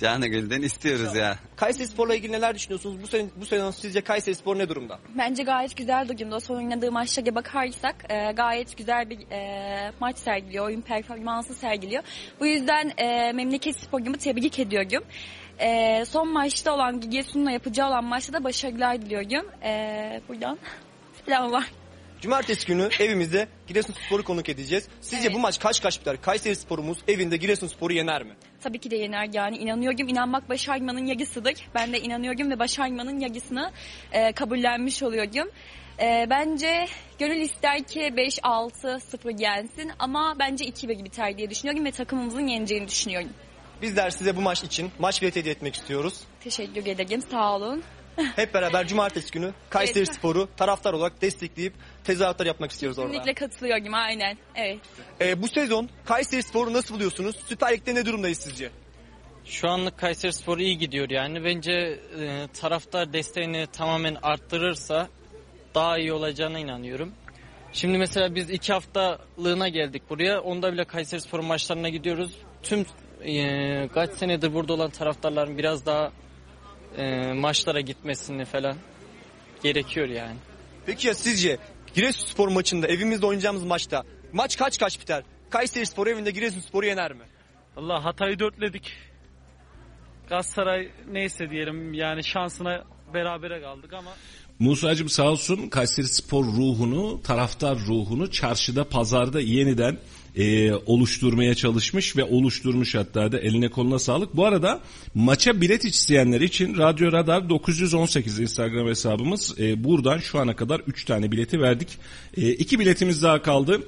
canı 0.00 0.26
gönülden 0.26 0.62
istiyoruz 0.62 1.16
ya. 1.16 1.38
Kayseri 1.56 1.86
Spor'la 1.88 2.14
ilgili 2.14 2.32
neler 2.32 2.54
düşünüyorsunuz? 2.54 3.02
Bu 3.02 3.06
sene 3.06 3.26
bu 3.36 3.46
sene 3.46 3.72
sizce 3.72 4.00
Kayseri 4.00 4.34
Spor 4.34 4.58
ne 4.58 4.68
durumda? 4.68 4.98
Bence 5.18 5.42
gayet 5.42 5.76
güzel 5.76 6.08
durumda. 6.08 6.40
Son 6.40 6.56
oynadığı 6.56 6.92
maçlara 6.92 7.34
bakarsak 7.34 8.04
e, 8.08 8.32
gayet 8.32 8.76
güzel 8.76 9.10
bir 9.10 9.18
e, 9.30 9.92
maç 10.00 10.18
sergiliyor. 10.18 10.66
Oyun 10.66 10.80
performansı 10.80 11.54
sergiliyor. 11.54 12.02
Bu 12.40 12.46
yüzden 12.46 12.92
e, 12.98 13.32
memleket 13.32 13.76
sporumu 13.80 14.16
tebrik 14.16 14.58
ediyorum. 14.58 15.04
E, 15.58 16.04
son 16.04 16.28
maçta 16.32 16.74
olan 16.74 17.00
Giresun'la 17.00 17.50
yapacağı 17.50 17.88
olan 17.88 18.04
maçta 18.04 18.32
da 18.32 18.44
başarılar 18.44 19.02
diliyorum. 19.02 19.50
E, 19.62 20.20
buradan 20.28 20.58
selamlar. 21.26 21.70
Cumartesi 22.20 22.66
günü 22.66 22.88
evimizde 23.00 23.48
Giresunspor'u 23.66 24.24
konuk 24.24 24.48
edeceğiz. 24.48 24.88
Sizce 25.00 25.26
Evet. 25.26 25.34
bu 25.34 25.38
maç 25.38 25.58
kaç 25.58 25.82
kaç 25.82 26.00
biter? 26.00 26.20
Kayseri 26.20 26.56
Spor'umuz 26.56 26.98
evinde 27.08 27.36
Giresunspor'u 27.36 27.92
yener 27.92 28.22
mi? 28.22 28.32
Tabii 28.62 28.78
ki 28.78 28.90
de 28.90 28.96
yener 28.96 29.28
yani 29.32 29.56
inanıyorum. 29.56 30.08
İnanmak 30.08 30.48
başarmanın 30.48 31.06
yarısıdır. 31.06 31.54
Ben 31.74 31.92
de 31.92 32.00
inanıyorum 32.00 32.50
ve 32.50 32.58
başarmanın 32.58 33.20
yarısını 33.20 33.72
e, 34.12 34.32
kabullenmiş 34.32 35.02
oluyorum. 35.02 35.50
E, 36.00 36.26
bence 36.30 36.86
gönül 37.18 37.40
ister 37.40 37.82
ki 37.82 38.00
5-6-0 38.00 39.30
gelsin 39.30 39.92
ama 39.98 40.36
bence 40.38 40.64
2-1 40.64 41.04
biter 41.04 41.38
diye 41.38 41.50
düşünüyorum 41.50 41.84
ve 41.84 41.90
takımımızın 41.90 42.46
yeneceğini 42.46 42.88
düşünüyorum. 42.88 43.30
Bizler 43.82 44.10
size 44.10 44.36
bu 44.36 44.40
maç 44.40 44.64
için 44.64 44.90
maç 44.98 45.22
bileti 45.22 45.40
hediye 45.40 45.54
etmek 45.54 45.74
istiyoruz. 45.74 46.20
Teşekkür 46.40 46.86
ederim. 46.86 47.22
Sağ 47.30 47.56
olun. 47.56 47.82
Hep 48.36 48.54
beraber 48.54 48.86
cumartesi 48.86 49.30
günü 49.30 49.52
Kayseri. 49.70 50.06
Spor'u 50.06 50.48
taraftar 50.56 50.92
olarak 50.92 51.22
destekleyip 51.22 51.74
tezahüratlar 52.06 52.46
yapmak 52.46 52.70
istiyoruz 52.70 52.98
orada. 52.98 53.12
Kesinlikle 53.12 53.34
katılıyorum. 53.34 53.94
Aynen. 53.94 54.38
Evet. 54.54 54.78
Ee, 55.20 55.42
bu 55.42 55.48
sezon 55.48 55.88
Kayseri 56.04 56.42
Spor'u 56.42 56.72
nasıl 56.72 56.94
buluyorsunuz? 56.94 57.36
Süper 57.46 57.72
Lig'de 57.72 57.94
ne 57.94 58.06
durumdayız 58.06 58.38
sizce? 58.38 58.70
Şu 59.44 59.68
anlık 59.68 59.98
Kayseri 59.98 60.32
Spor 60.32 60.58
iyi 60.58 60.78
gidiyor 60.78 61.10
yani. 61.10 61.44
Bence 61.44 61.72
e, 61.72 62.48
taraftar 62.60 63.12
desteğini 63.12 63.66
tamamen 63.66 64.16
arttırırsa 64.22 65.08
daha 65.74 65.98
iyi 65.98 66.12
olacağına 66.12 66.58
inanıyorum. 66.58 67.12
Şimdi 67.72 67.98
mesela 67.98 68.34
biz 68.34 68.50
iki 68.50 68.72
haftalığına 68.72 69.68
geldik 69.68 70.02
buraya. 70.10 70.40
Onda 70.40 70.72
bile 70.72 70.84
Kayseri 70.84 71.20
Spor'un 71.20 71.44
maçlarına 71.44 71.88
gidiyoruz. 71.88 72.32
Tüm 72.62 72.86
e, 73.24 73.88
kaç 73.88 74.10
senedir 74.10 74.54
burada 74.54 74.72
olan 74.72 74.90
taraftarların 74.90 75.58
biraz 75.58 75.86
daha 75.86 76.12
e, 76.96 77.32
maçlara 77.32 77.80
gitmesini 77.80 78.44
falan 78.44 78.76
gerekiyor 79.62 80.08
yani. 80.08 80.36
Peki 80.86 81.08
ya 81.08 81.14
sizce 81.14 81.58
Giresunspor 81.96 82.48
maçında 82.48 82.86
evimizde 82.86 83.26
oynayacağımız 83.26 83.64
maçta 83.64 84.04
maç 84.32 84.56
kaç 84.56 84.78
kaç 84.78 85.00
biter? 85.00 85.22
Kayseri 85.50 85.86
Spor 85.86 86.06
evinde 86.06 86.30
Giresunspor'u 86.30 86.86
yener 86.86 87.12
mi? 87.12 87.24
Allah 87.76 88.04
Hatay'ı 88.04 88.38
dörtledik. 88.38 88.92
Galatasaray 90.28 90.90
neyse 91.12 91.50
diyelim 91.50 91.94
yani 91.94 92.24
şansına 92.24 92.84
berabere 93.14 93.60
kaldık 93.60 93.92
ama 93.92 94.10
Musa'cığım 94.58 95.08
sağ 95.08 95.30
olsun 95.30 95.68
Kayseri 95.68 96.08
Spor 96.08 96.44
ruhunu, 96.44 97.22
taraftar 97.22 97.78
ruhunu 97.78 98.30
çarşıda, 98.30 98.88
pazarda 98.88 99.40
yeniden 99.40 99.98
e, 100.36 100.72
oluşturmaya 100.72 101.54
çalışmış 101.54 102.16
ve 102.16 102.24
oluşturmuş 102.24 102.94
hatta 102.94 103.32
da 103.32 103.38
eline 103.38 103.68
koluna 103.68 103.98
sağlık. 103.98 104.36
Bu 104.36 104.46
arada 104.46 104.80
maça 105.14 105.60
bilet 105.60 105.84
isteyenler 105.84 106.40
için 106.40 106.78
Radyo 106.78 107.12
Radar 107.12 107.48
918 107.48 108.40
Instagram 108.40 108.88
hesabımız 108.88 109.60
e, 109.60 109.84
buradan 109.84 110.18
şu 110.18 110.38
ana 110.38 110.56
kadar 110.56 110.80
3 110.86 111.04
tane 111.04 111.32
bileti 111.32 111.60
verdik. 111.60 111.88
2 112.36 112.78
biletimiz 112.78 113.22
daha 113.22 113.42
kaldı. 113.42 113.82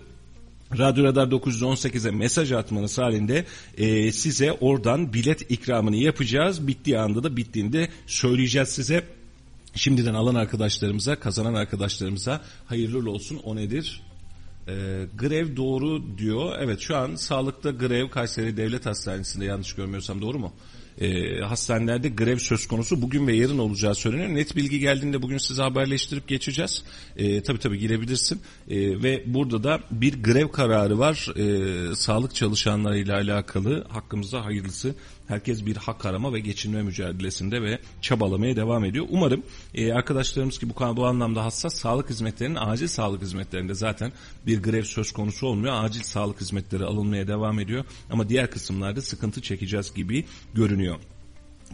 Radyo 0.79 1.05
Radar 1.05 1.27
918'e 1.27 2.11
mesaj 2.11 2.53
atmanız 2.53 2.99
halinde 2.99 3.45
e, 3.79 4.13
size 4.13 4.53
oradan 4.53 5.13
bilet 5.13 5.51
ikramını 5.51 5.97
yapacağız. 5.97 6.67
Bittiği 6.67 6.99
anda 6.99 7.23
da 7.23 7.37
bittiğinde 7.37 7.89
söyleyeceğiz 8.07 8.69
size. 8.69 9.05
Şimdiden 9.75 10.15
alan 10.15 10.35
arkadaşlarımıza, 10.35 11.17
kazanan 11.17 11.55
arkadaşlarımıza 11.55 12.41
hayırlı 12.67 13.11
olsun. 13.11 13.41
O 13.45 13.57
nedir? 13.57 14.08
Ee, 14.69 15.07
grev 15.19 15.57
doğru 15.57 16.19
diyor. 16.19 16.53
Evet 16.61 16.81
şu 16.81 16.97
an 16.97 17.15
sağlıkta 17.15 17.71
grev 17.71 18.09
Kayseri 18.09 18.57
Devlet 18.57 18.87
Hastanesi'nde 18.87 19.45
yanlış 19.45 19.73
görmüyorsam 19.73 20.23
doğru 20.23 20.39
mu? 20.39 20.53
Ee, 21.01 21.41
hastanelerde 21.41 22.09
grev 22.09 22.39
söz 22.39 22.67
konusu 22.67 23.03
bugün 23.03 23.27
ve 23.27 23.37
yarın 23.37 23.59
olacağı 23.59 23.95
söyleniyor. 23.95 24.29
Net 24.29 24.57
bilgi 24.57 24.81
geldiğinde 24.81 25.23
bugün 25.23 25.39
size 25.39 25.63
haberleştirip 25.63 26.29
geçeceğiz. 26.29 26.83
Ee, 27.17 27.43
tabii 27.43 27.59
tabii 27.59 27.79
girebilirsin. 27.79 28.41
Ee, 28.69 29.03
ve 29.03 29.23
burada 29.27 29.65
da 29.65 29.81
bir 29.91 30.23
grev 30.23 30.49
kararı 30.49 30.99
var. 30.99 31.29
Ee, 31.37 31.95
sağlık 31.95 32.35
çalışanlarıyla 32.35 33.17
alakalı 33.17 33.85
hakkımızda 33.89 34.45
hayırlısı. 34.45 34.95
Herkes 35.29 35.67
bir 35.67 35.77
hak 35.77 36.07
arama 36.07 36.33
ve 36.33 36.41
geçinme 36.41 36.83
mücadelesinde 36.83 37.63
ve 37.63 37.79
çabalamaya 38.01 38.57
devam 38.57 38.85
ediyor. 38.85 39.07
Umarım 39.11 39.43
e, 39.75 39.93
arkadaşlarımız 39.93 40.59
ki 40.59 40.69
bu, 40.71 40.97
bu 40.97 41.07
anlamda 41.07 41.45
hassas 41.45 41.75
sağlık 41.75 42.11
hizmetlerinin 42.11 42.59
acil 42.61 42.89
sağlık 42.89 43.23
hizmetlerinde 43.23 43.75
zaten 43.75 44.13
bir 44.47 44.63
grev 44.63 44.83
söz 44.83 45.13
konusu 45.13 45.47
olmuyor. 45.47 45.85
Acil 45.85 46.03
sağlık 46.03 46.41
hizmetleri 46.41 46.85
alınmaya 46.85 47.29
devam 47.29 47.61
ediyor. 47.61 47.85
Ama 48.11 48.29
diğer 48.29 48.51
kısımlarda 48.51 49.03
sıkıntı 49.03 49.43
çekeceğiz 49.43 49.95
gibi 49.95 50.25
görünüyor. 50.55 50.97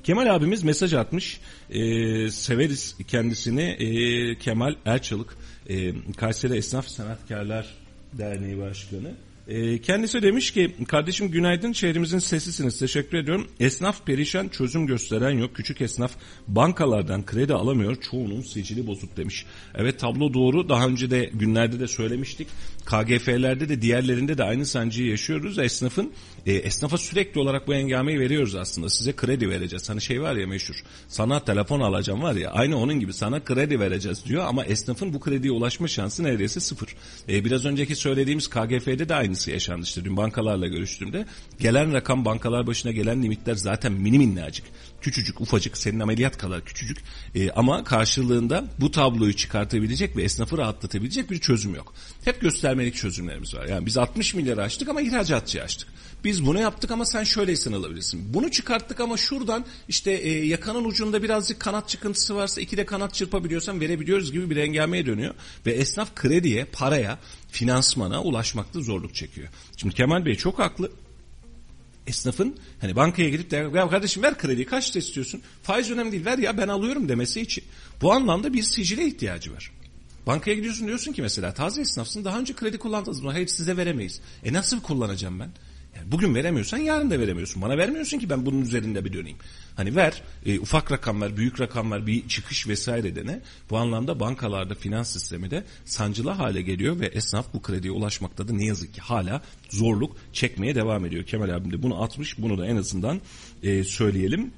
Kemal 0.03 0.35
abimiz 0.35 0.63
mesaj 0.63 0.95
atmış. 0.95 1.41
Ee, 1.71 2.31
severiz 2.31 2.97
kendisini. 3.09 3.63
Ee, 3.63 4.39
Kemal 4.39 4.75
Erçalık, 4.85 5.37
e, 5.69 5.93
Kayseri 6.17 6.57
Esnaf 6.57 6.89
Sanatkarlar 6.89 7.75
Derneği 8.13 8.59
Başkanı. 8.59 9.15
Ee, 9.49 9.81
kendisi 9.81 10.23
demiş 10.23 10.51
ki 10.51 10.75
kardeşim 10.89 11.31
günaydın 11.31 11.73
şehrimizin 11.73 12.19
sesisiniz 12.19 12.79
teşekkür 12.79 13.19
ediyorum. 13.19 13.49
Esnaf 13.61 14.07
perişan 14.07 14.49
çözüm 14.49 14.87
gösteren 14.87 15.31
yok. 15.31 15.55
Küçük 15.55 15.81
esnaf 15.81 16.13
bankalardan 16.49 17.27
kredi 17.27 17.55
alamıyor. 17.55 17.97
Çoğunun 18.11 18.43
sicili 18.43 18.87
bozuk 18.87 19.17
demiş. 19.17 19.47
Evet 19.75 19.99
tablo 19.99 20.35
doğru. 20.35 20.69
Daha 20.69 20.87
önce 20.87 21.11
de 21.11 21.31
günlerde 21.35 21.81
de 21.81 21.89
söylemiştik. 21.89 22.49
KGF'lerde 22.87 23.69
de 23.69 23.83
diğerlerinde 23.83 24.39
de 24.39 24.45
aynı 24.45 24.67
sancıyı 24.67 25.11
yaşıyoruz. 25.11 25.59
Esnafın 25.59 26.13
e, 26.47 26.53
esnafa 26.53 26.99
sürekli 26.99 27.41
olarak 27.41 27.67
bu 27.67 27.75
engameyi 27.75 28.21
veriyoruz 28.21 28.55
aslında. 28.55 28.91
Size 28.91 29.13
kredi 29.13 29.51
vereceğiz. 29.51 29.91
Hani 29.91 30.01
şey 30.01 30.23
var 30.23 30.37
ya 30.37 30.47
meşhur. 30.47 30.75
Sana 31.09 31.45
telefon 31.45 31.81
alacağım 31.81 32.23
var 32.23 32.35
ya. 32.35 32.51
Aynı 32.51 32.79
onun 32.79 33.01
gibi 33.01 33.13
sana 33.13 33.45
kredi 33.45 33.81
vereceğiz 33.81 34.25
diyor 34.25 34.45
ama 34.47 34.65
esnafın 34.65 35.15
bu 35.15 35.21
krediye 35.21 35.53
ulaşma 35.53 35.89
şansı 35.89 36.25
neredeyse 36.25 36.61
sıfır. 36.61 36.89
E, 37.29 37.45
biraz 37.45 37.65
önceki 37.65 37.97
söylediğimiz 37.97 38.49
KGF'de 38.49 39.09
de 39.09 39.15
aynısı 39.15 39.51
yaşanmıştı. 39.51 40.05
Dün 40.05 40.17
bankalarla 40.17 40.67
görüştüğümde 40.67 41.27
gelen 41.61 41.93
rakam 41.93 42.25
bankalar 42.25 42.67
başına 42.67 42.93
gelen 42.93 43.23
limitler 43.23 43.55
zaten 43.55 43.93
mini 43.93 44.19
minnacık. 44.19 44.65
Küçücük 45.05 45.41
ufacık 45.41 45.77
senin 45.77 46.01
ameliyat 46.01 46.39
kadar 46.39 46.65
küçücük. 46.65 46.99
E, 47.35 47.51
ama 47.51 47.85
karşılığında 47.85 48.65
bu 48.81 48.91
tabloyu 48.91 49.37
çıkartabilecek 49.37 50.17
ve 50.17 50.23
esnafı 50.23 50.59
rahatlatabilecek 50.59 51.31
bir 51.31 51.39
çözüm 51.39 51.75
yok. 51.75 51.95
Hep 52.25 52.41
göstermelik 52.41 52.95
çözümlerimiz 52.95 53.55
var. 53.55 53.67
Yani 53.67 53.87
biz 53.87 53.97
60 53.97 54.35
milyar 54.35 54.59
açtık 54.59 54.89
ama 54.89 55.01
ihracatçı 55.01 55.63
açtık. 55.63 55.89
Biz 56.25 56.47
bunu 56.47 56.61
yaptık 56.61 56.91
ama 56.91 57.05
sen 57.05 57.25
şöyleysen 57.25 57.73
alabilirsin. 57.73 58.35
Bunu 58.35 58.51
çıkarttık 58.51 59.01
ama 59.01 59.17
şuradan 59.17 59.65
işte 59.89 60.13
e, 60.13 60.47
yakanın 60.47 60.85
ucunda 60.85 61.23
birazcık 61.23 61.61
kanat 61.61 61.89
çıkıntısı 61.89 62.37
varsa 62.37 62.61
iki 62.61 62.77
de 62.77 62.87
kanat 62.87 63.15
çırpabiliyorsan 63.15 63.81
verebiliyoruz 63.81 64.33
gibi 64.33 64.51
bir 64.51 64.57
engameye 64.57 65.07
dönüyor. 65.07 65.35
Ve 65.67 65.73
esnaf 65.73 66.15
krediye, 66.15 66.65
paraya, 66.65 67.19
finansmana 67.51 68.23
ulaşmakta 68.23 68.81
zorluk 68.81 69.15
çekiyor. 69.15 69.49
Şimdi 69.77 69.95
Kemal 69.95 70.25
Bey 70.25 70.35
çok 70.35 70.59
haklı. 70.59 70.91
Esnafın 72.07 72.57
hani 72.81 72.97
bankaya 72.97 73.31
gidip 73.31 73.51
de 73.51 73.57
ya 73.57 73.89
kardeşim 73.89 74.23
ver 74.23 74.39
krediyi 74.39 74.67
kaçta 74.67 74.99
istiyorsun? 74.99 75.43
Faiz 75.63 75.91
önemli 75.91 76.13
değil 76.13 76.25
ver 76.25 76.39
ya 76.39 76.59
ben 76.59 76.69
alıyorum 76.69 77.09
demesi 77.09 77.41
için. 77.41 77.65
Bu 78.03 78.13
anlamda 78.13 78.53
bir 78.53 78.63
sicile 78.63 79.07
ihtiyacı 79.07 79.53
var. 79.53 79.71
Bankaya 80.27 80.57
gidiyorsun 80.57 80.87
diyorsun 80.87 81.13
ki 81.13 81.23
mesela 81.23 81.55
taze 81.55 81.81
esnafsın 81.81 82.25
daha 82.25 82.39
önce 82.39 82.55
kredi 82.55 82.79
kullandınız 82.79 83.21
mı? 83.21 83.33
Hayır 83.33 83.47
size 83.47 83.77
veremeyiz. 83.77 84.21
E 84.45 84.53
nasıl 84.53 84.81
kullanacağım 84.81 85.41
ben? 85.41 85.51
Yani 86.05 86.13
bugün 86.13 86.35
veremiyorsan 86.35 86.79
yarın 86.79 87.11
da 87.11 87.21
veremiyorsun. 87.21 87.63
Bana 87.63 87.79
vermiyorsun 87.79 88.19
ki 88.19 88.31
ben 88.31 88.47
bunun 88.47 88.63
üzerinde 88.63 89.05
bir 89.05 89.13
döneyim. 89.13 89.39
Hani 89.77 89.97
ver 89.97 90.23
e, 90.47 90.59
ufak 90.59 90.93
rakam 90.93 91.21
ver, 91.21 91.37
büyük 91.37 91.61
rakam 91.61 91.93
ver, 91.93 92.07
bir 92.07 92.29
çıkış 92.29 92.69
vesaire 92.69 93.17
dene. 93.17 93.41
Bu 93.71 93.79
anlamda 93.79 94.21
bankalarda 94.21 94.75
finans 94.75 95.13
sistemi 95.13 95.51
de 95.51 95.65
sancılı 95.85 96.31
hale 96.31 96.63
geliyor 96.63 97.01
ve 97.01 97.07
esnaf 97.07 97.55
bu 97.55 97.63
krediye 97.63 97.93
ulaşmakta 97.93 98.49
da 98.49 98.53
ne 98.53 98.65
yazık 98.67 98.95
ki 98.95 99.01
hala 99.01 99.43
zorluk 99.71 100.17
çekmeye 100.33 100.75
devam 100.75 101.07
ediyor. 101.07 101.25
Kemal 101.25 101.49
abim 101.49 101.73
de 101.73 101.83
bunu 101.83 102.03
atmış. 102.03 102.39
Bunu 102.39 102.59
da 102.59 102.67
en 102.67 102.77
azından 102.77 103.21
e, 103.63 103.85
söyleyelim. 103.85 104.51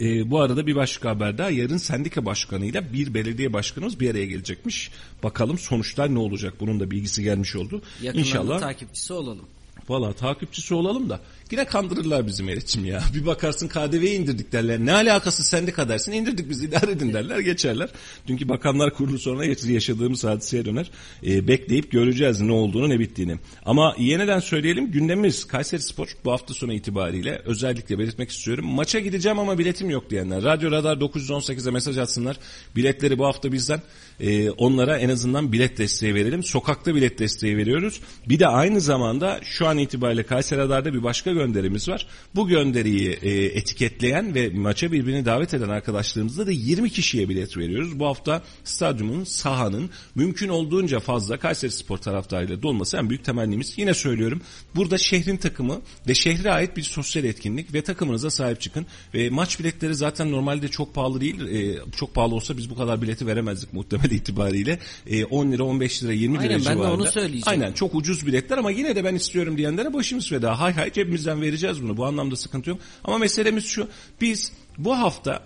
E, 0.00 0.30
bu 0.30 0.40
arada 0.40 0.66
bir 0.66 0.76
başka 0.76 1.10
haber 1.10 1.38
daha 1.38 1.50
yarın 1.50 1.76
sendika 1.76 2.24
başkanıyla 2.24 2.92
bir 2.92 3.14
belediye 3.14 3.52
başkanımız 3.52 4.00
bir 4.00 4.10
araya 4.10 4.26
gelecekmiş. 4.26 4.90
Bakalım 5.22 5.58
sonuçlar 5.58 6.14
ne 6.14 6.18
olacak 6.18 6.54
bunun 6.60 6.80
da 6.80 6.90
bilgisi 6.90 7.22
gelmiş 7.22 7.56
oldu. 7.56 7.82
Yakından 8.02 8.24
İnşallah. 8.24 8.60
takipçisi 8.60 9.12
olalım. 9.12 9.46
Valla 9.88 10.12
takipçisi 10.12 10.74
olalım 10.74 11.10
da 11.10 11.20
yine 11.50 11.64
kandırırlar 11.64 12.26
bizim 12.26 12.46
Meriç'im 12.46 12.84
ya. 12.84 13.02
Bir 13.14 13.26
bakarsın 13.26 13.68
KDV'yi 13.68 14.18
indirdik 14.18 14.52
derler. 14.52 14.78
Ne 14.78 14.92
alakası 14.92 15.44
sendika 15.44 15.88
dersin 15.88 16.12
indirdik 16.12 16.50
biz 16.50 16.62
idare 16.62 16.90
edin 16.90 17.12
derler 17.12 17.38
geçerler. 17.38 17.88
Dünkü 18.26 18.48
bakanlar 18.48 18.94
kurulu 18.94 19.18
sonra 19.18 19.44
yaşadığımız 19.44 20.24
hadiseye 20.24 20.64
döner. 20.64 20.90
Ee, 21.26 21.48
bekleyip 21.48 21.90
göreceğiz 21.90 22.40
ne 22.40 22.52
olduğunu 22.52 22.88
ne 22.88 22.98
bittiğini. 23.00 23.36
Ama 23.64 23.94
yeniden 23.98 24.40
söyleyelim 24.40 24.90
gündemimiz 24.90 25.44
Kayseri 25.44 25.82
Spor 25.82 26.08
bu 26.24 26.32
hafta 26.32 26.54
sonu 26.54 26.72
itibariyle 26.72 27.42
özellikle 27.44 27.98
belirtmek 27.98 28.30
istiyorum. 28.30 28.66
Maça 28.66 28.98
gideceğim 28.98 29.38
ama 29.38 29.58
biletim 29.58 29.90
yok 29.90 30.10
diyenler. 30.10 30.42
Radyo 30.42 30.70
Radar 30.70 30.96
918'e 30.96 31.70
mesaj 31.70 31.98
atsınlar. 31.98 32.36
Biletleri 32.76 33.18
bu 33.18 33.26
hafta 33.26 33.52
bizden. 33.52 33.82
Ee, 34.20 34.50
onlara 34.50 34.98
en 34.98 35.08
azından 35.08 35.52
bilet 35.52 35.78
desteği 35.78 36.14
verelim. 36.14 36.42
Sokakta 36.42 36.94
bilet 36.94 37.18
desteği 37.18 37.56
veriyoruz. 37.56 38.00
Bir 38.28 38.38
de 38.38 38.46
aynı 38.46 38.80
zamanda 38.80 39.40
şu 39.42 39.66
an 39.66 39.78
itibariyle 39.78 40.22
Kayseri 40.22 40.60
Radar'da 40.60 40.94
bir 40.94 41.02
başka 41.02 41.33
gönderimiz 41.34 41.88
var. 41.88 42.06
Bu 42.34 42.48
gönderiyi 42.48 43.18
e, 43.22 43.30
etiketleyen 43.44 44.34
ve 44.34 44.50
maça 44.50 44.92
birbirini 44.92 45.24
davet 45.24 45.54
eden 45.54 45.68
arkadaşlarımızda 45.68 46.46
da 46.46 46.50
20 46.50 46.90
kişiye 46.90 47.28
bilet 47.28 47.56
veriyoruz. 47.56 47.98
Bu 47.98 48.06
hafta 48.06 48.42
stadyumun, 48.64 49.24
sahanın 49.24 49.90
mümkün 50.14 50.48
olduğunca 50.48 51.00
fazla 51.00 51.36
Kayseri 51.38 51.70
Spor 51.70 51.98
taraftarıyla 51.98 52.62
dolması 52.62 52.96
en 52.96 53.10
büyük 53.10 53.24
temennimiz. 53.24 53.74
Yine 53.76 53.94
söylüyorum 53.94 54.40
burada 54.74 54.98
şehrin 54.98 55.36
takımı 55.36 55.80
ve 56.08 56.14
şehre 56.14 56.50
ait 56.50 56.76
bir 56.76 56.82
sosyal 56.82 57.24
etkinlik 57.24 57.74
ve 57.74 57.82
takımınıza 57.82 58.30
sahip 58.30 58.60
çıkın. 58.60 58.86
Ve 59.14 59.30
maç 59.30 59.60
biletleri 59.60 59.94
zaten 59.94 60.32
normalde 60.32 60.68
çok 60.68 60.94
pahalı 60.94 61.20
değil. 61.20 61.40
E, 61.40 61.78
çok 61.96 62.14
pahalı 62.14 62.34
olsa 62.34 62.56
biz 62.56 62.70
bu 62.70 62.76
kadar 62.76 63.02
bileti 63.02 63.26
veremezdik 63.26 63.72
muhtemel 63.72 64.10
itibariyle. 64.10 64.78
E, 65.06 65.24
10 65.24 65.52
lira, 65.52 65.62
15 65.62 66.02
lira, 66.02 66.12
20 66.12 66.38
Aynen, 66.38 66.50
lira 66.50 66.58
ben 66.58 66.64
de 66.64 66.74
civarında. 66.74 67.02
onu 67.02 67.06
söyleyeceğim. 67.06 67.44
Aynen 67.46 67.72
çok 67.72 67.94
ucuz 67.94 68.26
biletler 68.26 68.58
ama 68.58 68.70
yine 68.70 68.96
de 68.96 69.04
ben 69.04 69.14
istiyorum 69.14 69.56
diye 69.56 69.64
diyenlere 69.64 69.94
başımız 69.94 70.28
feda. 70.28 70.60
Hay 70.60 70.72
hay 70.72 70.90
cebimizden 71.24 71.42
vereceğiz 71.42 71.82
bunu. 71.82 71.96
Bu 71.96 72.06
anlamda 72.06 72.36
sıkıntı 72.36 72.70
yok. 72.70 72.80
Ama 73.04 73.18
meselemiz 73.18 73.64
şu. 73.64 73.88
Biz 74.20 74.52
bu 74.78 74.98
hafta 74.98 75.42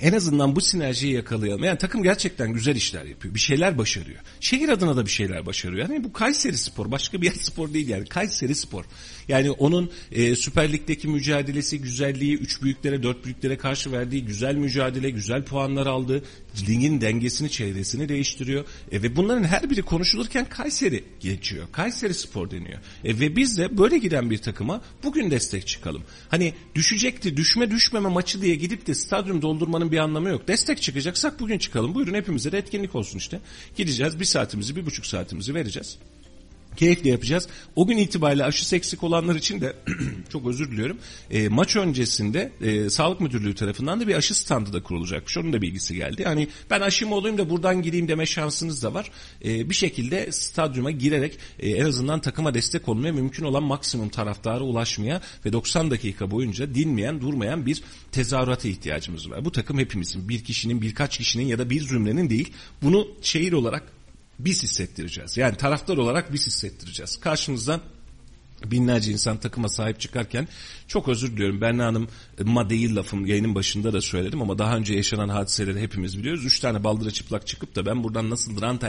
en 0.00 0.12
azından 0.12 0.56
bu 0.56 0.60
sinerjiyi 0.60 1.14
yakalayalım. 1.14 1.64
Yani 1.64 1.78
takım 1.78 2.02
gerçekten 2.02 2.52
güzel 2.52 2.76
işler 2.76 3.04
yapıyor. 3.04 3.34
Bir 3.34 3.40
şeyler 3.40 3.78
başarıyor. 3.78 4.20
Şehir 4.40 4.68
adına 4.68 4.96
da 4.96 5.06
bir 5.06 5.10
şeyler 5.10 5.46
başarıyor. 5.46 5.88
Yani 5.88 6.04
bu 6.04 6.12
Kayseri 6.12 6.58
Spor 6.58 6.90
başka 6.90 7.20
bir 7.20 7.26
yer 7.26 7.34
spor 7.34 7.72
değil 7.72 7.88
yani. 7.88 8.06
Kayseri 8.06 8.54
Spor. 8.54 8.84
Yani 9.28 9.50
onun 9.50 9.90
e, 10.12 10.36
Süper 10.36 10.72
Lig'deki 10.72 11.08
mücadelesi, 11.08 11.80
güzelliği, 11.80 12.36
üç 12.36 12.62
büyüklere, 12.62 13.02
dört 13.02 13.24
büyüklere 13.24 13.56
karşı 13.56 13.92
verdiği 13.92 14.24
güzel 14.24 14.54
mücadele, 14.54 15.10
güzel 15.10 15.44
puanlar 15.44 15.86
aldı. 15.86 16.22
Ligin 16.68 17.00
dengesini, 17.00 17.50
çevresini 17.50 18.08
değiştiriyor. 18.08 18.64
E, 18.92 19.02
ve 19.02 19.16
bunların 19.16 19.44
her 19.44 19.70
biri 19.70 19.82
konuşulurken 19.82 20.48
Kayseri 20.48 21.04
geçiyor. 21.20 21.66
Kayseri 21.72 22.14
Spor 22.14 22.50
deniyor. 22.50 22.78
E, 23.04 23.20
ve 23.20 23.36
biz 23.36 23.58
de 23.58 23.78
böyle 23.78 23.98
giden 23.98 24.30
bir 24.30 24.38
takıma 24.38 24.80
bugün 25.02 25.30
destek 25.30 25.66
çıkalım. 25.66 26.02
Hani 26.28 26.54
düşecekti, 26.74 27.36
düşme 27.36 27.70
düşmeme 27.70 28.08
maçı 28.08 28.42
diye 28.42 28.54
gidip 28.54 28.86
de 28.86 28.94
stadyum 28.94 29.42
doldurmanın 29.42 29.92
bir 29.92 29.98
anlamı 29.98 30.28
yok. 30.28 30.48
Destek 30.48 30.82
çıkacaksak 30.82 31.40
bugün 31.40 31.58
çıkalım. 31.58 31.94
Buyurun 31.94 32.14
hepimize 32.14 32.52
de 32.52 32.58
etkinlik 32.58 32.94
olsun 32.94 33.18
işte. 33.18 33.40
Gideceğiz 33.76 34.20
bir 34.20 34.24
saatimizi, 34.24 34.76
bir 34.76 34.86
buçuk 34.86 35.06
saatimizi 35.06 35.54
vereceğiz. 35.54 35.98
Keyifle 36.76 37.10
yapacağız. 37.10 37.48
O 37.76 37.86
gün 37.86 37.96
itibariyle 37.96 38.44
aşısı 38.44 38.76
eksik 38.76 39.04
olanlar 39.04 39.34
için 39.34 39.60
de 39.60 39.76
çok 40.32 40.46
özür 40.46 40.70
diliyorum. 40.70 40.98
E, 41.30 41.48
maç 41.48 41.76
öncesinde 41.76 42.52
e, 42.60 42.90
Sağlık 42.90 43.20
Müdürlüğü 43.20 43.54
tarafından 43.54 44.00
da 44.00 44.08
bir 44.08 44.14
aşı 44.14 44.34
standı 44.34 44.72
da 44.72 44.82
kurulacakmış. 44.82 45.38
Onun 45.38 45.52
da 45.52 45.62
bilgisi 45.62 45.94
geldi. 45.94 46.24
Hani 46.24 46.48
ben 46.70 46.80
aşımı 46.80 47.14
olayım 47.14 47.38
da 47.38 47.50
buradan 47.50 47.82
gireyim 47.82 48.08
deme 48.08 48.26
şansınız 48.26 48.82
da 48.82 48.94
var. 48.94 49.10
E, 49.44 49.70
bir 49.70 49.74
şekilde 49.74 50.32
stadyuma 50.32 50.90
girerek 50.90 51.38
e, 51.58 51.70
en 51.70 51.84
azından 51.84 52.20
takıma 52.20 52.54
destek 52.54 52.88
olmaya 52.88 53.12
mümkün 53.12 53.44
olan 53.44 53.62
maksimum 53.62 54.08
taraftara 54.08 54.64
ulaşmaya 54.64 55.20
ve 55.46 55.52
90 55.52 55.90
dakika 55.90 56.30
boyunca 56.30 56.74
dinmeyen 56.74 57.20
durmayan 57.20 57.66
bir 57.66 57.82
tezahürata 58.12 58.68
ihtiyacımız 58.68 59.30
var. 59.30 59.44
Bu 59.44 59.52
takım 59.52 59.78
hepimizin 59.78 60.28
bir 60.28 60.44
kişinin 60.44 60.82
birkaç 60.82 61.18
kişinin 61.18 61.46
ya 61.46 61.58
da 61.58 61.70
bir 61.70 61.80
zümrenin 61.80 62.30
değil 62.30 62.52
bunu 62.82 63.08
şehir 63.22 63.52
olarak 63.52 63.95
biz 64.38 64.62
hissettireceğiz. 64.62 65.36
Yani 65.36 65.56
taraftar 65.56 65.96
olarak 65.96 66.32
biz 66.32 66.46
hissettireceğiz. 66.46 67.16
Karşımızdan 67.16 67.80
binlerce 68.64 69.12
insan 69.12 69.36
takıma 69.36 69.68
sahip 69.68 70.00
çıkarken 70.00 70.48
çok 70.88 71.08
özür 71.08 71.32
diliyorum 71.32 71.60
Berna 71.60 71.86
Hanım 71.86 72.08
ma 72.44 72.70
değil 72.70 72.96
lafım 72.96 73.26
yayının 73.26 73.54
başında 73.54 73.92
da 73.92 74.00
söyledim 74.00 74.42
ama 74.42 74.58
daha 74.58 74.76
önce 74.76 74.94
yaşanan 74.94 75.28
hadiseleri 75.28 75.80
hepimiz 75.80 76.18
biliyoruz. 76.18 76.44
Üç 76.44 76.60
tane 76.60 76.84
baldıra 76.84 77.10
çıplak 77.10 77.46
çıkıp 77.46 77.76
da 77.76 77.86
ben 77.86 78.04
buradan 78.04 78.30
nasıl 78.30 78.60
rant 78.60 78.82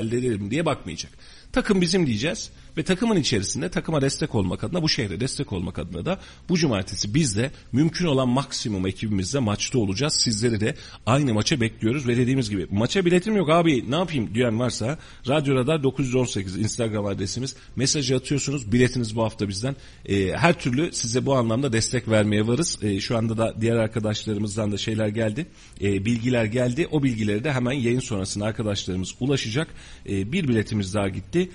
diye 0.52 0.66
bakmayacak. 0.66 1.12
Takım 1.52 1.82
bizim 1.82 2.08
diyeceğiz 2.08 2.52
ve 2.78 2.84
takımın 2.84 3.16
içerisinde 3.16 3.70
takıma 3.70 4.02
destek 4.02 4.36
olmak 4.36 4.64
adına 4.64 4.82
bu 4.82 4.90
şehre 4.90 5.20
destek 5.20 5.54
olmak 5.54 5.80
adına 5.80 6.06
da 6.06 6.20
bu 6.50 6.58
cumartesi 6.58 7.14
biz 7.14 7.38
de 7.38 7.52
mümkün 7.72 8.06
olan 8.06 8.30
maksimum 8.30 8.88
ekibimizle 8.88 9.40
maçta 9.40 9.80
olacağız. 9.80 10.14
Sizleri 10.14 10.60
de 10.60 10.76
aynı 11.06 11.34
maça 11.34 11.62
bekliyoruz 11.62 12.08
ve 12.08 12.18
dediğimiz 12.18 12.50
gibi 12.50 12.68
maça 12.72 13.06
biletim 13.06 13.36
yok 13.36 13.50
abi 13.50 13.92
ne 13.92 13.96
yapayım 13.96 14.36
diyen 14.36 14.60
varsa 14.60 14.98
Radyo 15.28 15.56
Radar 15.56 15.84
918 15.84 16.58
Instagram 16.58 17.06
adresimiz 17.06 17.56
mesajı 17.76 18.16
atıyorsunuz 18.16 18.72
biletiniz 18.72 19.16
bu 19.16 19.24
hafta 19.24 19.48
bizden. 19.48 19.76
Ee, 20.06 20.32
her 20.32 20.60
türlü 20.60 20.94
size 20.94 21.26
bu 21.26 21.36
anlamda 21.36 21.74
destek 21.74 22.08
vermeye 22.08 22.48
varız. 22.48 22.80
Ee, 22.82 23.00
şu 23.00 23.18
anda 23.18 23.38
da 23.38 23.56
diğer 23.62 23.76
arkadaşlarımızdan 23.76 24.72
da 24.72 24.78
şeyler 24.78 25.08
geldi. 25.08 25.48
Ee, 25.82 26.06
bilgiler 26.06 26.46
geldi. 26.46 26.88
O 26.92 27.04
bilgileri 27.04 27.44
de 27.44 27.54
hemen 27.54 27.72
yayın 27.72 28.00
sonrasında 28.00 28.46
arkadaşlarımız 28.46 29.16
ulaşacak. 29.20 29.68
Ee, 30.10 30.32
bir 30.32 30.48
biletimiz 30.48 30.94
daha 30.94 31.10
gitti 31.10 31.50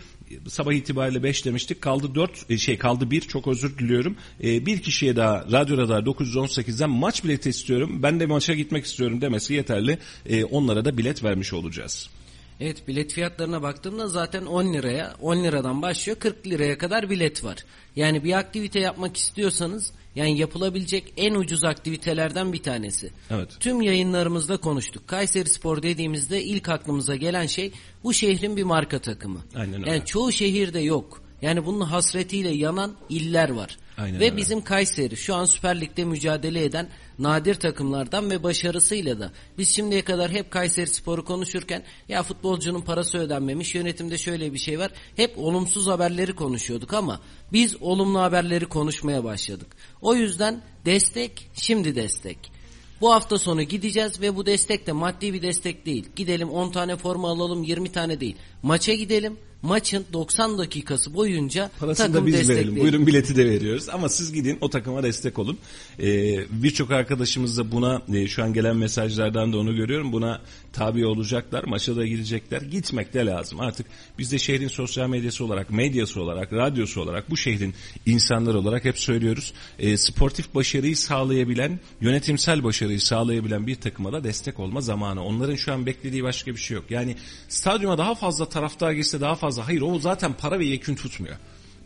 sabah 0.49 0.73
itibariyle 0.73 1.23
5 1.23 1.45
demiştik. 1.45 1.81
Kaldı 1.81 2.15
4 2.15 2.61
şey 2.61 2.79
kaldı 2.79 3.11
1 3.11 3.21
çok 3.21 3.49
özür 3.49 3.79
diliyorum. 3.79 4.17
E, 4.45 4.67
bir 4.67 4.83
kişiye 4.83 5.17
daha 5.17 5.45
Radyo 5.53 5.77
Radar 5.77 6.03
918'den 6.03 6.91
maç 6.91 7.25
bileti 7.25 7.51
istiyorum. 7.51 8.03
Ben 8.03 8.21
de 8.21 8.27
maça 8.27 8.55
gitmek 8.55 8.85
istiyorum 8.85 9.21
demesi 9.21 9.55
yeterli. 9.55 9.99
E, 10.27 10.45
onlara 10.45 10.85
da 10.85 10.99
bilet 10.99 11.25
vermiş 11.25 11.53
olacağız. 11.53 12.11
Evet 12.61 12.89
bilet 12.89 13.13
fiyatlarına 13.13 13.63
baktığımda 13.63 14.09
zaten 14.09 14.47
10 14.47 14.73
liraya 14.73 15.15
10 15.21 15.45
liradan 15.45 15.83
başlıyor 15.83 16.19
40 16.19 16.47
liraya 16.47 16.79
kadar 16.79 17.11
bilet 17.11 17.45
var. 17.45 17.57
Yani 17.97 18.25
bir 18.25 18.33
aktivite 18.33 18.81
yapmak 18.81 19.17
istiyorsanız 19.17 19.93
yani 20.15 20.39
yapılabilecek 20.39 21.13
en 21.17 21.35
ucuz 21.35 21.65
aktivitelerden 21.65 22.53
bir 22.53 22.63
tanesi. 22.63 23.11
Evet. 23.31 23.51
Tüm 23.61 23.83
yayınlarımızda 23.83 24.57
konuştuk. 24.57 25.09
Kayseri 25.09 25.49
Spor 25.49 25.83
dediğimizde 25.83 26.43
ilk 26.43 26.69
aklımıza 26.69 27.17
gelen 27.17 27.47
şey 27.47 27.73
bu 28.05 28.15
şehrin 28.15 28.57
bir 28.57 28.63
marka 28.63 28.99
takımı. 28.99 29.41
Aynen 29.55 29.81
öyle. 29.81 29.91
Yani 29.91 30.05
çoğu 30.05 30.33
şehirde 30.33 30.81
yok. 30.81 31.23
Yani 31.43 31.67
bunun 31.67 31.81
hasretiyle 31.81 32.51
yanan 32.51 32.93
iller 33.09 33.49
var. 33.49 33.79
Aynen 33.99 34.21
ve 34.21 34.25
öyle. 34.25 34.37
bizim 34.37 34.65
Kayseri 34.65 35.17
şu 35.17 35.35
an 35.35 35.45
Süper 35.45 35.81
Lig'de 35.81 36.05
mücadele 36.05 36.65
eden 36.65 36.89
nadir 37.23 37.55
takımlardan 37.55 38.31
ve 38.31 38.43
başarısıyla 38.43 39.21
da 39.21 39.33
biz 39.59 39.69
şimdiye 39.69 40.05
kadar 40.05 40.31
hep 40.31 40.51
Kayseri 40.51 40.87
Spor'u 40.87 41.25
konuşurken 41.25 41.85
ya 42.09 42.23
futbolcunun 42.23 42.81
parası 42.81 43.19
ödenmemiş 43.19 43.75
yönetimde 43.75 44.19
şöyle 44.19 44.53
bir 44.53 44.59
şey 44.59 44.79
var. 44.79 44.91
Hep 45.17 45.39
olumsuz 45.39 45.87
haberleri 45.87 46.33
konuşuyorduk 46.33 46.95
ama 46.95 47.21
biz 47.53 47.83
olumlu 47.83 48.21
haberleri 48.21 48.67
konuşmaya 48.67 49.25
başladık. 49.25 49.77
O 50.01 50.15
yüzden 50.15 50.63
destek 50.85 51.51
şimdi 51.55 51.95
destek. 51.95 52.53
Bu 53.01 53.13
hafta 53.13 53.39
sonu 53.39 53.63
gideceğiz 53.63 54.21
ve 54.21 54.37
bu 54.37 54.47
destek 54.47 54.87
de 54.87 54.93
maddi 54.93 55.33
bir 55.33 55.43
destek 55.43 55.87
değil. 55.87 56.09
Gidelim 56.17 56.51
10 56.51 56.71
tane 56.71 56.97
forma 56.97 57.31
alalım 57.31 57.63
20 57.63 57.93
tane 57.93 58.21
değil. 58.21 58.37
Maça 58.63 58.95
gidelim. 58.95 59.39
Maçın 59.63 60.05
90 60.13 60.59
dakikası 60.59 61.15
boyunca 61.15 61.71
Parasını 61.81 62.07
takım 62.07 62.23
da 62.23 62.27
biz 62.27 62.49
verelim. 62.49 62.77
Buyurun 62.77 63.07
bileti 63.07 63.37
de 63.37 63.47
veriyoruz. 63.51 63.89
Ama 63.89 64.09
siz 64.09 64.33
gidin 64.33 64.59
o 64.61 64.71
takıma 64.71 65.03
destek 65.03 65.39
olun. 65.39 65.59
Ee, 65.99 66.39
Birçok 66.51 66.91
arkadaşımız 66.91 67.59
da 67.59 67.73
buna 67.73 68.03
e, 68.15 68.27
şu 68.27 68.43
an 68.43 68.53
gelen 68.53 68.77
mesajlardan 68.77 69.53
da 69.53 69.59
onu 69.59 69.77
görüyorum. 69.77 70.13
Buna 70.13 70.41
tabi 70.73 71.07
olacaklar. 71.07 71.65
Maça 71.65 71.97
da 71.97 72.07
gidecekler. 72.07 72.63
Gitmek 72.63 73.15
de 73.15 73.27
lazım. 73.27 73.61
Artık 73.61 73.87
biz 74.19 74.33
de 74.33 74.39
şehrin 74.39 74.69
sosyal 74.69 75.09
medyası 75.09 75.45
olarak, 75.45 75.71
medyası 75.71 76.21
olarak, 76.21 76.53
radyosu 76.53 77.01
olarak 77.01 77.31
bu 77.31 77.37
şehrin 77.37 77.75
insanlar 78.07 78.55
olarak 78.55 78.85
hep 78.85 78.99
söylüyoruz. 78.99 79.53
E, 79.79 79.97
sportif 79.97 80.55
başarıyı 80.55 80.97
sağlayabilen, 80.97 81.81
yönetimsel 82.01 82.65
başarıyı 82.65 83.01
sağlayabilen 83.01 83.67
bir 83.67 83.75
takıma 83.75 84.13
da 84.13 84.25
destek 84.25 84.61
olma 84.61 84.81
zamanı. 84.81 85.25
Onların 85.25 85.57
şu 85.57 85.73
an 85.73 85.87
beklediği 85.87 86.23
başka 86.23 86.51
bir 86.51 86.61
şey 86.61 86.75
yok. 86.75 86.85
Yani 86.91 87.17
stadyuma 87.49 87.99
daha 87.99 88.15
fazla 88.15 88.49
taraftar 88.49 88.93
girse 88.93 89.21
daha 89.21 89.35
fazla. 89.35 89.52
Hayır 89.61 89.81
o 89.81 89.99
zaten 89.99 90.33
para 90.33 90.59
ve 90.59 90.65
yekün 90.65 90.95
tutmuyor. 90.95 91.37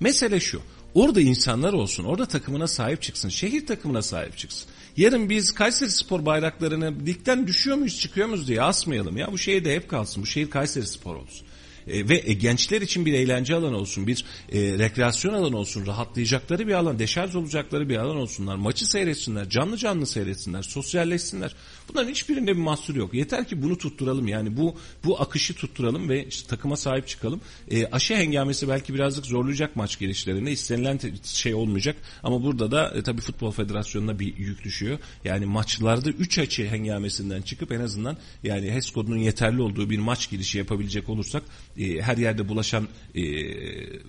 Mesele 0.00 0.40
şu. 0.40 0.62
Orada 0.94 1.20
insanlar 1.20 1.72
olsun. 1.72 2.04
Orada 2.04 2.26
takımına 2.26 2.66
sahip 2.66 3.02
çıksın. 3.02 3.28
Şehir 3.28 3.66
takımına 3.66 4.02
sahip 4.02 4.38
çıksın. 4.38 4.68
Yarın 4.96 5.30
biz 5.30 5.52
Kayseri 5.52 5.90
Spor 5.90 6.26
bayraklarını 6.26 7.06
ligden 7.06 7.46
düşüyor 7.46 7.76
muyuz 7.76 8.00
çıkıyor 8.00 8.28
muyuz 8.28 8.48
diye 8.48 8.62
asmayalım 8.62 9.16
ya. 9.16 9.32
Bu 9.32 9.38
şehirde 9.38 9.74
hep 9.74 9.88
kalsın. 9.88 10.22
Bu 10.22 10.26
şehir 10.26 10.50
Kayseri 10.50 10.86
Spor 10.86 11.16
olsun. 11.16 11.46
E, 11.86 12.08
ve 12.08 12.22
e, 12.26 12.32
gençler 12.32 12.80
için 12.80 13.06
bir 13.06 13.12
eğlence 13.12 13.54
alanı 13.54 13.76
olsun, 13.76 14.06
bir 14.06 14.24
e, 14.52 14.58
rekreasyon 14.78 15.34
alanı 15.34 15.56
olsun, 15.56 15.86
rahatlayacakları 15.86 16.66
bir 16.66 16.72
alan, 16.72 16.98
deşarj 16.98 17.36
olacakları 17.36 17.88
bir 17.88 17.96
alan 17.96 18.16
olsunlar. 18.16 18.56
Maçı 18.56 18.90
seyretsinler, 18.90 19.48
canlı 19.48 19.76
canlı 19.76 20.06
seyretsinler, 20.06 20.62
sosyalleşsinler. 20.62 21.54
Bunların 21.88 22.10
hiçbirinde 22.10 22.56
bir 22.56 22.62
mahsur 22.62 22.96
yok. 22.96 23.14
Yeter 23.14 23.48
ki 23.48 23.62
bunu 23.62 23.78
tutturalım 23.78 24.28
yani 24.28 24.56
bu 24.56 24.76
bu 25.04 25.20
akışı 25.20 25.54
tutturalım 25.54 26.08
ve 26.08 26.26
işte 26.26 26.48
takıma 26.48 26.76
sahip 26.76 27.08
çıkalım. 27.08 27.40
E, 27.70 27.86
aşı 27.86 28.14
hengamesi 28.14 28.68
belki 28.68 28.94
birazcık 28.94 29.26
zorlayacak 29.26 29.76
maç 29.76 29.98
gelişlerinde. 29.98 30.52
istenilen 30.52 30.98
te- 30.98 31.12
şey 31.24 31.54
olmayacak 31.54 31.96
ama 32.22 32.42
burada 32.42 32.70
da 32.70 32.92
e, 32.94 33.02
tabii 33.02 33.20
Futbol 33.20 33.50
Federasyonu'na 33.50 34.18
bir 34.18 34.36
yük 34.36 34.64
düşüyor. 34.64 34.98
Yani 35.24 35.46
maçlarda 35.46 36.10
3 36.10 36.38
açı 36.38 36.66
hengamesinden 36.66 37.42
çıkıp 37.42 37.72
en 37.72 37.80
azından 37.80 38.16
yani 38.42 38.70
HES 38.70 38.90
kodunun 38.90 39.18
yeterli 39.18 39.62
olduğu 39.62 39.90
bir 39.90 39.98
maç 39.98 40.30
girişi 40.30 40.58
yapabilecek 40.58 41.08
olursak 41.08 41.42
e, 41.78 42.02
her 42.02 42.16
yerde 42.16 42.48
bulaşan 42.48 42.88
e, 43.14 43.22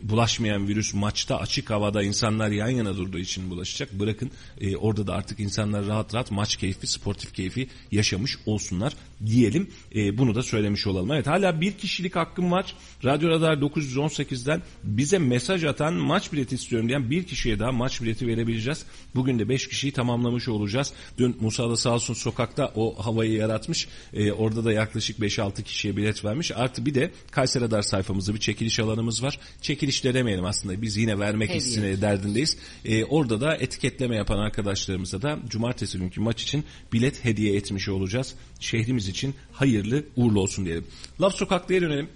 bulaşmayan 0.10 0.68
virüs 0.68 0.94
maçta 0.94 1.38
açık 1.38 1.70
havada 1.70 2.04
insanlar 2.04 2.50
yan 2.50 2.70
yana 2.70 2.98
durduğu 2.98 3.20
için 3.20 3.50
bulaşacak. 3.50 3.94
Bırakın 3.94 4.32
e, 4.62 4.76
orada 4.76 5.08
da 5.08 5.14
artık 5.14 5.40
insanlar 5.40 5.88
rahat 5.88 6.14
rahat 6.14 6.32
maç 6.32 6.56
keyfi, 6.56 6.88
sportif 6.88 7.34
keyfi 7.34 7.67
yaşamış 7.92 8.38
olsunlar 8.46 8.96
diyelim. 9.26 9.70
E, 9.96 10.18
bunu 10.18 10.36
da 10.36 10.44
söylemiş 10.44 10.88
olalım. 10.88 11.12
Evet 11.12 11.28
hala 11.28 11.62
bir 11.62 11.72
kişilik 11.72 12.16
hakkım 12.16 12.52
var. 12.52 12.74
Radyo 13.06 13.30
Radar 13.30 13.58
918'den 13.58 14.62
bize 14.84 15.18
mesaj 15.20 15.64
atan 15.64 15.94
maç 15.94 16.34
bileti 16.34 16.56
istiyorum 16.56 16.90
diyen 16.90 17.12
bir 17.12 17.24
kişiye 17.24 17.60
daha 17.60 17.72
maç 17.72 18.02
bileti 18.02 18.28
verebileceğiz. 18.28 18.86
Bugün 19.16 19.40
de 19.40 19.50
5 19.50 19.68
kişiyi 19.68 19.92
tamamlamış 19.92 20.48
olacağız. 20.48 20.94
Dün 21.18 21.38
Musa 21.42 21.70
da 21.70 21.78
sağ 21.78 21.94
olsun 21.94 22.14
sokakta 22.14 22.72
o 22.76 23.06
havayı 23.06 23.32
yaratmış. 23.32 23.88
E, 24.14 24.32
orada 24.32 24.66
da 24.66 24.72
yaklaşık 24.72 25.20
5-6 25.20 25.64
kişiye 25.64 25.98
bilet 25.98 26.26
vermiş. 26.26 26.52
Artı 26.56 26.86
bir 26.86 26.96
de 26.96 27.12
Kayseri 27.32 27.64
Radar 27.64 27.82
sayfamızda 27.82 28.34
bir 28.34 28.40
çekiliş 28.40 28.80
alanımız 28.80 29.24
var. 29.24 29.40
Çekiliş 29.62 30.04
de 30.04 30.14
demeyelim 30.14 30.46
aslında 30.46 30.82
biz 30.82 30.98
yine 30.98 31.20
vermek 31.20 31.50
Hediye. 31.50 31.60
hissine 31.60 32.02
derdindeyiz. 32.02 32.58
E, 32.86 33.06
orada 33.06 33.42
da 33.42 33.56
etiketleme 33.56 34.16
yapan 34.16 34.38
arkadaşlarımıza 34.38 35.22
da 35.22 35.40
cumartesi 35.48 35.98
günkü 35.98 36.22
maç 36.22 36.44
için 36.44 36.64
bilet 36.94 37.26
hediye 37.26 37.56
etmiş 37.56 37.90
olacağız. 37.90 38.36
Şehrimiz 38.60 39.08
için 39.08 39.36
hayırlı 39.52 40.06
uğurlu 40.16 40.42
olsun 40.42 40.66
diyelim. 40.66 40.86
Laf 41.22 41.36
sokaklıya 41.36 41.82
dönelim. 41.82 42.10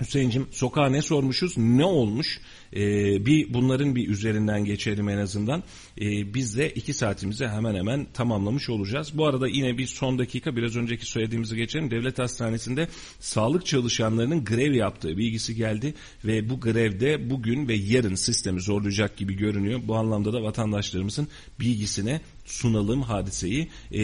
Hüseyin'cim 0.00 0.46
sokağa 0.52 0.88
ne 0.88 1.02
sormuşuz 1.02 1.58
ne 1.58 1.84
olmuş 1.84 2.40
E, 2.74 2.80
bir 3.26 3.54
bunların 3.54 3.96
bir 3.96 4.08
üzerinden 4.08 4.64
geçelim 4.64 5.08
en 5.08 5.18
azından. 5.18 5.62
E, 6.00 6.34
biz 6.34 6.56
de 6.58 6.70
iki 6.70 6.94
saatimizi 6.94 7.46
hemen 7.46 7.74
hemen 7.74 8.06
tamamlamış 8.14 8.70
olacağız. 8.70 9.10
Bu 9.14 9.26
arada 9.26 9.48
yine 9.48 9.78
bir 9.78 9.86
son 9.86 10.18
dakika 10.18 10.56
biraz 10.56 10.76
önceki 10.76 11.06
söylediğimizi 11.06 11.56
geçelim. 11.56 11.90
Devlet 11.90 12.18
Hastanesi'nde 12.18 12.88
sağlık 13.20 13.66
çalışanlarının 13.66 14.44
grev 14.44 14.72
yaptığı 14.72 15.16
bilgisi 15.16 15.54
geldi 15.54 15.94
ve 16.24 16.50
bu 16.50 16.60
grevde 16.60 17.30
bugün 17.30 17.68
ve 17.68 17.74
yarın 17.74 18.14
sistemi 18.14 18.60
zorlayacak 18.60 19.16
gibi 19.16 19.34
görünüyor. 19.36 19.80
Bu 19.84 19.96
anlamda 19.96 20.32
da 20.32 20.42
vatandaşlarımızın 20.42 21.28
bilgisine 21.60 22.20
sunalım 22.44 23.02
hadiseyi. 23.02 23.68
E, 23.92 24.02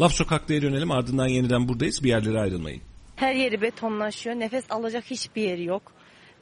Laf 0.00 0.12
Sokak'ta 0.12 0.62
dönelim 0.62 0.90
ardından 0.90 1.26
yeniden 1.26 1.68
buradayız 1.68 2.04
bir 2.04 2.08
yerlere 2.08 2.40
ayrılmayın. 2.40 2.82
Her 3.16 3.34
yeri 3.34 3.62
betonlaşıyor. 3.62 4.36
Nefes 4.36 4.64
alacak 4.70 5.04
hiçbir 5.04 5.42
yeri 5.42 5.64
yok. 5.64 5.92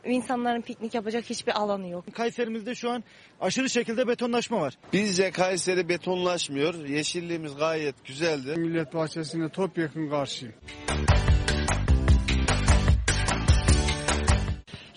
İnsanların 0.05 0.61
piknik 0.61 0.95
yapacak 0.95 1.31
hiçbir 1.31 1.61
alanı 1.61 1.89
yok. 1.89 2.05
Kayseri'mizde 2.15 2.75
şu 2.75 2.91
an 2.91 3.05
aşırı 3.41 3.71
şekilde 3.71 4.09
betonlaşma 4.09 4.61
var. 4.61 4.75
Bizce 4.93 5.31
Kayseri 5.31 5.89
betonlaşmıyor. 5.89 6.75
Yeşilliğimiz 6.75 7.57
gayet 7.57 8.05
güzeldi. 8.05 8.55
Millet 8.57 8.95
bahçesine 8.95 9.49
topyekun 9.49 10.11
karşıyım. 10.11 10.55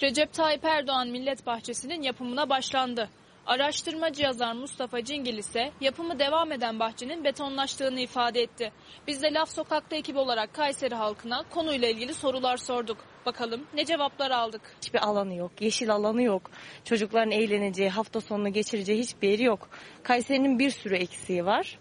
Recep 0.01 0.33
Tayyip 0.33 0.65
Erdoğan 0.65 1.07
Millet 1.07 1.45
Bahçesi'nin 1.45 2.01
yapımına 2.01 2.49
başlandı. 2.49 3.09
Araştırmacı 3.45 4.23
yazar 4.23 4.53
Mustafa 4.53 5.03
Cingil 5.03 5.37
ise 5.37 5.71
yapımı 5.81 6.19
devam 6.19 6.51
eden 6.51 6.79
bahçenin 6.79 7.23
betonlaştığını 7.23 7.99
ifade 7.99 8.41
etti. 8.41 8.71
Biz 9.07 9.23
de 9.23 9.33
Laf 9.33 9.49
Sokak'ta 9.49 9.95
ekip 9.95 10.17
olarak 10.17 10.53
Kayseri 10.53 10.95
halkına 10.95 11.43
konuyla 11.49 11.87
ilgili 11.87 12.13
sorular 12.13 12.57
sorduk. 12.57 12.97
Bakalım 13.25 13.67
ne 13.73 13.85
cevaplar 13.85 14.31
aldık. 14.31 14.61
Hiçbir 14.81 14.99
alanı 14.99 15.33
yok. 15.33 15.51
Yeşil 15.61 15.91
alanı 15.91 16.23
yok. 16.23 16.51
Çocukların 16.83 17.31
eğleneceği, 17.31 17.89
hafta 17.89 18.21
sonunu 18.21 18.53
geçireceği 18.53 18.99
hiçbir 18.99 19.29
yeri 19.29 19.43
yok. 19.43 19.69
Kayseri'nin 20.03 20.59
bir 20.59 20.69
sürü 20.69 20.95
eksiği 20.95 21.45
var. 21.45 21.79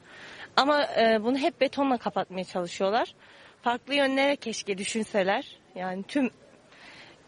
Ama 0.56 0.84
e, 0.84 1.18
bunu 1.24 1.38
hep 1.38 1.60
betonla 1.60 1.96
kapatmaya 1.98 2.44
çalışıyorlar. 2.44 3.14
Farklı 3.62 3.94
yönlere 3.94 4.36
keşke 4.36 4.78
düşünseler. 4.78 5.58
Yani 5.74 6.02
tüm 6.02 6.30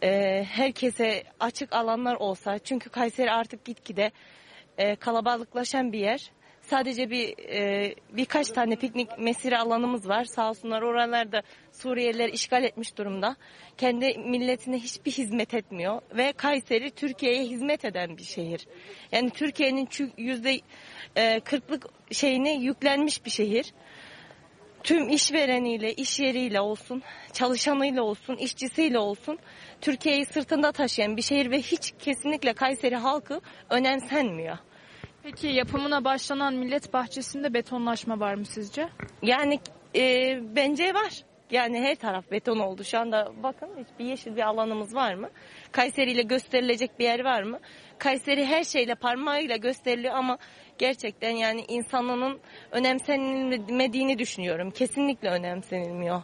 e, 0.03 0.45
herkese 0.45 1.25
açık 1.41 1.73
alanlar 1.73 2.15
olsa. 2.15 2.59
Çünkü 2.59 2.91
Kayseri 2.91 3.31
artık 3.31 3.65
gitgide 3.65 4.11
e, 4.79 4.97
kalabalıklaşan 4.97 5.93
bir 5.93 5.99
yer. 5.99 6.31
Sadece 6.63 7.11
bir 7.11 7.39
e, 7.39 7.95
birkaç 8.13 8.49
tane 8.49 8.77
piknik 8.77 9.19
mesire 9.19 9.59
alanımız 9.59 10.09
var. 10.09 10.25
Sağ 10.25 10.51
olsunlar 10.51 10.83
oralarda 10.83 11.43
Suriyeliler 11.73 12.29
işgal 12.29 12.65
etmiş 12.65 12.99
durumda. 12.99 13.37
Kendi 13.77 14.19
milletine 14.19 14.79
hiçbir 14.79 15.11
hizmet 15.11 15.55
etmiyor 15.55 16.03
ve 16.17 16.33
Kayseri 16.33 16.91
Türkiye'ye 16.91 17.45
hizmet 17.45 17.85
eden 17.85 18.17
bir 18.17 18.23
şehir. 18.23 18.67
Yani 19.13 19.31
Türkiye'nin 19.31 19.89
yüzde 20.17 20.61
e, 21.17 21.41
kırklık 21.41 21.87
şeyini 22.13 22.65
yüklenmiş 22.65 23.25
bir 23.25 23.31
şehir 23.31 23.73
tüm 24.85 25.09
işvereniyle, 25.09 25.93
iş 25.93 26.21
yeriyle 26.21 26.61
olsun, 26.61 27.03
çalışanıyla 27.33 28.03
olsun, 28.03 28.37
işçisiyle 28.37 28.99
olsun 28.99 29.39
Türkiye'yi 29.81 30.27
sırtında 30.27 30.73
taşıyan 30.73 31.17
bir 31.17 31.23
şehir 31.23 31.51
ve 31.51 31.59
hiç 31.59 31.93
kesinlikle 31.99 32.53
Kayseri 32.53 32.97
halkı 32.97 33.41
önemsenmiyor. 33.71 34.59
Peki 35.23 35.47
yapımına 35.47 36.05
başlanan 36.05 36.55
Millet 36.55 36.93
Bahçesi'nde 36.93 37.55
betonlaşma 37.55 38.21
var 38.21 38.35
mı 38.35 38.45
sizce? 38.47 38.89
Yani 39.23 39.61
e, 39.97 40.39
bence 40.57 40.95
var. 40.95 41.13
Yani 41.51 41.81
her 41.81 41.95
taraf 41.95 42.31
beton 42.31 42.59
oldu. 42.59 42.85
Şu 42.85 42.99
anda 42.99 43.33
bakın 43.43 43.69
hiçbir 43.79 44.05
yeşil 44.05 44.37
bir 44.37 44.43
alanımız 44.43 44.95
var 44.95 45.15
mı? 45.15 45.31
Kayseri 45.73 46.11
ile 46.11 46.23
gösterilecek 46.23 46.99
bir 46.99 47.05
yer 47.05 47.25
var 47.25 47.43
mı? 47.43 47.61
Kayseri 47.99 48.45
her 48.45 48.65
şeyle 48.65 48.95
parmağıyla 48.95 49.57
gösteriliyor 49.57 50.15
ama 50.15 50.39
gerçekten 50.83 51.31
yani 51.31 51.65
insanının 51.69 52.41
önemsenilmediğini 52.73 54.19
düşünüyorum. 54.19 54.71
Kesinlikle 54.71 55.29
önemsenilmiyor. 55.31 56.23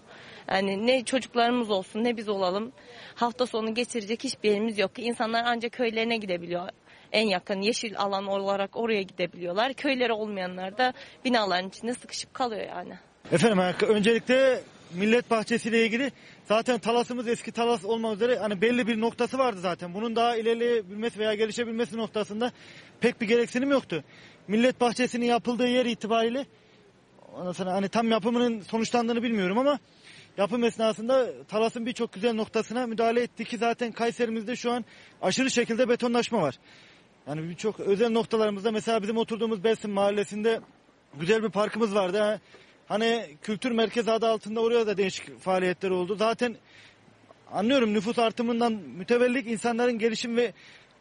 Yani 0.51 0.87
ne 0.87 1.05
çocuklarımız 1.05 1.71
olsun 1.71 2.05
ne 2.05 2.17
biz 2.17 2.29
olalım. 2.29 2.73
Hafta 3.15 3.47
sonu 3.47 3.75
geçirecek 3.75 4.25
hiçbir 4.25 4.51
yerimiz 4.51 4.79
yok. 4.79 4.91
İnsanlar 4.99 5.45
ancak 5.47 5.73
köylerine 5.73 6.17
gidebiliyor. 6.17 6.69
En 7.13 7.27
yakın 7.29 7.61
yeşil 7.61 7.99
alan 7.99 8.27
olarak 8.27 8.77
oraya 8.77 9.03
gidebiliyorlar. 9.03 9.75
Köyleri 9.75 10.13
olmayanlar 10.13 10.79
da 10.79 10.93
binaların 11.25 11.69
içinde 11.69 11.95
sıkışıp 11.95 12.35
kalıyor 12.35 12.67
yani. 12.69 12.99
Efendim 13.33 13.59
öncelikle 13.89 14.61
Millet 14.95 15.31
Bahçesi 15.31 15.69
ile 15.69 15.87
ilgili 15.87 16.13
zaten 16.45 16.79
Talas'ımız 16.79 17.29
eski 17.29 17.53
Talas 17.53 17.85
olmak 17.85 18.17
üzere 18.17 18.39
hani 18.39 18.61
belli 18.61 18.87
bir 18.87 19.01
noktası 19.01 19.39
vardı 19.39 19.61
zaten. 19.61 19.95
Bunun 19.95 20.17
daha 20.17 20.37
ilerleyebilmesi 20.37 21.19
veya 21.19 21.35
gelişebilmesi 21.35 21.97
noktasında 21.97 22.53
pek 23.01 23.21
bir 23.21 23.29
gereksinim 23.29 23.71
yoktu. 23.71 24.05
Millet 24.49 24.81
Bahçesi'nin 24.81 25.27
yapıldığı 25.27 25.69
yer 25.69 25.87
itibariyle 25.87 26.47
ondan 27.35 27.67
hani 27.67 27.89
tam 27.89 28.11
yapımının 28.11 28.61
sonuçlandığını 28.61 29.23
bilmiyorum 29.23 29.59
ama 29.59 29.79
yapım 30.37 30.65
esnasında 30.65 31.45
Talas'ın 31.45 31.87
birçok 31.87 32.13
güzel 32.13 32.35
noktasına 32.35 32.87
müdahale 32.87 33.23
etti 33.23 33.45
ki 33.45 33.59
zaten 33.59 33.93
Kayserimizde 33.93 34.57
şu 34.57 34.73
an 34.73 34.85
aşırı 35.23 35.51
şekilde 35.51 35.89
betonlaşma 35.89 36.43
var. 36.43 36.59
Yani 37.27 37.51
birçok 37.51 37.81
özel 37.81 38.11
noktalarımızda 38.11 38.73
mesela 38.73 39.03
bizim 39.03 39.17
oturduğumuz 39.17 39.65
Belsin 39.65 39.91
mahallesinde 39.91 40.61
güzel 41.21 41.43
bir 41.43 41.51
parkımız 41.51 41.95
vardı. 41.95 42.41
Hani 42.89 43.27
kültür 43.43 43.71
merkezi 43.71 44.11
adı 44.11 44.27
altında 44.27 44.61
oraya 44.61 44.87
da 44.87 44.97
değişik 44.97 45.41
faaliyetler 45.41 45.91
oldu. 45.91 46.17
Zaten 46.17 46.57
anlıyorum 47.53 47.95
nüfus 47.95 48.19
artımından 48.19 48.73
mütevellik 48.73 49.47
insanların 49.47 49.99
gelişim 49.99 50.37
ve 50.37 50.53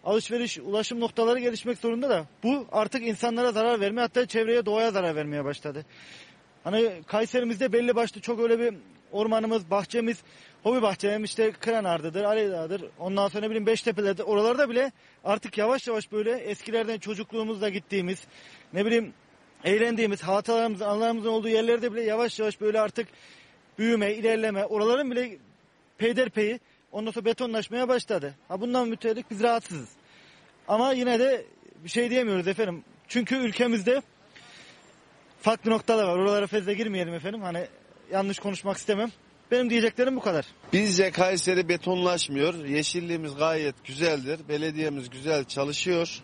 alışveriş, 0.08 0.58
ulaşım 0.58 1.00
noktaları 1.00 1.40
gelişmek 1.40 1.78
zorunda 1.78 2.10
da 2.10 2.26
bu 2.44 2.66
artık 2.72 3.08
insanlara 3.08 3.52
zarar 3.52 3.80
vermeye 3.80 4.02
hatta 4.02 4.26
çevreye 4.26 4.66
doğaya 4.66 4.92
zarar 4.92 5.16
vermeye 5.16 5.46
başladı. 5.46 5.86
Hani 6.64 6.92
Kayserimizde 7.08 7.74
belli 7.74 7.96
başlı 7.96 8.22
çok 8.22 8.40
öyle 8.40 8.60
bir 8.60 8.74
ormanımız, 9.12 9.72
bahçemiz, 9.72 10.18
hobi 10.64 10.82
bahçem 10.82 11.24
işte 11.24 11.52
Kıranar'dadır, 11.52 12.24
Aleydağ'dır. 12.24 12.84
Ondan 13.00 13.28
sonra 13.28 13.42
ne 13.42 13.50
bileyim 13.50 13.66
Beştepe'lerde 13.66 14.24
oralarda 14.24 14.70
bile 14.70 14.92
artık 15.24 15.58
yavaş 15.58 15.88
yavaş 15.88 16.12
böyle 16.12 16.38
eskilerden 16.38 17.00
çocukluğumuzda 17.00 17.70
gittiğimiz 17.70 18.24
ne 18.74 18.86
bileyim 18.86 19.14
eğlendiğimiz 19.64 20.24
hatıralarımızın, 20.24 20.86
anılarımızın 20.86 21.30
olduğu 21.30 21.50
yerlerde 21.50 21.94
bile 21.94 22.02
yavaş 22.02 22.40
yavaş 22.40 22.62
böyle 22.62 22.80
artık 22.80 23.08
büyüme, 23.78 24.14
ilerleme, 24.14 24.66
oraların 24.66 25.12
bile 25.12 25.38
peyderpeyi 25.98 26.60
ondan 26.92 27.12
sonra 27.12 27.26
betonlaşmaya 27.26 27.88
başladı. 27.88 28.36
Ha 28.48 28.62
bundan 28.62 28.88
mütevellik 28.88 29.32
biz 29.32 29.44
rahatsızız. 29.44 29.97
Ama 30.68 30.94
yine 30.94 31.19
de 31.19 31.45
bir 31.84 31.89
şey 31.89 32.10
diyemiyoruz 32.10 32.48
efendim. 32.48 32.84
Çünkü 33.07 33.35
ülkemizde 33.35 34.02
farklı 35.41 35.72
noktalar 35.72 36.03
var. 36.03 36.18
Oralara 36.18 36.48
fazla 36.48 36.73
girmeyelim 36.73 37.14
efendim. 37.14 37.41
Hani 37.41 37.68
yanlış 38.11 38.39
konuşmak 38.39 38.77
istemem. 38.77 39.11
Benim 39.52 39.69
diyeceklerim 39.69 40.15
bu 40.15 40.22
kadar. 40.22 40.45
Bizce 40.73 41.11
Kayseri 41.11 41.69
betonlaşmıyor. 41.69 42.65
Yeşilliğimiz 42.65 43.35
gayet 43.35 43.85
güzeldir. 43.85 44.39
Belediyemiz 44.49 45.10
güzel 45.10 45.44
çalışıyor. 45.44 46.23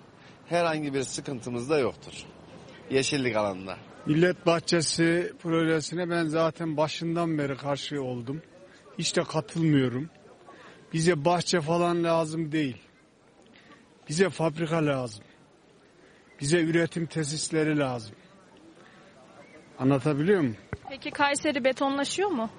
Herhangi 0.50 0.94
bir 0.94 1.04
sıkıntımız 1.04 1.70
da 1.70 1.80
yoktur. 1.80 2.14
Yeşillik 2.92 3.36
alanında. 3.36 3.78
Millet 4.06 4.46
Bahçesi 4.46 5.34
projesine 5.40 6.10
ben 6.10 6.26
zaten 6.26 6.78
başından 6.78 7.38
beri 7.38 7.58
karşı 7.58 8.02
oldum. 8.04 8.42
Hiç 9.00 9.16
de 9.16 9.24
katılmıyorum. 9.24 10.10
Bize 10.94 11.26
bahçe 11.26 11.62
falan 11.62 12.04
lazım 12.04 12.52
değil. 12.52 12.78
Bize 14.10 14.30
fabrika 14.30 14.86
lazım. 14.86 15.24
Bize 16.42 16.62
üretim 16.62 17.06
tesisleri 17.06 17.80
lazım. 17.80 18.16
Anlatabiliyor 19.80 20.40
muyum? 20.40 20.58
Peki 20.90 21.12
Kayseri 21.12 21.64
betonlaşıyor 21.64 22.30
mu? 22.30 22.50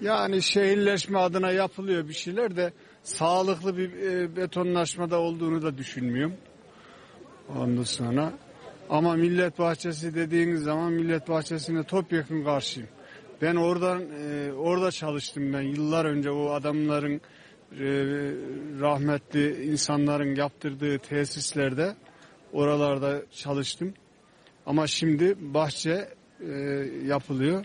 Yani 0.00 0.42
şehirleşme 0.42 1.18
adına 1.18 1.50
yapılıyor 1.50 2.08
bir 2.08 2.12
şeyler 2.14 2.56
de 2.56 2.72
sağlıklı 3.02 3.76
bir 3.76 3.92
e, 3.92 4.36
betonlaşmada 4.36 5.18
olduğunu 5.18 5.62
da 5.62 5.78
düşünmüyorum. 5.78 6.36
Ondan 7.58 7.82
sonra 7.82 8.32
ama 8.90 9.14
millet 9.14 9.58
bahçesi 9.58 10.14
dediğiniz 10.14 10.62
zaman 10.62 10.92
millet 10.92 11.28
bahçesine 11.28 11.84
topyekun 11.84 12.44
karşıyım. 12.44 12.88
Ben 13.42 13.56
oradan 13.56 14.02
e, 14.02 14.52
orada 14.52 14.90
çalıştım 14.90 15.52
ben 15.52 15.60
yıllar 15.62 16.04
önce 16.04 16.30
o 16.30 16.50
adamların 16.50 17.20
rahmetli 18.80 19.64
insanların 19.64 20.34
yaptırdığı 20.34 20.98
tesislerde 20.98 21.94
oralarda 22.52 23.22
çalıştım. 23.30 23.94
Ama 24.66 24.86
şimdi 24.86 25.36
bahçe 25.40 26.08
e, 26.40 26.52
yapılıyor. 27.06 27.64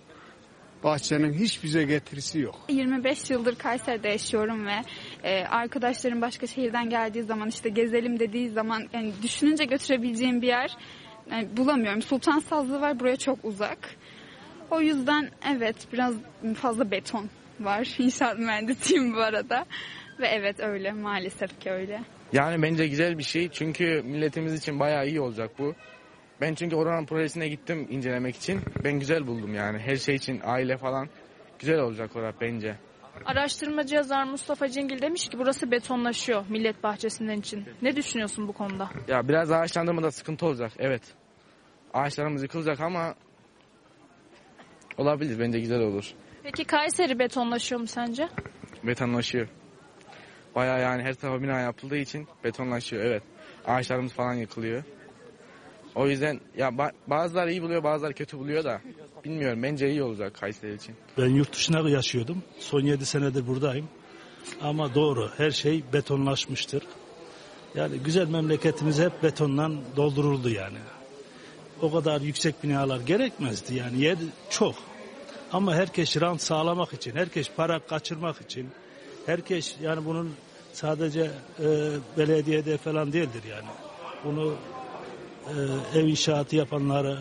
Bahçenin 0.84 1.34
hiç 1.34 1.64
bize 1.64 1.84
getirisi 1.84 2.40
yok. 2.40 2.56
25 2.70 3.30
yıldır 3.30 3.56
Kayseri'de 3.56 4.10
yaşıyorum 4.10 4.66
ve 4.66 4.82
e, 5.24 5.44
arkadaşlarım 5.44 6.22
başka 6.22 6.48
şehirden 6.48 6.90
geldiği 6.90 7.24
zaman 7.24 7.48
işte 7.48 7.70
gezelim 7.70 8.20
dediği 8.20 8.50
zaman 8.50 8.84
yani 8.94 9.14
düşününce 9.24 9.66
götürebileceğim 9.66 10.42
bir 10.42 10.48
yer 10.48 10.78
yani 11.32 11.48
bulamıyorum. 11.58 12.02
Sultan 12.02 12.40
Sazlı 12.40 12.82
var 12.82 13.00
buraya 13.00 13.16
çok 13.16 13.46
uzak. 13.46 13.96
O 14.72 14.82
yüzden 14.82 15.30
evet 15.56 15.76
biraz 15.94 16.16
fazla 16.56 16.92
beton 16.92 17.30
var. 17.60 17.96
İnşaat 18.00 18.40
mühendisiyim 18.40 19.14
bu 19.16 19.20
arada. 19.20 19.66
Ve 20.20 20.28
evet 20.28 20.60
öyle 20.60 20.92
maalesef 20.92 21.60
ki 21.60 21.72
öyle. 21.72 22.02
Yani 22.34 22.62
bence 22.62 22.88
güzel 22.88 23.18
bir 23.18 23.24
şey 23.24 23.50
çünkü 23.50 24.02
milletimiz 24.06 24.54
için 24.54 24.80
bayağı 24.80 25.08
iyi 25.08 25.22
olacak 25.22 25.52
bu. 25.60 25.76
Ben 26.42 26.54
çünkü 26.54 26.76
oranın 26.76 27.06
projesine 27.06 27.48
gittim 27.48 27.88
incelemek 27.90 28.36
için. 28.36 28.62
Ben 28.84 29.00
güzel 29.00 29.28
buldum 29.28 29.54
yani 29.56 29.80
her 29.80 29.96
şey 29.96 30.16
için 30.16 30.42
aile 30.44 30.78
falan 30.78 31.10
güzel 31.60 31.80
olacak 31.80 32.16
orada 32.16 32.34
bence. 32.42 32.76
Araştırmacı 33.26 33.96
yazar 33.96 34.24
Mustafa 34.24 34.68
Cingil 34.68 35.02
demiş 35.02 35.30
ki 35.30 35.40
burası 35.40 35.72
betonlaşıyor 35.72 36.46
millet 36.50 36.84
bahçesinden 36.84 37.38
için. 37.38 37.66
Ne 37.82 37.96
düşünüyorsun 37.96 38.48
bu 38.48 38.54
konuda? 38.54 38.90
Ya 39.08 39.28
biraz 39.28 39.52
ağaçlandırmada 39.52 40.12
sıkıntı 40.12 40.46
olacak 40.46 40.72
evet. 40.80 41.02
Ağaçlarımız 41.94 42.44
yıkılacak 42.44 42.80
ama 42.80 43.16
olabilir 44.98 45.40
bence 45.40 45.60
güzel 45.60 45.80
olur. 45.80 46.14
Peki 46.48 46.64
Kayseri 46.66 47.20
betonlaşıyor 47.20 47.82
mu 47.82 47.88
sence? 47.88 48.30
Betonlaşıyor. 48.84 49.48
Bayağı 50.56 50.82
yani 50.82 51.04
her 51.04 51.14
tarafa 51.14 51.44
bina 51.44 51.60
yapıldığı 51.60 51.98
için 51.98 52.28
betonlaşıyor 52.44 53.04
evet. 53.06 53.24
Ağaçlarımız 53.66 54.14
falan 54.14 54.34
yıkılıyor. 54.34 54.84
O 55.96 56.08
yüzden 56.08 56.40
ya 56.58 56.70
ba- 56.70 56.92
bazıları 57.08 57.52
iyi 57.52 57.62
buluyor 57.62 57.84
bazıları 57.84 58.14
kötü 58.14 58.38
buluyor 58.38 58.64
da 58.64 58.82
bilmiyorum 59.26 59.64
bence 59.64 59.90
iyi 59.90 60.04
olacak 60.04 60.34
Kayseri 60.34 60.76
için. 60.76 60.96
Ben 61.18 61.28
yurt 61.30 61.54
dışına 61.54 61.90
yaşıyordum. 61.90 62.44
Son 62.60 62.82
7 62.82 63.06
senedir 63.06 63.48
buradayım. 63.48 63.90
Ama 64.62 64.96
doğru 64.96 65.32
her 65.38 65.52
şey 65.52 65.84
betonlaşmıştır. 65.94 66.84
Yani 67.76 68.00
güzel 68.00 68.28
memleketimiz 68.28 69.00
hep 69.00 69.24
betondan 69.24 69.82
dolduruldu 69.96 70.50
yani. 70.50 70.78
O 71.82 71.92
kadar 71.92 72.22
yüksek 72.22 72.64
binalar 72.64 73.00
gerekmezdi 73.00 73.76
yani 73.76 74.02
yer 74.02 74.18
çok. 74.50 74.76
Ama 75.52 75.76
herkes 75.76 76.22
rant 76.22 76.42
sağlamak 76.42 76.94
için, 76.94 77.16
herkes 77.16 77.50
para 77.56 77.80
kaçırmak 77.80 78.42
için, 78.42 78.70
herkes 79.26 79.76
yani 79.82 80.06
bunun 80.06 80.36
sadece 80.74 81.32
e, 81.60 81.66
belediyede 82.18 82.78
falan 82.78 83.14
değildir 83.14 83.44
yani. 83.50 83.68
Bunu 84.26 84.56
e, 85.48 86.00
ev 86.00 86.06
inşaatı 86.06 86.56
yapanları 86.56 87.18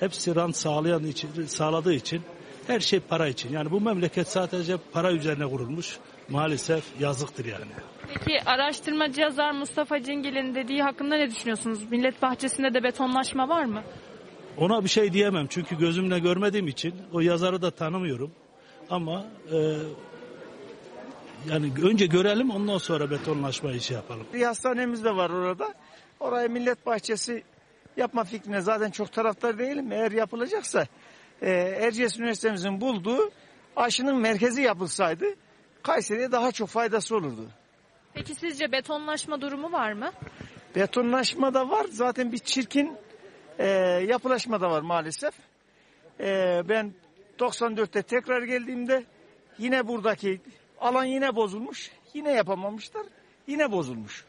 hepsi 0.00 0.34
rant 0.34 0.56
sağlayan 0.56 1.04
için, 1.04 1.46
sağladığı 1.46 1.94
için 1.94 2.22
her 2.66 2.80
şey 2.80 3.00
para 3.00 3.28
için. 3.28 3.52
Yani 3.52 3.70
bu 3.70 3.80
memleket 3.80 4.28
sadece 4.28 4.76
para 4.92 5.12
üzerine 5.12 5.46
kurulmuş. 5.46 5.98
Maalesef 6.28 6.84
yazıktır 7.00 7.44
yani. 7.44 7.64
Peki 8.08 8.42
araştırmacı 8.46 9.20
yazar 9.20 9.50
Mustafa 9.50 10.02
Cingil'in 10.02 10.54
dediği 10.54 10.82
hakkında 10.82 11.16
ne 11.16 11.30
düşünüyorsunuz? 11.30 11.90
Millet 11.90 12.22
bahçesinde 12.22 12.74
de 12.74 12.82
betonlaşma 12.82 13.48
var 13.48 13.64
mı? 13.64 13.82
Ona 14.58 14.84
bir 14.84 14.88
şey 14.88 15.12
diyemem 15.12 15.46
çünkü 15.50 15.78
gözümle 15.78 16.18
görmediğim 16.18 16.68
için 16.68 16.94
o 17.12 17.20
yazarı 17.20 17.62
da 17.62 17.70
tanımıyorum. 17.70 18.30
Ama 18.90 19.24
e, 19.52 19.56
yani 21.50 21.72
önce 21.82 22.06
görelim 22.06 22.50
ondan 22.50 22.78
sonra 22.78 23.10
betonlaşma 23.10 23.72
işi 23.72 23.94
yapalım. 23.94 24.26
Bir 24.34 24.42
hastanemiz 24.42 25.04
de 25.04 25.16
var 25.16 25.30
orada. 25.30 25.74
Oraya 26.20 26.48
millet 26.48 26.86
bahçesi 26.86 27.42
yapma 27.96 28.24
fikrine 28.24 28.60
zaten 28.60 28.90
çok 28.90 29.12
taraftar 29.12 29.58
değilim. 29.58 29.92
Eğer 29.92 30.12
yapılacaksa 30.12 30.86
e, 31.42 31.50
Erciyes 31.80 32.18
Üniversitemizin 32.18 32.80
bulduğu 32.80 33.30
aşının 33.76 34.16
merkezi 34.16 34.62
yapılsaydı 34.62 35.24
Kayseri'ye 35.82 36.32
daha 36.32 36.52
çok 36.52 36.68
faydası 36.68 37.16
olurdu. 37.16 37.46
Peki 38.14 38.34
sizce 38.34 38.72
betonlaşma 38.72 39.40
durumu 39.40 39.72
var 39.72 39.92
mı? 39.92 40.12
Betonlaşma 40.76 41.54
da 41.54 41.70
var. 41.70 41.86
Zaten 41.90 42.32
bir 42.32 42.38
çirkin 42.38 42.96
e, 43.62 43.68
yapılaşma 44.08 44.60
da 44.60 44.70
var 44.70 44.82
maalesef. 44.82 45.34
E, 46.20 46.62
ben 46.68 46.92
94'te 47.38 48.02
tekrar 48.02 48.42
geldiğimde 48.42 49.04
yine 49.58 49.88
buradaki 49.88 50.40
alan 50.80 51.04
yine 51.04 51.36
bozulmuş. 51.36 51.90
Yine 52.14 52.32
yapamamışlar. 52.32 53.06
Yine 53.46 53.72
bozulmuş. 53.72 54.24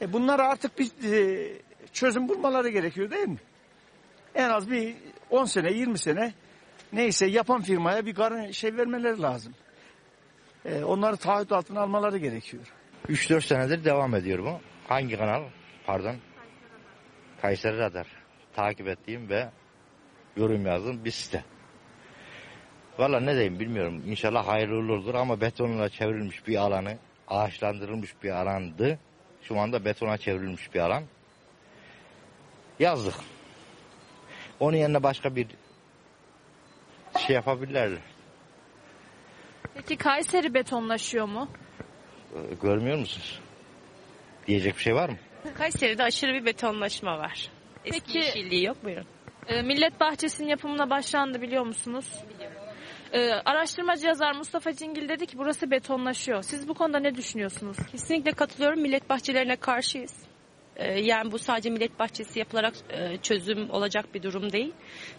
E, 0.00 0.12
bunlara 0.12 0.48
artık 0.48 0.78
bir 0.78 1.12
e, 1.12 1.52
çözüm 1.92 2.28
bulmaları 2.28 2.68
gerekiyor 2.68 3.10
değil 3.10 3.28
mi? 3.28 3.38
En 4.34 4.50
az 4.50 4.70
bir 4.70 4.94
10 5.30 5.44
sene 5.44 5.72
20 5.72 5.98
sene 5.98 6.32
neyse 6.92 7.26
yapan 7.26 7.62
firmaya 7.62 8.06
bir 8.06 8.14
karın 8.14 8.50
şey 8.50 8.76
vermeleri 8.76 9.22
lazım. 9.22 9.54
E, 10.64 10.84
onları 10.84 11.16
taahhüt 11.16 11.52
altına 11.52 11.80
almaları 11.80 12.18
gerekiyor. 12.18 12.64
3-4 13.08 13.40
senedir 13.40 13.84
devam 13.84 14.14
ediyor 14.14 14.38
bu. 14.38 14.60
Hangi 14.88 15.16
kanal? 15.16 15.42
Pardon. 15.86 16.16
Kayseri 17.44 17.78
Radar. 17.78 18.06
Takip 18.56 18.88
ettiğim 18.88 19.28
ve 19.28 19.48
yorum 20.36 20.66
yazdığım 20.66 21.04
bir 21.04 21.10
site. 21.10 21.44
Valla 22.98 23.20
ne 23.20 23.32
diyeyim 23.34 23.60
bilmiyorum. 23.60 24.02
İnşallah 24.06 24.48
hayırlı 24.48 24.92
olur 24.92 25.14
ama 25.14 25.40
betonla 25.40 25.88
çevrilmiş 25.88 26.46
bir 26.46 26.56
alanı, 26.56 26.98
ağaçlandırılmış 27.28 28.14
bir 28.22 28.30
alandı. 28.30 28.98
Şu 29.42 29.58
anda 29.58 29.84
betona 29.84 30.18
çevrilmiş 30.18 30.74
bir 30.74 30.80
alan. 30.80 31.02
Yazdık. 32.78 33.14
Onun 34.60 34.76
yerine 34.76 35.02
başka 35.02 35.36
bir 35.36 35.46
şey 37.26 37.36
yapabilirler. 37.36 37.90
Peki 39.74 39.96
Kayseri 39.96 40.54
betonlaşıyor 40.54 41.26
mu? 41.26 41.48
Ee, 42.34 42.54
Görmüyor 42.62 42.98
musunuz? 42.98 43.40
Diyecek 44.46 44.76
bir 44.76 44.82
şey 44.82 44.94
var 44.94 45.08
mı? 45.08 45.16
Kayseri'de 45.52 46.02
aşırı 46.02 46.34
bir 46.34 46.44
betonlaşma 46.44 47.18
var. 47.18 47.48
Eski 47.84 48.00
Peki- 48.00 48.18
yeşilliği 48.18 48.64
yok 48.64 48.84
buyurun. 48.84 49.06
Ee, 49.48 49.62
millet 49.62 50.00
bahçesinin 50.00 50.48
yapımına 50.48 50.90
başlandı 50.90 51.42
biliyor 51.42 51.66
musunuz? 51.66 52.06
Biliyorum. 52.34 52.56
araştırmacı 53.44 54.06
yazar 54.06 54.34
Mustafa 54.34 54.72
Cingil 54.72 55.08
dedi 55.08 55.26
ki 55.26 55.38
burası 55.38 55.70
betonlaşıyor. 55.70 56.42
Siz 56.42 56.68
bu 56.68 56.74
konuda 56.74 56.98
ne 56.98 57.14
düşünüyorsunuz? 57.14 57.76
Kesinlikle 57.92 58.32
katılıyorum. 58.32 58.80
Millet 58.80 59.08
bahçelerine 59.10 59.56
karşıyız. 59.56 60.14
Ee, 60.76 61.00
yani 61.00 61.32
bu 61.32 61.38
sadece 61.38 61.70
millet 61.70 61.98
bahçesi 61.98 62.38
yapılarak 62.38 62.74
e, 62.90 63.16
çözüm 63.16 63.70
olacak 63.70 64.14
bir 64.14 64.22
durum 64.22 64.52
değil. 64.52 64.72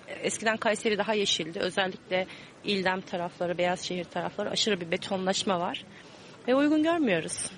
Ee, 0.08 0.14
Eskiden 0.14 0.58
Kayseri 0.58 0.98
daha 0.98 1.14
yeşildi. 1.14 1.60
Özellikle 1.60 2.28
İldem 2.64 3.02
tarafları, 3.02 3.58
Beyazşehir 3.58 4.04
tarafları 4.04 4.50
aşırı 4.50 4.82
bir 4.82 4.92
betonlaşma 4.92 5.60
var. 5.60 5.84
Ve 6.48 6.56
uygun 6.56 6.84
görmüyoruz. 6.84 7.52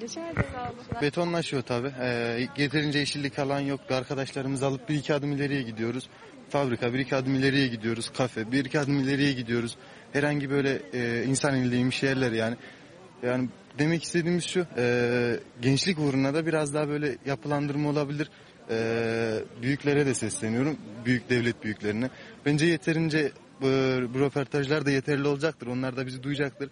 Rica. 0.00 0.32
Betonlaşıyor 1.02 1.62
tabii. 1.62 1.92
Ee, 2.00 2.48
yeterince 2.56 2.98
yeşillik 2.98 3.38
alan 3.38 3.60
yoktu. 3.60 3.94
Arkadaşlarımızı 3.94 4.66
alıp 4.66 4.88
bir 4.88 4.94
iki 4.94 5.14
adım 5.14 5.32
ileriye 5.32 5.62
gidiyoruz. 5.62 6.08
Fabrika 6.48 6.94
bir 6.94 6.98
iki 6.98 7.16
adım 7.16 7.34
ileriye 7.34 7.66
gidiyoruz. 7.66 8.12
Kafe 8.16 8.52
bir 8.52 8.64
iki 8.64 8.80
adım 8.80 9.00
ileriye 9.00 9.32
gidiyoruz. 9.32 9.76
Herhangi 10.12 10.50
böyle 10.50 10.82
e, 10.92 11.24
insan 11.24 11.54
eli 11.54 11.72
değmiş 11.72 12.02
yerler 12.02 12.32
yani. 12.32 12.56
Yani 13.22 13.48
demek 13.78 14.02
istediğimiz 14.02 14.44
şu. 14.44 14.66
e, 14.76 15.40
gençlik 15.62 15.98
uğruna 15.98 16.34
da 16.34 16.46
biraz 16.46 16.74
daha 16.74 16.88
böyle 16.88 17.16
yapılandırma 17.26 17.88
olabilir. 17.88 18.30
E, 18.70 18.76
büyüklere 19.62 20.06
de 20.06 20.14
sesleniyorum. 20.14 20.76
Büyük 21.04 21.30
devlet 21.30 21.64
büyüklerine. 21.64 22.10
Bence 22.46 22.66
yeterince 22.66 23.32
bu, 23.60 23.66
bu 24.14 24.20
röportajlar 24.20 24.86
da 24.86 24.90
yeterli 24.90 25.28
olacaktır. 25.28 25.66
Onlar 25.66 25.96
da 25.96 26.06
bizi 26.06 26.22
duyacaktır. 26.22 26.70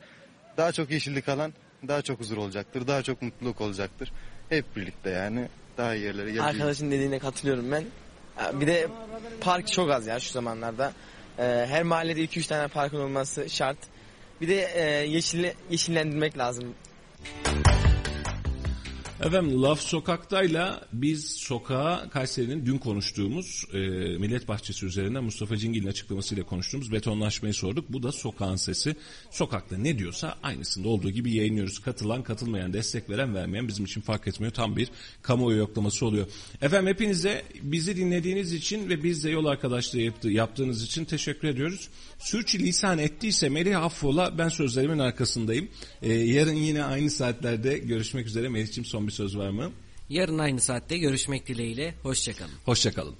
Daha 0.56 0.72
çok 0.72 0.90
yeşillik 0.90 1.28
alan 1.28 1.52
daha 1.88 2.02
çok 2.02 2.20
huzur 2.20 2.36
olacaktır. 2.36 2.86
Daha 2.86 3.02
çok 3.02 3.22
mutluluk 3.22 3.60
olacaktır. 3.60 4.12
Hep 4.48 4.76
birlikte 4.76 5.10
yani 5.10 5.48
daha 5.76 5.94
iyi 5.94 6.04
yerlere 6.04 6.24
geleceğiz. 6.24 6.54
Arkadaşın 6.54 6.90
dediğine 6.90 7.18
katılıyorum 7.18 7.72
ben. 7.72 7.84
Bir 8.60 8.66
de 8.66 8.86
park 9.40 9.68
çok 9.68 9.90
az 9.90 10.06
ya 10.06 10.20
şu 10.20 10.32
zamanlarda. 10.32 10.92
Ee, 11.38 11.66
Her 11.68 11.82
mahallede 11.82 12.24
2-3 12.24 12.48
tane 12.48 12.68
parkın 12.68 13.00
olması 13.00 13.50
şart. 13.50 13.78
Bir 14.40 14.48
de 14.48 14.68
e, 14.74 14.82
yeşil, 15.06 15.44
yeşillendirmek 15.70 16.38
lazım. 16.38 16.74
Efendim 19.20 19.62
Laf 19.62 19.80
Sokak'tayla 19.80 20.80
biz 20.92 21.30
sokağa 21.30 22.08
Kayseri'nin 22.10 22.66
dün 22.66 22.78
konuştuğumuz 22.78 23.64
e, 23.72 23.78
Millet 24.18 24.48
Bahçesi 24.48 24.86
üzerinden 24.86 25.24
Mustafa 25.24 25.56
Cingil'in 25.56 25.86
açıklamasıyla 25.86 26.44
konuştuğumuz 26.44 26.92
betonlaşmayı 26.92 27.54
sorduk. 27.54 27.84
Bu 27.88 28.02
da 28.02 28.12
sokağın 28.12 28.56
sesi. 28.56 28.96
Sokakta 29.30 29.78
ne 29.78 29.98
diyorsa 29.98 30.38
aynısında 30.42 30.88
olduğu 30.88 31.10
gibi 31.10 31.34
yayınlıyoruz. 31.34 31.78
Katılan, 31.78 32.22
katılmayan, 32.22 32.72
destek 32.72 33.10
veren, 33.10 33.34
vermeyen 33.34 33.68
bizim 33.68 33.84
için 33.84 34.00
fark 34.00 34.28
etmiyor. 34.28 34.52
Tam 34.52 34.76
bir 34.76 34.88
kamuoyu 35.22 35.58
yoklaması 35.58 36.06
oluyor. 36.06 36.26
Efendim 36.62 36.86
hepinize 36.86 37.42
bizi 37.62 37.96
dinlediğiniz 37.96 38.52
için 38.52 38.88
ve 38.88 39.02
bizle 39.02 39.30
yol 39.30 39.46
arkadaşlığı 39.46 40.00
yaptı, 40.00 40.28
yaptığınız 40.30 40.82
için 40.82 41.04
teşekkür 41.04 41.48
ediyoruz. 41.48 41.88
Sürçülisan 42.18 42.98
ettiyse 42.98 43.48
Melih 43.48 43.82
affola 43.82 44.38
ben 44.38 44.48
sözlerimin 44.48 44.98
arkasındayım. 44.98 45.68
E, 46.02 46.12
yarın 46.12 46.52
yine 46.52 46.84
aynı 46.84 47.10
saatlerde 47.10 47.78
görüşmek 47.78 48.26
üzere. 48.26 48.48
Melih'ciğim 48.48 48.84
son 48.84 49.07
bir 49.08 49.12
söz 49.12 49.38
var 49.38 49.50
mı? 49.50 49.72
Yarın 50.08 50.38
aynı 50.38 50.60
saatte 50.60 50.98
görüşmek 50.98 51.46
dileğiyle. 51.46 51.94
Hoşçakalın. 52.02 52.52
Hoşçakalın. 52.64 53.14